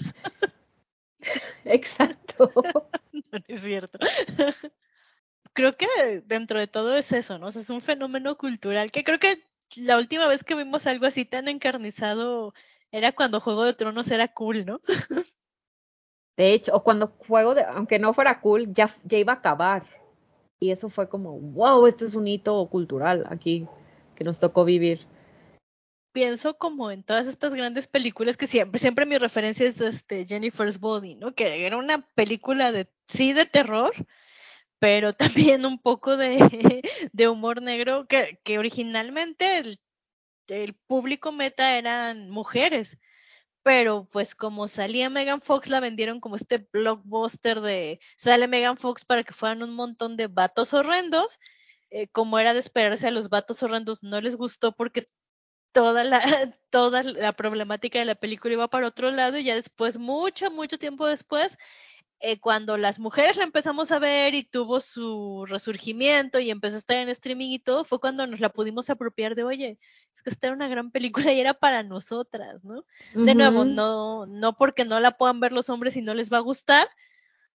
Exacto. 1.64 2.52
No 3.32 3.40
es 3.48 3.62
cierto. 3.62 3.98
Creo 5.54 5.72
que 5.72 5.86
dentro 6.26 6.60
de 6.60 6.66
todo 6.66 6.94
es 6.96 7.10
eso, 7.12 7.38
¿no? 7.38 7.46
O 7.46 7.50
sea, 7.50 7.62
es 7.62 7.70
un 7.70 7.80
fenómeno 7.80 8.36
cultural 8.36 8.92
que 8.92 9.04
creo 9.04 9.18
que 9.18 9.42
la 9.74 9.96
última 9.96 10.28
vez 10.28 10.44
que 10.44 10.54
vimos 10.54 10.86
algo 10.86 11.06
así 11.06 11.24
tan 11.24 11.48
encarnizado 11.48 12.52
era 12.92 13.12
cuando 13.12 13.40
Juego 13.40 13.64
de 13.64 13.72
Tronos 13.72 14.10
era 14.10 14.28
cool, 14.28 14.66
¿no? 14.66 14.80
De 16.36 16.52
hecho, 16.52 16.74
o 16.74 16.84
cuando 16.84 17.08
juego 17.26 17.54
de, 17.54 17.64
aunque 17.64 17.98
no 17.98 18.12
fuera 18.12 18.40
cool, 18.40 18.72
ya, 18.72 18.90
ya 19.04 19.18
iba 19.18 19.32
a 19.32 19.36
acabar. 19.36 19.86
Y 20.60 20.70
eso 20.70 20.88
fue 20.88 21.08
como, 21.08 21.38
wow, 21.38 21.86
este 21.86 22.06
es 22.06 22.14
un 22.14 22.26
hito 22.26 22.66
cultural 22.68 23.26
aquí 23.28 23.66
que 24.14 24.24
nos 24.24 24.38
tocó 24.38 24.64
vivir. 24.64 25.06
Pienso 26.12 26.56
como 26.56 26.90
en 26.90 27.02
todas 27.02 27.26
estas 27.26 27.54
grandes 27.54 27.86
películas 27.86 28.38
que 28.38 28.46
siempre, 28.46 28.78
siempre 28.78 29.04
mi 29.04 29.18
referencia 29.18 29.66
es 29.66 29.80
este 29.80 30.26
Jennifer's 30.26 30.80
Body, 30.80 31.14
¿no? 31.14 31.34
Que 31.34 31.66
era 31.66 31.76
una 31.76 32.08
película 32.14 32.72
de, 32.72 32.88
sí, 33.06 33.34
de 33.34 33.44
terror, 33.44 33.92
pero 34.78 35.12
también 35.56 35.66
un 35.66 35.78
poco 35.78 36.16
de, 36.16 36.82
de 37.12 37.28
humor 37.28 37.60
negro, 37.60 38.06
que, 38.06 38.40
que 38.44 38.58
originalmente 38.58 39.58
el, 39.58 39.78
el 40.48 40.74
público 40.74 41.32
meta 41.32 41.76
eran 41.76 42.30
mujeres, 42.30 42.98
pero 43.66 44.08
pues 44.12 44.36
como 44.36 44.68
salía 44.68 45.10
Megan 45.10 45.40
Fox 45.40 45.68
la 45.68 45.80
vendieron 45.80 46.20
como 46.20 46.36
este 46.36 46.68
blockbuster 46.72 47.60
de 47.60 47.98
sale 48.16 48.46
Megan 48.46 48.76
Fox 48.76 49.04
para 49.04 49.24
que 49.24 49.32
fueran 49.32 49.64
un 49.64 49.74
montón 49.74 50.16
de 50.16 50.28
vatos 50.28 50.72
horrendos, 50.72 51.40
eh, 51.90 52.06
como 52.06 52.38
era 52.38 52.54
de 52.54 52.60
esperarse 52.60 53.08
a 53.08 53.10
los 53.10 53.28
vatos 53.28 53.64
horrendos 53.64 54.04
no 54.04 54.20
les 54.20 54.36
gustó 54.36 54.70
porque 54.70 55.10
toda 55.72 56.04
la 56.04 56.20
toda 56.70 57.02
la 57.02 57.32
problemática 57.32 57.98
de 57.98 58.04
la 58.04 58.14
película 58.14 58.54
iba 58.54 58.68
para 58.68 58.86
otro 58.86 59.10
lado 59.10 59.36
y 59.36 59.42
ya 59.42 59.56
después 59.56 59.98
mucho 59.98 60.48
mucho 60.52 60.78
tiempo 60.78 61.08
después 61.08 61.58
eh, 62.20 62.40
cuando 62.40 62.78
las 62.78 62.98
mujeres 62.98 63.36
la 63.36 63.44
empezamos 63.44 63.92
a 63.92 63.98
ver 63.98 64.34
y 64.34 64.42
tuvo 64.42 64.80
su 64.80 65.44
resurgimiento 65.46 66.38
y 66.38 66.50
empezó 66.50 66.76
a 66.76 66.78
estar 66.78 66.96
en 66.96 67.10
streaming 67.10 67.50
y 67.50 67.58
todo, 67.58 67.84
fue 67.84 68.00
cuando 68.00 68.26
nos 68.26 68.40
la 68.40 68.48
pudimos 68.48 68.88
apropiar 68.88 69.34
de, 69.34 69.44
oye, 69.44 69.78
es 70.14 70.22
que 70.22 70.30
esta 70.30 70.46
era 70.46 70.56
una 70.56 70.68
gran 70.68 70.90
película 70.90 71.32
y 71.32 71.40
era 71.40 71.52
para 71.52 71.82
nosotras, 71.82 72.64
¿no? 72.64 72.84
De 73.14 73.34
nuevo, 73.34 73.64
no, 73.64 74.26
no 74.26 74.56
porque 74.56 74.84
no 74.84 74.98
la 74.98 75.12
puedan 75.12 75.40
ver 75.40 75.52
los 75.52 75.68
hombres 75.68 75.96
y 75.96 76.02
no 76.02 76.14
les 76.14 76.32
va 76.32 76.38
a 76.38 76.40
gustar, 76.40 76.88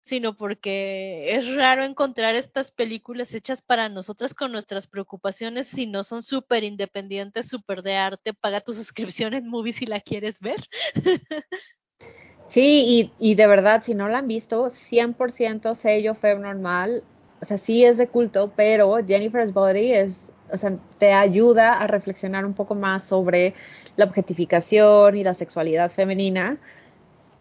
sino 0.01 0.37
porque 0.37 1.35
es 1.35 1.53
raro 1.53 1.83
encontrar 1.83 2.33
estas 2.33 2.71
películas 2.71 3.35
hechas 3.35 3.61
para 3.61 3.89
nosotras 3.89 4.33
con 4.33 4.51
nuestras 4.51 4.87
preocupaciones 4.87 5.67
si 5.67 5.85
no 5.85 6.03
son 6.03 6.23
súper 6.23 6.63
independientes, 6.63 7.47
súper 7.47 7.83
de 7.83 7.95
arte, 7.95 8.33
paga 8.33 8.61
tu 8.61 8.73
suscripción 8.73 9.33
en 9.33 9.47
Movie 9.47 9.73
si 9.73 9.85
la 9.85 9.99
quieres 9.99 10.39
ver. 10.39 10.67
Sí, 12.49 13.11
y, 13.19 13.31
y 13.31 13.35
de 13.35 13.47
verdad, 13.47 13.83
si 13.83 13.93
no 13.93 14.07
la 14.07 14.19
han 14.19 14.27
visto, 14.27 14.69
100% 14.69 15.75
sello 15.75 16.15
Feb 16.15 16.39
normal. 16.39 17.03
O 17.41 17.45
sea, 17.45 17.57
sí 17.57 17.83
es 17.85 17.97
de 17.97 18.07
culto, 18.07 18.51
pero 18.55 18.97
Jennifer's 19.05 19.53
Body 19.53 19.93
es, 19.93 20.13
o 20.51 20.57
sea, 20.57 20.73
te 20.97 21.13
ayuda 21.13 21.73
a 21.73 21.87
reflexionar 21.87 22.45
un 22.45 22.53
poco 22.53 22.73
más 22.73 23.07
sobre 23.07 23.53
la 23.95 24.05
objetificación 24.05 25.17
y 25.17 25.23
la 25.23 25.33
sexualidad 25.33 25.91
femenina. 25.91 26.57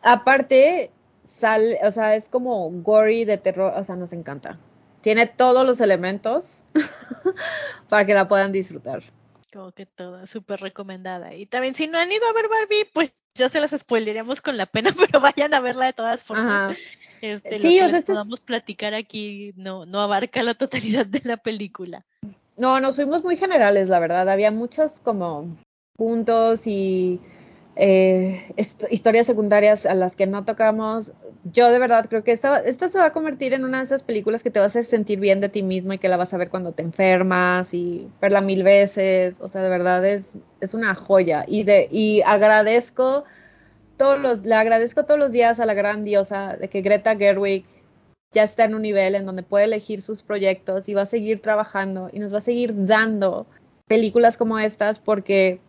Aparte, 0.03 0.91
sale, 1.39 1.79
o 1.83 1.91
sea, 1.93 2.15
es 2.17 2.29
como 2.29 2.71
gory 2.71 3.25
de 3.25 3.39
terror, 3.39 3.73
o 3.77 3.85
sea, 3.85 3.97
nos 3.97 4.13
encanta. 4.13 4.59
Tiene 5.03 5.27
todos 5.27 5.65
los 5.65 5.81
elementos 5.81 6.65
para 7.89 8.05
que 8.05 8.15
la 8.15 8.29
puedan 8.29 8.53
disfrutar. 8.53 9.03
Como 9.53 9.73
que 9.73 9.87
toda 9.87 10.27
súper 10.27 10.61
recomendada. 10.61 11.35
Y 11.35 11.47
también 11.47 11.75
si 11.75 11.87
no 11.87 11.99
han 11.99 12.11
ido 12.11 12.27
a 12.27 12.33
ver 12.33 12.49
Barbie, 12.49 12.91
pues 12.93 13.17
ya 13.37 13.49
se 13.49 13.61
las 13.61 13.71
spoileríamos 13.73 14.41
con 14.41 14.57
la 14.57 14.67
pena, 14.67 14.91
pero 14.99 15.21
vayan 15.21 15.55
a 15.55 15.61
verla 15.61 15.87
de 15.87 15.93
todas 15.93 16.25
formas. 16.25 16.77
Este, 17.21 17.57
Sí, 17.57 17.63
lo 17.63 17.69
o 17.69 17.71
que 17.73 17.79
sea, 17.79 17.87
les 17.87 17.97
este 17.99 18.13
es- 18.13 18.17
podamos 18.17 18.41
platicar 18.41 18.95
aquí 18.95 19.53
no, 19.57 19.87
no 19.87 20.01
abarca 20.01 20.43
la 20.43 20.55
totalidad 20.55 21.07
de 21.07 21.21
la 21.25 21.37
película. 21.37 22.05
No, 22.57 22.81
nos 22.81 22.97
fuimos 22.97 23.23
muy 23.23 23.37
generales, 23.37 23.89
la 23.89 23.99
verdad. 23.99 24.29
Había 24.29 24.51
muchos 24.51 25.01
como 25.03 25.57
puntos 25.97 26.67
y 26.67 27.21
eh, 27.77 28.55
historias 28.91 29.27
secundarias 29.27 29.85
a 29.85 29.95
las 29.95 30.17
que 30.17 30.27
no 30.27 30.45
tocamos. 30.45 31.13
Yo 31.45 31.71
de 31.71 31.79
verdad 31.79 32.07
creo 32.09 32.25
que 32.25 32.33
esta, 32.33 32.59
esta 32.61 32.89
se 32.89 32.99
va 32.99 33.07
a 33.07 33.13
convertir 33.13 33.53
en 33.53 33.65
una 33.65 33.79
de 33.79 33.85
esas 33.85 34.03
películas 34.03 34.43
que 34.43 34.51
te 34.51 34.59
va 34.59 34.65
a 34.65 34.69
hacer 34.69 34.85
sentir 34.85 35.21
bien 35.21 35.41
de 35.41 35.51
ti 35.51 35.63
mismo 35.63 35.93
y 35.93 35.99
que 35.99 36.09
la 36.09 36.17
vas 36.17 36.33
a 36.35 36.39
ver 36.39 36.49
cuando 36.49 36.73
te 36.73 36.83
enfermas 36.83 37.75
y 37.75 38.09
verla 38.21 38.41
mil 38.41 38.63
veces. 38.63 39.37
O 39.41 39.49
sea, 39.49 39.63
de 39.63 39.69
verdad 39.69 40.05
es, 40.07 40.33
es 40.61 40.75
una 40.75 40.95
joya. 40.95 41.45
Y, 41.47 41.65
de, 41.65 41.89
y 41.91 42.23
agradezco 42.23 43.25
todos 43.99 44.21
los, 44.21 44.45
le 44.45 44.55
agradezco 44.55 45.05
todos 45.05 45.21
los 45.21 45.31
días 45.31 45.61
a 45.61 45.67
la 45.67 45.75
gran 45.75 46.05
diosa 46.05 46.57
de 46.57 46.69
que 46.69 46.81
Greta 46.81 47.17
Gerwig 47.17 47.65
ya 48.33 48.43
está 48.43 48.65
en 48.65 48.75
un 48.75 48.83
nivel 48.83 49.15
en 49.15 49.27
donde 49.27 49.43
puede 49.43 49.65
elegir 49.67 50.03
sus 50.03 50.23
proyectos 50.23 50.89
y 50.89 50.95
va 50.95 51.03
a 51.03 51.07
seguir 51.07 51.41
trabajando 51.41 52.11
y 52.13 52.19
nos 52.19 52.35
va 52.35 52.39
a 52.39 52.43
seguir 52.43 52.87
dando 52.87 53.47
películas 53.87 54.37
como 54.37 54.59
estas 54.59 54.99
porque 54.99 55.61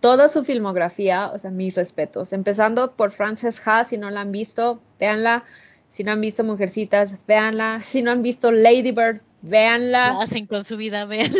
toda 0.00 0.28
su 0.28 0.44
filmografía, 0.44 1.30
o 1.32 1.38
sea, 1.38 1.50
mis 1.50 1.74
respetos, 1.74 2.32
empezando 2.32 2.92
por 2.92 3.12
Frances 3.12 3.60
Ha, 3.64 3.84
si 3.84 3.96
no 3.96 4.10
la 4.10 4.20
han 4.20 4.32
visto, 4.32 4.80
véanla, 5.00 5.44
si 5.90 6.04
no 6.04 6.12
han 6.12 6.20
visto 6.20 6.44
Mujercitas, 6.44 7.14
véanla, 7.26 7.80
si 7.80 8.02
no 8.02 8.10
han 8.10 8.22
visto 8.22 8.50
Lady 8.50 8.92
Bird, 8.92 9.20
véanla. 9.42 10.12
Lo 10.14 10.20
hacen 10.22 10.46
con 10.46 10.64
su 10.64 10.76
vida, 10.76 11.04
vean. 11.04 11.32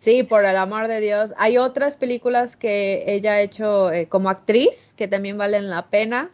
Sí, 0.00 0.22
por 0.22 0.44
el 0.44 0.56
amor 0.56 0.88
de 0.88 1.00
Dios. 1.00 1.30
Hay 1.36 1.58
otras 1.58 1.96
películas 1.96 2.56
que 2.56 3.04
ella 3.06 3.32
ha 3.32 3.40
hecho 3.40 3.92
eh, 3.92 4.06
como 4.08 4.28
actriz 4.28 4.92
que 4.96 5.08
también 5.08 5.38
valen 5.38 5.70
la 5.70 5.88
pena 5.88 6.30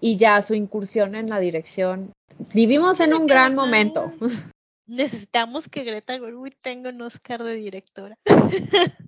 y 0.00 0.16
ya 0.16 0.42
su 0.42 0.54
incursión 0.54 1.14
en 1.14 1.28
la 1.28 1.40
dirección. 1.40 2.12
Vivimos 2.52 3.00
en 3.00 3.14
un 3.14 3.26
gran 3.26 3.54
momento. 3.54 4.12
Necesitamos 4.86 5.68
que 5.68 5.84
Greta 5.84 6.18
Gerwig 6.18 6.56
tenga 6.60 6.90
un 6.90 7.02
Oscar 7.02 7.42
de 7.42 7.54
directora. 7.54 8.16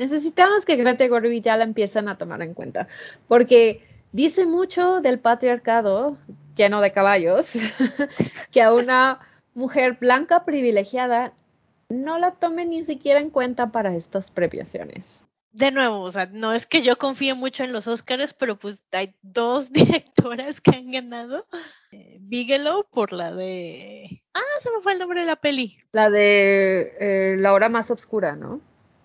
Necesitamos 0.00 0.64
que 0.64 0.76
Greta 0.76 1.06
Gerwig 1.06 1.42
ya 1.42 1.58
la 1.58 1.64
empiecen 1.64 2.08
a 2.08 2.16
tomar 2.16 2.40
en 2.40 2.54
cuenta 2.54 2.88
porque 3.28 3.82
dice 4.12 4.46
mucho 4.46 5.02
del 5.02 5.20
patriarcado 5.20 6.16
lleno 6.56 6.80
de 6.80 6.90
caballos 6.90 7.52
que 8.50 8.62
a 8.62 8.72
una 8.72 9.20
mujer 9.52 9.98
blanca 10.00 10.46
privilegiada 10.46 11.34
no 11.90 12.16
la 12.16 12.30
tome 12.30 12.64
ni 12.64 12.82
siquiera 12.82 13.20
en 13.20 13.28
cuenta 13.28 13.72
para 13.72 13.94
estas 13.94 14.30
premiaciones. 14.30 15.22
De 15.52 15.70
nuevo, 15.70 16.00
o 16.00 16.10
sea, 16.10 16.30
no 16.32 16.54
es 16.54 16.64
que 16.64 16.80
yo 16.80 16.96
confíe 16.96 17.34
mucho 17.34 17.64
en 17.64 17.74
los 17.74 17.86
Oscars, 17.86 18.32
pero 18.32 18.58
pues 18.58 18.82
hay 18.92 19.14
dos 19.20 19.70
directoras 19.72 20.62
que 20.62 20.76
han 20.76 20.92
ganado. 20.92 21.46
Eh, 21.92 22.16
Bigelow 22.22 22.86
por 22.90 23.12
la 23.12 23.34
de... 23.34 24.22
Ah, 24.32 24.60
se 24.60 24.70
me 24.70 24.80
fue 24.80 24.94
el 24.94 24.98
nombre 24.98 25.20
de 25.20 25.26
la 25.26 25.36
peli. 25.36 25.76
La 25.92 26.08
de 26.08 26.94
eh, 27.00 27.36
la 27.38 27.52
hora 27.52 27.68
más 27.68 27.90
oscura, 27.90 28.34
¿no? 28.34 28.62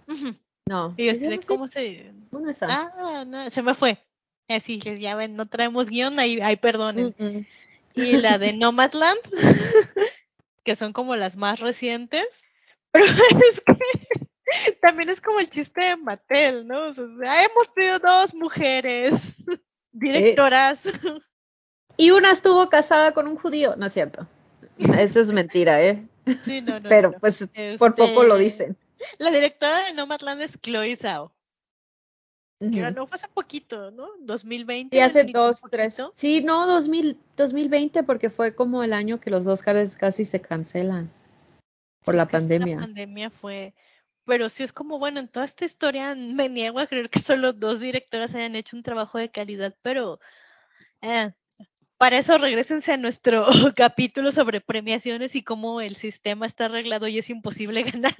Ujú. 0.08 0.36
No. 0.68 0.94
Y 0.98 1.10
así 1.10 1.20
¿se 1.20 1.26
de 1.28 1.32
llama 1.32 1.40
así? 1.40 1.48
cómo 1.48 1.68
se... 1.68 2.12
¿Dónde 2.32 2.52
está? 2.52 2.92
Ah, 2.96 3.24
no, 3.26 3.50
se 3.52 3.62
me 3.62 3.74
fue. 3.74 4.00
Así 4.48 4.80
les 4.82 5.00
ya 5.00 5.16
ven, 5.16 5.36
no 5.36 5.48
traemos 5.48 5.90
guion, 5.90 6.20
ahí, 6.20 6.40
ahí 6.42 6.56
perdonen. 6.56 7.16
Mm, 7.18 7.24
mm. 7.26 7.46
Y 7.96 8.12
la 8.18 8.38
de 8.38 8.54
Nomadland, 8.58 9.20
que 10.64 10.76
son 10.76 10.94
como 10.94 11.16
las 11.16 11.38
más 11.38 11.60
recientes. 11.60 12.44
Pero 12.92 13.06
es 13.06 13.62
que 13.62 14.74
también 14.82 15.10
es 15.10 15.22
como 15.22 15.40
el 15.40 15.50
chiste 15.50 15.84
de 15.84 15.98
Mattel, 15.98 16.68
¿no? 16.68 16.86
O 16.86 16.94
sea, 16.94 17.44
hemos 17.44 17.74
tenido 17.74 18.00
dos 18.00 18.34
mujeres 18.34 19.36
directoras. 19.92 20.84
Y 21.98 22.12
una 22.12 22.32
estuvo 22.32 22.70
casada 22.70 23.14
con 23.14 23.28
un 23.28 23.36
judío, 23.38 23.76
no 23.76 23.86
es 23.88 23.94
cierto. 23.94 24.28
Eso 24.78 25.20
es 25.20 25.32
mentira, 25.32 25.82
¿eh? 25.82 26.08
Sí, 26.44 26.62
no, 26.62 26.80
no, 26.80 26.90
Pero 26.90 27.12
no. 27.12 27.20
pues 27.20 27.48
por 27.78 27.96
poco 27.96 28.24
lo 28.24 28.38
Este, 28.38 28.44
dicen. 28.44 28.78
La 29.20 29.32
directora 29.32 29.86
de 29.86 29.94
Nomadland 29.94 30.42
es 30.42 30.60
Chloe 30.60 30.96
Zhao. 30.96 31.34
que 32.60 32.68
Ujú. 32.68 32.92
no 32.96 33.08
fue 33.08 33.16
hace 33.16 33.28
poquito, 33.28 33.92
¿no? 33.92 34.10
2020. 34.20 34.96
Sí, 34.96 35.02
hace 35.02 35.24
dos, 35.26 35.60
tres. 35.70 35.96
Sí, 36.16 36.42
no, 36.42 36.68
2000, 36.68 37.18
2020, 37.36 38.04
porque 38.04 38.30
fue 38.30 38.56
como 38.56 38.84
el 38.84 38.94
año 38.94 39.20
que 39.20 39.30
los 39.30 39.46
Oscars 39.46 39.96
casi 39.96 40.26
se 40.26 40.42
cancelan 40.42 41.12
por 42.04 42.14
Sí, 42.14 42.18
la 42.18 42.28
pandemia. 42.28 42.76
La 42.76 42.82
pandemia 42.82 43.30
fue. 43.30 43.74
Pero 44.26 44.50
sí 44.50 44.64
es 44.64 44.74
como, 44.74 44.98
bueno, 44.98 45.20
en 45.20 45.28
toda 45.28 45.46
esta 45.46 45.66
historia 45.66 46.16
me 46.16 46.50
niego 46.50 46.80
a 46.80 46.88
creer 46.88 47.10
que 47.10 47.20
solo 47.20 47.54
dos 47.54 47.80
directoras 47.80 48.34
hayan 48.34 48.56
hecho 48.56 48.76
un 48.76 48.82
trabajo 48.82 49.20
de 49.20 49.30
calidad, 49.30 49.76
pero 49.84 50.20
eh, 51.02 51.32
para 51.98 52.18
eso 52.18 52.38
regresense 52.38 52.92
a 52.92 52.98
nuestro 52.98 53.46
capítulo 53.76 54.32
sobre 54.32 54.62
premiaciones 54.62 55.36
y 55.36 55.44
cómo 55.44 55.80
el 55.80 55.96
sistema 55.96 56.46
está 56.46 56.66
arreglado 56.66 57.08
y 57.08 57.20
es 57.20 57.30
imposible 57.30 57.84
ganar. 57.92 58.16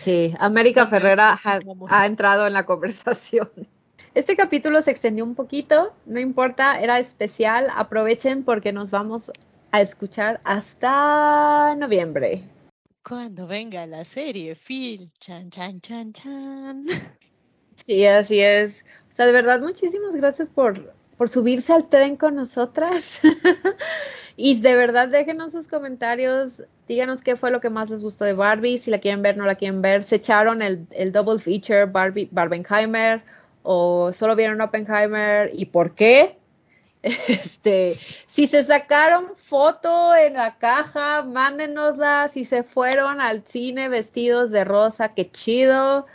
Sí, 0.00 0.34
América 0.38 0.86
Ferrera 0.86 1.38
ha 1.88 2.06
entrado 2.06 2.46
en 2.46 2.52
la 2.52 2.66
conversación. 2.66 3.50
Este 4.12 4.34
capítulo 4.34 4.82
se 4.82 4.90
extendió 4.90 5.22
un 5.22 5.36
poquito, 5.36 5.94
no 6.04 6.18
importa, 6.18 6.80
era 6.80 6.98
especial. 6.98 7.68
Aprovechen 7.72 8.42
porque 8.42 8.72
nos 8.72 8.90
vamos 8.90 9.30
a 9.70 9.80
escuchar 9.80 10.40
hasta 10.42 11.76
noviembre. 11.76 12.42
Cuando 13.04 13.46
venga 13.46 13.86
la 13.86 14.04
serie, 14.04 14.56
Phil, 14.56 15.12
chan, 15.20 15.50
chan, 15.50 15.80
chan, 15.80 16.12
chan. 16.12 16.86
Sí, 17.86 18.04
así 18.04 18.40
es. 18.40 18.84
O 19.10 19.14
sea, 19.14 19.26
de 19.26 19.32
verdad, 19.32 19.60
muchísimas 19.60 20.14
gracias 20.14 20.48
por, 20.48 20.92
por 21.16 21.28
subirse 21.28 21.72
al 21.72 21.88
tren 21.88 22.16
con 22.16 22.34
nosotras. 22.34 23.20
y 24.42 24.58
de 24.58 24.74
verdad, 24.74 25.08
déjenos 25.08 25.52
sus 25.52 25.68
comentarios. 25.68 26.62
Díganos 26.88 27.20
qué 27.20 27.36
fue 27.36 27.50
lo 27.50 27.60
que 27.60 27.68
más 27.68 27.90
les 27.90 28.00
gustó 28.00 28.24
de 28.24 28.32
Barbie. 28.32 28.78
Si 28.78 28.90
la 28.90 28.98
quieren 28.98 29.20
ver, 29.20 29.36
no 29.36 29.44
la 29.44 29.56
quieren 29.56 29.82
ver. 29.82 30.02
¿Se 30.02 30.16
echaron 30.16 30.62
el, 30.62 30.86
el 30.92 31.12
double 31.12 31.38
feature 31.38 31.84
Barbie, 31.84 32.30
Barbenheimer? 32.32 33.22
¿O 33.62 34.14
solo 34.14 34.34
vieron 34.36 34.62
Oppenheimer? 34.62 35.50
¿Y 35.52 35.66
por 35.66 35.94
qué? 35.94 36.38
Este, 37.02 37.98
si 38.28 38.46
se 38.46 38.64
sacaron 38.64 39.32
foto 39.36 40.14
en 40.14 40.34
la 40.34 40.56
caja, 40.56 41.22
mándenosla. 41.22 42.30
Si 42.32 42.46
se 42.46 42.62
fueron 42.62 43.20
al 43.20 43.44
cine 43.44 43.90
vestidos 43.90 44.50
de 44.50 44.64
rosa, 44.64 45.12
qué 45.12 45.30
chido. 45.30 46.06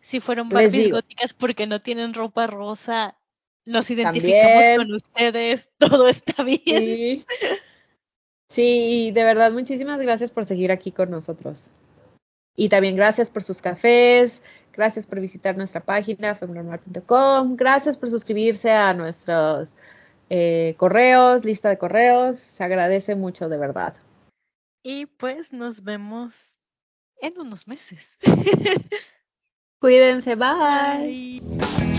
Si 0.00 0.20
fueron 0.20 0.50
Barbies 0.50 0.90
góticas 0.90 1.32
porque 1.32 1.66
no 1.66 1.80
tienen 1.80 2.12
ropa 2.12 2.46
rosa, 2.46 3.16
nos 3.64 3.90
identificamos 3.90 4.64
También. 4.64 4.76
con 4.76 4.94
ustedes, 4.94 5.70
todo 5.78 6.08
está 6.08 6.42
bien. 6.42 6.60
Sí. 6.64 7.26
Sí, 8.50 9.06
y 9.06 9.10
de 9.12 9.22
verdad, 9.22 9.52
muchísimas 9.52 9.98
gracias 10.00 10.32
por 10.32 10.44
seguir 10.44 10.72
aquí 10.72 10.90
con 10.90 11.10
nosotros. 11.10 11.70
Y 12.56 12.68
también 12.68 12.96
gracias 12.96 13.30
por 13.30 13.44
sus 13.44 13.62
cafés, 13.62 14.42
gracias 14.72 15.06
por 15.06 15.20
visitar 15.20 15.56
nuestra 15.56 15.80
página 15.80 16.34
femnormal.com, 16.34 17.54
gracias 17.56 17.96
por 17.96 18.10
suscribirse 18.10 18.72
a 18.72 18.92
nuestros 18.92 19.76
eh, 20.30 20.74
correos, 20.76 21.44
lista 21.44 21.68
de 21.68 21.78
correos, 21.78 22.38
se 22.38 22.64
agradece 22.64 23.14
mucho 23.14 23.48
de 23.48 23.56
verdad. 23.56 23.94
Y 24.82 25.06
pues 25.06 25.52
nos 25.52 25.84
vemos 25.84 26.52
en 27.20 27.38
unos 27.38 27.68
meses. 27.68 28.16
Cuídense, 29.80 30.34
bye. 30.34 31.89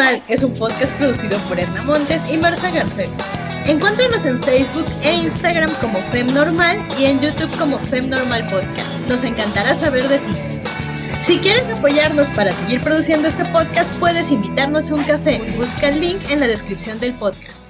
Es 0.00 0.42
un 0.42 0.54
podcast 0.54 0.94
producido 0.94 1.38
por 1.40 1.60
Edna 1.60 1.82
Montes 1.82 2.32
y 2.32 2.38
Marcia 2.38 2.70
Garcés. 2.70 3.10
Encuéntranos 3.66 4.24
en 4.24 4.42
Facebook 4.42 4.86
e 5.02 5.12
Instagram 5.12 5.70
como 5.78 5.98
Fem 5.98 6.26
Normal 6.32 6.78
y 6.98 7.04
en 7.04 7.20
YouTube 7.20 7.54
como 7.58 7.78
Fem 7.80 8.08
Normal 8.08 8.46
Podcast. 8.46 8.88
Nos 9.08 9.24
encantará 9.24 9.74
saber 9.74 10.08
de 10.08 10.18
ti. 10.20 10.32
Si 11.20 11.36
quieres 11.40 11.68
apoyarnos 11.68 12.28
para 12.28 12.50
seguir 12.50 12.80
produciendo 12.80 13.28
este 13.28 13.44
podcast, 13.44 13.94
puedes 13.96 14.30
invitarnos 14.30 14.90
a 14.90 14.94
un 14.94 15.04
café. 15.04 15.38
Busca 15.54 15.90
el 15.90 16.00
link 16.00 16.30
en 16.30 16.40
la 16.40 16.46
descripción 16.46 16.98
del 16.98 17.12
podcast. 17.12 17.69